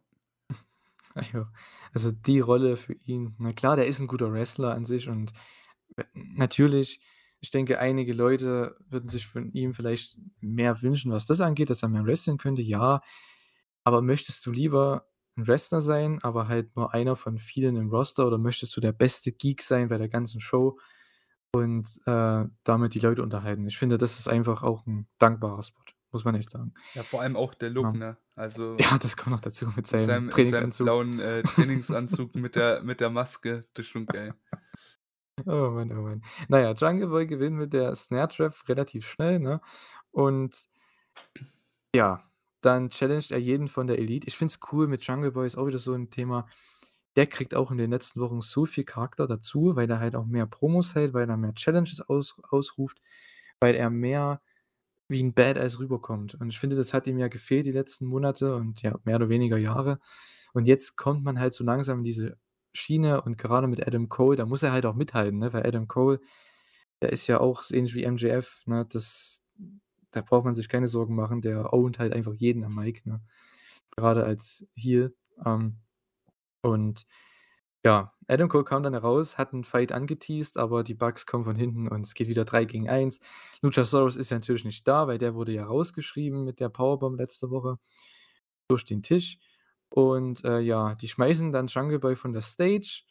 Ja, 1.34 1.50
also 1.94 2.12
die 2.12 2.40
Rolle 2.42 2.76
für 2.78 2.94
ihn 3.06 3.36
na 3.40 3.54
klar, 3.54 3.76
der 3.78 3.88
ist 3.88 4.02
'n 4.02 4.08
guter 4.08 4.32
Wrestler 4.34 4.74
an 4.76 4.86
sich 4.86 5.08
und, 5.08 5.32
äh, 5.98 6.04
natürlich, 6.16 7.00
ich 7.42 7.52
denke, 7.52 7.80
einige 7.80 8.14
Leute 8.14 8.78
würden 8.90 9.10
sich 9.10 9.28
von 9.28 9.52
ihm 9.54 9.74
vielleicht 9.74 10.20
mehr 10.42 10.82
wünschen, 10.82 11.12
was 11.12 11.26
das 11.28 11.42
angeht, 11.42 11.70
dass 11.70 11.84
er 11.84 11.90
mehr 11.90 12.06
wresteln 12.06 12.38
könnte, 12.38 12.62
ja. 12.62 13.02
Aber 13.86 14.02
möchtest 14.02 14.46
du 14.46 14.52
lieber 14.52 15.08
'n 15.38 15.48
Wrestler 15.48 15.82
sein, 15.82 16.20
aber 16.24 16.48
halt 16.50 16.76
nur 16.78 16.94
einer 16.94 17.16
von 17.18 17.40
vielen 17.40 17.78
im 17.78 17.90
Roster 17.92 18.28
oder 18.28 18.38
möchtest 18.40 18.76
du 18.78 18.82
der 18.82 18.94
beste 18.94 19.32
Geek 19.34 19.62
sein 19.64 19.90
bei 19.90 19.98
der 20.00 20.10
ganzen 20.10 20.42
Show 20.42 20.80
und, 21.54 21.88
äh, 22.08 22.46
damit 22.66 22.96
die 22.96 23.00
Leute 23.02 23.24
unterhalten? 23.24 23.68
Ich 23.68 23.78
finde, 23.80 23.98
das 24.00 24.20
ist 24.20 24.30
einfach 24.30 24.64
auch 24.64 24.88
'n 24.88 25.08
dankbarer 25.20 25.64
Spot, 25.64 25.84
muss 26.16 26.26
man 26.26 26.36
echt 26.36 26.50
sagen. 26.50 26.74
Ja, 26.96 27.04
vor 27.04 27.22
allem 27.22 27.36
auch 27.36 27.54
der 27.54 27.70
Look, 27.70 27.84
Ja. 27.86 27.92
ne? 27.94 28.18
Also 28.36 28.78
Ja, 28.80 28.98
das 28.98 29.16
kommt 29.18 29.32
noch 29.36 29.42
dazu 29.42 29.68
mit 29.68 29.78
in 29.94 30.02
seinem 30.02 30.02
seinem 30.02 30.30
in 30.38 30.46
seinem 30.46 30.72
Trainingsanzug. 30.72 30.86
blauen, 30.86 31.20
äh, 31.20 31.44
Trainingsanzug 31.44 32.36
mit 32.36 32.56
der 32.56 32.82
mit 32.84 33.00
der 33.02 33.10
Maske, 33.12 33.66
das 33.76 33.86
ist 33.86 33.92
schon 33.92 34.08
geil. 34.08 34.34
Oh 35.46 35.70
Mann, 35.72 35.92
oh 35.92 36.02
Mann. 36.02 36.24
Na 36.48 36.62
ja, 36.62 36.72
Jungle 36.74 37.08
Boy 37.10 37.28
gewinnt 37.28 37.58
mit 37.58 37.74
der 37.74 37.94
Snare 37.96 38.30
Trap 38.30 38.56
relativ 38.70 39.06
schnell, 39.08 39.40
ne? 39.40 39.60
Und 40.12 40.68
ja, 41.96 42.24
dann 42.62 42.90
challenged 42.90 43.32
er 43.32 43.40
jeden 43.40 43.68
von 43.68 43.88
der 43.88 44.00
Elite. 44.00 44.28
Ich 44.28 44.38
finde 44.38 44.52
es 44.54 44.60
cool 44.72 44.88
mit 44.88 45.04
Jungle 45.06 45.32
Boy 45.32 45.48
ist 45.48 45.58
auch 45.58 45.68
wieder 45.68 45.80
so 45.80 45.94
'n 45.94 46.10
Thema. 46.10 46.48
der 47.18 47.28
kriegt 47.28 47.56
auch 47.56 47.72
in 47.72 47.78
den 47.78 47.92
letzten 47.92 48.20
Wochen 48.22 48.42
so 48.42 48.66
viel 48.66 48.84
Charakter 48.86 49.28
dazu, 49.28 49.76
weil 49.78 49.90
er 49.90 50.00
halt 50.00 50.16
auch 50.18 50.26
mehr 50.26 50.48
Promos 50.48 50.96
hält, 50.96 51.14
weil 51.14 51.30
er 51.30 51.38
mehr 51.38 51.54
Challenges 51.56 52.02
aus 52.02 52.40
ausruft, 52.50 53.00
weil 53.62 53.76
er 53.76 53.90
mehr 53.90 54.42
wie 55.10 55.22
'n 55.22 55.34
Badass 55.34 55.80
rüberkommt. 55.80 56.36
Und 56.36 56.49
ich 56.49 56.60
finde, 56.60 56.76
das 56.76 56.94
hat 56.94 57.07
ihm 57.07 57.18
ja 57.19 57.27
gefehlt 57.30 57.65
die 57.65 57.72
letzten 57.72 58.06
Monate 58.07 58.56
und 58.56 58.82
ja, 58.82 58.98
mehr 59.06 59.18
oder 59.18 59.30
weniger 59.30 59.57
Jahre. 59.57 59.99
Und 60.53 60.68
jetzt 60.68 60.98
kommt 60.98 61.23
man 61.23 61.40
halt 61.40 61.53
so 61.53 61.64
langsam 61.64 61.99
in 61.99 62.03
diese 62.06 62.38
Schiene 62.73 63.22
und 63.22 63.38
gerade 63.38 63.68
mit 63.68 63.86
Adam 63.88 64.10
Cole, 64.10 64.38
da 64.38 64.45
muss 64.45 64.64
er 64.64 64.72
halt 64.73 64.86
auch 64.86 64.95
mithalten, 64.95 65.40
ne? 65.40 65.53
Weil 65.53 65.65
Adam 65.68 65.88
Cole, 65.88 66.19
der 67.02 67.11
ist 67.14 67.27
ja 67.27 67.40
auch 67.40 67.64
ähnlich 67.72 67.95
wie 67.95 68.03
MJF, 68.03 68.64
ne? 68.68 68.86
Das 68.90 69.44
da 70.11 70.22
braucht 70.22 70.45
man 70.45 70.56
sich 70.56 70.69
keine 70.69 70.88
Sorgen 70.88 71.15
machen, 71.15 71.41
der 71.41 71.73
ownt 71.73 71.99
halt 71.99 72.14
einfach 72.14 72.34
jeden 72.34 72.64
am 72.65 72.76
Mic, 72.76 73.06
ne? 73.06 73.22
Gerade 73.95 74.23
als 74.26 74.68
Heel. 74.76 75.15
Ähm, 75.45 75.77
und 76.64 77.06
ja, 77.86 78.14
Adam 78.28 78.49
Cole 78.49 78.66
kam 78.66 78.84
dann 78.84 78.94
heraus, 78.94 79.38
hat 79.40 79.53
'n 79.53 79.64
Fight 79.66 79.94
angeteased, 79.94 80.57
aber 80.57 80.84
die 80.84 80.95
Bucks 80.95 81.28
kommen 81.28 81.45
von 81.45 81.56
hinten 81.56 81.88
und 81.88 82.06
es 82.07 82.16
geht 82.16 82.28
wieder 82.30 82.45
3 82.45 82.66
gegen 82.66 82.90
1. 82.90 83.22
Luchasaurus 83.62 84.18
ist 84.18 84.32
ja 84.32 84.38
natürlich 84.38 84.66
nicht 84.66 84.88
da, 84.88 85.07
weil 85.07 85.20
der 85.20 85.36
wurde 85.36 85.53
ja 85.53 85.66
rausgeschrieben 85.66 86.45
mit 86.45 86.60
der 86.62 86.70
Powerbomb 86.70 87.20
letzte 87.20 87.52
Woche 87.52 87.80
durch 88.70 88.86
den 88.86 89.03
Tisch. 89.03 89.40
Und, 89.90 90.44
äh, 90.45 90.60
ja, 90.62 90.95
die 90.95 91.07
schmeißen 91.10 91.52
dann 91.53 91.68
Jungle 91.68 91.99
Boy 91.99 92.16
von 92.18 92.34
der 92.34 92.41
Stage. 92.44 93.03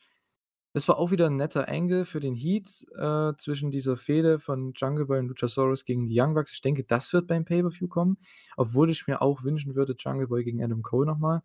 Das 0.74 0.88
war 0.88 0.98
auch 0.98 1.10
wieder 1.12 1.26
'n 1.28 1.36
netter 1.36 1.68
Angle 1.68 2.04
für 2.06 2.20
den 2.20 2.34
Heat, 2.36 2.68
äh, 2.98 3.32
zwischen 3.38 3.70
dieser 3.72 3.96
Fehde 3.98 4.38
von 4.40 4.72
Jungle 4.76 5.06
Boy 5.06 5.20
und 5.20 5.28
Luchasaurus 5.28 5.84
gegen 5.86 6.06
die 6.06 6.20
Young 6.20 6.34
Bucks. 6.34 6.52
Ich 6.54 6.62
denke, 6.62 6.84
das 6.84 7.12
wird 7.14 7.28
beim 7.28 7.44
Pay-per-View 7.46 7.88
kommen, 7.88 8.18
obwohl 8.58 8.90
ich 8.90 9.06
mir 9.08 9.22
auch 9.22 9.44
wünschen 9.44 9.74
würde, 9.76 9.94
Jungle 9.98 10.28
Boy 10.28 10.44
gegen 10.44 10.62
Adam 10.64 10.82
Cole 10.82 11.06
noch 11.06 11.18
mal. 11.18 11.42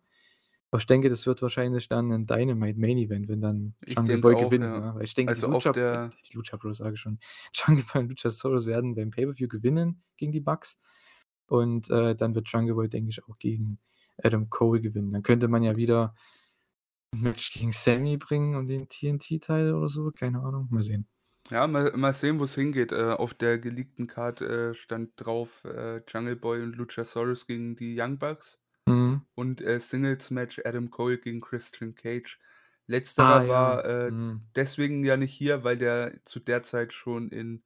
Aber 0.72 0.80
ich 0.80 0.86
denke, 0.86 1.08
das 1.08 1.26
wird 1.26 1.42
wahrscheinlich 1.42 1.88
dann 1.88 2.12
'n 2.12 2.26
Dynamite 2.26 2.78
Main 2.78 2.98
Event, 2.98 3.28
wenn 3.28 3.40
dann 3.40 3.74
Jungle 3.86 4.18
Boy 4.18 4.36
auch, 4.36 4.36
gewinnt, 4.36 4.76
ja. 4.76 4.86
ne? 4.94 4.96
Ich 5.02 5.14
denke, 5.14 5.32
die 5.34 5.42
Also, 5.42 5.48
auf 5.48 5.70
Lucha 5.70 5.72
der 5.72 6.10
die 6.30 6.36
Lucha 6.36 6.56
Bros 6.56 6.78
sage 6.78 6.94
ich 6.94 7.00
schon. 7.00 7.18
Jungle 7.54 7.84
Boy 7.92 8.02
und 8.02 8.08
Luchasaurus 8.10 8.66
werden 8.66 8.94
beim 8.94 9.10
Pay-per-View 9.10 9.48
gewinnen 9.48 10.02
gegen 10.16 10.32
die 10.32 10.40
Bucks. 10.40 10.78
Und, 11.48 11.90
äh, 11.90 12.14
dann 12.16 12.34
wird 12.36 12.48
Jungle 12.50 12.74
Boy, 12.76 12.88
denke 12.88 13.10
ich, 13.10 13.24
auch 13.24 13.38
gegen 13.38 13.80
Adam 14.22 14.48
Cole 14.50 14.80
gewinnen. 14.80 15.10
Dann 15.12 15.22
könnte 15.24 15.48
man 15.48 15.62
ja 15.64 15.76
wieder 15.76 16.14
'n 17.14 17.20
Match 17.22 17.52
gegen 17.52 17.72
Sammy 17.72 18.16
bringen 18.18 18.56
um 18.56 18.66
den 18.66 18.88
TNT-Title 18.88 19.76
oder 19.76 19.88
so, 19.88 20.10
keine 20.12 20.40
Ahnung, 20.42 20.68
mal 20.70 20.82
sehen. 20.82 21.08
Ja, 21.48 21.66
mal 21.66 21.96
mal 21.96 22.12
sehen, 22.12 22.38
wo's 22.38 22.54
hingeht. 22.54 22.92
Äh, 22.92 23.12
auf 23.12 23.34
der 23.34 23.58
geleakten 23.58 24.06
Card, 24.06 24.40
äh, 24.40 24.74
stand 24.74 25.12
drauf, 25.16 25.64
äh, 25.64 26.00
Jungle 26.08 26.36
Boy 26.36 26.62
und 26.62 26.76
Luchasaurus 26.76 27.46
gegen 27.46 27.74
die 27.76 27.98
Young 28.00 28.18
Bucks 28.18 28.59
Mhm. 28.86 29.22
und, 29.34 29.60
äh, 29.60 29.78
Singles-Match 29.80 30.60
Adam 30.64 30.90
Cole 30.90 31.18
gegen 31.18 31.40
Christian 31.40 31.94
Cage. 31.94 32.38
Ah, 32.38 32.86
Letzterer 32.86 33.42
ja. 33.42 33.48
war, 33.48 33.84
äh, 33.84 34.10
Mhm. 34.10 34.40
deswegen 34.56 35.04
ja 35.04 35.16
nicht 35.16 35.32
hier, 35.32 35.64
weil 35.64 35.78
der 35.78 36.20
zu 36.24 36.40
der 36.40 36.62
Zeit 36.62 36.92
schon 36.92 37.30
in, 37.30 37.62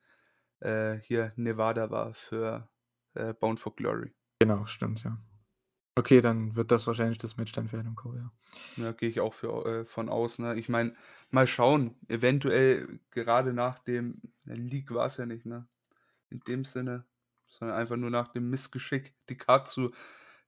äh, 0.61 0.97
hier 0.99 1.33
Nevada 1.37 1.91
war 1.91 2.15
für, 2.15 2.69
äh, 3.15 3.35
Bound 3.35 3.61
for 3.61 3.75
Glory. 3.77 4.13
Genau, 4.41 4.67
stimmt, 4.67 5.03
ja. 5.05 5.19
Okay, 5.97 6.21
dann 6.21 6.57
wird 6.57 6.73
das 6.73 6.87
wahrscheinlich 6.87 7.19
das 7.19 7.37
Match 7.37 7.53
dann 7.53 7.69
für 7.69 7.79
Adam 7.79 7.95
Cole, 7.95 8.19
ja. 8.19 8.33
Ja, 8.77 8.93
gehe 8.93 9.09
ich 9.09 9.21
auch 9.21 9.33
für 9.35 9.65
äh, 9.65 9.85
von 9.85 10.09
aus, 10.09 10.39
ne? 10.39 10.59
Ich 10.59 10.69
meine, 10.69 10.95
mal 11.31 11.47
schauen, 11.47 11.97
eventuell 12.09 12.99
gerade 13.11 13.53
nach 13.53 13.79
dem 13.79 14.21
Leak 14.45 14.93
war's 14.93 15.17
ja 15.19 15.27
nicht, 15.27 15.47
ne? 15.47 15.69
In 16.31 16.41
dem 16.41 16.65
Sinne, 16.65 17.07
sondern 17.47 17.77
einfach 17.79 17.97
nur 17.97 18.11
nach 18.11 18.29
dem 18.29 18.51
Missgeschick, 18.51 19.15
die 19.29 19.37
Card 19.37 19.69
zu 19.69 19.93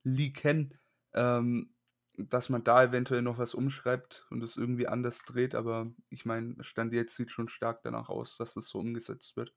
leaken, 0.07 0.75
ähm, 1.15 1.75
dass 2.19 2.49
man 2.49 2.65
da 2.65 2.85
eventuell 2.85 3.23
noch 3.23 3.39
was 3.39 3.55
umschreibt 3.55 4.27
und 4.31 4.43
es 4.43 4.57
irgendwie 4.57 4.89
anders 4.89 5.25
dreht, 5.25 5.55
aber 5.55 5.93
ich 6.09 6.25
meine, 6.25 6.57
Stand 6.65 6.93
jetzt 6.95 7.17
sieht 7.17 7.31
schon 7.31 7.49
stark 7.49 7.83
danach 7.83 8.09
aus, 8.09 8.37
dass 8.37 8.55
das 8.55 8.69
so 8.69 8.79
umgesetzt 8.79 9.37
wird. 9.37 9.53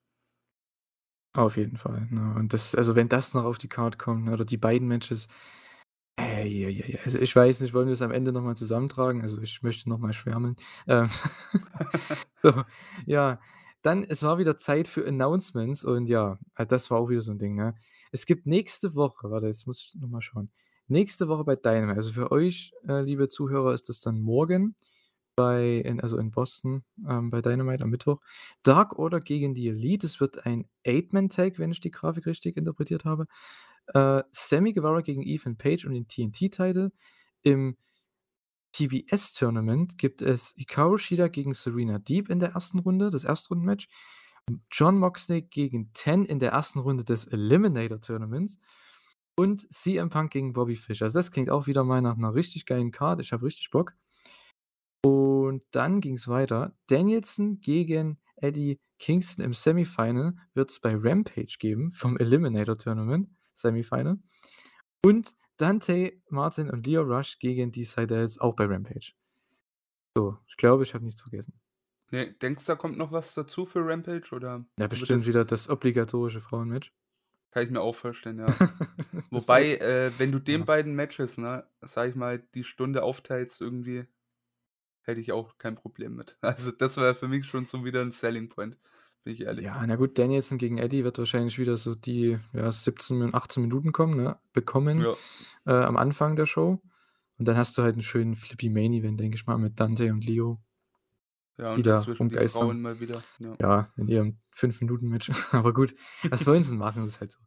Auf 1.34 1.58
jeden 1.58 1.78
Fall, 1.78 2.08
ne? 2.10 2.34
Und 2.36 2.54
das 2.54 2.74
also, 2.74 2.96
wenn 2.96 3.08
das 3.08 3.34
noch 3.36 3.44
auf 3.46 3.60
die 3.60 3.68
Card 3.70 4.00
kommt, 4.00 4.26
ne, 4.26 4.34
oder 4.34 4.46
die 4.46 4.58
beiden 4.58 4.88
Matches, 4.88 5.28
ei, 6.18 6.44
ei, 6.68 6.84
ei, 6.86 7.00
also, 7.06 7.20
ich 7.20 7.36
weiß 7.36 7.62
nicht, 7.62 7.74
wollen 7.74 7.88
wir's 7.90 8.02
am 8.02 8.12
Ende 8.12 8.32
noch 8.34 8.44
mal 8.44 8.56
zusammentragen? 8.56 9.22
Also, 9.24 9.42
ich 9.42 9.62
möchte 9.64 9.90
noch 9.90 10.00
mal 10.00 10.14
schwärmen. 10.14 10.58
Ähm, 10.88 11.10
so, 12.44 12.64
ja. 13.06 13.40
Dann 13.86 14.04
es 14.04 14.24
war 14.24 14.38
wieder 14.40 14.58
Zeit 14.58 14.88
für 14.90 15.08
Announcements 15.08 15.84
und 15.86 16.10
ja, 16.10 16.38
äh, 16.56 16.66
das 16.66 16.92
war 16.92 17.00
auch 17.00 17.10
wieder 17.10 17.22
so 17.22 17.32
'n 17.32 17.38
Ding, 17.40 17.56
ne? 17.56 17.76
Es 18.12 18.26
gibt 18.26 18.46
nächste 18.46 18.96
Woche 18.96 19.32
warte, 19.32 19.48
jetzt 19.48 19.68
muss 19.68 19.94
ich 19.96 20.02
noch 20.02 20.10
mal 20.10 20.22
schauen. 20.22 20.52
Nächste 20.88 21.28
Woche 21.30 21.44
bei 21.46 21.56
Dynamite 21.56 21.98
also, 21.98 22.12
für 22.14 22.32
euch, 22.32 22.74
äh, 22.88 23.02
liebe 23.02 23.30
Zuhörer, 23.30 23.74
ist 23.74 23.88
das 23.90 24.02
dann 24.02 24.20
morgen 24.22 24.76
bei 25.36 25.78
in 25.86 26.02
also, 26.02 26.18
in 26.18 26.32
Boston, 26.32 26.84
ähm, 27.08 27.30
bei 27.32 27.42
Dynamite 27.42 27.84
am 27.84 27.90
Mittwoch. 27.92 28.20
Dark 28.64 29.00
Order 29.00 29.22
gegen 29.22 29.54
die 29.56 29.70
Elite. 29.70 30.08
Es 30.08 30.20
wird 30.20 30.46
ein 30.46 30.68
Eight-Man-Tag, 30.86 31.60
wenn 31.60 31.72
ich 31.72 31.80
die 31.82 31.92
Grafik 31.92 32.26
richtig 32.28 32.58
interpretiert 32.58 33.06
habe. 33.06 33.28
Äh, 33.94 34.24
Sammy 34.32 34.74
Guevara 34.74 35.02
gegen 35.02 35.24
Ethan 35.24 35.58
Page 35.58 35.86
um 35.86 35.94
den 35.94 36.08
TNT-Title. 36.08 36.92
Im 37.44 37.78
TBS-Tournament 38.74 39.98
gibt 39.98 40.22
es 40.22 40.54
Hikaru 40.58 40.98
Shida 40.98 41.28
gegen 41.28 41.54
Serena 41.54 42.00
Deeb 42.00 42.30
in 42.30 42.40
der 42.40 42.52
ersten 42.52 42.80
Runde, 42.80 43.10
das 43.10 43.24
Erstrunden-Match. 43.24 43.88
Jon 44.72 44.98
Moxley 44.98 45.44
gegen 45.44 45.92
Ten 45.94 46.26
in 46.26 46.40
der 46.40 46.52
ersten 46.52 46.80
Runde 46.80 47.04
des 47.04 47.26
Eliminator-Tournaments 47.26 48.58
und 49.36 49.72
CM 49.74 50.10
Punk 50.10 50.32
gegen 50.32 50.54
Bobby 50.54 50.76
Fish. 50.76 51.02
Also, 51.02 51.18
das 51.18 51.32
klingt 51.32 51.50
auch 51.50 51.68
wieder 51.68 51.84
mal 51.84 52.02
nach 52.02 52.18
'ner 52.18 52.34
richtig 52.34 52.66
geilen 52.66 52.92
Card. 52.92 53.22
Ich 53.22 53.32
habe 53.32 53.46
richtig 53.46 53.70
Bock. 53.70 53.94
Und 55.04 55.64
dann 55.72 56.02
ging's 56.02 56.28
weiter. 56.28 56.76
Danielson 56.88 57.60
gegen 57.62 58.20
Eddie 58.36 58.80
Kingston 59.00 59.46
im 59.46 59.54
Semifinal 59.54 60.34
wird's 60.54 60.80
bei 60.82 60.96
Rampage 60.96 61.58
geben 61.60 61.92
vom 61.92 62.18
Eliminator-Tournament, 62.18 63.30
Semifinal. 63.54 64.18
Und 65.06 65.36
Dante 65.60 66.24
Martin 66.30 66.72
und 66.72 66.88
Lio 66.88 67.04
Rush 67.04 67.38
gegen 67.38 67.70
die 67.72 67.84
Sydals 67.84 68.40
auch 68.40 68.56
bei 68.56 68.66
Rampage. 68.66 69.14
So, 70.16 70.38
ich 70.48 70.56
glaube, 70.58 70.84
ich 70.84 70.94
habe 70.94 71.04
nichts 71.04 71.22
vergessen. 71.22 71.60
Ne, 72.12 72.34
denkst 72.34 72.66
du, 72.66 72.72
da 72.74 72.76
kommt 72.76 72.98
noch 73.00 73.12
was 73.12 73.34
dazu 73.34 73.66
für 73.66 73.80
Rampage 73.86 74.32
oder 74.36 74.66
Ja, 74.80 74.88
bestimmt 74.88 75.10
das 75.10 75.28
wieder 75.28 75.46
das 75.46 75.70
obligatorische 75.70 76.42
Frauenmatch. 76.42 76.92
Kann 77.52 77.64
ich 77.66 77.72
mir 77.72 77.82
auch 77.82 77.96
vorstellen, 77.96 78.40
ja. 78.40 78.60
Wobei, 79.32 79.76
äh, 79.78 80.12
wenn 80.20 80.32
du 80.32 80.40
den 80.40 80.66
ja. 80.66 80.66
beiden 80.66 80.96
Matches, 80.96 81.38
ne, 81.38 81.68
sage 81.82 82.10
ich 82.12 82.16
mal, 82.16 82.40
die 82.40 82.64
Stunde 82.64 83.04
aufteilst 83.04 83.62
irgendwie, 83.62 84.06
hätte 85.04 85.22
ich 85.22 85.32
auch 85.34 85.58
kein 85.58 85.76
Problem 85.76 86.16
mit. 86.16 86.38
Also, 86.44 86.72
das 86.72 86.98
wäre 86.98 87.16
für 87.16 87.28
mich 87.28 87.48
schon 87.48 87.66
so 87.66 87.86
wieder 87.86 88.02
'n 88.04 88.12
Selling 88.14 88.50
Point, 88.50 88.78
bin 89.24 89.34
ich 89.34 89.42
ehrlich. 89.42 89.66
Ja, 89.66 89.86
na 89.86 89.96
gut, 89.96 90.18
Danielson 90.18 90.58
gegen 90.58 90.78
Eddie 90.78 91.04
wird 91.04 91.18
wahrscheinlich 91.18 91.60
wieder 91.60 91.78
so 91.78 91.96
die, 91.96 92.40
ja, 92.54 92.72
17 92.72 93.18
Min 93.18 93.34
18 93.36 93.62
Minuten 93.62 93.92
kommen, 93.92 94.16
ne, 94.18 94.40
bekommen, 94.54 95.02
Ja. 95.02 95.16
äh, 95.66 95.84
am 95.86 95.98
Anfang 95.98 96.36
der 96.36 96.46
Show. 96.46 96.82
Und 97.38 97.48
dann 97.48 97.58
hast 97.58 97.78
du 97.78 97.84
halt 97.84 97.96
'n 97.96 98.02
schönen 98.02 98.36
Flippy 98.36 98.70
Main 98.70 98.94
Event, 98.94 99.20
denke 99.20 99.36
ich 99.38 99.46
mal, 99.48 99.58
mit 99.58 99.80
Dante 99.80 100.12
und 100.12 100.26
Lio. 100.26 100.62
Ja, 101.58 101.74
und 101.74 101.86
da 101.86 101.92
dazwischen 101.98 102.30
die. 102.30 102.48
Frauen 102.48 102.82
mal 102.82 103.00
wieder, 103.02 103.22
ja. 103.40 103.56
Ja, 103.62 103.94
in 103.98 104.08
ihrem 104.08 104.38
5-Minuten-Match. 104.56 105.30
Aber 105.52 105.74
gut, 105.74 105.94
was 106.30 106.46
wollen 106.48 106.64
sie 106.64 106.70
denn 106.72 106.80
machen? 106.80 107.04
Das 107.04 107.14
ist 107.16 107.20
halt 107.22 107.32
so. 107.32 107.40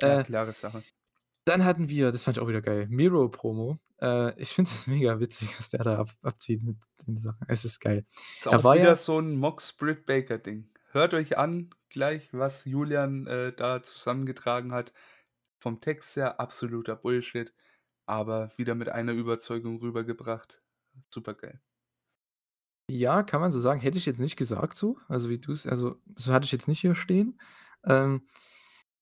Ja, 0.00 0.20
Äh 0.20 0.24
klare 0.24 0.52
Sache. 0.52 0.82
dann 1.44 1.64
hatten 1.64 1.88
wir 1.88 2.12
das 2.12 2.22
fand 2.24 2.36
ich 2.36 2.42
auch 2.42 2.48
wieder 2.48 2.62
geil, 2.62 2.86
Miro-Promo. 2.90 3.78
Äh, 4.00 4.40
ich 4.40 4.50
finde 4.50 4.70
es 4.70 4.86
mega 4.86 5.20
witzig, 5.20 5.48
was 5.58 5.70
der 5.70 5.84
da 5.84 5.98
ab 5.98 6.10
abzieht 6.22 6.62
mit 6.64 6.78
den 7.06 7.18
Sachen. 7.18 7.44
Es 7.48 7.64
ist 7.64 7.80
geil. 7.80 8.06
Ist 8.38 8.46
Er 8.46 8.58
auch 8.58 8.64
war 8.64 8.76
wieder 8.76 8.84
ja 8.90 8.96
so 8.96 9.18
'n 9.18 9.36
Mox 9.36 9.72
Britt 9.72 10.06
Baker 10.06 10.38
Ding. 10.38 10.69
Hört 10.92 11.14
euch 11.14 11.38
an 11.38 11.70
gleich, 11.88 12.32
was 12.32 12.64
Julian, 12.64 13.26
äh, 13.26 13.52
da 13.52 13.82
zusammengetragen 13.82 14.72
hat. 14.72 14.92
Vom 15.58 15.80
Text 15.80 16.16
her 16.16 16.40
absoluter 16.40 16.96
Bullshit, 16.96 17.52
aber 18.06 18.50
wieder 18.56 18.74
mit 18.74 18.88
einer 18.88 19.12
Überzeugung 19.12 19.78
rübergebracht. 19.78 20.60
Supergeil. 21.10 21.60
Ja, 22.88 23.22
kann 23.22 23.40
man 23.40 23.52
so 23.52 23.60
sagen. 23.60 23.80
Hätte 23.80 23.98
ich 23.98 24.06
jetzt 24.06 24.18
nicht 24.18 24.36
gesagt 24.36 24.76
so, 24.76 24.98
also, 25.08 25.28
wie 25.28 25.38
du's 25.38 25.66
also, 25.66 25.96
so 26.16 26.32
hatte 26.32 26.44
ich 26.44 26.52
jetzt 26.52 26.66
nicht 26.66 26.80
hier 26.80 26.96
stehen. 26.96 27.40
Ähm, 27.84 28.26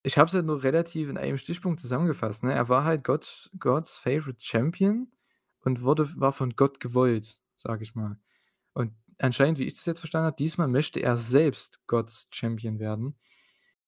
ich 0.03 0.19
habe 0.19 0.29
es 0.29 0.35
halt 0.35 0.47
nur 0.47 0.63
relativ 0.63 1.09
in 1.09 1.17
einem 1.17 1.39
Stichpunkt 1.39 1.81
zusammengefasst, 1.81 2.45
ne? 2.45 2.53
Er 2.53 2.69
war 2.69 2.85
halt 2.85 3.05
Gott 3.05 3.51
God's 3.59 3.97
Favorite 3.97 4.41
Champion 4.41 5.11
und 5.61 5.83
wurde 5.83 6.09
war 6.21 6.33
von 6.33 6.55
Gott 6.55 6.81
gewollt, 6.81 7.41
sage 7.57 7.83
ich 7.83 7.95
mal. 7.95 8.19
Und 8.75 8.93
anscheinend, 9.21 9.59
wie 9.59 9.65
ich 9.67 9.75
das 9.75 9.87
jetzt 9.87 10.01
verstanden 10.01 10.27
habe, 10.27 10.37
diesmal 10.37 10.69
möchte 10.69 11.01
er 11.01 11.17
selbst 11.17 11.81
God's 11.87 12.29
Champion 12.33 12.79
werden. 12.81 13.19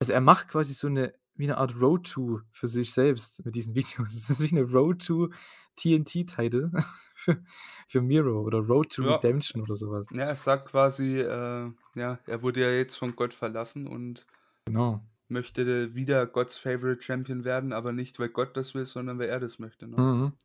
Also, 0.01 0.13
er 0.15 0.21
macht 0.23 0.49
quasi 0.49 0.75
so 0.75 0.89
'ne 0.89 1.15
wie 1.37 1.47
'ne 1.49 1.59
Art 1.59 1.81
Road 1.81 2.07
to 2.11 2.41
für 2.53 2.69
sich 2.69 2.93
selbst 2.95 3.45
mit 3.47 3.57
diesen 3.57 3.75
Videos. 3.77 4.15
Das 4.15 4.31
ist 4.31 4.41
wie 4.43 4.55
'ne 4.55 4.63
Road 4.65 5.05
to 5.07 5.31
TNT-Title 5.77 6.73
für 7.17 7.45
für 7.89 8.03
Miro 8.03 8.43
oder 8.43 8.61
Road 8.61 8.93
to 8.95 9.03
Ja. 9.03 9.27
Redemption 9.43 9.63
oder 9.63 9.75
so 9.77 9.91
was. 9.93 10.09
Ja, 10.11 10.25
er 10.27 10.37
sagt 10.37 10.69
quasi, 10.71 11.21
äh, 11.21 11.73
ja, 11.97 12.21
er 12.27 12.43
wurde 12.43 12.61
ja 12.63 12.71
jetzt 12.71 12.97
von 12.97 13.17
Gott 13.17 13.35
verlassen 13.35 13.87
und 13.89 14.27
Genau. 14.67 15.03
möchte 15.31 15.95
wieder 15.95 16.27
God's 16.27 16.59
Favorite 16.59 17.01
Champion 17.03 17.45
werden, 17.45 17.73
aber 17.73 17.93
nicht, 17.93 18.19
weil 18.19 18.31
Gott 18.31 18.57
das 18.57 18.75
will, 18.75 18.85
sondern 18.85 19.21
weil 19.21 19.29
er 19.29 19.39
das 19.39 19.61
möchte, 19.61 19.87
ne? 19.87 19.99
Mhm. 19.99 20.37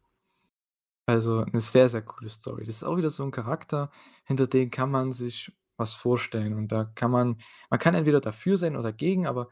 Also, 1.10 1.41
'ne 1.45 1.61
sehr, 1.61 1.88
sehr 1.88 2.02
coole 2.02 2.30
Story. 2.30 2.65
Das 2.65 2.77
ist 2.77 2.84
auch 2.84 2.98
wieder 2.98 3.11
so 3.11 3.23
'n 3.23 3.30
Charakter, 3.32 3.91
hinter 4.23 4.48
dem 4.48 4.72
kann 4.72 4.90
man 4.90 5.11
sich 5.14 5.52
was 5.77 5.94
vorstellen 5.94 6.53
und 6.56 6.72
da 6.72 6.86
kann 6.95 7.11
man 7.11 7.38
man 7.69 7.80
kann 7.80 7.94
entweder 7.95 8.22
dafür 8.22 8.57
sein 8.57 8.73
oder 8.76 8.84
dagegen, 8.84 9.27
aber, 9.27 9.49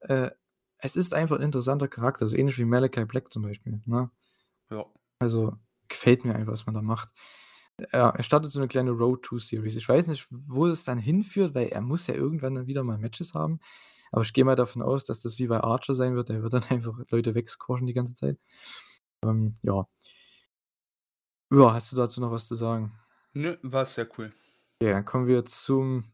äh, 0.00 0.30
es 0.78 0.96
ist 0.96 1.14
einfach 1.14 1.38
'n 1.38 1.42
interessanter 1.42 1.88
Charakter, 1.88 2.26
so 2.28 2.36
ähnlich 2.36 2.58
wie 2.58 2.64
Malachi 2.66 3.04
Black 3.06 3.32
zum 3.32 3.42
Beispiel, 3.42 3.80
ne? 3.86 4.10
Ja. 4.70 4.86
Also, 5.20 5.54
gefällt 5.88 6.24
mir 6.24 6.34
einfach, 6.34 6.52
was 6.52 6.66
man 6.66 6.74
da 6.74 6.82
macht. 6.82 7.08
Er 7.78 8.14
er 8.16 8.22
startet 8.24 8.50
so 8.52 8.60
'ne 8.60 8.68
kleine 8.68 8.90
Road 8.92 9.22
to 9.24 9.38
Series. 9.38 9.76
Ich 9.76 9.88
weiß 9.88 10.08
nicht, 10.08 10.26
wo 10.30 10.66
es 10.68 10.84
dann 10.84 10.98
hinführt, 10.98 11.54
weil 11.54 11.68
er 11.68 11.80
muss 11.82 12.06
ja 12.08 12.14
irgendwann 12.14 12.54
dann 12.56 12.66
wieder 12.66 12.84
mal 12.84 12.98
Matches 12.98 13.34
haben. 13.34 13.60
Aber 14.12 14.22
ich 14.22 14.32
gehe 14.34 14.44
mal 14.44 14.56
davon 14.56 14.82
aus, 14.82 15.04
dass 15.04 15.22
das 15.22 15.38
wie 15.38 15.46
bei 15.48 15.60
Archer 15.62 15.94
sein 15.94 16.14
wird. 16.16 16.28
Der 16.30 16.42
wird 16.42 16.52
dann 16.54 16.64
einfach 16.70 16.94
Leute 17.10 17.34
wegsquashen 17.36 17.86
die 17.88 17.94
ganze 17.94 18.14
Zeit. 18.16 18.38
Ähm, 19.24 19.56
ja. 19.62 19.86
Ja, 21.52 21.74
hast 21.74 21.92
du 21.92 21.96
dazu 21.96 22.20
noch 22.20 22.30
was 22.30 22.48
zu 22.48 22.56
sagen? 22.56 22.92
Nö, 23.34 23.56
war 23.62 23.86
sehr 23.86 24.08
cool. 24.18 24.32
Ja, 24.82 24.92
dann 24.92 25.04
kommen 25.04 25.26
wir 25.26 25.44
zum, 25.44 26.04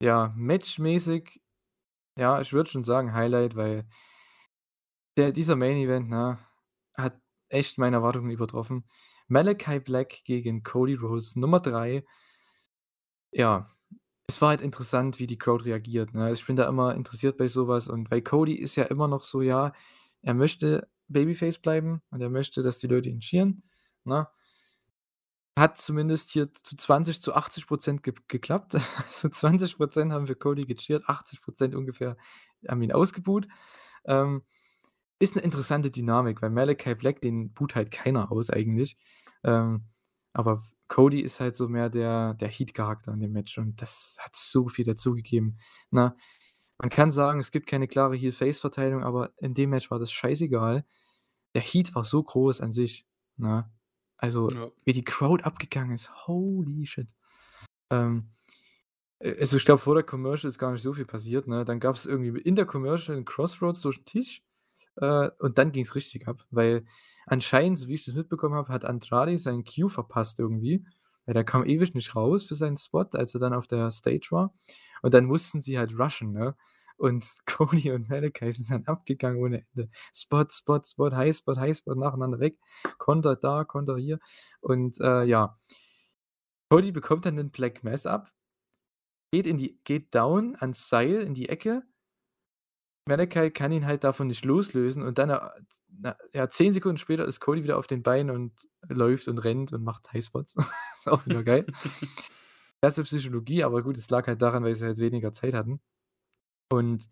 ja, 0.00 0.32
matchmäßig 0.36 1.40
ja, 2.18 2.40
ich 2.40 2.52
würde 2.52 2.68
schon 2.68 2.82
sagen 2.84 3.14
Highlight, 3.14 3.54
weil 3.54 3.86
der 5.16 5.32
dieser 5.32 5.56
Main 5.56 5.76
Event, 5.76 6.10
ne, 6.10 6.38
hat 6.94 7.20
echt 7.48 7.78
meine 7.78 7.96
Erwartungen 7.96 8.30
übertroffen. 8.30 8.84
Malachi 9.28 9.78
Black 9.80 10.24
gegen 10.24 10.62
Cody 10.64 10.94
Rhodes, 10.94 11.36
Nummer 11.36 11.60
3. 11.60 12.04
Ja, 13.32 13.70
es 14.26 14.40
war 14.42 14.50
halt 14.50 14.62
interessant, 14.62 15.18
wie 15.20 15.26
die 15.26 15.38
Crowd 15.38 15.64
reagiert, 15.64 16.14
ne? 16.14 16.32
Ich 16.32 16.46
bin 16.46 16.56
da 16.56 16.68
immer 16.68 16.94
interessiert 16.94 17.36
bei 17.38 17.48
so 17.48 17.68
was 17.68 17.88
und 17.88 18.10
weil 18.10 18.22
Cody 18.22 18.54
ist 18.54 18.76
ja 18.76 18.84
immer 18.84 19.08
noch 19.08 19.24
so, 19.24 19.40
ja, 19.42 19.72
er 20.22 20.34
möchte 20.34 20.88
Babyface 21.08 21.58
bleiben 21.58 22.02
und 22.10 22.20
er 22.20 22.30
möchte, 22.30 22.62
dass 22.62 22.78
die 22.78 22.88
Leute 22.88 23.08
ihn 23.10 23.20
cheeren, 23.20 23.62
ne? 24.04 24.28
Hat 25.58 25.78
zumindest 25.78 26.30
hier 26.30 26.54
zu 26.54 26.76
20 26.76 27.22
zu 27.22 27.34
80 27.34 27.66
% 27.68 28.02
ge 28.04 28.14
geklappt. 28.28 28.74
Also 29.08 29.28
20 29.30 29.78
% 29.78 30.12
haben 30.12 30.26
für 30.28 30.36
Cody 30.36 30.62
gecheert, 30.66 31.04
80 31.08 31.40
% 31.42 31.74
ungefähr 31.74 32.16
haben 32.68 32.82
ihn 32.82 32.92
ausgebuht. 32.92 33.48
Ähm, 34.06 34.42
ist 35.20 35.36
'ne 35.36 35.42
interessante 35.42 35.90
Dynamik, 35.92 36.42
weil 36.42 36.50
Malachi 36.50 36.94
Black, 36.96 37.22
den 37.22 37.52
buht 37.54 37.74
halt 37.76 37.90
keiner 37.92 38.32
aus 38.32 38.50
eigentlich. 38.50 38.96
Ähm, 39.44 39.86
aber 40.34 40.64
Cody 40.88 41.20
ist 41.22 41.40
halt 41.40 41.56
so 41.56 41.68
mehr 41.68 41.90
der 41.90 42.34
der 42.34 42.48
Heat-Charakter 42.48 43.12
in 43.14 43.20
dem 43.20 43.32
Match 43.32 43.58
und 43.58 43.82
das 43.82 44.16
hat 44.20 44.36
so 44.36 44.68
viel 44.68 44.84
dazugegeben, 44.86 45.58
ne? 45.92 46.16
Man 46.80 46.90
kann 46.90 47.10
sagen, 47.12 47.40
es 47.40 47.52
gibt 47.52 47.68
keine 47.68 47.88
klare 47.88 48.16
Heel-Face-Verteilung, 48.16 49.04
aber 49.04 49.32
in 49.38 49.54
dem 49.54 49.70
Match 49.70 49.90
war 49.92 49.98
das 50.00 50.12
scheißegal. 50.12 50.84
Der 51.54 51.62
Heat 51.62 51.94
war 51.96 52.04
so 52.06 52.22
groß 52.24 52.60
an 52.62 52.72
sich, 52.72 53.06
ne? 53.38 53.70
Also, 54.20 54.50
Ja. 54.50 54.70
wie 54.84 54.92
die 54.92 55.04
Crowd 55.04 55.44
abgegangen 55.44 55.94
ist, 55.94 56.10
holy 56.26 56.86
shit. 56.86 57.08
Ähm, 57.90 58.30
äh, 59.20 59.36
also, 59.40 59.56
ich 59.58 59.64
glaube, 59.66 59.80
vor 59.80 59.94
der 59.96 60.04
Commercial 60.04 60.50
ist 60.50 60.58
gar 60.58 60.72
nicht 60.72 60.82
so 60.82 60.94
viel 60.94 61.06
passiert, 61.06 61.48
ne? 61.48 61.64
Dann 61.64 61.80
gab's 61.80 62.06
irgendwie 62.06 62.40
in 62.42 62.56
der 62.56 62.66
Commercial 62.66 63.16
'n 63.18 63.24
Crossroads 63.26 63.82
durch 63.82 63.98
'n 64.00 64.04
Tisch, 64.06 64.42
äh, 64.96 65.30
und 65.40 65.58
dann 65.58 65.72
ging's 65.72 65.94
richtig 65.96 66.28
ab, 66.28 66.44
weil 66.50 66.84
anscheinend, 67.26 67.78
so 67.78 67.88
wie 67.88 67.94
ich 67.96 68.04
das 68.06 68.14
mitbekommen 68.16 68.54
habe, 68.56 68.72
hat 68.72 68.84
Andrade 68.86 69.38
seinen 69.38 69.64
Cue 69.64 69.90
verpasst 69.90 70.40
irgendwie, 70.40 70.84
weil 71.26 71.34
der 71.34 71.44
kam 71.44 71.66
ewig 71.66 71.94
nicht 71.94 72.16
raus 72.16 72.44
für 72.46 72.56
seinen 72.56 72.78
Spot, 72.78 73.06
als 73.14 73.34
er 73.34 73.40
dann 73.40 73.54
auf 73.54 73.66
der 73.68 73.90
Stage 73.92 74.28
war. 74.32 74.54
Und 75.02 75.14
dann 75.14 75.26
mussten 75.26 75.60
sie 75.60 75.78
halt 75.78 75.98
rushen, 75.98 76.32
ne? 76.32 76.56
Und 76.98 77.24
Cody 77.46 77.92
und 77.92 78.10
Malachi 78.10 78.52
sind 78.52 78.70
dann 78.70 78.84
abgegangen 78.86 79.40
ohne 79.40 79.64
Ende. 79.72 79.90
Spot, 80.12 80.46
Spot, 80.50 80.82
Spot, 80.84 81.12
High-Spot, 81.12 81.56
High-Spot 81.56 81.94
nacheinander 81.94 82.40
weg. 82.40 82.58
Konter 82.98 83.36
da, 83.36 83.64
Konter 83.64 83.96
hier. 83.96 84.18
Und, 84.60 85.00
äh, 85.00 85.24
ja. 85.24 85.56
Cody 86.70 86.92
bekommt 86.92 87.24
dann 87.24 87.36
den 87.36 87.50
Black 87.50 87.82
Mass 87.82 88.04
ab, 88.04 88.30
geht 89.32 89.46
in 89.46 89.56
die 89.56 89.80
geht 89.84 90.14
down 90.14 90.54
ans 90.60 90.88
Seil 90.88 91.22
in 91.22 91.32
die 91.32 91.48
Ecke. 91.48 91.82
Malachi 93.06 93.50
kann 93.50 93.72
ihn 93.72 93.86
halt 93.86 94.04
davon 94.04 94.26
nicht 94.26 94.44
loslösen 94.44 95.02
und 95.02 95.16
dann, 95.16 95.30
äh, 95.30 95.40
na 95.88 96.16
ja, 96.32 96.50
10 96.50 96.74
Sekunden 96.74 96.98
später 96.98 97.24
ist 97.24 97.40
Cody 97.40 97.62
wieder 97.62 97.78
auf 97.78 97.86
den 97.86 98.02
Beinen 98.02 98.30
und 98.30 98.68
läuft 98.86 99.28
und 99.28 99.38
rennt 99.38 99.72
und 99.72 99.82
macht 99.82 100.12
High-Spots. 100.12 100.56
Ist 100.94 101.08
auch 101.08 101.24
wieder 101.24 101.42
geil. 101.42 101.64
Klasse 102.82 103.04
Psychologie, 103.04 103.64
aber 103.64 103.82
gut, 103.82 103.96
es 103.96 104.10
lag 104.10 104.26
halt 104.26 104.42
daran, 104.42 104.62
weil 104.62 104.74
sie 104.74 104.84
halt 104.84 104.98
weniger 104.98 105.32
Zeit 105.32 105.54
hatten. 105.54 105.80
Und 106.70 107.08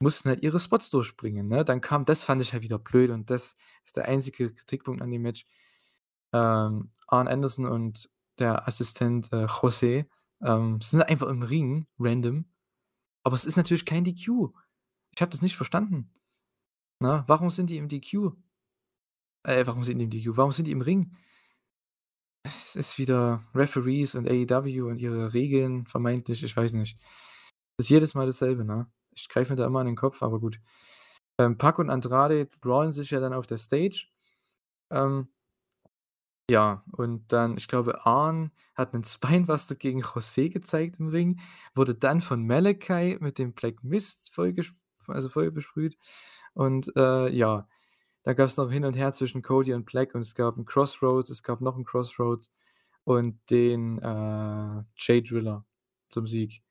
mussten 0.00 0.28
halt 0.28 0.42
ihre 0.42 0.60
Spots 0.60 0.90
durchbringen, 0.90 1.48
ne? 1.48 1.64
Dann 1.64 1.80
kam 1.80 2.04
das 2.04 2.24
fand 2.24 2.42
ich 2.42 2.52
halt 2.52 2.62
wieder 2.62 2.78
blöd 2.78 3.10
und 3.10 3.30
das 3.30 3.56
ist 3.84 3.96
der 3.96 4.06
einzige 4.06 4.52
Kritikpunkt 4.52 5.02
an 5.02 5.10
dem 5.10 5.22
Match. 5.22 5.46
Ähm, 6.32 6.90
Arn 7.06 7.28
Anderson 7.28 7.66
und 7.66 8.10
der 8.38 8.66
Assistent, 8.68 9.32
äh, 9.32 9.46
José, 9.46 10.06
ähm, 10.42 10.80
sind 10.80 11.02
einfach 11.02 11.28
im 11.28 11.42
Ring, 11.42 11.86
random. 11.98 12.44
Aber 13.22 13.34
es 13.34 13.44
ist 13.44 13.56
natürlich 13.56 13.86
kein 13.86 14.04
DQ. 14.04 14.50
Ich 15.14 15.20
habe 15.22 15.30
das 15.30 15.42
nicht 15.42 15.56
verstanden. 15.56 16.10
Ne? 17.00 17.24
Warum 17.26 17.50
sind 17.50 17.70
die 17.70 17.78
im 17.78 17.88
DQ? 17.88 18.32
Äh, 19.44 19.66
warum 19.66 19.84
sind 19.84 19.98
die 19.98 20.04
im 20.04 20.10
DQ? 20.10 20.36
Warum 20.36 20.52
sind 20.52 20.66
die 20.66 20.72
im 20.72 20.80
Ring? 20.80 21.16
Es 22.42 22.76
ist 22.76 22.98
wieder 22.98 23.42
Referees 23.54 24.14
und 24.14 24.28
AEW 24.28 24.88
und 24.88 24.98
ihre 24.98 25.32
Regeln 25.32 25.86
vermeintlich, 25.86 26.42
ich 26.42 26.56
weiß 26.56 26.74
nicht. 26.74 26.98
Ist 27.78 27.88
jedes 27.90 28.14
Mal 28.14 28.26
dasselbe, 28.26 28.64
ne? 28.64 28.86
Ich 29.16 29.28
greife 29.28 29.52
mir 29.52 29.56
da 29.56 29.66
immer 29.66 29.80
an 29.80 29.86
den 29.86 29.96
Kopf, 29.96 30.22
aber 30.22 30.38
gut. 30.40 30.60
Ähm, 31.38 31.58
Pac 31.58 31.78
und 31.78 31.90
Andrade 31.90 32.46
brawlen 32.60 32.92
sich 32.92 33.10
ja 33.10 33.20
dann 33.20 33.32
auf 33.32 33.46
der 33.46 33.58
Stage. 33.58 34.06
Ähm 34.90 35.28
ja, 36.50 36.84
und 36.92 37.32
dann 37.32 37.56
ich 37.56 37.68
glaube, 37.68 38.04
Arn 38.04 38.50
hat 38.74 38.92
'nen 38.92 39.02
Spinebuster 39.04 39.74
gegen 39.76 40.02
José 40.02 40.50
gezeigt 40.50 41.00
im 41.00 41.08
Ring, 41.08 41.40
wurde 41.74 41.94
dann 41.94 42.20
von 42.20 42.46
Malachi 42.46 43.16
mit 43.20 43.38
dem 43.38 43.54
Black 43.54 43.82
Mist 43.82 44.30
vollgesch 44.34 44.74
also 45.06 45.28
voll 45.30 45.50
besprüht. 45.50 45.96
Und, 46.54 46.94
äh, 46.96 47.28
ja, 47.30 47.68
da 48.24 48.34
gab's 48.34 48.56
noch 48.58 48.70
hin 48.72 48.84
und 48.86 48.94
her 48.96 49.12
zwischen 49.12 49.42
Cody 49.42 49.74
und 49.74 49.86
Black 49.86 50.14
und 50.14 50.22
es 50.22 50.34
gab 50.34 50.56
'n 50.58 50.64
Crossroads, 50.66 51.30
es 51.30 51.42
gab 51.42 51.60
noch 51.62 51.76
'n 51.78 51.84
Crossroads 51.84 52.50
und 53.04 53.40
den, 53.50 53.98
äh, 54.00 54.84
Jay 54.96 55.22
Driller 55.22 55.64
zum 56.10 56.26
Sieg 56.26 56.62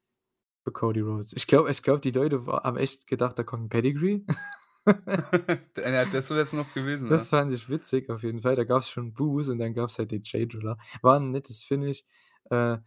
für 0.63 0.71
Cody 0.71 1.01
Rhodes. 1.01 1.33
Ich 1.35 1.47
glaube 1.47 1.71
ich 1.71 1.83
glaube, 1.83 1.99
die 2.01 2.11
Leute 2.11 2.45
haben 2.47 2.77
echt 2.77 3.07
gedacht, 3.07 3.37
da 3.39 3.43
kommt 3.43 3.65
'n 3.65 3.69
Pedigree. 3.69 4.21
Ja, 5.77 6.05
das 6.05 6.29
wär's 6.29 6.53
noch 6.53 6.73
gewesen, 6.73 7.09
Das 7.09 7.29
ja. 7.31 7.37
fand 7.39 7.53
ich 7.53 7.69
witzig 7.69 8.09
auf 8.09 8.23
jeden 8.23 8.41
Fall. 8.41 8.55
Da 8.55 8.63
gab's 8.65 8.89
schon 8.89 9.13
Boos 9.13 9.49
und 9.49 9.59
dann 9.59 9.73
gab's 9.73 9.97
halt 9.99 10.11
den 10.11 10.23
Jay 10.25 10.47
Driller. 10.47 10.77
War 11.01 11.17
'n 11.19 11.31
nettes 11.31 11.63
Finish. 11.63 12.03
Äh, 12.49 12.77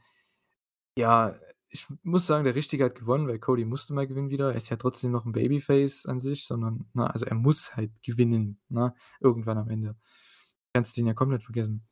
ja, 0.98 1.36
ich 1.70 1.86
muss 2.04 2.26
sagen, 2.26 2.44
der 2.44 2.54
Richtige 2.56 2.84
hat 2.84 2.94
gewonnen, 2.96 3.28
weil 3.28 3.38
Cody 3.40 3.64
musste 3.66 3.94
mal 3.94 4.06
gewinnen 4.06 4.30
wieder. 4.30 4.50
Er 4.52 4.56
ist 4.56 4.70
ja 4.70 4.76
trotzdem 4.76 5.12
noch 5.12 5.26
'n 5.26 5.32
Babyface 5.32 6.06
an 6.06 6.20
sich, 6.20 6.46
sondern 6.46 6.86
ne, 6.94 7.12
also 7.12 7.26
er 7.26 7.36
muss 7.36 7.76
halt 7.76 8.02
gewinnen, 8.04 8.60
ne, 8.68 8.94
irgendwann 9.20 9.58
am 9.58 9.70
Ende. 9.70 9.96
Kannst 10.74 10.96
den 10.98 11.06
ja 11.08 11.14
komplett 11.14 11.44
vergessen. 11.44 11.86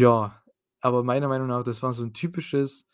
Ja, 0.00 0.42
aber 0.80 1.04
meiner 1.04 1.28
Meinung 1.28 1.46
nach, 1.48 1.62
das 1.62 1.82
war 1.82 1.92
so 1.92 2.02
'n 2.04 2.12
typisches 2.14 2.88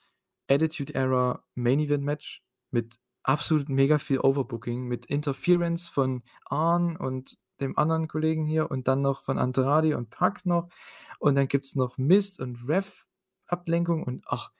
Attitude 0.51 0.95
Era 0.95 1.45
Main 1.55 1.81
Event 1.81 2.05
Match 2.05 2.43
mit 2.71 2.99
absolut 3.23 3.69
mega 3.69 3.99
viel 3.99 4.21
Overbooking, 4.21 4.87
mit 4.87 5.07
Interference 5.07 5.89
von 5.89 6.23
Arn 6.47 6.97
und 6.97 7.39
dem 7.61 7.77
anderen 7.79 8.09
Kollegen 8.09 8.45
hier 8.45 8.71
und 8.71 8.89
dann 8.89 9.03
noch 9.03 9.23
von 9.23 9.39
Andrade 9.39 9.97
und 9.97 10.11
Pac 10.11 10.47
noch. 10.47 10.71
Und 11.19 11.35
dann 11.35 11.49
gibt's 11.49 11.77
noch 11.77 11.99
Mist 11.99 12.41
und 12.41 12.67
Ref-Ablenkung 12.67 14.03
und 14.03 14.25
ach, 14.27 14.53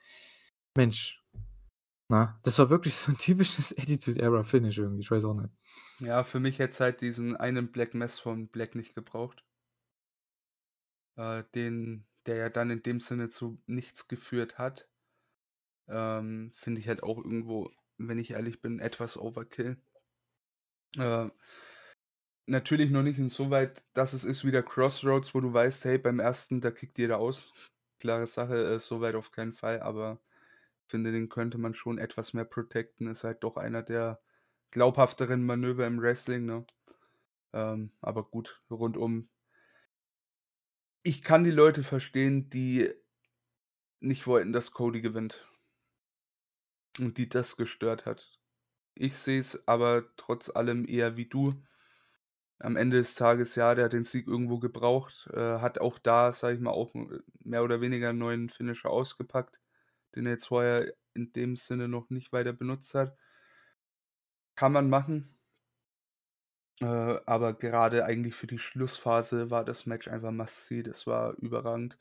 Mensch, 0.75 1.21
ne? 2.09 2.39
Das 2.43 2.59
war 2.59 2.69
wirklich 2.69 2.95
so 2.95 3.11
'n 3.11 3.17
typisches 3.17 3.71
Attitude 3.77 4.21
Era 4.21 4.43
Finish 4.43 4.77
irgendwie, 4.77 5.01
ich 5.01 5.11
weiß 5.11 5.25
auch 5.25 5.33
nicht. 5.33 5.49
Ja, 5.99 6.23
für 6.23 6.39
mich 6.39 6.59
hätte 6.59 6.71
es 6.71 6.79
halt 6.79 7.01
diesen 7.01 7.35
einen 7.35 7.71
Black 7.71 7.93
Mass 7.93 8.19
von 8.19 8.47
Black 8.49 8.75
nicht 8.75 8.95
gebraucht. 8.95 9.45
Äh, 11.17 11.43
den 11.55 12.05
der 12.27 12.35
ja 12.35 12.49
dann 12.49 12.69
in 12.69 12.83
dem 12.83 12.99
Sinne 12.99 13.29
zu 13.29 13.61
nichts 13.65 14.07
geführt 14.07 14.57
hat. 14.59 14.90
Ähm, 15.91 16.51
finde 16.55 16.81
ich 16.81 16.87
halt 16.89 17.03
auch 17.03 17.17
irgendwo, 17.19 17.71
wenn 17.99 18.19
ich 18.19 18.31
ehrlich 18.31 18.61
bin, 18.61 18.79
etwas 18.79 19.17
Overkill. 19.17 19.77
Äh 20.97 21.29
natürlich 22.47 22.89
noch 22.91 23.03
nicht 23.03 23.19
insoweit, 23.19 23.83
dass 23.93 24.13
es 24.13 24.23
ist 24.25 24.43
wie 24.45 24.51
der 24.51 24.63
Crossroads, 24.63 25.33
wo 25.35 25.41
du 25.41 25.53
weißt: 25.53 25.85
„Hey, 25.85 25.97
beim 25.97 26.19
1., 26.19 26.59
da 26.61 26.71
kickt 26.71 26.97
jeder 26.97 27.17
aus.“ 27.19 27.53
Klare 27.99 28.25
Sache, 28.27 28.55
äh, 28.75 28.79
soweit 28.79 29.15
auf 29.15 29.31
keinen 29.31 29.53
Fall, 29.53 29.79
aber 29.81 30.19
finde, 30.87 31.11
den 31.11 31.29
könnte 31.29 31.57
man 31.59 31.75
schon 31.75 31.97
etwas 31.99 32.33
mehr 32.33 32.45
protecten. 32.45 33.07
Ist 33.07 33.23
halt 33.25 33.43
doch 33.43 33.57
einer 33.57 33.83
der 33.83 34.21
glaubhafteren 34.71 35.45
Manöver 35.45 35.87
im 35.87 36.01
Wrestling, 36.01 36.45
ne? 36.45 36.65
Ähm, 37.53 37.91
aber 38.01 38.25
gut, 38.25 38.61
rundum 38.71 39.29
Ich 41.05 41.23
kann 41.23 41.43
die 41.43 41.49
Leute 41.51 41.81
verstehen, 41.83 42.49
die 42.51 42.91
nicht 44.01 44.25
wollten, 44.27 44.51
dass 44.51 44.71
Cody 44.71 44.99
gewinnt. 45.01 45.45
Und 46.99 47.17
die 47.17 47.29
das 47.29 47.55
gestört 47.55 48.05
hat. 48.05 48.37
Ich 48.95 49.17
sehe 49.17 49.39
es 49.39 49.67
aber 49.67 50.05
trotz 50.17 50.49
allem 50.49 50.85
eher 50.87 51.17
wie 51.17 51.27
du. 51.27 51.49
am 52.59 52.75
Ende 52.77 52.97
des 52.97 53.15
Tages, 53.15 53.55
ja, 53.55 53.75
der 53.75 53.85
hat 53.85 53.93
den 53.93 54.03
Sieg 54.05 54.27
irgendwo 54.27 54.59
gebraucht, 54.59 55.27
äh, 55.33 55.59
hat 55.59 55.79
auch 55.81 55.99
da, 55.99 56.31
sage 56.33 56.55
ich 56.55 56.61
mal, 56.61 56.71
auch 56.71 56.93
m 56.95 57.21
mehr 57.43 57.63
oder 57.63 57.81
weniger 57.81 58.11
'n 58.11 58.17
neuen 58.19 58.49
Finisher 58.49 58.89
ausgepackt, 58.91 59.59
den 60.15 60.25
er 60.27 60.33
jetzt 60.33 60.47
vorher 60.47 60.93
in 61.15 61.33
dem 61.33 61.55
Sinne 61.57 61.87
noch 61.89 62.09
nicht 62.11 62.31
weiter 62.33 62.53
benutzt 62.53 62.95
hat. 62.95 63.17
Kann 64.57 64.71
man 64.73 64.89
machen. 64.89 65.35
Äh, 66.79 66.85
aber 67.25 67.53
gerade 67.53 68.05
eigentlich 68.05 68.33
für 68.35 68.47
die 68.47 68.57
Schlussphase 68.57 69.49
war 69.51 69.63
das 69.65 69.85
Match 69.85 70.07
einfach 70.07 70.31
see. 70.47 70.81
Das 70.83 71.05
war 71.07 71.33
überragend. 71.37 71.97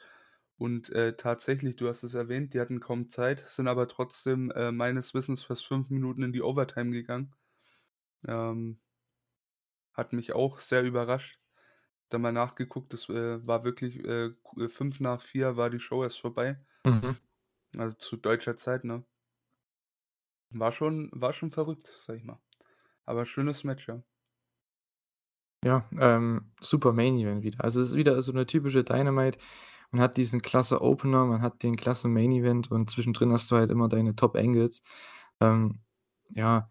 Und, 0.61 0.91
äh, 0.91 1.17
tatsächlich, 1.17 1.77
du 1.77 1.89
hast 1.89 2.03
es 2.03 2.13
erwähnt, 2.13 2.53
die 2.53 2.61
hatten 2.61 2.81
kaum 2.81 3.09
Zeit, 3.09 3.41
sind 3.49 3.67
aber 3.67 3.89
trotzdem, 3.89 4.51
äh, 4.51 4.71
meines 4.73 5.15
Wissens 5.15 5.43
fast 5.43 5.65
5 5.67 5.89
Minuten 5.89 6.23
in 6.23 6.35
die 6.35 6.43
Overtime 6.43 6.91
gegangen. 6.91 7.35
Ähm 8.29 8.79
hat 9.95 10.13
mich 10.13 10.33
auch 10.33 10.59
sehr 10.61 10.83
überrascht. 10.85 11.41
Dann 12.11 12.23
mal 12.23 12.33
nachgeguckt, 12.33 12.93
das, 12.93 13.09
äh, 13.09 13.47
war 13.47 13.65
wirklich, 13.65 14.05
äh, 14.05 14.31
5 14.69 15.01
nach 15.01 15.23
4 15.23 15.57
war 15.57 15.71
die 15.71 15.81
Show 15.81 16.03
erst 16.05 16.21
vorbei. 16.21 16.61
Mhm. 16.87 17.21
Also, 17.77 17.97
zu 17.97 18.17
deutscher 18.17 18.57
Zeit, 18.57 18.85
ne? 18.85 19.05
War 20.53 20.73
schon 20.73 21.11
war 21.13 21.33
schon 21.33 21.53
verrückt, 21.53 21.87
sage 21.97 22.19
ich 22.19 22.25
mal. 22.25 22.41
Aber 23.07 23.27
schönes 23.27 23.65
Match, 23.65 23.89
ja. 23.89 24.03
Ja, 25.65 25.85
ähm, 25.99 26.53
super 26.61 26.93
Main 26.93 27.19
Event 27.19 27.43
wieder. 27.43 27.63
Also, 27.63 27.83
es 27.83 27.91
ist 27.91 27.97
wieder 27.97 28.21
so 28.23 28.33
'ne 28.33 28.47
typische 28.47 28.83
Dynamite. 28.83 29.39
Man 29.93 30.03
hat 30.03 30.17
diesen 30.17 30.43
klasse 30.43 30.81
Opener, 30.83 31.25
man 31.27 31.43
hat 31.43 31.63
den 31.63 31.77
klasse 31.77 32.09
Main 32.09 32.33
Event 32.33 32.71
und 32.71 32.91
zwischendrin 32.91 33.33
hast 33.33 33.51
du 33.51 33.57
halt 33.57 33.71
immer 33.71 33.89
deine 33.89 34.15
Top 34.17 34.37
Angles. 34.37 34.83
Ähm, 35.41 35.81
ja, 36.31 36.69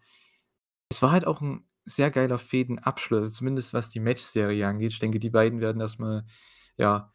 es 0.90 1.02
war 1.02 1.12
halt 1.12 1.26
auch 1.26 1.40
'n 1.42 1.64
sehr 1.86 2.10
geiler 2.10 2.38
Fehdenabschluss, 2.38 3.34
zumindest 3.34 3.74
was 3.74 3.90
die 3.90 4.00
Matchserie 4.00 4.66
angeht. 4.66 4.92
Ich 4.92 4.98
denke, 5.00 5.18
die 5.20 5.30
beiden 5.30 5.60
werden 5.60 5.80
erst 5.80 5.98
mal, 6.00 6.24
ja, 6.76 7.12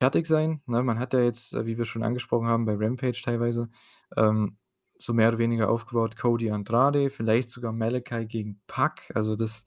fertig 0.00 0.26
sein, 0.26 0.62
ne? 0.66 0.82
Man 0.82 0.98
hat 0.98 1.14
ja 1.14 1.20
jetzt, 1.20 1.54
äh, 1.54 1.66
wie 1.66 1.78
wir 1.78 1.86
schon 1.86 2.02
angesprochen 2.04 2.48
haben, 2.48 2.66
bei 2.66 2.74
Rampage 2.76 3.22
teilweise, 3.24 3.70
ähm, 4.16 4.58
so 4.98 5.12
mehr 5.14 5.28
oder 5.30 5.38
weniger 5.38 5.70
aufgebaut, 5.70 6.16
Cody 6.16 6.50
Andrade, 6.50 7.10
vielleicht 7.10 7.50
sogar 7.50 7.72
Malakai 7.72 8.24
gegen 8.26 8.60
Pac. 8.66 9.10
Also, 9.14 9.36
das 9.36 9.64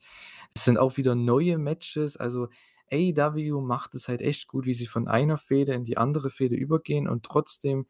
das 0.56 0.66
sind 0.66 0.78
auch 0.80 0.98
wieder 0.98 1.16
neue 1.16 1.58
Matches. 1.60 2.18
Also, 2.18 2.50
AEW 2.92 3.62
macht 3.62 3.96
es 3.96 4.08
halt 4.10 4.22
echt 4.22 4.48
gut, 4.48 4.66
wie 4.66 4.74
sie 4.74 4.88
von 4.88 5.08
einer 5.08 5.38
Fehde 5.38 5.74
in 5.74 5.84
die 5.86 5.98
andere 5.98 6.30
Fehde 6.30 6.56
übergehen 6.56 7.08
und 7.08 7.24
trotzdem 7.26 7.88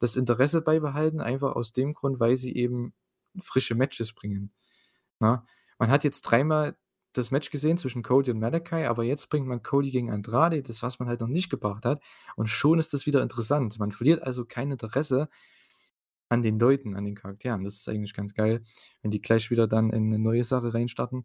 das 0.00 0.16
Interesse 0.16 0.62
beibehalten, 0.62 1.20
einfach 1.20 1.56
aus 1.56 1.72
dem 1.72 1.94
Grund, 1.94 2.20
weil 2.20 2.36
sie 2.36 2.54
eben 2.56 2.94
frische 3.40 3.74
Matches 3.76 4.12
bringen, 4.14 4.52
ne? 5.20 5.44
Man 5.78 5.90
hat 5.90 6.04
jetzt 6.04 6.22
dreimal 6.22 6.76
das 7.14 7.30
Match 7.32 7.50
gesehen 7.50 7.78
zwischen 7.78 8.02
Cody 8.04 8.30
und 8.32 8.40
Malakai, 8.40 8.88
aber 8.88 9.04
jetzt 9.04 9.30
bringt 9.30 9.46
man 9.48 9.62
Cody 9.62 9.90
gegen 9.92 10.10
Andrade, 10.12 10.62
das, 10.62 10.82
was 10.82 10.98
man 11.00 11.08
halt 11.08 11.20
noch 11.20 11.28
nicht 11.28 11.50
gebracht 11.50 11.84
hat, 11.86 12.02
und 12.36 12.48
schon 12.48 12.78
ist 12.80 12.94
das 12.94 13.06
wieder 13.06 13.22
interessant. 13.22 13.78
Man 13.78 13.92
verliert 13.92 14.22
also 14.24 14.44
kein 14.44 14.70
Interesse 14.72 15.28
an 16.30 16.42
den 16.42 16.58
Leuten, 16.58 16.94
an 16.94 17.04
den 17.06 17.14
Charakteren. 17.14 17.64
Das 17.64 17.74
ist 17.76 17.88
eigentlich 17.88 18.12
ganz 18.14 18.34
geil, 18.34 18.62
wenn 19.02 19.10
die 19.10 19.20
gleich 19.22 19.50
wieder 19.50 19.66
dann 19.66 19.90
in 19.90 20.08
'ne 20.10 20.18
neue 20.18 20.44
Sache 20.44 20.74
reinstarten. 20.74 21.24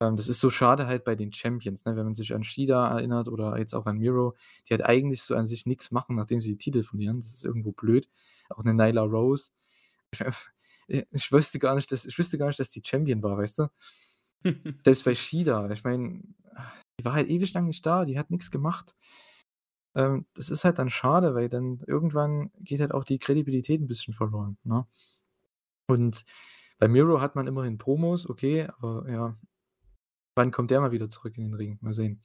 Ähm, 0.00 0.16
das 0.16 0.28
ist 0.28 0.40
so 0.40 0.50
schade 0.50 0.86
halt 0.86 1.04
bei 1.04 1.14
den 1.16 1.32
Champions, 1.32 1.84
ne, 1.84 1.96
wenn 1.96 2.04
man 2.06 2.14
sich 2.14 2.34
an 2.34 2.44
Shida 2.44 2.88
erinnert 2.98 3.28
oder 3.28 3.58
jetzt 3.58 3.74
auch 3.74 3.86
an 3.86 3.98
Miro, 3.98 4.34
die 4.68 4.72
halt 4.74 4.84
eigentlich 4.84 5.22
so 5.22 5.34
an 5.36 5.46
sich 5.46 5.66
nix 5.66 5.90
machen, 5.90 6.16
nachdem 6.16 6.40
sie 6.40 6.50
die 6.52 6.58
Titel 6.58 6.82
verlieren. 6.84 7.18
Das 7.18 7.32
ist 7.34 7.44
irgendwo 7.44 7.72
blöd. 7.72 8.08
Auch 8.50 8.64
'ne 8.64 8.74
Nyla 8.74 9.02
Rose. 9.02 9.50
Äh, 10.88 11.04
ich 11.12 11.32
wüsste 11.32 11.58
gar 11.60 11.74
nicht, 11.76 11.92
dass 11.92 12.04
ich 12.06 12.18
wüsste 12.18 12.38
gar 12.38 12.48
nicht, 12.48 12.60
dass 12.60 12.70
die 12.70 12.82
Champion 12.84 13.22
war, 13.22 13.38
weißt 13.38 13.60
du? 13.60 13.68
Selbst 14.84 15.04
bei 15.04 15.14
Shida, 15.14 15.70
ich 15.70 15.84
meine, 15.84 16.22
die 17.00 17.04
war 17.06 17.14
halt 17.14 17.28
ewig 17.30 17.52
lang 17.54 17.66
nicht 17.66 17.86
da, 17.86 18.04
die 18.06 18.18
hat 18.18 18.30
nix 18.30 18.50
gemacht. 18.50 18.92
Ähm, 19.96 20.26
das 20.34 20.50
ist 20.50 20.64
halt 20.64 20.78
dann 20.78 20.90
schade, 20.90 21.34
weil 21.34 21.48
dann 21.48 21.80
irgendwann 21.86 22.50
geht 22.60 22.80
halt 22.80 22.92
auch 22.92 23.04
die 23.04 23.18
Kredibilität 23.18 23.80
'n 23.80 23.88
bisschen 23.88 24.14
verloren, 24.14 24.56
ne? 24.64 24.86
Und 25.88 26.24
bei 26.78 26.88
Miro 26.88 27.20
hat 27.20 27.34
man 27.36 27.46
immerhin 27.48 27.78
Promos, 27.78 28.28
okay, 28.28 28.68
aber 28.78 29.08
ja. 29.10 29.36
Wann 30.36 30.50
kommt 30.52 30.70
der 30.70 30.80
mal 30.80 30.92
wieder 30.92 31.08
zurück 31.08 31.36
in 31.38 31.44
den 31.44 31.54
Ring? 31.54 31.78
Mal 31.80 31.92
sehen. 31.92 32.22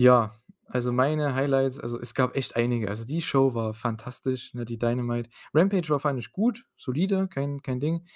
Ja, 0.00 0.32
also 0.66 0.92
meine 0.92 1.34
Highlights 1.34 1.78
also, 1.78 2.00
es 2.00 2.14
gab 2.14 2.34
echt 2.36 2.56
einige. 2.56 2.88
Also, 2.88 3.04
die 3.04 3.22
Show 3.22 3.54
war 3.54 3.74
fantastisch, 3.74 4.54
ne, 4.54 4.64
die 4.64 4.78
Dynamite. 4.78 5.28
Rampage 5.54 5.88
war 5.90 6.00
fand 6.00 6.18
ich 6.18 6.32
gut, 6.32 6.64
solide, 6.76 7.28
kein 7.28 7.62
kein 7.62 7.78
Ding, 7.80 8.06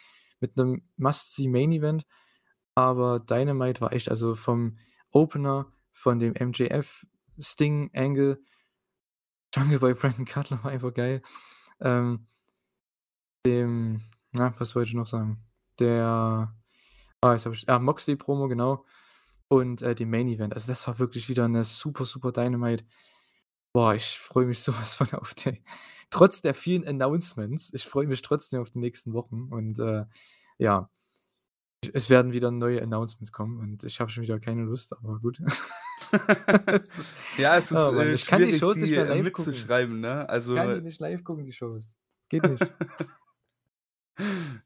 mit 0.40 0.56
'nem 0.56 0.82
Must 0.96 1.34
See 1.34 1.48
Main 1.48 1.72
Event. 1.72 2.06
Aber 2.74 3.20
Dynamite 3.20 3.80
war 3.80 3.92
echt 3.92 4.10
also, 4.10 4.34
vom 4.34 4.78
Opener, 5.10 5.66
von 5.92 6.18
dem 6.18 6.34
MJF 6.34 7.06
Sting 7.38 7.90
Angle 7.94 8.38
Jungle 9.54 9.78
Boy 9.78 9.94
Brandon 9.94 10.24
Cutler 10.24 10.62
war 10.64 10.70
einfach 10.72 10.92
geil. 10.94 11.22
Ähm 11.80 12.26
dem 13.44 14.00
na, 14.32 14.52
was 14.58 14.74
wollte 14.74 14.88
ich 14.88 14.94
noch 14.94 15.06
sagen? 15.06 15.38
Der 15.78 16.55
ah, 17.28 17.32
jetzt 17.34 17.46
habe 17.46 17.54
ich 17.54 17.68
ah, 17.68 17.78
Moxley 17.78 18.16
Promo, 18.16 18.48
genau. 18.48 18.84
Und, 19.48 19.82
äh, 19.82 19.94
dem 19.94 20.10
Main 20.10 20.28
Event. 20.28 20.54
Also, 20.54 20.68
das 20.68 20.86
war 20.88 20.98
wirklich 20.98 21.28
wieder 21.28 21.48
'ne 21.48 21.64
super, 21.64 22.04
super 22.04 22.32
Dynamite. 22.32 22.84
Boah, 23.72 23.94
ich 23.94 24.18
freue 24.18 24.46
mich 24.46 24.60
so 24.62 24.72
was 24.78 24.94
von 24.94 25.10
auf 25.14 25.34
die 25.34 25.62
trotz 26.10 26.40
der 26.40 26.54
vielen 26.54 26.86
Announcements, 26.86 27.72
ich 27.74 27.84
freue 27.84 28.06
mich 28.06 28.22
trotzdem 28.22 28.60
auf 28.60 28.70
die 28.70 28.78
nächsten 28.78 29.12
Wochen 29.12 29.48
und, 29.50 29.78
äh, 29.80 30.04
ja. 30.58 30.88
Es 31.92 32.10
werden 32.10 32.32
wieder 32.32 32.50
neue 32.50 32.82
Announcements 32.82 33.32
kommen 33.32 33.60
und 33.60 33.84
ich 33.84 34.00
habe 34.00 34.10
schon 34.10 34.22
wieder 34.22 34.40
keine 34.40 34.62
Lust, 34.62 34.92
aber 34.96 35.18
gut. 35.20 35.40
Ja, 37.36 37.58
es 37.58 37.70
ist, 37.72 37.76
oh 37.76 37.92
Mann, 37.92 38.06
äh, 38.08 38.14
ich 38.14 38.26
kann 38.26 38.40
die 38.40 38.56
Shows 38.58 38.76
nicht 38.76 38.90
mehr 38.92 39.06
äh, 39.10 39.20
live 39.20 39.32
gucken. 39.32 39.50
mitzuschreiben, 39.50 40.00
ne? 40.00 40.22
Ich 40.22 40.30
Also 40.30 40.54
kann 40.54 40.76
die 40.78 40.82
nicht 40.82 41.00
live 41.00 41.24
gucken, 41.24 41.44
die 41.44 41.52
Shows. 41.52 41.96
Es 42.20 42.28
geht 42.28 42.44
nicht. 42.44 42.62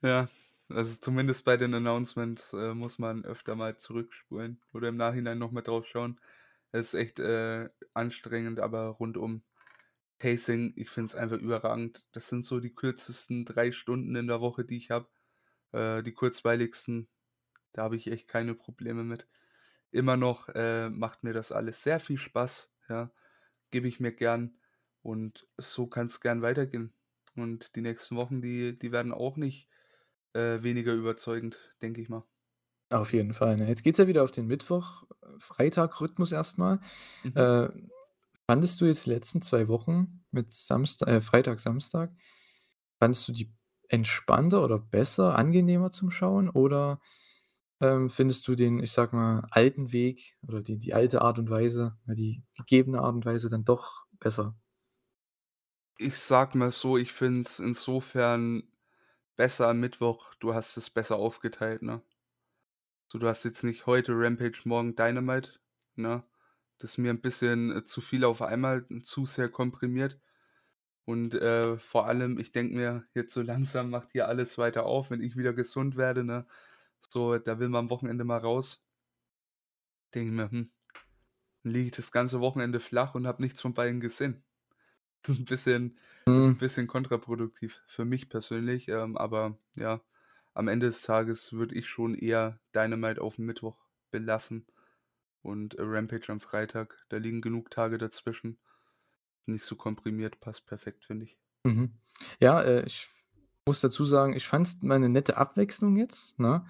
Ja, 0.02 0.28
also, 0.70 0.96
zumindest 1.00 1.44
bei 1.44 1.56
den 1.56 1.74
Announcements, 1.74 2.52
äh, 2.52 2.74
muss 2.74 2.98
man 2.98 3.24
öfter 3.24 3.56
mal 3.56 3.76
zurückspulen 3.76 4.60
oder 4.72 4.88
im 4.88 4.96
Nachhinein 4.96 5.38
noch 5.38 5.50
mal 5.52 5.62
drauf 5.62 5.86
schauen. 5.86 6.20
Es 6.72 6.94
ist 6.94 7.00
echt, 7.00 7.18
äh, 7.20 7.68
anstrengend, 7.94 8.60
aber 8.60 8.86
rundum 8.88 9.42
Pacing, 10.18 10.74
ich 10.76 10.90
finde 10.90 11.08
es 11.08 11.14
einfach 11.16 11.38
überragend. 11.38 12.06
Das 12.12 12.28
sind 12.28 12.44
so 12.44 12.60
die 12.60 12.74
kürzesten 12.74 13.44
3 13.46 13.72
Stunden 13.72 14.16
in 14.16 14.28
der 14.28 14.40
Woche, 14.40 14.64
die 14.64 14.76
ich 14.76 14.90
habe. 14.90 15.08
Äh, 15.72 16.02
die 16.02 16.12
kurzweiligsten, 16.12 17.08
da 17.72 17.84
habe 17.84 17.96
ich 17.96 18.10
echt 18.10 18.28
keine 18.28 18.54
Probleme 18.54 19.04
mit. 19.04 19.28
Immer 19.92 20.16
noch, 20.16 20.48
äh, 20.50 20.90
macht 20.90 21.24
mir 21.24 21.32
das 21.34 21.52
alles 21.52 21.82
sehr 21.82 22.00
viel 22.00 22.18
Spaß, 22.18 22.74
ja, 22.88 23.12
gebe 23.70 23.88
ich 23.88 24.00
mir 24.00 24.12
gern 24.12 24.58
und 25.02 25.48
so 25.58 25.86
kann's 25.88 26.20
gern 26.20 26.42
weitergehen. 26.42 26.94
Und 27.36 27.74
die 27.76 27.82
nächsten 27.82 28.16
Wochen, 28.16 28.42
die 28.42 28.78
die 28.78 28.92
werden 28.92 29.12
auch 29.12 29.36
nicht, 29.36 29.68
äh, 30.34 30.62
weniger 30.62 30.94
überzeugend, 30.94 31.58
denke 31.82 32.00
ich 32.00 32.08
mal. 32.08 32.24
Auf 32.92 33.12
jeden 33.12 33.34
Fall, 33.34 33.56
ne? 33.56 33.68
Jetzt 33.68 33.84
geht's 33.84 33.98
ja 33.98 34.08
wieder 34.08 34.24
auf 34.24 34.32
den 34.32 34.46
Mittwoch 34.46 35.04
Freitag 35.38 36.00
Rhythmus 36.00 36.32
erst 36.32 36.58
mal. 36.58 36.80
Mhm. 37.24 37.32
Äh, 37.34 37.68
fandest 38.48 38.80
du 38.80 38.86
jetzt 38.86 39.06
die 39.06 39.10
letzten 39.10 39.42
2 39.42 39.68
Wochen 39.68 40.24
mit 40.32 40.52
Samsta 40.52 41.06
äh, 41.06 41.20
Freitag, 41.20 41.60
Samstag 41.60 42.12
fandest 43.00 43.28
du 43.28 43.32
die 43.32 43.54
entspannter 43.88 44.64
oder 44.64 44.78
besser, 44.78 45.36
angenehmer 45.38 45.90
zum 45.90 46.10
Schauen 46.10 46.50
oder, 46.50 47.00
ähm, 47.80 48.10
findest 48.10 48.48
du 48.48 48.56
den, 48.56 48.80
ich 48.80 48.92
sage 48.92 49.16
mal, 49.16 49.42
alten 49.52 49.92
Weg 49.92 50.36
oder 50.46 50.62
die 50.62 50.78
die 50.78 50.94
alte 50.94 51.22
Art 51.22 51.38
und 51.38 51.50
Weise, 51.50 51.98
die 52.06 52.44
gegebene 52.56 53.00
Art 53.02 53.14
und 53.16 53.26
Weise 53.26 53.50
dann 53.50 53.64
doch 53.64 54.06
besser? 54.20 54.56
Ich 55.98 56.16
sage 56.18 56.56
mal 56.58 56.72
so, 56.72 56.96
ich 56.96 57.12
finde 57.12 57.42
es 57.42 57.58
insofern 57.60 58.62
besser 59.40 59.68
am 59.68 59.80
Mittwoch, 59.80 60.34
du 60.36 60.54
hast 60.54 60.76
es 60.76 60.90
besser 60.90 61.16
aufgeteilt, 61.16 61.82
ne? 61.82 62.02
So, 63.12 63.18
du 63.18 63.26
hast 63.28 63.44
jetzt 63.44 63.64
nicht 63.64 63.86
heute 63.86 64.12
Rampage, 64.14 64.60
morgen 64.64 64.94
Dynamite, 64.94 65.58
ne? 65.96 66.22
Das 66.78 66.92
ist 66.92 66.98
mir 66.98 67.10
'n 67.10 67.20
bisschen, 67.20 67.72
äh, 67.76 67.84
zu 67.84 68.00
viel 68.00 68.24
auf 68.24 68.40
einmal, 68.40 68.86
zu 69.02 69.26
sehr 69.26 69.48
komprimiert. 69.48 70.20
Und, 71.06 71.34
äh, 71.34 71.78
vor 71.78 72.06
allem, 72.06 72.38
ich 72.40 72.52
denke 72.52 72.76
mir, 72.76 73.04
jetzt 73.14 73.34
so 73.34 73.42
langsam 73.42 73.90
macht 73.90 74.12
hier 74.12 74.28
alles 74.28 74.58
weiter 74.58 74.86
auf, 74.86 75.10
wenn 75.10 75.22
ich 75.22 75.36
wieder 75.36 75.54
gesund 75.54 75.96
werde, 75.96 76.24
ne? 76.24 76.46
So, 77.10 77.38
da 77.38 77.58
will 77.60 77.68
man 77.70 77.86
am 77.86 77.90
Wochenende 77.90 78.24
mal 78.24 78.38
raus. 78.38 78.84
Denke 80.14 80.30
mir: 80.32 80.48
„Hm, 80.52 80.70
dann 81.64 81.72
liege 81.72 81.86
ich 81.86 81.92
das 81.96 82.12
ganze 82.12 82.40
Wochenende 82.40 82.80
flach 82.80 83.14
und 83.16 83.26
habe 83.26 83.42
nichts 83.42 83.60
von 83.60 83.74
beiden 83.74 84.00
gesehen.“ 84.00 84.44
Das 85.24 85.34
ist 85.36 85.40
'n 85.40 85.44
bisschen 85.44 85.98
das 86.32 86.44
ist 86.46 86.52
'n 86.54 86.56
Mhm. 86.56 86.58
bisschen 86.58 86.86
kontraproduktiv 86.86 87.82
für 87.86 88.04
mich 88.04 88.28
persönlich, 88.28 88.88
ähm, 88.88 89.16
aber 89.16 89.58
ja, 89.74 90.00
am 90.54 90.68
Ende 90.68 90.86
des 90.86 91.02
Tages 91.02 91.52
würde 91.52 91.74
ich 91.74 91.88
schon 91.88 92.14
eher 92.14 92.60
Dynamite 92.74 93.20
aufm 93.20 93.44
Mittwoch 93.44 93.86
belassen 94.10 94.66
und, 95.42 95.74
äh, 95.76 95.82
Rampage 95.84 96.30
am 96.32 96.40
Freitag. 96.40 97.04
Da 97.10 97.18
liegen 97.18 97.40
genug 97.42 97.70
Tage 97.70 97.98
dazwischen. 97.98 98.60
Nicht 99.46 99.64
so 99.66 99.76
komprimiert, 99.76 100.40
passt 100.40 100.66
perfekt, 100.66 101.06
finde 101.06 101.26
ich. 101.26 101.36
Mhm. 101.64 101.92
Ja, 102.40 102.60
äh, 102.62 102.84
ich 102.86 103.08
muss 103.66 103.80
dazu 103.80 104.04
sagen, 104.06 104.34
ich 104.34 104.46
fand's 104.48 104.78
mal 104.82 104.98
'ne 104.98 105.08
nette 105.08 105.36
Abwechslung 105.36 105.96
jetzt, 105.96 106.38
ne? 106.38 106.64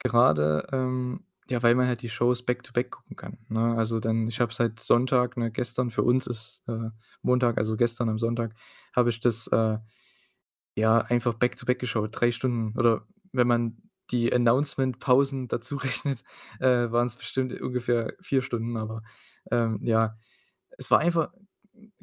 Gerade, 0.00 0.66
ähm, 0.72 1.24
ja, 1.48 1.62
weil 1.62 1.74
man 1.74 1.86
halt 1.86 2.02
die 2.02 2.08
Shows 2.08 2.42
back 2.44 2.62
to 2.64 2.72
back 2.72 2.90
gucken 2.90 3.16
kann, 3.16 3.38
ne? 3.48 3.76
Also, 3.76 4.00
dann 4.00 4.28
ich 4.28 4.40
habe 4.40 4.52
seit 4.54 4.80
Sonntag, 4.80 5.36
ne, 5.36 5.50
gestern 5.52 5.90
für 5.90 6.02
uns 6.02 6.26
ist, 6.26 6.62
äh, 6.68 6.90
Montag, 7.22 7.58
also 7.58 7.76
gestern 7.76 8.08
am 8.08 8.18
Sonntag 8.18 8.54
habe 8.94 9.10
ich 9.10 9.20
das, 9.20 9.46
äh, 9.48 9.78
ja, 10.76 10.98
einfach 10.98 11.34
back 11.34 11.56
to 11.56 11.66
back 11.66 11.78
geschaut, 11.78 12.10
3 12.20 12.32
Stunden 12.32 12.78
oder 12.78 13.06
wenn 13.32 13.46
man 13.48 13.76
die 14.10 14.32
Announcement-Pausen 14.32 15.48
dazu 15.48 15.76
rechnet, 15.78 16.22
äh, 16.60 16.90
waren's 16.90 17.16
bestimmt 17.16 17.60
ungefähr 17.60 18.14
4 18.20 18.42
Stunden, 18.42 18.76
aber, 18.76 19.02
ähm, 19.50 19.78
ja, 19.82 20.18
es 20.78 20.90
war 20.90 21.00
einfach 21.00 21.32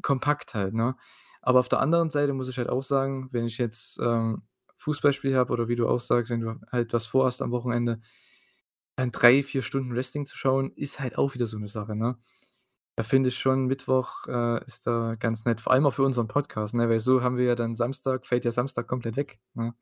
kompakt 0.02 0.54
halt, 0.56 0.74
ne? 0.74 0.96
Aber 1.42 1.60
auf 1.60 1.70
der 1.70 1.80
anderen 1.82 2.10
Seite 2.10 2.34
muss 2.34 2.50
ich 2.50 2.58
halt 2.58 2.70
auch 2.70 2.84
sagen, 2.84 3.30
wenn 3.32 3.46
ich 3.46 3.58
jetzt, 3.58 4.00
ähm, 4.02 4.44
Fußballspiel 4.78 5.36
habe 5.38 5.54
oder 5.54 5.68
wie 5.70 5.76
du 5.76 5.88
auch 5.88 6.00
sagst, 6.02 6.30
wenn 6.32 6.42
du 6.42 6.56
halt 6.72 6.94
was 6.94 7.08
vorhast 7.08 7.42
am 7.42 7.52
Wochenende, 7.52 8.02
dann 8.98 9.12
3, 9.12 9.44
4 9.44 9.64
Stunden 9.64 9.96
Wrestling 9.96 10.26
zu 10.26 10.38
schauen, 10.38 10.72
ist 10.76 11.00
halt 11.00 11.18
auch 11.18 11.34
wieder 11.36 11.48
so 11.48 11.58
'ne 11.60 11.68
Sache, 11.68 11.96
ne? 11.96 12.18
Da 12.98 13.04
finde 13.04 13.30
ich 13.30 13.38
schon, 13.40 13.66
Mittwoch, 13.68 14.28
äh, 14.28 14.66
ist 14.66 14.88
da 14.88 15.16
ganz 15.20 15.46
nett, 15.46 15.62
vor 15.62 15.74
allem 15.74 15.86
auch 15.88 15.94
für 15.96 16.04
unseren 16.04 16.28
Podcast, 16.30 16.76
ne, 16.76 16.90
weil 16.90 17.00
so 17.02 17.24
haben 17.24 17.38
wir 17.38 17.46
ja 17.46 17.56
dann 17.56 17.76
Samstag 17.76 18.28
fällt 18.28 18.46
ja 18.46 18.52
Samstag 18.52 18.88
komplett 18.88 19.18
weg, 19.18 19.40
ne, 19.56 19.76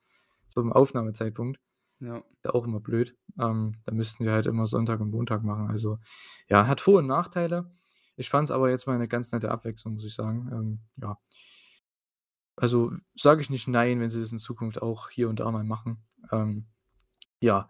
zum 0.49 0.71
Aufnahmezeitpunkt. 0.73 1.59
Ja. 2.01 2.23
Ja 2.45 2.51
auch 2.55 2.65
immer 2.67 2.79
blöd. 2.81 3.15
Ähm, 3.39 3.73
da 3.85 3.93
müssten 3.95 4.25
wir 4.25 4.33
halt 4.33 4.47
immer 4.47 4.67
Sonntag 4.67 5.01
und 5.01 5.11
Montag 5.11 5.43
machen. 5.43 5.69
Also, 5.71 5.99
ja, 6.49 6.67
hat 6.67 6.81
Vor 6.81 6.99
und 6.99 7.07
Nachteile. 7.07 7.71
Ich 8.17 8.29
fand's 8.29 8.51
aber 8.51 8.69
jetzt 8.71 8.87
mal 8.87 8.97
'ne 8.99 9.07
ganz 9.09 9.31
nette 9.33 9.51
Abwechslung, 9.51 9.95
muss 9.95 10.05
ich 10.05 10.15
sagen. 10.15 10.49
Ähm, 10.53 10.79
ja. 11.01 11.17
Also, 12.57 12.91
sage 13.15 13.41
ich 13.41 13.49
nicht 13.49 13.67
nein, 13.67 13.99
wenn 13.99 14.09
sie 14.09 14.19
das 14.21 14.31
in 14.31 14.37
Zukunft 14.37 14.81
auch 14.81 15.09
hier 15.09 15.29
und 15.29 15.39
da 15.39 15.49
mal 15.51 15.63
machen. 15.63 16.03
Ähm, 16.31 16.65
ja. 17.41 17.69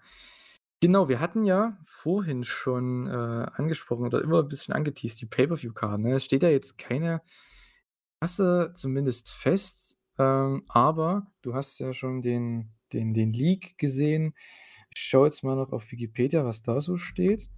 Genau, 0.83 1.07
wir 1.09 1.19
hatten 1.19 1.43
ja 1.43 1.77
vorhin 1.85 2.43
schon, 2.43 3.05
äh, 3.05 3.11
angesprochen 3.11 4.03
oder 4.03 4.19
immer 4.23 4.39
'n 4.39 4.47
bisschen 4.47 4.73
angeteased, 4.73 5.21
die 5.21 5.27
Pay-per-view-Card, 5.27 5.99
ne? 6.01 6.15
Es 6.15 6.25
steht 6.25 6.41
ja 6.41 6.49
jetzt 6.49 6.79
keine 6.79 7.21
Kasse 8.23 8.71
zumindest 8.75 9.31
fest, 9.31 9.97
ähm, 10.19 10.63
aber 10.69 11.31
du 11.41 11.55
hast 11.55 11.79
ja 11.79 11.91
schon 11.91 12.21
den 12.21 12.69
den 12.93 13.13
den 13.15 13.33
Leak 13.33 13.77
gesehen. 13.79 14.35
Ich 14.95 15.01
schaue 15.01 15.25
jetzt 15.27 15.43
mal 15.43 15.55
noch 15.55 15.71
auf 15.71 15.91
Wikipedia, 15.91 16.45
was 16.45 16.61
da 16.61 16.81
so 16.81 16.97
steht. 16.97 17.49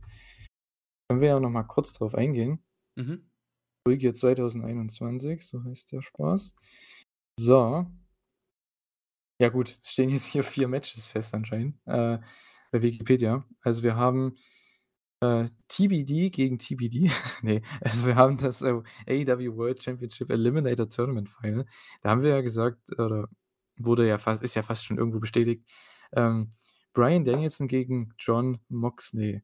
Können 1.09 1.21
wir 1.21 1.29
ja 1.29 1.39
noch 1.39 1.49
mal 1.49 1.63
kurz 1.63 1.93
drauf 1.93 2.15
eingehen. 2.15 2.63
Mhm. 2.95 3.29
Full 3.87 3.97
Gear 3.97 4.13
2021, 4.13 5.45
so 5.45 5.63
heißt 5.63 5.91
der 5.91 6.01
Spaß. 6.01 6.55
So. 7.39 7.87
Ja 9.41 9.49
gut, 9.49 9.79
es 9.83 9.91
stehen 9.91 10.09
jetzt 10.09 10.25
hier 10.27 10.43
4 10.43 10.67
Matches 10.67 11.07
fest 11.07 11.33
anscheinend, 11.33 11.75
äh, 11.87 12.19
bei 12.73 12.81
Wikipedia. 12.81 13.45
Also, 13.61 13.83
wir 13.83 13.95
haben, 13.95 14.35
äh, 15.21 15.49
TBD 15.69 16.29
gegen 16.31 16.59
TBD. 16.59 17.09
Ne, 17.43 17.61
also, 17.81 18.07
wir 18.07 18.15
haben 18.15 18.37
das, 18.37 18.61
äh, 18.63 18.73
AEW 19.07 19.55
World 19.57 19.81
Championship 19.83 20.31
Eliminator 20.31 20.89
Tournament 20.89 21.29
Final. 21.29 21.65
Da 22.01 22.09
haben 22.11 22.23
wir 22.23 22.31
ja 22.31 22.41
gesagt 22.41 22.79
oder 22.99 23.29
wurde 23.77 24.07
ja 24.07 24.17
fast 24.17 24.43
ist 24.43 24.55
ja 24.55 24.63
fast 24.63 24.85
schon 24.85 24.97
irgendwo 24.97 25.19
bestätigt, 25.19 25.67
ähm, 26.13 26.51
Bryan 26.93 27.23
Danielson 27.25 27.67
gegen 27.67 28.13
Jon 28.19 28.59
Moxley. 28.69 29.43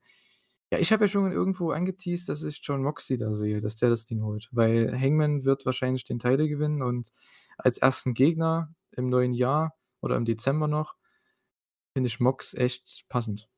Ja, 0.72 0.80
ich 0.80 0.92
habe 0.92 1.06
ja 1.06 1.10
schon 1.10 1.32
irgendwo 1.32 1.72
angeteased, 1.72 2.30
dass 2.30 2.44
ich 2.44 2.62
Jon 2.64 2.84
Moxley 2.84 3.18
da 3.18 3.34
sehe, 3.34 3.60
dass 3.60 3.78
der 3.78 3.90
das 3.90 4.06
Ding 4.06 4.24
holt, 4.24 4.50
weil 4.52 4.92
Hangman 5.00 5.46
wird 5.46 5.66
wahrscheinlich 5.66 6.06
den 6.06 6.20
Title 6.20 6.48
gewinnen 6.48 6.82
und 6.84 7.12
als 7.58 7.82
1. 7.82 8.14
Gegner 8.14 8.74
im 8.92 9.10
neuen 9.10 9.34
Jahr 9.34 9.76
oder 10.02 10.16
im 10.18 10.26
Dezember 10.26 10.68
noch 10.68 10.96
finde 11.94 12.08
ich 12.08 12.20
Mox 12.20 12.54
echt 12.54 13.06
passend. 13.10 13.50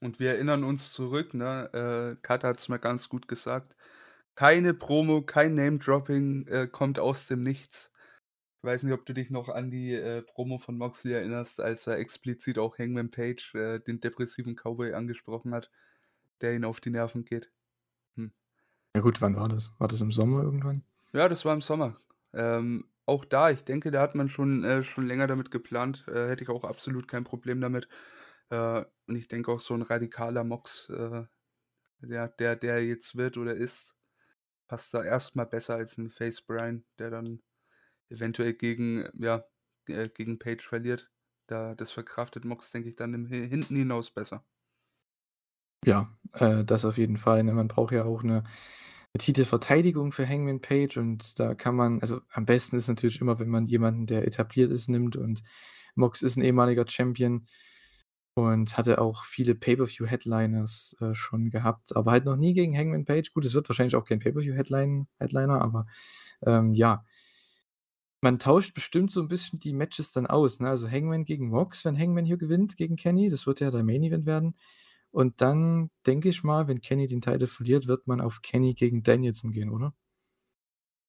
Und 0.00 0.20
wir 0.20 0.30
erinnern 0.30 0.64
uns 0.64 0.92
zurück, 0.92 1.34
ne, 1.34 1.70
äh, 1.72 2.20
Kat 2.22 2.44
hat's 2.44 2.68
mal 2.68 2.78
ganz 2.78 3.08
gut 3.08 3.28
gesagt: 3.28 3.76
„Keine 4.34 4.74
Promo, 4.74 5.22
kein 5.22 5.54
Name-Dropping, 5.54 6.46
äh, 6.48 6.68
kommt 6.68 6.98
aus 6.98 7.26
dem 7.26 7.42
Nichts.“ 7.42 7.92
Ich 8.60 8.64
weiß 8.64 8.84
nicht, 8.84 8.94
ob 8.94 9.06
du 9.06 9.14
dich 9.14 9.30
noch 9.30 9.48
an 9.48 9.70
die, 9.70 9.94
äh, 9.94 10.22
Promo 10.22 10.58
von 10.58 10.78
Moxley 10.78 11.14
erinnerst, 11.14 11.60
als 11.60 11.86
er 11.86 11.98
explizit 11.98 12.58
auch 12.58 12.78
Hangman 12.78 13.10
Page, 13.10 13.54
äh, 13.54 13.80
den 13.80 14.00
depressiven 14.00 14.56
Cowboy 14.56 14.94
angesprochen 14.94 15.54
hat, 15.54 15.70
der 16.42 16.54
ihn 16.54 16.64
auf 16.64 16.80
die 16.80 16.90
Nerven 16.90 17.24
geht. 17.24 17.52
Hm. 18.16 18.32
Ja 18.96 19.00
gut, 19.00 19.20
wann 19.20 19.36
war 19.36 19.48
das? 19.48 19.72
War 19.78 19.86
das 19.86 20.00
im 20.00 20.10
Sommer 20.10 20.42
irgendwann? 20.42 20.82
Ja, 21.12 21.28
das 21.28 21.44
war 21.44 21.54
im 21.54 21.60
Sommer. 21.60 22.00
Ähm, 22.32 22.84
auch 23.06 23.24
da, 23.24 23.50
ich 23.50 23.64
denke, 23.64 23.90
da 23.90 24.00
hat 24.02 24.14
man 24.14 24.28
schon 24.28 24.64
äh, 24.64 24.82
schon 24.84 25.06
länger 25.06 25.26
damit 25.28 25.50
geplant, 25.50 26.04
äh, 26.08 26.28
hätte 26.28 26.42
ich 26.44 26.50
auch 26.50 26.64
absolut 26.64 27.08
kein 27.08 27.24
Problem 27.24 27.60
damit. 27.60 27.88
Äh, 28.50 28.84
und 29.06 29.16
ich 29.16 29.28
denke 29.28 29.52
auch 29.52 29.60
so 29.60 29.74
'n 29.74 29.82
radikaler 29.82 30.44
Mox, 30.44 30.88
äh, 30.90 31.24
der 32.00 32.28
der 32.30 32.56
der 32.56 32.84
jetzt 32.86 33.16
wird 33.16 33.36
oder 33.38 33.54
ist, 33.56 33.96
passt 34.68 34.94
da 34.94 35.04
erst 35.04 35.36
mal 35.36 35.44
besser 35.46 35.76
als 35.76 35.98
'n 35.98 36.10
Face 36.10 36.42
Bryan, 36.42 36.84
der 36.98 37.10
dann 37.10 37.42
eventuell 38.10 38.54
gegen 38.54 39.08
ja, 39.14 39.46
äh, 39.88 40.08
gegen 40.10 40.38
Page 40.40 40.66
verliert. 40.66 41.12
Da 41.48 41.74
das 41.76 41.92
verkraftet 41.92 42.44
Mox, 42.46 42.72
denke 42.72 42.88
ich, 42.90 42.96
dann 42.96 43.14
im 43.14 43.28
hi 43.30 43.48
hinten 43.48 43.76
hinaus 43.76 44.10
besser. 44.12 44.44
Ja, 45.84 46.16
äh, 46.32 46.64
das 46.64 46.84
auf 46.84 46.98
jeden 46.98 47.16
Fall, 47.18 47.44
ne? 47.44 47.52
Man 47.52 47.68
braucht 47.68 47.92
ja 47.92 48.04
auch 48.04 48.22
'ne 49.16 49.18
Titelverteidigung 49.18 50.12
für 50.12 50.28
Hangman 50.28 50.60
Page 50.60 50.98
und 50.98 51.38
da 51.40 51.54
kann 51.54 51.74
man 51.76 52.00
also, 52.02 52.20
am 52.32 52.44
besten 52.46 52.76
ist 52.76 52.88
natürlich 52.88 53.20
immer, 53.20 53.38
wenn 53.38 53.48
man 53.48 53.64
jemanden, 53.66 54.06
der 54.06 54.26
etabliert 54.26 54.70
ist, 54.72 54.88
nimmt 54.88 55.16
und 55.16 55.42
Mox 55.96 56.22
ist 56.22 56.36
'n 56.36 56.42
ehemaliger 56.44 56.86
Champion 56.88 57.46
und 58.34 58.76
hatte 58.78 59.00
auch 59.00 59.24
viele 59.26 59.54
Pay-per-view-Headliners, 59.56 60.96
äh, 61.00 61.14
schon 61.14 61.50
gehabt, 61.50 61.96
aber 61.96 62.12
halt 62.12 62.24
noch 62.26 62.36
nie 62.36 62.54
gegen 62.54 62.76
Hangman 62.76 63.04
Page. 63.06 63.32
Gut, 63.34 63.44
es 63.46 63.54
wird 63.54 63.68
wahrscheinlich 63.70 63.96
auch 63.96 64.04
kein 64.06 64.20
Pay-per-view-Headline 64.20 65.08
Headliner, 65.20 65.62
aber, 65.62 65.86
ähm, 66.46 66.72
ja. 66.74 67.04
Man 68.22 68.38
tauscht 68.38 68.72
bestimmt 68.74 69.10
so 69.10 69.20
'n 69.20 69.28
bisschen 69.28 69.58
die 69.58 69.74
Matches 69.74 70.10
dann 70.12 70.26
aus, 70.26 70.58
ne? 70.60 70.68
Also, 70.70 70.90
Hangman 70.90 71.24
gegen 71.24 71.48
Mox, 71.50 71.84
wenn 71.84 71.98
Hangman 71.98 72.24
hier 72.24 72.38
gewinnt 72.38 72.76
gegen 72.76 72.96
Kenny, 72.96 73.28
das 73.28 73.46
wird 73.46 73.60
ja 73.60 73.70
der 73.70 73.82
Main 73.82 74.02
Event 74.02 74.24
werden. 74.26 74.54
Und 75.16 75.40
dann 75.40 75.88
denke 76.06 76.28
ich 76.28 76.44
mal, 76.44 76.68
wenn 76.68 76.82
Kenny 76.82 77.06
den 77.06 77.22
Title 77.22 77.46
verliert, 77.48 77.86
wird 77.86 78.06
man 78.06 78.20
auf 78.20 78.42
Kenny 78.42 78.74
gegen 78.74 79.02
Danielson 79.02 79.50
gehen, 79.50 79.70
oder? 79.70 79.94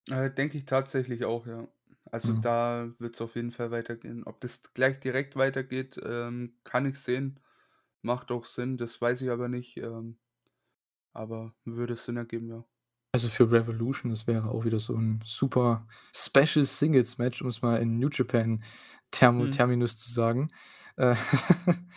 Äh, 0.09 0.31
denke 0.31 0.57
ich 0.57 0.65
tatsächlich 0.65 1.25
auch, 1.25 1.47
ja. 1.47 1.67
Also, 2.11 2.33
Mhm. 2.33 2.41
da 2.41 2.93
wird's 2.99 3.19
auf 3.21 3.35
jeden 3.35 3.51
Fall 3.51 3.71
weitergehen. 3.71 4.23
Ob 4.23 4.39
das 4.41 4.61
gleich 4.73 4.99
direkt 4.99 5.35
weitergeht, 5.35 5.99
ähm, 6.03 6.57
kann 6.63 6.85
ich 6.85 6.99
sehen. 6.99 7.39
Macht 8.01 8.31
auch 8.31 8.45
Sinn, 8.45 8.77
das 8.77 9.01
weiß 9.01 9.21
ich 9.21 9.29
aber 9.31 9.49
nicht, 9.49 9.77
ähm, 9.77 10.19
aber 11.13 11.55
würde 11.65 11.95
Sinn 11.97 12.17
ergeben, 12.17 12.49
ja. 12.49 12.65
Also, 13.13 13.29
für 13.29 13.49
Revolution, 13.51 14.11
das 14.11 14.27
wäre 14.27 14.49
auch 14.49 14.65
wieder 14.65 14.79
so 14.79 14.93
'n 14.95 15.21
super 15.25 15.87
Special 16.13 16.65
Singles 16.65 17.17
Match, 17.17 17.41
um's 17.41 17.61
mal 17.61 17.77
in 17.81 17.97
New 17.99 18.09
Japan 18.11 18.63
Termo 19.11 19.47
Mhm. 19.47 19.47
Terminus 19.47 19.97
zu 19.97 20.11
sagen. 20.11 20.49
Äh, 20.97 21.15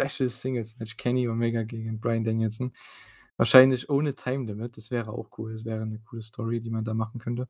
Special 0.00 0.28
Singles 0.28 0.78
Match, 0.78 0.96
Kenny 0.98 1.28
Omega 1.28 1.62
gegen 1.62 2.00
Bryan 2.00 2.24
Danielson. 2.24 2.72
Wahrscheinlich 3.38 3.88
ohne 3.90 4.14
Time 4.14 4.46
Limit, 4.46 4.76
das 4.76 4.90
wäre 4.90 5.12
auch 5.12 5.30
cool. 5.38 5.52
Das 5.52 5.64
wäre 5.64 5.86
'ne 5.86 6.00
coole 6.00 6.22
Story, 6.22 6.60
die 6.60 6.70
man 6.70 6.84
da 6.84 6.94
machen 6.94 7.18
könnte. 7.20 7.48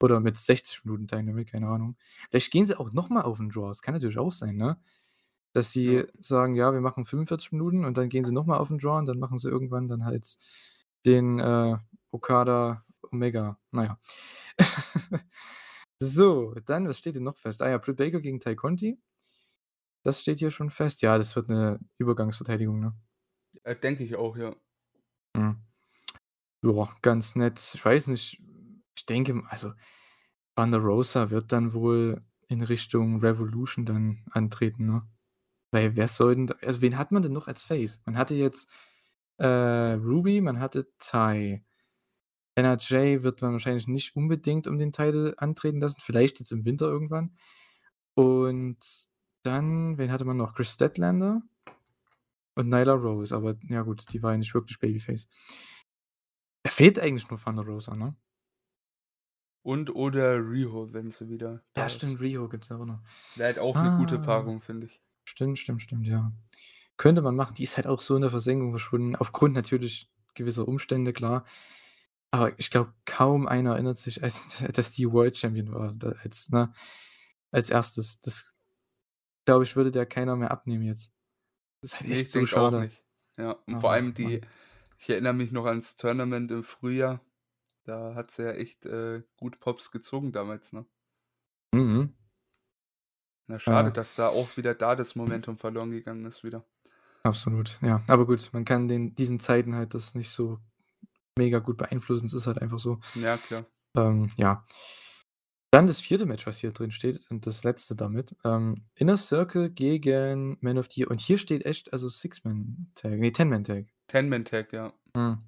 Oder 0.00 0.20
mit 0.20 0.36
60 0.36 0.84
Minuten 0.84 1.06
Time 1.08 1.24
Limit, 1.32 1.48
keine 1.50 1.68
Ahnung. 1.68 1.96
Vielleicht 2.30 2.52
gehen 2.52 2.66
sie 2.66 2.78
auch 2.78 2.92
noch 2.92 3.08
mal 3.10 3.22
auf 3.22 3.40
'n 3.40 3.50
Draw. 3.50 3.68
Das 3.68 3.82
kann 3.82 3.94
natürlich 3.94 4.18
auch 4.18 4.32
sein, 4.32 4.56
ne? 4.56 4.78
Dass 5.54 5.74
Ja. 5.74 6.02
sie 6.02 6.06
sagen: 6.20 6.54
„Ja, 6.56 6.72
wir 6.74 6.80
machen 6.82 7.04
45 7.06 7.52
Minuten“ 7.52 7.84
und 7.86 7.96
dann 7.98 8.08
gehen 8.10 8.24
sie 8.24 8.32
noch 8.32 8.46
mal 8.46 8.58
auf 8.58 8.70
'n 8.70 8.78
Draw 8.78 8.98
und 9.00 9.06
dann 9.06 9.18
machen 9.20 9.38
sie 9.38 9.48
irgendwann 9.50 9.88
dann 9.88 10.04
halt 10.06 10.36
den, 11.06 11.38
äh, 11.40 11.76
Okada 12.12 12.84
Omega, 13.12 13.58
na 13.72 13.84
ja. 13.86 13.98
So, 16.00 16.54
dann, 16.66 16.88
was 16.88 16.98
steht 16.98 17.16
denn 17.16 17.24
noch 17.24 17.38
fest? 17.38 17.62
Ah 17.62 17.70
ja, 17.70 17.78
Britt 17.78 17.96
Baker 17.98 18.20
gegen 18.22 18.40
Tay 18.40 18.56
Conti. 18.56 18.98
Das 20.04 20.20
steht 20.20 20.38
hier 20.40 20.50
schon 20.50 20.70
fest. 20.70 21.02
Ja, 21.02 21.16
das 21.18 21.36
wird 21.36 21.48
'ne 21.48 21.78
Übergangsverteidigung, 21.98 22.80
ne? 22.80 22.94
Äh, 23.64 23.76
denke 23.76 24.04
ich 24.04 24.16
auch, 24.16 24.36
ja. 24.36 24.54
Mhm. 25.36 25.62
Ja, 26.64 26.88
ganz 27.02 27.36
nett. 27.36 27.60
Ich 27.74 27.84
weiß 27.84 28.06
nicht, 28.08 28.40
ich 28.96 29.06
denke 29.06 29.42
also, 29.48 29.72
Thunder 30.56 30.78
Rosa 30.78 31.30
wird 31.30 31.52
dann 31.52 31.74
wohl 31.74 32.22
in 32.48 32.62
Richtung 32.62 33.20
Revolution 33.20 33.86
dann 33.86 34.24
antreten, 34.32 34.86
ne? 34.86 35.02
Weil 35.72 35.96
wer 35.96 36.08
soll 36.08 36.36
denn 36.36 36.48
da 36.48 36.54
also, 36.62 36.82
wen 36.82 36.98
hat 36.98 37.12
man 37.12 37.22
denn 37.22 37.32
noch 37.32 37.48
als 37.48 37.64
Face? 37.64 38.02
Man 38.06 38.18
hatte 38.18 38.34
jetzt, 38.36 38.70
äh, 39.38 39.46
Ruby, 39.94 40.40
man 40.42 40.60
hatte 40.60 40.88
Tay. 40.98 41.64
N.R.J. 42.56 43.22
wird 43.24 43.42
man 43.42 43.52
wahrscheinlich 43.54 43.88
nicht 43.88 44.16
unbedingt 44.16 44.66
um 44.68 44.78
den 44.78 44.92
Title 44.92 45.34
antreten 45.38 45.80
lassen, 45.80 46.00
vielleicht 46.02 46.40
jetzt 46.40 46.52
im 46.52 46.64
Winter 46.66 46.86
irgendwann. 46.88 47.36
Und 48.14 48.78
dann, 49.42 49.98
wen 49.98 50.10
hatte 50.12 50.24
man 50.24 50.36
noch? 50.36 50.54
Kris 50.54 50.72
Statlander 50.72 51.42
und 52.56 52.68
Nyla 52.68 52.94
Rose, 52.94 53.34
aber 53.34 53.56
ja 53.68 53.82
gut, 53.82 54.04
die 54.12 54.22
war 54.22 54.32
ja 54.32 54.38
nicht 54.38 54.54
wirklich 54.54 54.78
Babyface. 54.78 55.26
Da 56.64 56.70
fehlt 56.70 56.98
eigentlich 56.98 57.28
nur 57.30 57.40
Thunder 57.40 57.62
Rosa, 57.64 57.94
ne? 57.96 58.16
Und 59.64 59.94
oder 59.94 60.38
Riho, 60.38 60.92
wenn 60.92 61.10
sie 61.12 61.28
wieder 61.28 61.62
Ja, 61.76 61.88
stimmt, 61.88 62.20
Riho 62.20 62.48
gibt's 62.48 62.68
ja 62.68 62.76
auch 62.78 62.84
noch. 62.84 63.00
Wäre 63.36 63.46
halt 63.46 63.58
auch 63.60 63.80
'ne 63.80 63.90
gute 63.90 64.16
Ah. 64.16 64.18
Paarung, 64.18 64.60
finde 64.60 64.86
ich. 64.86 65.00
Stimmt, 65.24 65.58
stimmt, 65.58 65.82
stimmt, 65.82 66.06
ja. 66.06 66.32
könnte 66.98 67.22
man 67.22 67.36
machen. 67.36 67.54
Die 67.56 67.64
ist 67.64 67.76
halt 67.76 67.86
auch 67.88 68.00
so 68.02 68.16
in 68.16 68.22
der 68.22 68.30
Versenkung 68.30 68.70
verschwunden, 68.72 69.16
aufgrund 69.16 69.54
natürlich 69.54 70.10
gewisser 70.34 70.68
Umstände, 70.68 71.12
klar. 71.12 71.44
Aber 72.32 72.58
ich 72.58 72.70
glaube, 72.70 72.94
kaum 73.06 73.48
einer 73.48 73.72
erinnert 73.74 73.98
sich, 73.98 74.22
als 74.22 74.58
dass 74.74 74.92
die 74.92 75.10
World 75.12 75.36
Champion 75.38 75.72
war, 75.72 75.94
als, 76.24 76.50
ne, 76.50 76.72
als 77.52 77.70
erstes. 77.70 78.20
Das, 78.20 78.56
glaube 79.44 79.64
ich, 79.64 79.76
würde 79.76 79.90
der 79.90 80.06
keiner 80.06 80.36
mehr 80.36 80.50
abnehmen 80.50 80.84
jetzt. 80.84 81.12
Das 81.82 81.94
ist 81.94 82.00
halt 82.00 82.10
Ne, 82.10 82.16
echt 82.20 82.30
so 82.30 82.46
schade. 82.46 82.90
Ja, 83.38 83.52
und 83.66 83.78
vor 83.78 83.90
Ach, 83.90 83.94
allem 83.94 84.14
die 84.14 84.40
Mann. 84.40 84.50
ich 84.98 85.10
erinnere 85.10 85.32
mich 85.34 85.52
noch 85.52 85.66
ans 85.66 85.96
Tournament 85.96 86.50
im 86.52 86.64
Frühjahr. 86.64 87.20
Da 87.84 88.14
hat 88.14 88.30
sie 88.32 88.44
ja 88.44 88.52
echt, 88.52 88.86
äh, 88.86 89.22
gut 89.36 89.60
Pops 89.60 89.90
gezogen 89.92 90.32
damals, 90.32 90.72
ne? 90.72 90.86
Mhm. 91.74 92.12
Na, 93.46 93.60
schade, 93.60 93.90
Äh, 93.90 93.92
dass 93.92 94.16
da 94.16 94.26
auch 94.30 94.56
wieder 94.56 94.74
da 94.74 94.96
das 94.96 95.14
Momentum 95.14 95.56
verloren 95.56 95.92
gegangen 95.92 96.24
ist 96.26 96.42
wieder. 96.42 96.66
absolut, 97.22 97.78
ja. 97.82 98.02
Aber 98.06 98.26
gut, 98.26 98.50
man 98.52 98.64
kann 98.64 98.88
den 98.88 99.14
diesen 99.14 99.40
Zeiten 99.40 99.74
halt 99.74 99.94
das 99.94 100.14
nicht 100.14 100.30
so 100.30 100.58
mega 101.38 101.60
gut 101.60 101.78
beeinflussen. 101.78 102.26
Es 102.26 102.34
ist 102.34 102.46
halt 102.48 102.60
einfach 102.62 102.80
so. 102.80 103.00
Ja, 103.14 103.38
klar. 103.38 103.64
Ähm, 103.96 104.30
ja. 104.36 104.66
Dann 105.72 105.86
das 105.86 106.00
vierte 106.00 106.26
Match, 106.26 106.46
was 106.46 106.58
hier 106.58 106.70
drin 106.70 106.90
steht 106.90 107.18
und 107.30 107.46
das 107.46 107.64
letzte 107.64 107.96
damit. 107.96 108.36
Ähm, 108.44 108.84
Inner 108.94 109.16
Circle 109.16 109.70
gegen 109.70 110.58
Man 110.60 110.76
of 110.76 110.88
the 110.90 111.00
Year. 111.00 111.10
Und 111.10 111.18
hier 111.18 111.38
steht 111.38 111.64
echt, 111.64 111.94
also 111.94 112.10
Six-Man-Tag, 112.10 113.12
ne, 113.12 113.32
Ten-Man-Tag. 113.32 113.86
Ten-Man-Tag, 114.06 114.70
ja. 114.74 114.92
Mhm. 115.16 115.38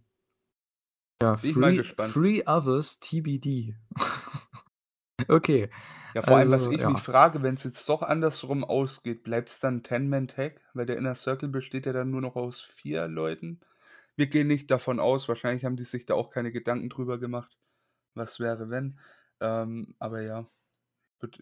Ja, 1.23 1.35
Bin 1.35 1.51
ich 1.51 1.57
mal 1.57 1.77
gespannt. 1.77 2.15
Three 2.15 2.43
Others 2.47 3.01
TBD. 3.01 3.77
Okay, 5.29 5.71
Ja, 6.15 6.23
vor 6.23 6.37
allem, 6.37 6.51
was 6.51 6.67
also, 6.67 6.73
ich 6.73 6.85
mich 6.85 6.97
ja. 6.97 6.97
frage, 6.97 7.43
wenn's 7.43 7.63
jetzt 7.65 7.89
doch 7.89 8.03
andersrum 8.03 8.65
ausgeht, 8.65 9.23
bleibt's 9.23 9.61
dann 9.61 9.83
Ten-Man-Tag? 9.83 10.61
Weil 10.75 10.87
der 10.87 10.97
Inner 10.97 11.15
Circle 11.15 11.49
besteht 11.49 11.87
ja 11.87 11.93
dann 11.93 12.11
nur 12.11 12.21
noch 12.21 12.35
aus 12.35 12.61
4 12.61 13.07
Leuten. 13.07 13.61
Wir 14.17 14.27
gehen 14.27 14.49
nicht 14.49 14.71
davon 14.71 15.01
aus, 15.01 15.29
wahrscheinlich 15.29 15.65
haben 15.65 15.77
die 15.77 15.85
sich 15.85 16.05
da 16.05 16.15
auch 16.15 16.31
keine 16.31 16.51
Gedanken 16.51 16.89
drüber 16.89 17.19
gemacht, 17.19 17.59
was 18.15 18.41
wäre, 18.41 18.71
wenn. 18.71 18.99
Ähm, 19.41 19.95
aber 19.99 20.23
ja, 20.23 20.47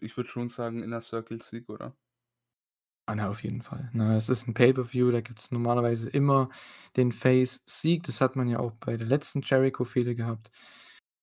ich 0.01 0.17
würde 0.17 0.29
schon 0.29 0.49
sagen, 0.49 0.83
Inner 0.83 1.01
Circle 1.01 1.41
Sieg, 1.43 1.69
oder? 1.69 1.95
Ah, 3.09 3.15
na, 3.15 3.27
auf 3.29 3.43
jeden 3.43 3.61
Fall. 3.61 3.89
Ne, 3.93 4.15
es 4.15 4.29
ist 4.29 4.47
'n 4.47 4.53
Pay-per-View, 4.53 5.11
da 5.11 5.19
gibt's 5.19 5.51
normalerweise 5.51 6.09
immer 6.09 6.49
den 6.95 7.11
Face-Sieg. 7.11 8.03
Das 8.03 8.21
hat 8.21 8.37
man 8.37 8.47
ja 8.47 8.59
auch 8.59 8.71
bei 8.79 8.95
der 8.95 9.07
letzten 9.07 9.41
Jericho-Fehde 9.41 10.15
gehabt. 10.15 10.51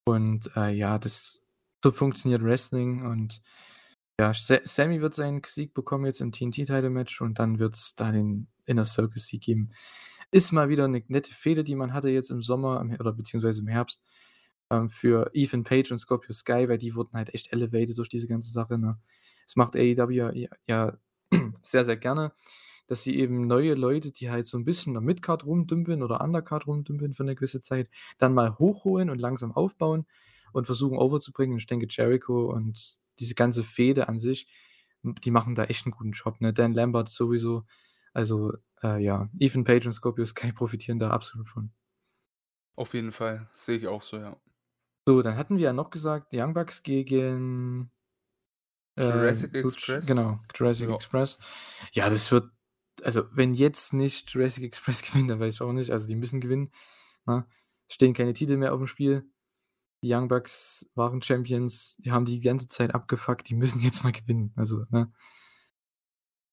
Und, 0.04 0.50
äh, 0.56 0.70
ja, 0.72 0.98
das 0.98 1.42
so 1.82 1.90
funktioniert 1.92 2.42
Wrestling 2.44 3.06
und 3.06 3.40
ja, 4.20 4.34
Sa 4.34 4.58
Sammy 4.64 5.00
wird 5.00 5.14
seinen 5.14 5.42
Sieg 5.46 5.72
bekommen 5.74 6.04
jetzt 6.06 6.20
im 6.20 6.32
TNT-Title-Match 6.32 7.20
und 7.22 7.38
dann 7.38 7.58
wird's 7.58 7.94
da 7.96 8.12
den 8.12 8.48
Inner 8.66 8.84
Circle-Sieg 8.84 9.42
geben. 9.42 9.70
Ist 10.32 10.52
mal 10.52 10.68
wieder 10.70 10.86
'ne 10.88 11.02
nette 11.08 11.32
Fehde, 11.34 11.64
die 11.64 11.74
man 11.76 11.94
hatte 11.94 12.10
jetzt 12.10 12.30
im 12.30 12.42
Sommer 12.42 12.80
oder 13.00 13.12
beziehungsweise 13.14 13.60
im 13.62 13.68
Herbst, 13.68 14.02
ähm, 14.70 14.88
für 14.90 15.30
Ethan 15.34 15.64
Page 15.64 15.92
und 15.92 15.98
Scorpio 15.98 16.32
Sky, 16.34 16.68
weil 16.68 16.78
die 16.78 16.94
wurden 16.94 17.14
halt 17.16 17.34
echt 17.34 17.52
elevated 17.52 17.98
durch 17.98 18.08
diese 18.08 18.28
ganze 18.28 18.50
Sache, 18.50 18.78
ne? 18.78 18.98
Das 19.46 19.56
macht 19.56 19.76
AEW 19.76 20.10
ja 20.12 20.32
ja 20.68 20.98
sehr, 21.62 21.84
sehr 21.84 21.96
gerne, 21.96 22.32
dass 22.88 23.02
sie 23.04 23.16
eben 23.18 23.46
neue 23.46 23.74
Leute, 23.74 24.12
die 24.12 24.30
halt 24.30 24.46
so 24.46 24.58
'n 24.58 24.64
bisschen 24.64 24.94
der 24.94 25.02
Midcard 25.02 25.44
rumdümpeln 25.46 26.02
oder 26.02 26.20
Undercard 26.22 26.66
rumdümpeln 26.66 27.14
für 27.14 27.24
'ne 27.24 27.34
gewisse 27.36 27.60
Zeit, 27.60 27.90
dann 28.18 28.34
mal 28.34 28.58
hochholen 28.58 29.10
und 29.10 29.20
langsam 29.20 29.52
aufbauen 29.52 30.06
und 30.52 30.66
versuchen 30.66 30.98
overzubringen. 30.98 31.58
Ich 31.58 31.66
denke, 31.66 31.86
Jericho 31.90 32.52
und 32.52 32.98
diese 33.20 33.34
ganze 33.34 33.64
Fehde 33.64 34.08
an 34.08 34.18
sich, 34.18 34.48
die 35.02 35.30
machen 35.30 35.54
da 35.54 35.64
echt 35.64 35.86
'n 35.86 35.92
guten 35.92 36.12
Job, 36.12 36.40
ne? 36.40 36.52
Dan 36.52 36.74
Lambert 36.74 37.08
sowieso. 37.10 37.64
Also, 38.14 38.52
äh, 38.82 39.02
ja, 39.02 39.30
Ethan 39.38 39.64
Page 39.64 39.86
und 39.86 39.92
Scorpio 39.94 40.24
Sky 40.26 40.52
profitieren 40.54 40.98
da 40.98 41.10
absolut 41.10 41.48
von. 41.48 41.72
Auf 42.74 42.94
jeden 42.94 43.12
Fall, 43.12 43.48
sehe 43.54 43.76
ich 43.78 43.86
auch 43.86 44.02
so, 44.02 44.16
ja. 44.16 44.36
So, 45.08 45.22
dann 45.22 45.36
hatten 45.36 45.56
wir 45.56 45.64
ja 45.64 45.72
noch 45.72 45.90
gesagt, 45.90 46.32
Young 46.34 46.52
Bucks 46.54 46.82
gegen 46.82 47.90
äh, 48.98 49.04
Jurassic 49.04 49.54
Luch 49.62 49.72
Express? 49.72 50.06
genau, 50.06 50.40
Jurassic 50.54 50.88
Ja. 50.88 50.94
Express. 50.94 51.38
Ja, 51.92 52.10
das 52.10 52.30
wird 52.32 52.50
also, 53.02 53.24
wenn 53.32 53.54
jetzt 53.54 53.94
nicht 53.94 54.28
Jurassic 54.30 54.62
Express 54.64 55.02
gewinnt, 55.02 55.30
dann 55.30 55.40
weiß 55.40 55.54
ich 55.54 55.60
auch 55.62 55.72
nicht. 55.72 55.90
Also, 55.90 56.06
die 56.06 56.16
müssen 56.16 56.40
gewinnen, 56.40 56.70
ne? 57.26 57.46
Stehen 57.88 58.14
keine 58.14 58.34
Titel 58.34 58.56
mehr 58.56 58.74
aufm 58.74 58.86
Spiel. 58.86 59.28
Die 60.04 60.12
Young 60.14 60.28
Bucks 60.28 60.90
waren 60.94 61.22
Champions, 61.22 61.96
die 61.98 62.10
haben 62.12 62.24
die 62.24 62.40
ganze 62.40 62.66
Zeit 62.68 62.94
abgefuckt, 62.94 63.48
die 63.48 63.54
müssen 63.54 63.80
jetzt 63.80 64.04
mal 64.04 64.12
gewinnen, 64.12 64.52
also, 64.56 64.84
ne? 64.90 65.12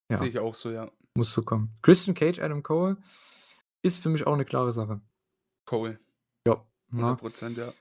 Sehe 0.09 0.27
Ja. 0.27 0.33
ich 0.33 0.39
auch 0.39 0.55
so, 0.55 0.71
ja. 0.71 0.89
Muss 1.15 1.33
so 1.33 1.41
kommen. 1.43 1.75
Christian 1.81 2.15
Cage, 2.15 2.39
Adam 2.39 2.63
Cole 2.63 2.97
ist 3.81 4.01
für 4.01 4.09
mich 4.09 4.25
auch 4.27 4.35
'ne 4.37 4.45
klare 4.45 4.71
Sache. 4.71 5.01
Cole. 5.65 5.99
Ja, 6.47 6.65
ne? 6.89 7.17
100 7.21 7.57
ja. 7.57 7.73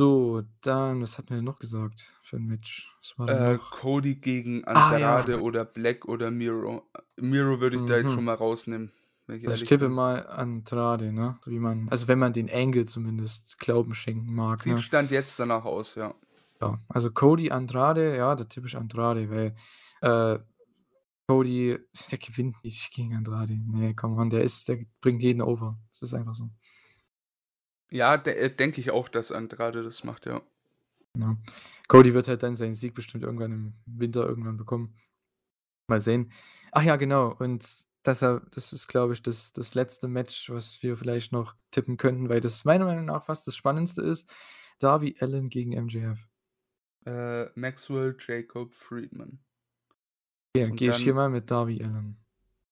So, 0.00 0.42
dann 0.60 1.02
was 1.02 1.18
hatten 1.18 1.30
wir 1.30 1.36
denn 1.38 1.44
noch 1.44 1.58
gesagt 1.58 2.02
für 2.22 2.36
'n 2.36 2.46
Match? 2.46 2.94
Was 3.00 3.18
war 3.18 3.26
denn 3.28 3.42
Äh, 3.46 3.58
noch? 3.58 3.68
Cody 3.68 4.14
gegen 4.16 4.64
Ah, 4.74 4.96
ja. 4.96 5.24
Andrade 5.24 5.40
oder 5.42 5.64
Black 5.64 6.06
oder 6.06 6.30
Miro. 6.30 6.90
Miro 7.16 7.60
würde 7.60 7.76
ich 7.76 7.84
da 7.84 7.98
jetzt 7.98 8.12
schon 8.12 8.24
Mhm. 8.24 8.24
mal 8.24 8.34
rausnehmen, 8.34 8.92
wenn 9.26 9.36
ich 9.36 9.44
Also, 9.44 9.56
ich 9.56 9.64
ehrlich 9.64 9.64
tippe 9.64 9.88
bin. 9.88 9.88
mal 9.88 10.26
Andrade, 10.26 11.12
ne? 11.12 11.38
So 11.44 11.50
wie 11.50 11.58
man 11.58 11.88
also, 11.90 12.08
wenn 12.08 12.18
man 12.18 12.32
den 12.32 12.50
Angle 12.50 12.84
zumindest 12.84 13.58
Glauben 13.58 13.94
schenken 13.94 14.34
mag, 14.34 14.64
Sieht 14.64 14.66
ne? 14.66 14.82
Stand 14.82 15.12
jetzt 15.12 15.38
danach 15.38 15.64
aus, 15.64 15.94
ja. 15.94 16.14
Ja, 16.60 16.80
also, 16.88 17.10
Cody, 17.12 17.50
Andrade, 17.52 18.16
ja, 18.16 18.34
da 18.34 18.44
tippe 18.44 18.66
ich 18.66 18.76
Andrade, 18.76 19.30
weil, 19.30 19.54
äh, 20.00 20.40
Cody, 21.28 21.78
der 22.10 22.18
gewinnt 22.18 22.56
nicht 22.64 22.92
gegen 22.94 23.14
Andrade. 23.16 23.54
Ne, 23.56 23.94
come 23.94 24.16
on, 24.20 24.30
der 24.30 24.42
ist 24.42 24.68
der 24.68 24.78
bringt 25.00 25.22
jeden 25.22 25.42
over. 25.42 25.78
Das 25.92 26.02
ist 26.02 26.14
einfach 26.14 26.34
so. 26.36 26.50
Ja, 27.90 28.16
de 28.16 28.34
äh, 28.34 28.50
denke 28.50 28.80
ich 28.80 28.90
auch, 28.90 29.08
dass 29.08 29.32
Andrade 29.32 29.82
das 29.82 30.04
macht, 30.04 30.26
ja. 30.26 30.42
Ne? 31.14 31.38
Cody 31.88 32.14
wird 32.14 32.28
halt 32.28 32.42
dann 32.42 32.56
seinen 32.56 32.74
Sieg 32.74 32.94
bestimmt 32.94 33.24
irgendwann 33.24 33.52
im 33.52 33.74
Winter 33.86 34.26
irgendwann 34.26 34.56
bekommen. 34.56 34.94
Mal 35.88 36.00
sehen. 36.00 36.32
Ach 36.72 36.82
ja, 36.82 36.96
genau. 36.96 37.34
Und 37.38 37.66
deshalb 38.04 38.50
das 38.52 38.72
ist, 38.72 38.88
glaube 38.88 39.14
ich, 39.14 39.22
das 39.22 39.52
das 39.52 39.74
letzte 39.74 40.06
Match, 40.06 40.50
was 40.50 40.82
wir 40.82 40.96
vielleicht 40.96 41.32
noch 41.32 41.54
tippen 41.70 41.96
könnten, 41.96 42.28
weil 42.28 42.40
das 42.40 42.64
meiner 42.64 42.84
Meinung 42.84 43.06
nach 43.06 43.24
fast 43.24 43.46
das 43.46 43.56
Spannendste 43.56 44.02
ist. 44.02 44.30
Darby 44.78 45.16
Allin 45.20 45.48
gegen 45.48 45.70
MJF. 45.70 46.28
Äh, 47.04 47.46
Maxwell 47.58 48.16
Jacob 48.18 48.74
Friedman. 48.74 49.40
Okay, 50.54 50.70
gehe 50.72 50.90
ich 50.90 50.96
hier 50.96 51.14
mal 51.14 51.30
mit 51.30 51.50
Darby 51.50 51.82
Allin. 51.82 52.16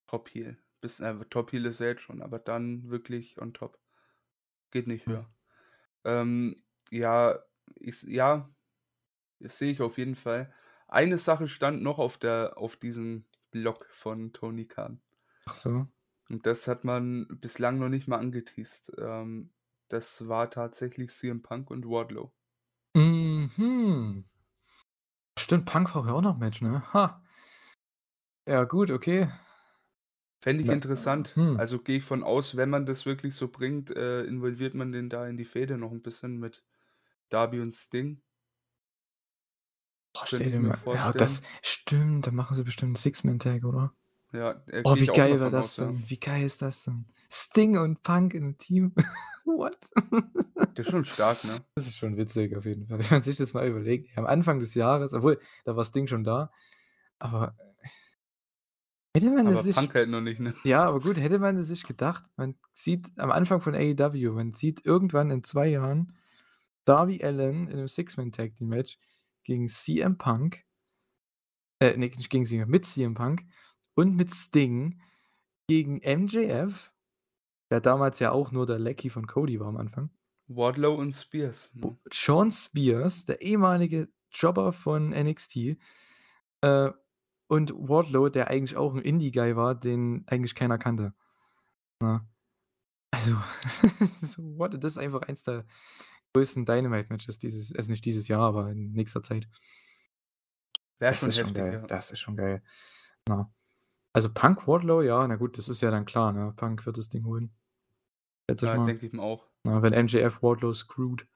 Top 0.07 0.29
Heel. 0.29 0.59
Bis 0.81 1.01
äh, 1.01 1.15
Top 1.31 1.53
Heel 1.53 1.67
ist 1.67 1.81
er 1.81 1.89
jetzt 1.89 2.03
schon, 2.03 2.23
aber 2.23 2.39
dann 2.39 2.91
wirklich 2.91 3.41
on 3.41 3.55
top. 3.55 3.79
Geht 4.71 4.87
nicht 4.87 5.07
höher. 5.07 5.29
Ähm, 6.05 6.63
ja, 6.91 7.39
ich 7.75 8.03
ja, 8.03 8.49
das 9.41 9.59
sehe 9.59 9.73
ich 9.73 9.83
auf 9.83 9.99
jeden 9.99 10.17
Fall. 10.17 10.53
Eine 10.89 11.19
Sache 11.19 11.49
stand 11.49 11.83
noch 11.83 11.99
auf 11.99 12.19
der 12.19 12.57
auf 12.57 12.77
diesem 12.77 13.27
Blog 13.51 13.87
von 13.91 14.33
Tony 14.33 14.67
Khan. 14.67 15.01
Ach 15.47 15.55
so. 15.55 15.87
Und 16.29 16.47
das 16.47 16.67
hat 16.69 16.85
man 16.85 17.27
bislang 17.41 17.79
noch 17.79 17.89
nicht 17.89 18.09
mal 18.09 18.19
angeteast. 18.19 18.93
Ähm, 18.99 19.53
das 19.89 20.29
war 20.29 20.51
tatsächlich 20.51 21.11
CM 21.11 21.43
Punk 21.43 21.71
und 21.71 21.87
Wardlow. 21.87 22.33
Mhm. 22.95 24.25
Stimmt, 25.39 25.67
Punk 25.67 25.91
braucht 25.91 26.09
ja 26.09 26.15
auch 26.15 26.23
noch 26.23 26.39
Match, 26.39 26.63
ne? 26.63 26.83
Ha. 26.93 27.23
Ja 28.47 28.65
gut, 28.65 28.91
okay. 28.91 29.29
Fände 30.47 30.63
ich 30.63 30.69
Na, 30.69 30.71
interessant. 30.71 31.35
hm. 31.35 31.57
Also, 31.57 31.81
gehe 31.81 31.97
ich 31.99 32.05
von 32.05 32.23
aus, 32.23 32.57
wenn 32.57 32.71
man 32.71 32.87
das 32.87 33.05
wirklich 33.05 33.35
so 33.35 33.49
bringt, 33.49 33.91
äh, 33.91 34.23
involviert 34.23 34.75
man 34.75 34.93
den 34.93 35.11
da 35.11 35.27
in 35.27 35.37
die 35.37 35.45
Fehde 35.45 35.77
noch 35.77 35.91
'n 35.91 36.03
bisschen 36.03 36.39
mit 36.39 36.65
Darby 37.31 37.61
und 37.61 37.73
Sting. 37.73 38.23
Boah, 40.15 40.27
stell 40.27 40.51
dir 40.51 40.61
mal 40.61 40.79
ja, 40.91 41.13
das 41.13 41.43
stimmt, 41.63 42.27
da 42.27 42.31
machen 42.31 42.55
sie 42.57 42.65
bestimmt 42.65 42.97
Six-Man-Tag, 42.99 43.65
oder? 43.65 43.93
Ja, 44.33 44.63
äh, 44.69 44.85
Oh, 44.85 44.99
wie 45.01 45.11
geil 45.11 45.39
von 45.39 45.53
das 45.53 45.75
aus, 45.75 45.79
ja. 45.79 45.95
denn? 45.95 46.05
Wie 46.09 46.19
geil 46.21 46.45
ist 46.45 46.63
das 46.63 46.85
denn? 46.85 47.07
Sting 47.31 47.77
und 47.79 48.03
Punk 48.03 48.35
im 48.35 48.59
Team. 48.59 48.95
What? 49.45 49.77
Das 50.75 50.87
ist 50.87 50.91
schon 50.91 51.05
stark, 51.05 51.43
ne? 51.45 51.65
Das 51.75 51.87
ist 51.87 51.97
schon 51.97 52.17
witzig 52.17 52.57
auf 52.57 52.65
jeden 52.65 52.87
Fall, 52.87 52.99
wenn 53.01 53.11
man 53.11 53.23
sich 53.23 53.37
das 53.37 53.55
mal 53.55 53.67
überlegt. 53.69 54.17
Am 54.17 54.27
Anfang 54.27 54.61
des 54.61 54.75
Jahres 54.75 55.13
obwohl, 55.13 55.39
da 55.65 55.77
war 55.77 55.85
Sting 55.85 56.07
schon 56.07 56.25
da, 56.25 56.51
aber 57.19 57.57
hätte 59.17 59.31
man 59.31 59.47
Aber 59.47 59.63
sich 59.63 59.75
Punk 59.75 59.95
halt 59.95 60.09
noch 60.09 60.21
nicht, 60.21 60.41
ne? 60.41 60.55
ja, 60.65 60.85
aber 60.85 61.01
gut, 61.01 61.17
hätte 61.17 61.39
man 61.39 61.63
sich 61.63 61.85
gedacht, 61.85 62.25
man 62.37 62.55
sieht 62.73 63.19
am 63.19 63.31
Anfang 63.31 63.61
von 63.61 63.75
AEW, 63.75 64.33
man 64.33 64.53
sieht 64.53 64.85
irgendwann 64.85 65.31
in 65.31 65.45
2 65.45 65.69
Jahren 65.69 66.13
Darby 66.85 67.23
Allin 67.23 67.69
in 67.69 67.77
'nem 67.77 67.89
Six-Man-Tag-Team-Match 67.89 68.99
gegen 69.45 69.67
CM 69.69 70.19
Punk 70.19 70.67
äh, 71.81 71.97
ne, 71.97 72.07
nicht 72.07 72.31
gegen 72.31 72.45
CM 72.45 72.69
mit 72.69 72.87
CM 72.87 73.15
Punk 73.15 73.45
und 73.95 74.17
mit 74.17 74.33
Sting 74.33 75.01
gegen 75.69 75.97
MJF, 75.99 76.93
der 77.71 77.81
damals 77.81 78.19
ja 78.19 78.33
auch 78.33 78.53
nur 78.53 78.67
der 78.67 78.79
Lackey 78.79 79.11
von 79.11 79.27
Cody 79.27 79.59
war 79.61 79.69
am 79.69 79.77
Anfang. 79.77 80.11
Wardlow 80.49 80.95
und 80.95 81.13
Spears, 81.13 81.75
ne? 81.75 81.99
Shawn 82.13 82.51
Spears, 82.51 83.25
der 83.25 83.43
ehemalige 83.43 84.09
Jobber 84.31 84.73
von 84.73 85.11
NXT, 85.11 85.77
äh 86.63 86.91
und 87.49 87.73
Wardlow, 87.75 88.29
der 88.29 88.49
eigentlich 88.51 88.77
auch 88.77 88.95
'n 88.95 89.01
Indie-Guy 89.03 89.57
war, 89.57 89.75
den 89.75 90.25
eigentlich 90.29 90.55
keiner 90.55 90.79
kannte. 90.79 91.15
Ne? 92.03 92.27
Also? 93.13 93.37
Das 94.81 94.93
ist 94.93 94.99
einfach 94.99 95.23
eins 95.23 95.43
der 95.43 95.65
größten 96.35 96.67
Dynamite-Matches 96.67 97.39
dieses 97.39 97.75
also 97.75 97.91
nicht 97.91 98.05
dieses 98.05 98.29
Jahr, 98.29 98.43
aber 98.43 98.71
in 98.71 98.93
nächster 98.93 99.23
Zeit. 99.23 99.49
Das 100.99 101.21
schon 101.21 101.29
ist 101.29 101.37
schon 101.37 101.47
heftig, 101.47 101.63
geil. 101.63 101.73
ja. 101.73 101.87
Das 101.87 102.11
ist 102.11 102.21
schon 102.21 102.37
geil. 102.37 102.63
Ja. 103.29 103.51
Also, 104.15 104.33
Punk 104.33 104.67
Wardlow, 104.67 105.03
ja, 105.03 105.27
na 105.29 105.37
gut, 105.37 105.59
das 105.59 105.69
ist 105.69 105.83
ja 105.83 105.91
dann 105.91 106.07
klar, 106.07 106.33
ne? 106.33 106.53
Punk 106.57 106.87
wird 106.87 106.97
das 106.97 107.11
Ding 107.11 107.25
holen. 107.27 107.55
Schätze 108.49 108.67
Ja, 108.67 108.85
denke 108.85 109.07
ich 109.07 109.13
mir 109.13 109.23
auch. 109.23 109.47
Ja, 109.65 109.83
wenn 109.83 109.93
MJF 109.93 110.43
Wardlow 110.43 110.73
screwed. 110.73 111.27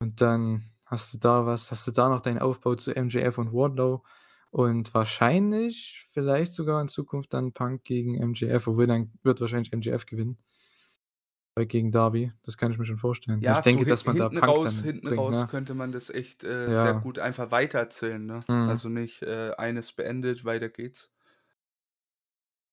Und 0.00 0.20
dann 0.20 0.62
hast 0.86 1.14
du 1.14 1.18
da 1.18 1.46
was 1.46 1.70
hast 1.70 1.86
du 1.86 1.92
da 1.92 2.08
noch 2.08 2.20
deinen 2.20 2.38
Aufbau 2.38 2.74
zu 2.74 2.92
MJF 2.94 3.38
und 3.38 3.52
Wardlow 3.52 4.04
und 4.50 4.94
wahrscheinlich, 4.94 6.06
vielleicht 6.12 6.52
sogar 6.52 6.80
in 6.82 6.88
Zukunft 6.88 7.34
dann 7.34 7.52
Punk 7.52 7.84
gegen 7.84 8.14
MJF, 8.14 8.66
obwohl 8.68 8.86
dann 8.86 9.12
wird 9.22 9.40
wahrscheinlich 9.40 9.72
MJF 9.72 10.06
gewinnen. 10.06 10.38
Weil 11.56 11.66
gegen 11.66 11.90
Darby, 11.90 12.32
das 12.44 12.56
kann 12.56 12.70
ich 12.72 12.78
mir 12.78 12.84
schon 12.84 12.98
vorstellen. 12.98 13.40
Ja, 13.40 13.52
ich 13.52 13.60
denke, 13.62 13.84
so 13.84 13.84
dass 13.84 14.06
man 14.06 14.16
da 14.16 14.28
Punk 14.28 14.46
raus 14.46 14.62
dann 14.62 14.82
hinten 14.82 15.08
bringt, 15.08 15.18
raus 15.18 15.34
ne? 15.34 15.48
könnte 15.48 15.74
man 15.74 15.92
das 15.92 16.10
echt, 16.10 16.42
äh, 16.44 16.70
sehr 16.70 16.94
Ja. 16.94 17.02
gut 17.02 17.18
einfach 17.20 17.50
weitererzählen, 17.52 18.24
ne? 18.24 18.40
Mhm. 18.48 18.68
Also 18.68 18.88
nicht, 18.88 19.22
äh, 19.22 19.52
eines 19.56 19.92
beendet, 19.92 20.44
weiter 20.44 20.68
geht's. 20.68 21.12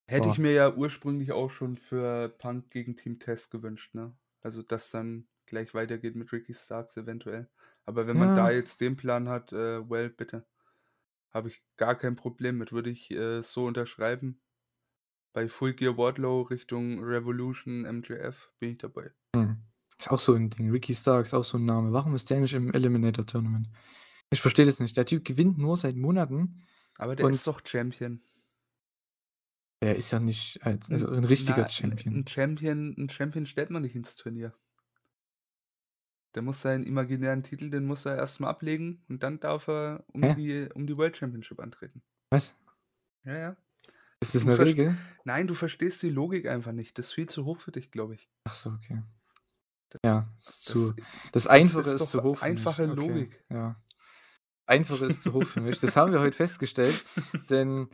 Hätte 0.08 0.30
ich 0.30 0.38
Boah. 0.38 0.40
mir 0.40 0.52
ja 0.52 0.74
ursprünglich 0.76 1.32
auch 1.32 1.50
schon 1.52 1.78
für 1.78 2.30
Punk 2.30 2.72
gegen 2.72 2.96
Team 2.96 3.20
Test 3.20 3.52
gewünscht, 3.52 3.94
ne? 3.96 4.16
Also, 4.42 4.62
dass 4.64 4.90
dann 4.92 5.28
gleich 5.46 5.74
weitergeht 5.76 6.16
mit 6.16 6.32
Ricky 6.32 6.54
Starks 6.56 6.98
eventuell. 6.98 7.50
Aber 7.86 8.08
wenn 8.08 8.18
man 8.18 8.34
da 8.34 8.50
Ja. 8.50 8.52
jetzt 8.52 8.82
den 8.82 8.96
Plan 8.98 9.30
hat, 9.30 9.52
äh, 9.54 9.88
well, 9.90 10.10
bitte. 10.10 10.46
Habe 11.36 11.50
ich 11.50 11.66
gar 11.76 11.96
kein 11.98 12.16
Problem 12.16 12.58
mit, 12.58 12.72
würde 12.72 12.90
ich, 12.90 13.12
äh, 13.12 13.42
so 13.44 13.66
unterschreiben. 13.66 14.42
Bei 15.34 15.50
Full 15.50 15.74
Gear 15.74 15.98
Wardlow 15.98 16.44
Richtung 16.44 17.04
Revolution 17.04 17.86
MJF 17.86 18.52
bin 18.60 18.72
ich 18.74 18.78
dabei. 18.80 19.14
Mhm. 19.34 19.58
Ist 19.98 20.10
auch 20.12 20.20
so 20.20 20.34
'n 20.34 20.50
Ding. 20.50 20.72
Ricky 20.72 20.94
Starks, 20.96 21.34
auch 21.34 21.44
so 21.46 21.58
'n 21.58 21.66
Name. 21.66 21.94
Warum 21.94 22.16
ist 22.16 22.30
der 22.30 22.40
nicht 22.42 22.54
im 22.54 22.72
Eliminator 22.74 23.26
Tournament? 23.26 23.70
Ich 24.32 24.42
verstehe 24.42 24.66
das 24.66 24.80
nicht. 24.80 24.98
Der 24.98 25.06
Typ 25.06 25.26
gewinnt 25.26 25.58
nur 25.58 25.78
seit 25.78 25.96
Monaten 25.98 26.64
Aber 27.00 27.16
der 27.16 27.28
ist 27.28 27.46
doch 27.48 27.62
Champion. 27.66 28.22
Der 29.82 29.96
ist 29.96 30.12
ja 30.12 30.20
nicht 30.20 30.64
als 30.64 30.90
also 30.90 31.08
'n 31.10 31.24
'N 31.24 31.26
richtiger 31.26 31.68
na 31.68 31.68
Champion. 31.68 32.22
'n 32.22 32.28
Champion 32.28 32.96
'n 32.98 33.10
Champion 33.10 33.46
stellt 33.46 33.70
man 33.70 33.82
nicht 33.82 33.96
ins 33.96 34.16
Turnier. 34.16 34.56
Der 36.36 36.42
muss 36.44 36.62
seinen 36.62 36.84
imaginären 36.86 37.44
Titel 37.44 37.70
den 37.70 37.86
muss 37.86 38.06
er 38.06 38.18
erst 38.18 38.40
mal 38.42 38.50
ablegen 38.50 39.04
und 39.10 39.24
dann 39.24 39.40
darf 39.40 39.68
er 39.70 40.04
um 40.14 40.22
Hä? 40.24 40.34
die 40.36 40.70
um 40.74 40.86
die 40.88 40.98
World 40.98 41.16
Championship 41.18 41.60
antreten. 41.60 42.04
Was? 42.32 42.56
Ja, 43.26 43.38
ja. 43.38 43.56
Ist 44.22 44.36
das 44.36 44.44
Du 44.44 44.50
'ne 44.50 44.56
verst 44.56 44.72
Regel? 44.74 44.98
nein, 45.26 45.48
du 45.48 45.54
verstehst 45.56 46.04
die 46.04 46.10
Logik 46.10 46.48
einfach 46.48 46.72
nicht. 46.74 46.98
Das 46.98 47.08
ist 47.08 47.14
viel 47.14 47.28
zu 47.30 47.46
hoch 47.46 47.60
für 47.60 47.72
dich, 47.72 47.92
glaube 47.92 48.16
ich. 48.16 48.30
Ach 48.48 48.54
so, 48.54 48.70
okay. 48.72 49.02
D 49.94 49.98
Ja, 50.06 50.28
das 50.46 50.62
zu 50.62 50.94
das 50.94 51.04
das 51.32 51.48
Einfache 51.48 51.92
ist 51.92 52.02
ist 52.02 52.10
zu 52.10 52.24
hoch 52.24 52.38
für 52.38 52.52
mich. 52.54 52.54
einfache 52.58 52.84
Okay, 52.84 52.96
Logik. 52.96 53.44
ja. 53.50 53.82
Einfache 54.68 55.06
ist 55.06 55.24
zu 55.24 55.34
hoch 55.34 55.46
für 55.46 55.62
mich. 55.62 55.80
Das 55.80 55.96
haben 55.96 56.12
wir 56.12 56.20
heute 56.22 56.36
festgestellt, 56.38 57.06
denn 57.50 57.90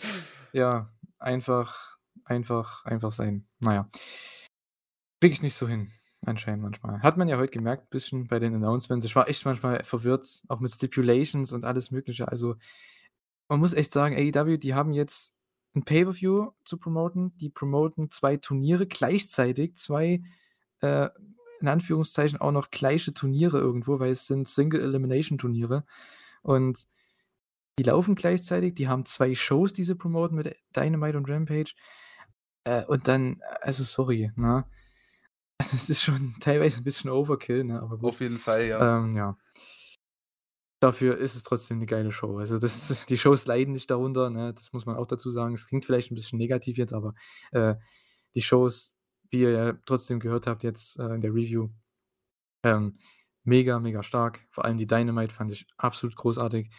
ja, 0.53 0.93
einfach 1.19 1.97
einfach 2.25 2.85
einfach 2.85 3.11
sein. 3.11 3.47
Na 3.59 3.73
ja. 3.75 3.89
Kriege 5.21 5.33
ich 5.33 5.41
nicht 5.43 5.55
so 5.55 5.67
hin, 5.67 5.91
anscheinend 6.25 6.63
manchmal. 6.63 7.01
Hat 7.01 7.17
man 7.17 7.27
ja 7.29 7.37
heute 7.37 7.51
gemerkt, 7.51 7.89
bisschen 7.89 8.27
bei 8.27 8.39
den 8.39 8.55
Announcements. 8.55 9.05
Ich 9.05 9.15
war 9.15 9.27
echt 9.29 9.45
manchmal 9.45 9.83
verwirrt, 9.83 10.43
auch 10.49 10.59
mit 10.59 10.71
Stipulations 10.71 11.51
und 11.53 11.65
alles 11.65 11.91
Mögliche. 11.91 12.27
Also, 12.27 12.55
man 13.49 13.59
muss 13.59 13.73
echt 13.73 13.93
sagen, 13.93 14.15
AEW, 14.15 14.57
die 14.57 14.73
haben 14.75 14.93
jetzt 14.93 15.33
'n 15.75 15.83
Pay-per-View 15.85 16.51
zu 16.65 16.77
promoten. 16.77 17.35
Die 17.37 17.49
promoten 17.49 18.09
2 18.11 18.37
Turniere 18.37 18.87
gleichzeitig, 18.87 19.75
2, 19.77 20.21
äh, 20.81 21.09
in 21.61 21.67
Anführungszeichen 21.69 22.39
auch 22.41 22.51
noch 22.51 22.71
gleiche 22.71 23.13
Turniere 23.13 23.59
irgendwo, 23.59 23.99
weil 23.99 24.11
es 24.11 24.27
sind 24.27 24.47
Single-Elimination-Turniere. 24.49 25.85
Und 26.43 26.85
die 27.79 27.83
laufen 27.83 28.15
gleichzeitig. 28.15 28.75
Die 28.75 28.87
haben 28.89 29.05
2 29.05 29.35
Shows, 29.35 29.73
die 29.73 29.83
sie 29.83 29.95
promoten 29.95 30.37
mit 30.37 30.55
Dynamite 30.75 31.17
und 31.17 31.29
Rampage. 31.29 31.73
Äh, 32.65 32.85
und 32.85 33.07
dann 33.07 33.41
also 33.61 33.83
sorry, 33.83 34.31
ne? 34.35 34.65
Das 35.71 35.89
ist 35.89 36.01
schon 36.03 36.35
teilweise 36.39 36.81
'n 36.81 36.83
bisschen 36.83 37.09
Overkill, 37.09 37.63
ne, 37.63 37.81
aber 37.81 37.97
gut. 37.97 38.13
Auf 38.13 38.19
jeden 38.19 38.37
Fall, 38.39 38.65
ja. 38.67 38.91
Ähm, 38.97 39.13
ja. 39.15 39.37
Dafür 40.83 41.15
ist 41.19 41.35
es 41.35 41.43
trotzdem 41.43 41.77
'ne 41.77 41.85
geile 41.85 42.11
Show. 42.11 42.39
Also, 42.39 42.57
das 42.57 42.89
ist 42.89 43.07
die 43.11 43.17
Shows 43.17 43.45
leiden 43.45 43.71
nicht 43.73 43.91
darunter, 43.91 44.31
ne? 44.31 44.51
Das 44.55 44.73
muss 44.73 44.87
man 44.87 44.95
auch 44.95 45.05
dazu 45.05 45.29
sagen. 45.29 45.53
Es 45.53 45.67
klingt 45.67 45.85
vielleicht 45.85 46.09
'n 46.11 46.15
bisschen 46.15 46.39
negativ 46.39 46.75
jetzt, 46.77 46.91
aber, 46.91 47.13
äh, 47.51 47.75
die 48.33 48.41
Shows, 48.41 48.95
wie 49.29 49.41
ihr 49.41 49.51
ja 49.51 49.73
trotzdem 49.85 50.19
gehört 50.19 50.47
habt 50.47 50.63
jetzt, 50.63 50.97
äh, 50.97 51.13
in 51.13 51.21
der 51.21 51.31
Review, 51.35 51.69
ähm, 52.63 52.97
mega, 53.43 53.79
mega 53.79 54.03
stark. 54.03 54.41
Vor 54.51 54.65
allem 54.65 54.77
die 54.77 54.87
Dynamite 54.87 55.33
fand 55.33 55.51
ich 55.51 55.67
absolut 55.77 56.15
großartig. 56.17 56.71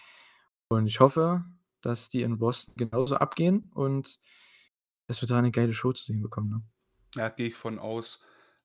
Und 0.68 0.86
ich 0.88 1.00
hoffe, 1.00 1.44
dass 1.82 2.08
die 2.10 2.22
in 2.22 2.38
Boston 2.38 2.74
genauso 2.76 3.16
abgehen 3.16 3.70
und 3.74 4.20
dass 5.08 5.22
wir 5.22 5.28
da 5.28 5.42
'ne 5.42 5.52
geile 5.52 5.74
Show 5.74 5.92
zu 5.92 6.04
sehen 6.04 6.22
bekommen, 6.22 6.50
ne? 6.50 6.62
Ja, 7.16 7.28
gehe 7.28 7.48
ich 7.48 7.54
von 7.56 7.78
aus, 7.78 8.20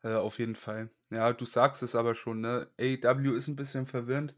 äh, 0.08 0.16
auf 0.16 0.40
jeden 0.40 0.56
Fall. 0.56 0.92
Ja, 1.12 1.34
du 1.34 1.46
sagst 1.46 1.84
es 1.84 1.96
aber 1.96 2.16
schon, 2.16 2.42
ne? 2.42 2.72
AEW 2.80 3.36
ist 3.36 3.48
'n 3.48 3.56
bisschen 3.56 3.86
verwirrend. 3.88 4.36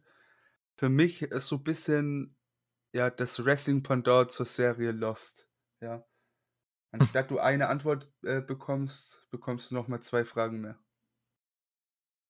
Für 0.77 0.89
mich 0.89 1.21
ist 1.23 1.47
so 1.47 1.59
bisschen, 1.59 2.37
ja, 2.93 3.09
das 3.11 3.43
Wrestling-Pendant 3.45 4.31
zur 4.31 4.45
Serie 4.47 4.91
Lost, 4.93 5.49
ja? 5.81 6.05
Anstatt 6.91 7.31
du 7.31 7.39
eine 7.39 7.69
Antwort, 7.69 8.11
äh, 8.23 8.41
bekommst, 8.41 9.27
bekommst 9.31 9.71
du 9.71 9.75
noch 9.75 9.87
mal 9.89 10.01
2 10.01 10.25
Fragen 10.25 10.61
mehr. 10.61 10.79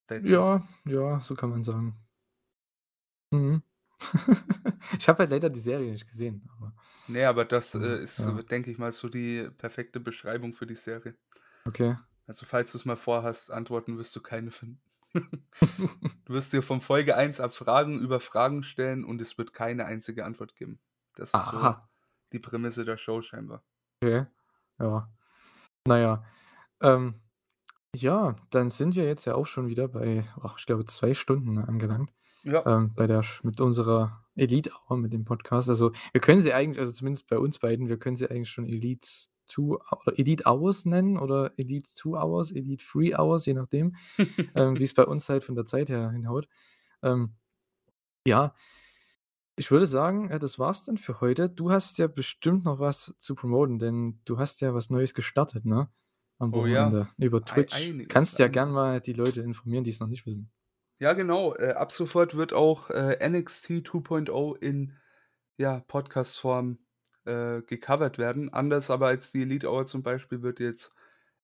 That's 0.08 0.34
it. 0.34 0.44
Ja, 0.44 0.62
ja, 0.86 1.20
so 1.22 1.34
kann 1.36 1.50
man 1.50 1.64
sagen. 1.64 1.98
Mhm. 3.32 3.62
Ich 5.00 5.08
habe 5.10 5.20
halt 5.20 5.30
leider 5.32 5.50
die 5.50 5.60
Serie 5.60 5.92
nicht 5.92 6.08
gesehen, 6.08 6.50
aber 6.56 6.74
Ne, 7.08 7.26
aber 7.26 7.44
das, 7.46 7.74
äh, 7.76 8.02
ist 8.04 8.26
ja. 8.26 8.44
denke 8.52 8.70
ich 8.72 8.78
mal, 8.78 8.92
so 8.92 9.10
die 9.10 9.50
perfekte 9.58 10.00
Beschreibung 10.00 10.54
für 10.54 10.68
die 10.68 10.76
Serie. 10.76 11.18
Okay. 11.68 11.96
Also, 12.30 12.46
falls 12.46 12.72
du's 12.72 12.86
mal 12.86 12.96
vorhast, 12.96 13.50
Antworten 13.50 13.98
wirst 13.98 14.16
du 14.16 14.22
keine 14.22 14.52
finden. 14.52 14.80
Du 16.26 16.34
wirst 16.36 16.54
dir 16.54 16.62
von 16.62 16.80
Folge 16.80 17.18
1 17.18 17.40
ab 17.40 17.56
Fragen 17.56 18.00
über 18.00 18.20
Fragen 18.20 18.62
stellen 18.62 19.04
und 19.04 19.20
es 19.20 19.40
wird 19.40 19.52
keine 19.52 19.86
einzige 19.86 20.24
Antwort 20.26 20.56
geben. 20.56 20.80
Das 21.16 21.34
ist 21.34 21.42
so 21.50 21.58
Aha. 21.58 21.90
die 22.32 22.38
Prämisse 22.38 22.86
der 22.86 22.98
Show 22.98 23.24
scheinbar. 23.24 23.64
Okay, 24.04 24.28
ja. 24.80 25.12
Na 25.88 25.98
ja, 25.98 26.24
ähm, 26.82 27.16
ja, 27.96 28.36
dann 28.52 28.70
sind 28.70 28.96
wir 28.96 29.06
jetzt 29.06 29.26
ja 29.26 29.34
auch 29.34 29.48
schon 29.48 29.68
wieder 29.68 29.88
bei, 29.88 30.24
ach, 30.44 30.60
ich 30.60 30.68
glaube, 30.68 30.86
2 30.86 31.16
Stunden 31.16 31.58
angelangt, 31.58 32.12
Ja. 32.44 32.64
ähm, 32.68 32.94
bei 32.96 33.08
der 33.08 33.26
mit 33.42 33.60
unserer 33.60 34.24
Elite 34.36 34.72
Hour 34.88 34.98
mit 34.98 35.14
dem 35.14 35.26
Podcast. 35.26 35.68
Also, 35.68 35.94
wir 36.12 36.22
können 36.22 36.44
sie 36.44 36.54
eigentlich 36.54 36.80
also 36.80 36.92
zumindest 36.92 37.28
bei 37.28 37.40
uns 37.40 37.58
beiden, 37.58 37.88
wir 37.88 37.98
können 37.98 38.18
sie 38.18 38.30
eigentlich 38.30 38.52
schon 38.52 38.68
Elite 38.68 39.08
2 39.50 39.62
oder 40.06 40.18
Elite 40.20 40.44
Hours 40.46 40.86
nennen 40.86 41.18
oder 41.18 41.52
Elite 41.58 41.90
2 41.94 42.18
Hours, 42.22 42.52
Elite 42.52 42.84
3 42.86 43.18
Hours, 43.20 43.46
je 43.46 43.54
nachdem, 43.54 43.96
ähm, 44.56 44.80
wie's 44.80 44.94
bei 44.94 45.06
uns 45.06 45.28
halt 45.30 45.44
von 45.44 45.56
der 45.56 45.66
Zeit 45.66 45.90
her 45.90 46.12
hinhaut. 46.12 46.48
Ähm, 47.04 47.36
ja. 48.26 48.54
Ich 49.56 49.72
würde 49.72 49.88
sagen, 49.88 50.30
äh, 50.30 50.40
das 50.40 50.58
war's 50.58 50.84
dann 50.84 50.98
für 50.98 51.20
heute. 51.20 51.50
Du 51.50 51.72
hast 51.72 51.98
ja 51.98 52.08
bestimmt 52.08 52.64
noch 52.64 52.80
was 52.80 53.14
zu 53.20 53.36
promoten, 53.36 53.78
denn 53.80 54.22
du 54.26 54.40
hast 54.40 54.62
ja 54.62 54.74
was 54.74 54.90
Neues 54.90 55.14
gestartet, 55.14 55.66
ne, 55.66 55.90
am 56.38 56.54
Oh 56.54 56.66
ja, 56.66 56.86
Wochenende 56.86 57.10
über 57.18 57.44
Twitch. 57.44 57.74
einiges, 57.76 58.08
Kannst 58.08 58.40
ja 58.40 58.48
gern 58.48 58.72
mal 58.72 59.02
die 59.02 59.14
Leute 59.14 59.42
informieren, 59.42 59.84
die's 59.84 60.00
noch 60.00 60.08
nicht 60.08 60.26
wissen. 60.26 60.50
Ja, 61.02 61.14
genau. 61.14 61.56
Äh, 61.56 61.72
ab 61.74 61.92
sofort 61.92 62.36
wird 62.36 62.54
auch, 62.54 62.90
äh, 62.90 63.18
NXT 63.28 63.82
2.0 63.84 64.56
in, 64.62 64.94
ja, 65.58 65.80
Podcast-Form, 65.88 66.80
äh, 67.30 67.62
gecovert 67.62 68.18
werden. 68.18 68.52
Anders 68.52 68.90
aber 68.90 69.08
als 69.08 69.32
die 69.32 69.44
Elite 69.44 69.70
Hour 69.70 69.86
zum 69.86 70.02
Beispiel 70.04 70.42
wird 70.42 70.60
jetzt 70.60 70.96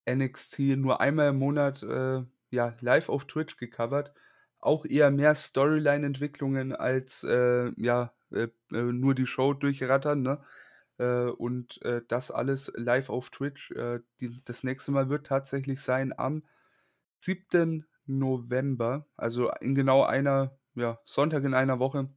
NXT 0.09 0.59
nur 0.77 0.99
einmal 1.01 1.29
im 1.29 1.37
Monat, 1.37 1.83
äh, 1.83 2.23
ja, 2.49 2.75
live 2.81 3.09
auf 3.09 3.25
Twitch 3.25 3.57
gecovert. 3.57 4.13
Auch 4.59 4.85
eher 4.85 5.11
mehr 5.11 5.35
Storyline-Entwicklungen 5.35 6.75
als, 6.75 7.23
äh, 7.23 7.71
ja, 7.77 8.13
äh, 8.31 8.47
äh, 8.71 8.81
nur 8.81 9.13
die 9.13 9.27
Show 9.27 9.53
durchrattern, 9.53 10.21
ne? 10.21 10.41
Und, 10.97 11.81
das 12.07 12.31
alles 12.31 12.71
live 12.73 13.09
auf 13.09 13.29
Twitch. 13.29 13.73
Die 14.21 14.41
das 14.45 14.63
nächste 14.63 14.93
Mal 14.93 15.09
wird 15.09 15.27
tatsächlich 15.27 15.81
sein 15.81 16.17
am 16.17 16.43
7. 17.19 17.85
November, 18.05 19.05
also 19.17 19.51
in 19.59 19.75
genau 19.75 20.03
einer 20.03 20.57
ja, 20.73 20.97
Sonntag 21.03 21.43
in 21.43 21.53
einer 21.53 21.79
Woche. 21.79 22.09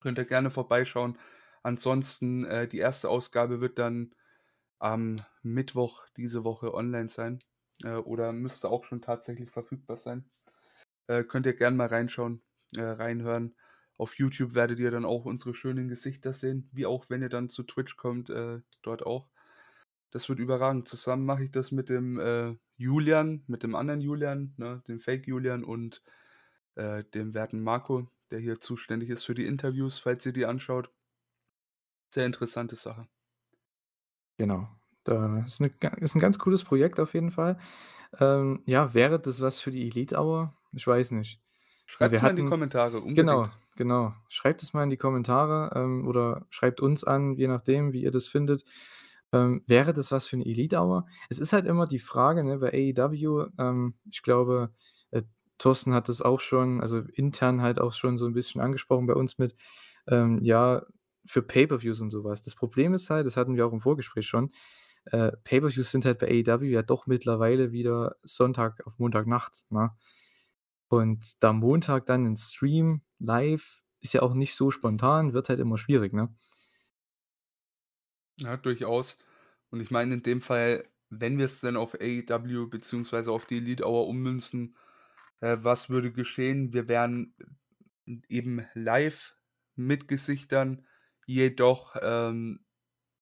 Könnt 0.00 0.18
ihr 0.18 0.24
gerne 0.24 0.52
vorbeischauen. 0.52 1.18
Ansonsten, 1.62 2.44
äh, 2.44 2.68
die 2.68 2.78
erste 2.78 3.08
Ausgabe 3.08 3.60
wird 3.60 3.78
dann 3.78 4.14
am 4.78 5.16
Mittwoch 5.42 6.06
diese 6.16 6.44
Woche 6.44 6.74
online 6.74 7.08
sein, 7.08 7.38
äh, 7.84 7.94
oder 7.94 8.32
müsste 8.32 8.70
auch 8.70 8.84
schon 8.84 9.02
tatsächlich 9.02 9.50
verfügbar 9.50 9.96
sein. 9.96 10.24
Äh, 11.06 11.24
könnt 11.24 11.46
ihr 11.46 11.54
gern 11.54 11.76
mal 11.76 11.88
reinschauen, 11.88 12.42
äh, 12.76 12.82
reinhören. 12.82 13.56
auf 13.98 14.14
YouTube 14.16 14.54
werdet 14.54 14.78
ihr 14.80 14.90
dann 14.90 15.04
auch 15.04 15.26
unsere 15.26 15.54
schönen 15.54 15.88
Gesichter 15.88 16.32
sehen, 16.32 16.70
wie 16.72 16.86
auch 16.86 17.10
wenn 17.10 17.20
ihr 17.22 17.28
dann 17.28 17.50
zu 17.50 17.62
Twitch 17.64 17.96
kommt, 17.98 18.30
äh, 18.30 18.60
dort 18.82 19.04
auch. 19.04 19.28
Das 20.10 20.28
wird 20.30 20.38
überragend. 20.38 20.88
Zusammen 20.88 21.26
mache 21.26 21.44
ich 21.44 21.52
das 21.52 21.70
mit 21.72 21.90
dem 21.90 22.18
äh, 22.18 22.56
Julian, 22.78 23.44
mit 23.46 23.62
dem 23.62 23.74
anderen 23.74 24.00
Julian, 24.00 24.54
ne, 24.56 24.82
dem 24.88 25.00
Fake 25.00 25.26
Julian 25.26 25.64
und 25.64 26.02
dem 27.14 27.34
werten 27.34 27.60
Marco, 27.62 28.10
der 28.30 28.38
hier 28.38 28.58
zuständig 28.58 29.10
ist 29.10 29.24
für 29.24 29.34
die 29.34 29.44
Interviews, 29.44 29.98
falls 29.98 30.24
ihr 30.24 30.32
die 30.32 30.46
anschaut. 30.46 30.90
Sehr 32.10 32.26
interessante 32.26 32.76
Sache. 32.76 33.06
Genau. 34.36 34.68
Da 35.04 35.44
ist, 35.46 35.60
eine, 35.60 35.70
ist 36.00 36.14
ein 36.14 36.20
ganz 36.20 36.38
cooles 36.38 36.64
Projekt 36.64 37.00
auf 37.00 37.14
jeden 37.14 37.30
Fall. 37.30 37.58
Ähm, 38.18 38.62
ja, 38.66 38.92
wäre 38.94 39.20
das 39.20 39.40
was 39.40 39.60
für 39.60 39.70
die 39.70 39.86
Elite 39.86 40.18
Hour? 40.18 40.54
Ich 40.72 40.86
weiß 40.86 41.12
nicht. 41.12 41.40
Schreibt 41.86 42.14
es 42.14 42.22
mal 42.22 42.30
in 42.30 42.36
die 42.36 42.44
Kommentare, 42.46 42.98
unbedingt. 42.98 43.16
Genau, 43.16 43.48
genau. 43.76 44.14
Schreibt 44.28 44.62
es 44.62 44.72
mal 44.72 44.84
in 44.84 44.90
die 44.90 44.96
Kommentare 44.96 45.72
ähm, 45.74 46.06
oder 46.06 46.46
schreibt 46.50 46.80
uns 46.80 47.02
an, 47.04 47.34
je 47.34 47.48
nachdem, 47.48 47.92
wie 47.92 48.02
ihr 48.02 48.10
das 48.10 48.28
findet. 48.28 48.64
Ähm, 49.32 49.62
wäre 49.66 49.92
das 49.92 50.12
was 50.12 50.26
für 50.26 50.36
eine 50.36 50.46
Elite 50.46 50.78
Hour? 50.78 51.06
Es 51.28 51.38
ist 51.38 51.52
halt 51.52 51.66
immer 51.66 51.86
die 51.86 51.98
Frage, 51.98 52.44
ne, 52.44 52.58
bei 52.58 52.72
AEW, 52.72 53.46
ähm, 53.58 53.94
ich 54.10 54.22
glaube, 54.22 54.72
äh, 55.10 55.22
Thorsten 55.58 55.94
hat 55.94 56.08
das 56.08 56.20
auch 56.20 56.40
schon, 56.40 56.80
also 56.80 57.00
intern 57.14 57.62
halt 57.62 57.80
auch 57.80 57.92
schon 57.92 58.18
so 58.18 58.26
ein 58.26 58.34
bisschen 58.34 58.60
angesprochen 58.60 59.06
bei 59.06 59.14
uns 59.14 59.38
mit, 59.38 59.54
ähm, 60.08 60.38
ja, 60.42 60.84
für 61.26 61.42
Pay-Per-Views 61.42 62.00
und 62.00 62.10
sowas. 62.10 62.42
Das 62.42 62.54
Problem 62.54 62.94
ist 62.94 63.10
halt, 63.10 63.26
das 63.26 63.36
hatten 63.36 63.56
wir 63.56 63.66
auch 63.66 63.72
im 63.72 63.80
Vorgespräch 63.80 64.26
schon, 64.26 64.50
äh, 65.06 65.32
Pay-Per-Views 65.44 65.90
sind 65.90 66.04
halt 66.04 66.18
bei 66.18 66.28
AEW 66.28 66.64
ja 66.64 66.82
doch 66.82 67.06
mittlerweile 67.06 67.72
wieder 67.72 68.16
Sonntag 68.22 68.86
auf 68.86 68.98
Montagnacht, 68.98 69.64
ne? 69.70 69.90
Und 70.88 71.42
da 71.42 71.52
Montag 71.52 72.06
dann 72.06 72.24
ein 72.26 72.36
Stream 72.36 73.02
live 73.18 73.82
ist 74.00 74.14
ja 74.14 74.22
auch 74.22 74.34
nicht 74.34 74.54
so 74.54 74.70
spontan, 74.70 75.32
wird 75.32 75.48
halt 75.48 75.60
immer 75.60 75.78
schwierig, 75.78 76.12
ne? 76.12 76.34
Ja, 78.40 78.56
durchaus. 78.56 79.18
Und 79.70 79.80
ich 79.80 79.90
meine 79.90 80.14
in 80.14 80.22
dem 80.22 80.40
Fall, 80.40 80.84
wenn 81.10 81.38
wir 81.38 81.44
es 81.44 81.60
dann 81.60 81.76
auf 81.76 81.94
AEW 81.94 82.66
beziehungsweise 82.68 83.32
auf 83.32 83.46
die 83.46 83.58
Elite 83.58 83.84
Hour 83.86 84.08
ummünzen, 84.08 84.76
äh, 85.40 85.58
was 85.60 85.90
würde 85.90 86.12
geschehen? 86.12 86.72
Wir 86.72 86.88
wären 86.88 87.34
eben 88.28 88.66
live 88.74 89.36
mit 89.76 90.08
Gesichtern, 90.08 90.86
jedoch, 91.30 91.96
ähm, 92.02 92.60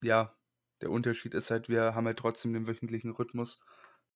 ja, 0.02 0.35
der 0.80 0.90
Unterschied 0.90 1.35
ist 1.35 1.51
halt, 1.51 1.68
wir 1.68 1.94
haben 1.94 2.06
halt 2.06 2.18
trotzdem 2.18 2.52
den 2.52 2.66
wöchentlichen 2.66 3.10
Rhythmus. 3.10 3.60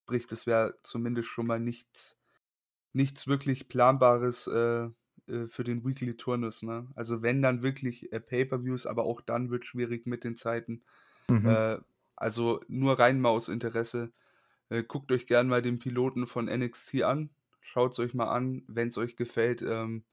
Sprich, 0.02 0.26
das 0.26 0.46
wäre 0.46 0.78
zumindest 0.82 1.28
schon 1.28 1.46
mal 1.46 1.60
nichts, 1.60 2.20
nichts 2.92 3.26
wirklich 3.26 3.68
Planbares 3.68 4.46
äh, 4.46 4.88
äh, 5.26 5.46
für 5.46 5.64
den 5.64 5.84
Weekly 5.84 6.16
Turnus. 6.16 6.62
Ne? 6.62 6.88
Also 6.94 7.22
wenn 7.22 7.42
dann 7.42 7.62
wirklich 7.62 8.12
äh, 8.12 8.20
Pay-per-Views, 8.20 8.86
aber 8.86 9.04
auch 9.04 9.20
dann 9.20 9.50
wird 9.50 9.64
schwierig 9.64 10.06
mit 10.06 10.24
den 10.24 10.36
Zeiten. 10.36 10.82
Mhm. 11.28 11.46
Äh, 11.46 11.78
also 12.16 12.60
nur 12.68 12.98
rein 12.98 13.20
mal 13.20 13.30
aus 13.30 13.48
Interesse. 13.48 14.12
Äh, 14.70 14.84
guckt 14.84 15.12
euch 15.12 15.26
gerne 15.26 15.50
mal 15.50 15.62
den 15.62 15.78
Piloten 15.78 16.26
von 16.26 16.46
NXT 16.46 17.02
an. 17.02 17.30
Schaut 17.60 17.92
es 17.92 17.98
euch 17.98 18.14
mal 18.14 18.30
an. 18.30 18.64
Wenn 18.68 18.88
es 18.88 18.96
euch 18.96 19.16
gefällt, 19.16 19.60
ähm, 19.62 20.04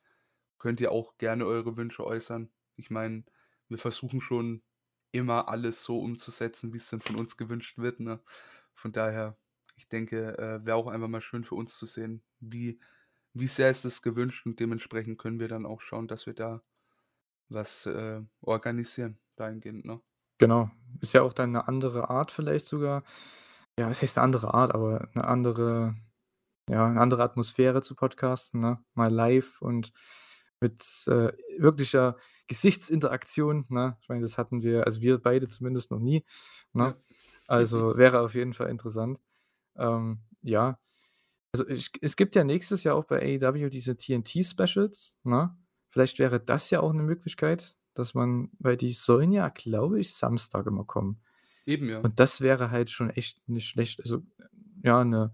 könnt 0.57 0.81
ihr 0.81 0.91
auch 0.91 1.17
gerne 1.17 1.45
eure 1.45 1.77
Wünsche 1.77 2.05
äußern. 2.05 2.49
Ich 2.75 2.89
meine, 2.89 3.23
wir 3.69 3.77
versuchen 3.77 4.21
schon 4.21 4.61
immer 5.11 5.49
alles 5.49 5.83
so 5.83 5.99
umzusetzen, 5.99 6.73
wie 6.73 6.77
es 6.77 6.89
dann 6.89 7.01
von 7.01 7.15
uns 7.15 7.37
gewünscht 7.37 7.77
wird. 7.77 7.99
Ne? 7.99 8.19
Von 8.73 8.91
daher, 8.91 9.37
ich 9.75 9.87
denke, 9.87 10.37
äh, 10.37 10.65
wäre 10.65 10.77
auch 10.77 10.87
einfach 10.87 11.07
mal 11.07 11.21
schön 11.21 11.43
für 11.43 11.55
uns 11.55 11.77
zu 11.77 11.85
sehen, 11.85 12.21
wie, 12.39 12.79
wie 13.33 13.47
sehr 13.47 13.69
ist 13.69 13.85
es 13.85 14.01
gewünscht 14.01 14.45
und 14.45 14.59
dementsprechend 14.59 15.17
können 15.17 15.39
wir 15.39 15.47
dann 15.47 15.65
auch 15.65 15.81
schauen, 15.81 16.07
dass 16.07 16.25
wir 16.25 16.33
da 16.33 16.61
was 17.49 17.85
äh, 17.85 18.21
organisieren 18.41 19.19
dahingehend. 19.35 19.85
Ne? 19.85 20.01
Genau. 20.37 20.69
Ist 21.01 21.13
ja 21.13 21.21
auch 21.23 21.33
dann 21.33 21.55
eine 21.55 21.67
andere 21.67 22.09
Art 22.09 22.31
vielleicht 22.31 22.65
sogar. 22.65 23.03
Ja, 23.79 23.89
was 23.89 24.01
heißt 24.01 24.17
eine 24.17 24.25
andere 24.25 24.53
Art, 24.53 24.73
aber 24.73 25.09
eine 25.13 25.25
andere, 25.25 25.95
ja, 26.69 26.85
eine 26.85 26.99
andere 26.99 27.23
Atmosphäre 27.23 27.81
zu 27.81 27.95
podcasten, 27.95 28.59
ne? 28.59 28.83
Mal 28.93 29.11
live 29.11 29.61
und 29.61 29.93
mit 30.61 30.83
äh, 31.07 31.31
wirklicher 31.57 32.17
Gesichtsinteraktion. 32.47 33.65
Ne? 33.69 33.97
Ich 34.01 34.09
meine, 34.09 34.21
das 34.21 34.37
hatten 34.37 34.61
wir, 34.61 34.85
also 34.85 35.01
wir 35.01 35.19
beide 35.19 35.47
zumindest 35.47 35.91
noch 35.91 35.99
nie. 35.99 36.25
Ne? 36.73 36.95
Also 37.47 37.97
wäre 37.97 38.21
auf 38.21 38.35
jeden 38.35 38.53
Fall 38.53 38.69
interessant. 38.69 39.19
Ähm, 39.77 40.19
ja. 40.41 40.79
Also 41.51 41.67
ich, 41.67 41.91
es 42.01 42.15
gibt 42.15 42.35
ja 42.35 42.43
nächstes 42.43 42.83
Jahr 42.83 42.95
auch 42.95 43.05
bei 43.05 43.39
AEW 43.41 43.69
diese 43.69 43.95
TNT-Specials. 43.95 45.19
Ne? 45.23 45.57
Vielleicht 45.89 46.19
wäre 46.19 46.39
das 46.39 46.69
ja 46.69 46.81
auch 46.81 46.91
eine 46.91 47.03
Möglichkeit, 47.03 47.77
dass 47.93 48.13
man, 48.13 48.51
weil 48.59 48.77
die 48.77 48.91
sollen 48.91 49.31
ja, 49.31 49.49
glaube 49.49 49.99
ich, 49.99 50.13
Samstag 50.13 50.67
immer 50.67 50.85
kommen. 50.85 51.21
Eben, 51.65 51.89
ja. 51.89 51.99
Und 51.99 52.19
das 52.19 52.41
wäre 52.41 52.71
halt 52.71 52.89
schon 52.89 53.09
echt 53.09 53.47
nicht 53.47 53.67
schlecht. 53.67 54.01
Also, 54.01 54.23
ja, 54.83 55.01
eine 55.01 55.33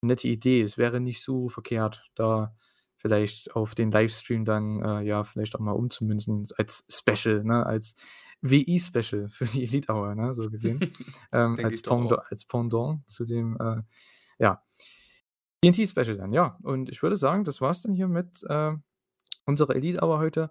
nette 0.00 0.28
Idee. 0.28 0.62
Es 0.62 0.78
wäre 0.78 1.00
nicht 1.00 1.22
so 1.22 1.48
verkehrt, 1.48 2.08
da 2.14 2.56
vielleicht 3.00 3.56
auf 3.56 3.74
den 3.74 3.90
Livestream 3.90 4.44
dann, 4.44 4.82
äh, 4.82 5.00
ja, 5.02 5.24
vielleicht 5.24 5.54
auch 5.54 5.60
mal 5.60 5.72
umzumünzen 5.72 6.46
als 6.58 6.84
Special, 6.88 7.42
ne, 7.44 7.64
als 7.64 7.96
WI-Special 8.42 9.28
für 9.30 9.46
die 9.46 9.64
Elite 9.64 9.92
Hour, 9.92 10.14
ne, 10.14 10.34
so 10.34 10.50
gesehen. 10.50 10.80
ähm, 11.32 11.58
als, 11.62 11.80
Pendant, 11.80 12.20
als 12.30 12.44
Pendant 12.44 13.08
zu 13.08 13.24
dem, 13.24 13.56
äh, 13.58 13.82
ja, 14.38 14.62
TNT-Special 15.62 16.16
dann, 16.16 16.32
ja. 16.32 16.58
Und 16.62 16.90
ich 16.90 17.02
würde 17.02 17.16
sagen, 17.16 17.44
das 17.44 17.60
war's 17.60 17.82
dann 17.82 17.94
hier 17.94 18.08
mit 18.08 18.42
äh, 18.48 18.72
unserer 19.44 19.74
Elite 19.74 20.02
Hour 20.02 20.18
heute. 20.18 20.50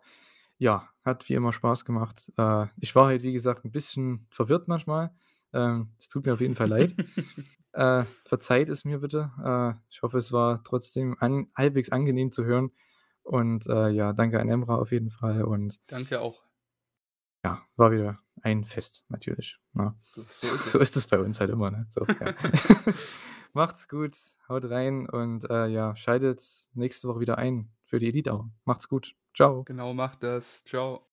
Ja, 0.58 0.90
hat 1.06 1.30
wie 1.30 1.34
immer 1.34 1.54
Spaß 1.54 1.86
gemacht. 1.86 2.32
Äh, 2.38 2.66
ich 2.78 2.96
war 2.96 3.08
halt, 3.08 3.24
wie 3.24 3.34
gesagt, 3.34 3.64
ein 3.64 3.72
bisschen 3.72 4.28
verwirrt 4.30 4.68
manchmal. 4.68 5.12
Ähm, 5.54 5.94
es 6.00 6.10
tut 6.10 6.26
mir 6.26 6.34
auf 6.34 6.42
jeden 6.42 6.56
Fall 6.56 6.68
leid. 6.68 6.96
Äh, 7.74 8.04
verzeiht 8.26 8.70
es 8.70 8.86
mir 8.86 9.00
bitte. 9.00 9.32
Äh, 9.44 9.80
ich 9.90 10.02
hoffe, 10.02 10.18
es 10.18 10.32
war 10.32 10.64
trotzdem 10.64 11.16
an, 11.20 11.48
halbwegs 11.56 11.92
angenehm 11.92 12.32
zu 12.32 12.46
hören. 12.46 12.72
Und 13.24 13.68
äh, 13.68 13.90
ja, 13.90 14.14
danke 14.14 14.40
an 14.40 14.50
Emra 14.50 14.76
auf 14.76 14.92
jeden 14.92 15.12
Fall. 15.12 15.44
Und 15.44 15.80
danke 15.88 16.22
auch. 16.22 16.44
Ja, 17.44 17.62
war 17.76 17.92
wieder 17.92 18.20
ein 18.42 18.66
Fest, 18.66 19.06
natürlich. 19.10 19.60
Ja. 19.76 19.84
Ne? 19.84 19.96
So, 20.12 20.22
so, 20.28 20.54
ist 20.56 20.72
so, 20.72 20.80
ist 20.80 20.98
es 20.98 21.08
bei 21.08 21.20
uns 21.20 21.40
halt 21.40 21.52
immer. 21.52 21.72
Ne? 21.72 21.88
So, 21.90 22.06
ja. 22.06 22.34
Macht's 23.54 23.88
gut, 23.88 24.16
haut 24.48 24.70
rein 24.70 25.10
und 25.10 25.50
äh, 25.50 25.68
ja, 25.68 25.96
schaltet 25.96 26.42
nächste 26.74 27.08
Woche 27.08 27.20
wieder 27.20 27.38
ein 27.38 27.72
für 27.86 28.00
die 28.00 28.10
Edit 28.10 28.30
Hour. 28.30 28.52
Macht's 28.66 28.88
gut. 28.88 29.16
Ciao. 29.36 29.64
Genau, 29.64 29.94
macht 29.94 30.24
das. 30.24 30.64
Ciao. 30.66 31.09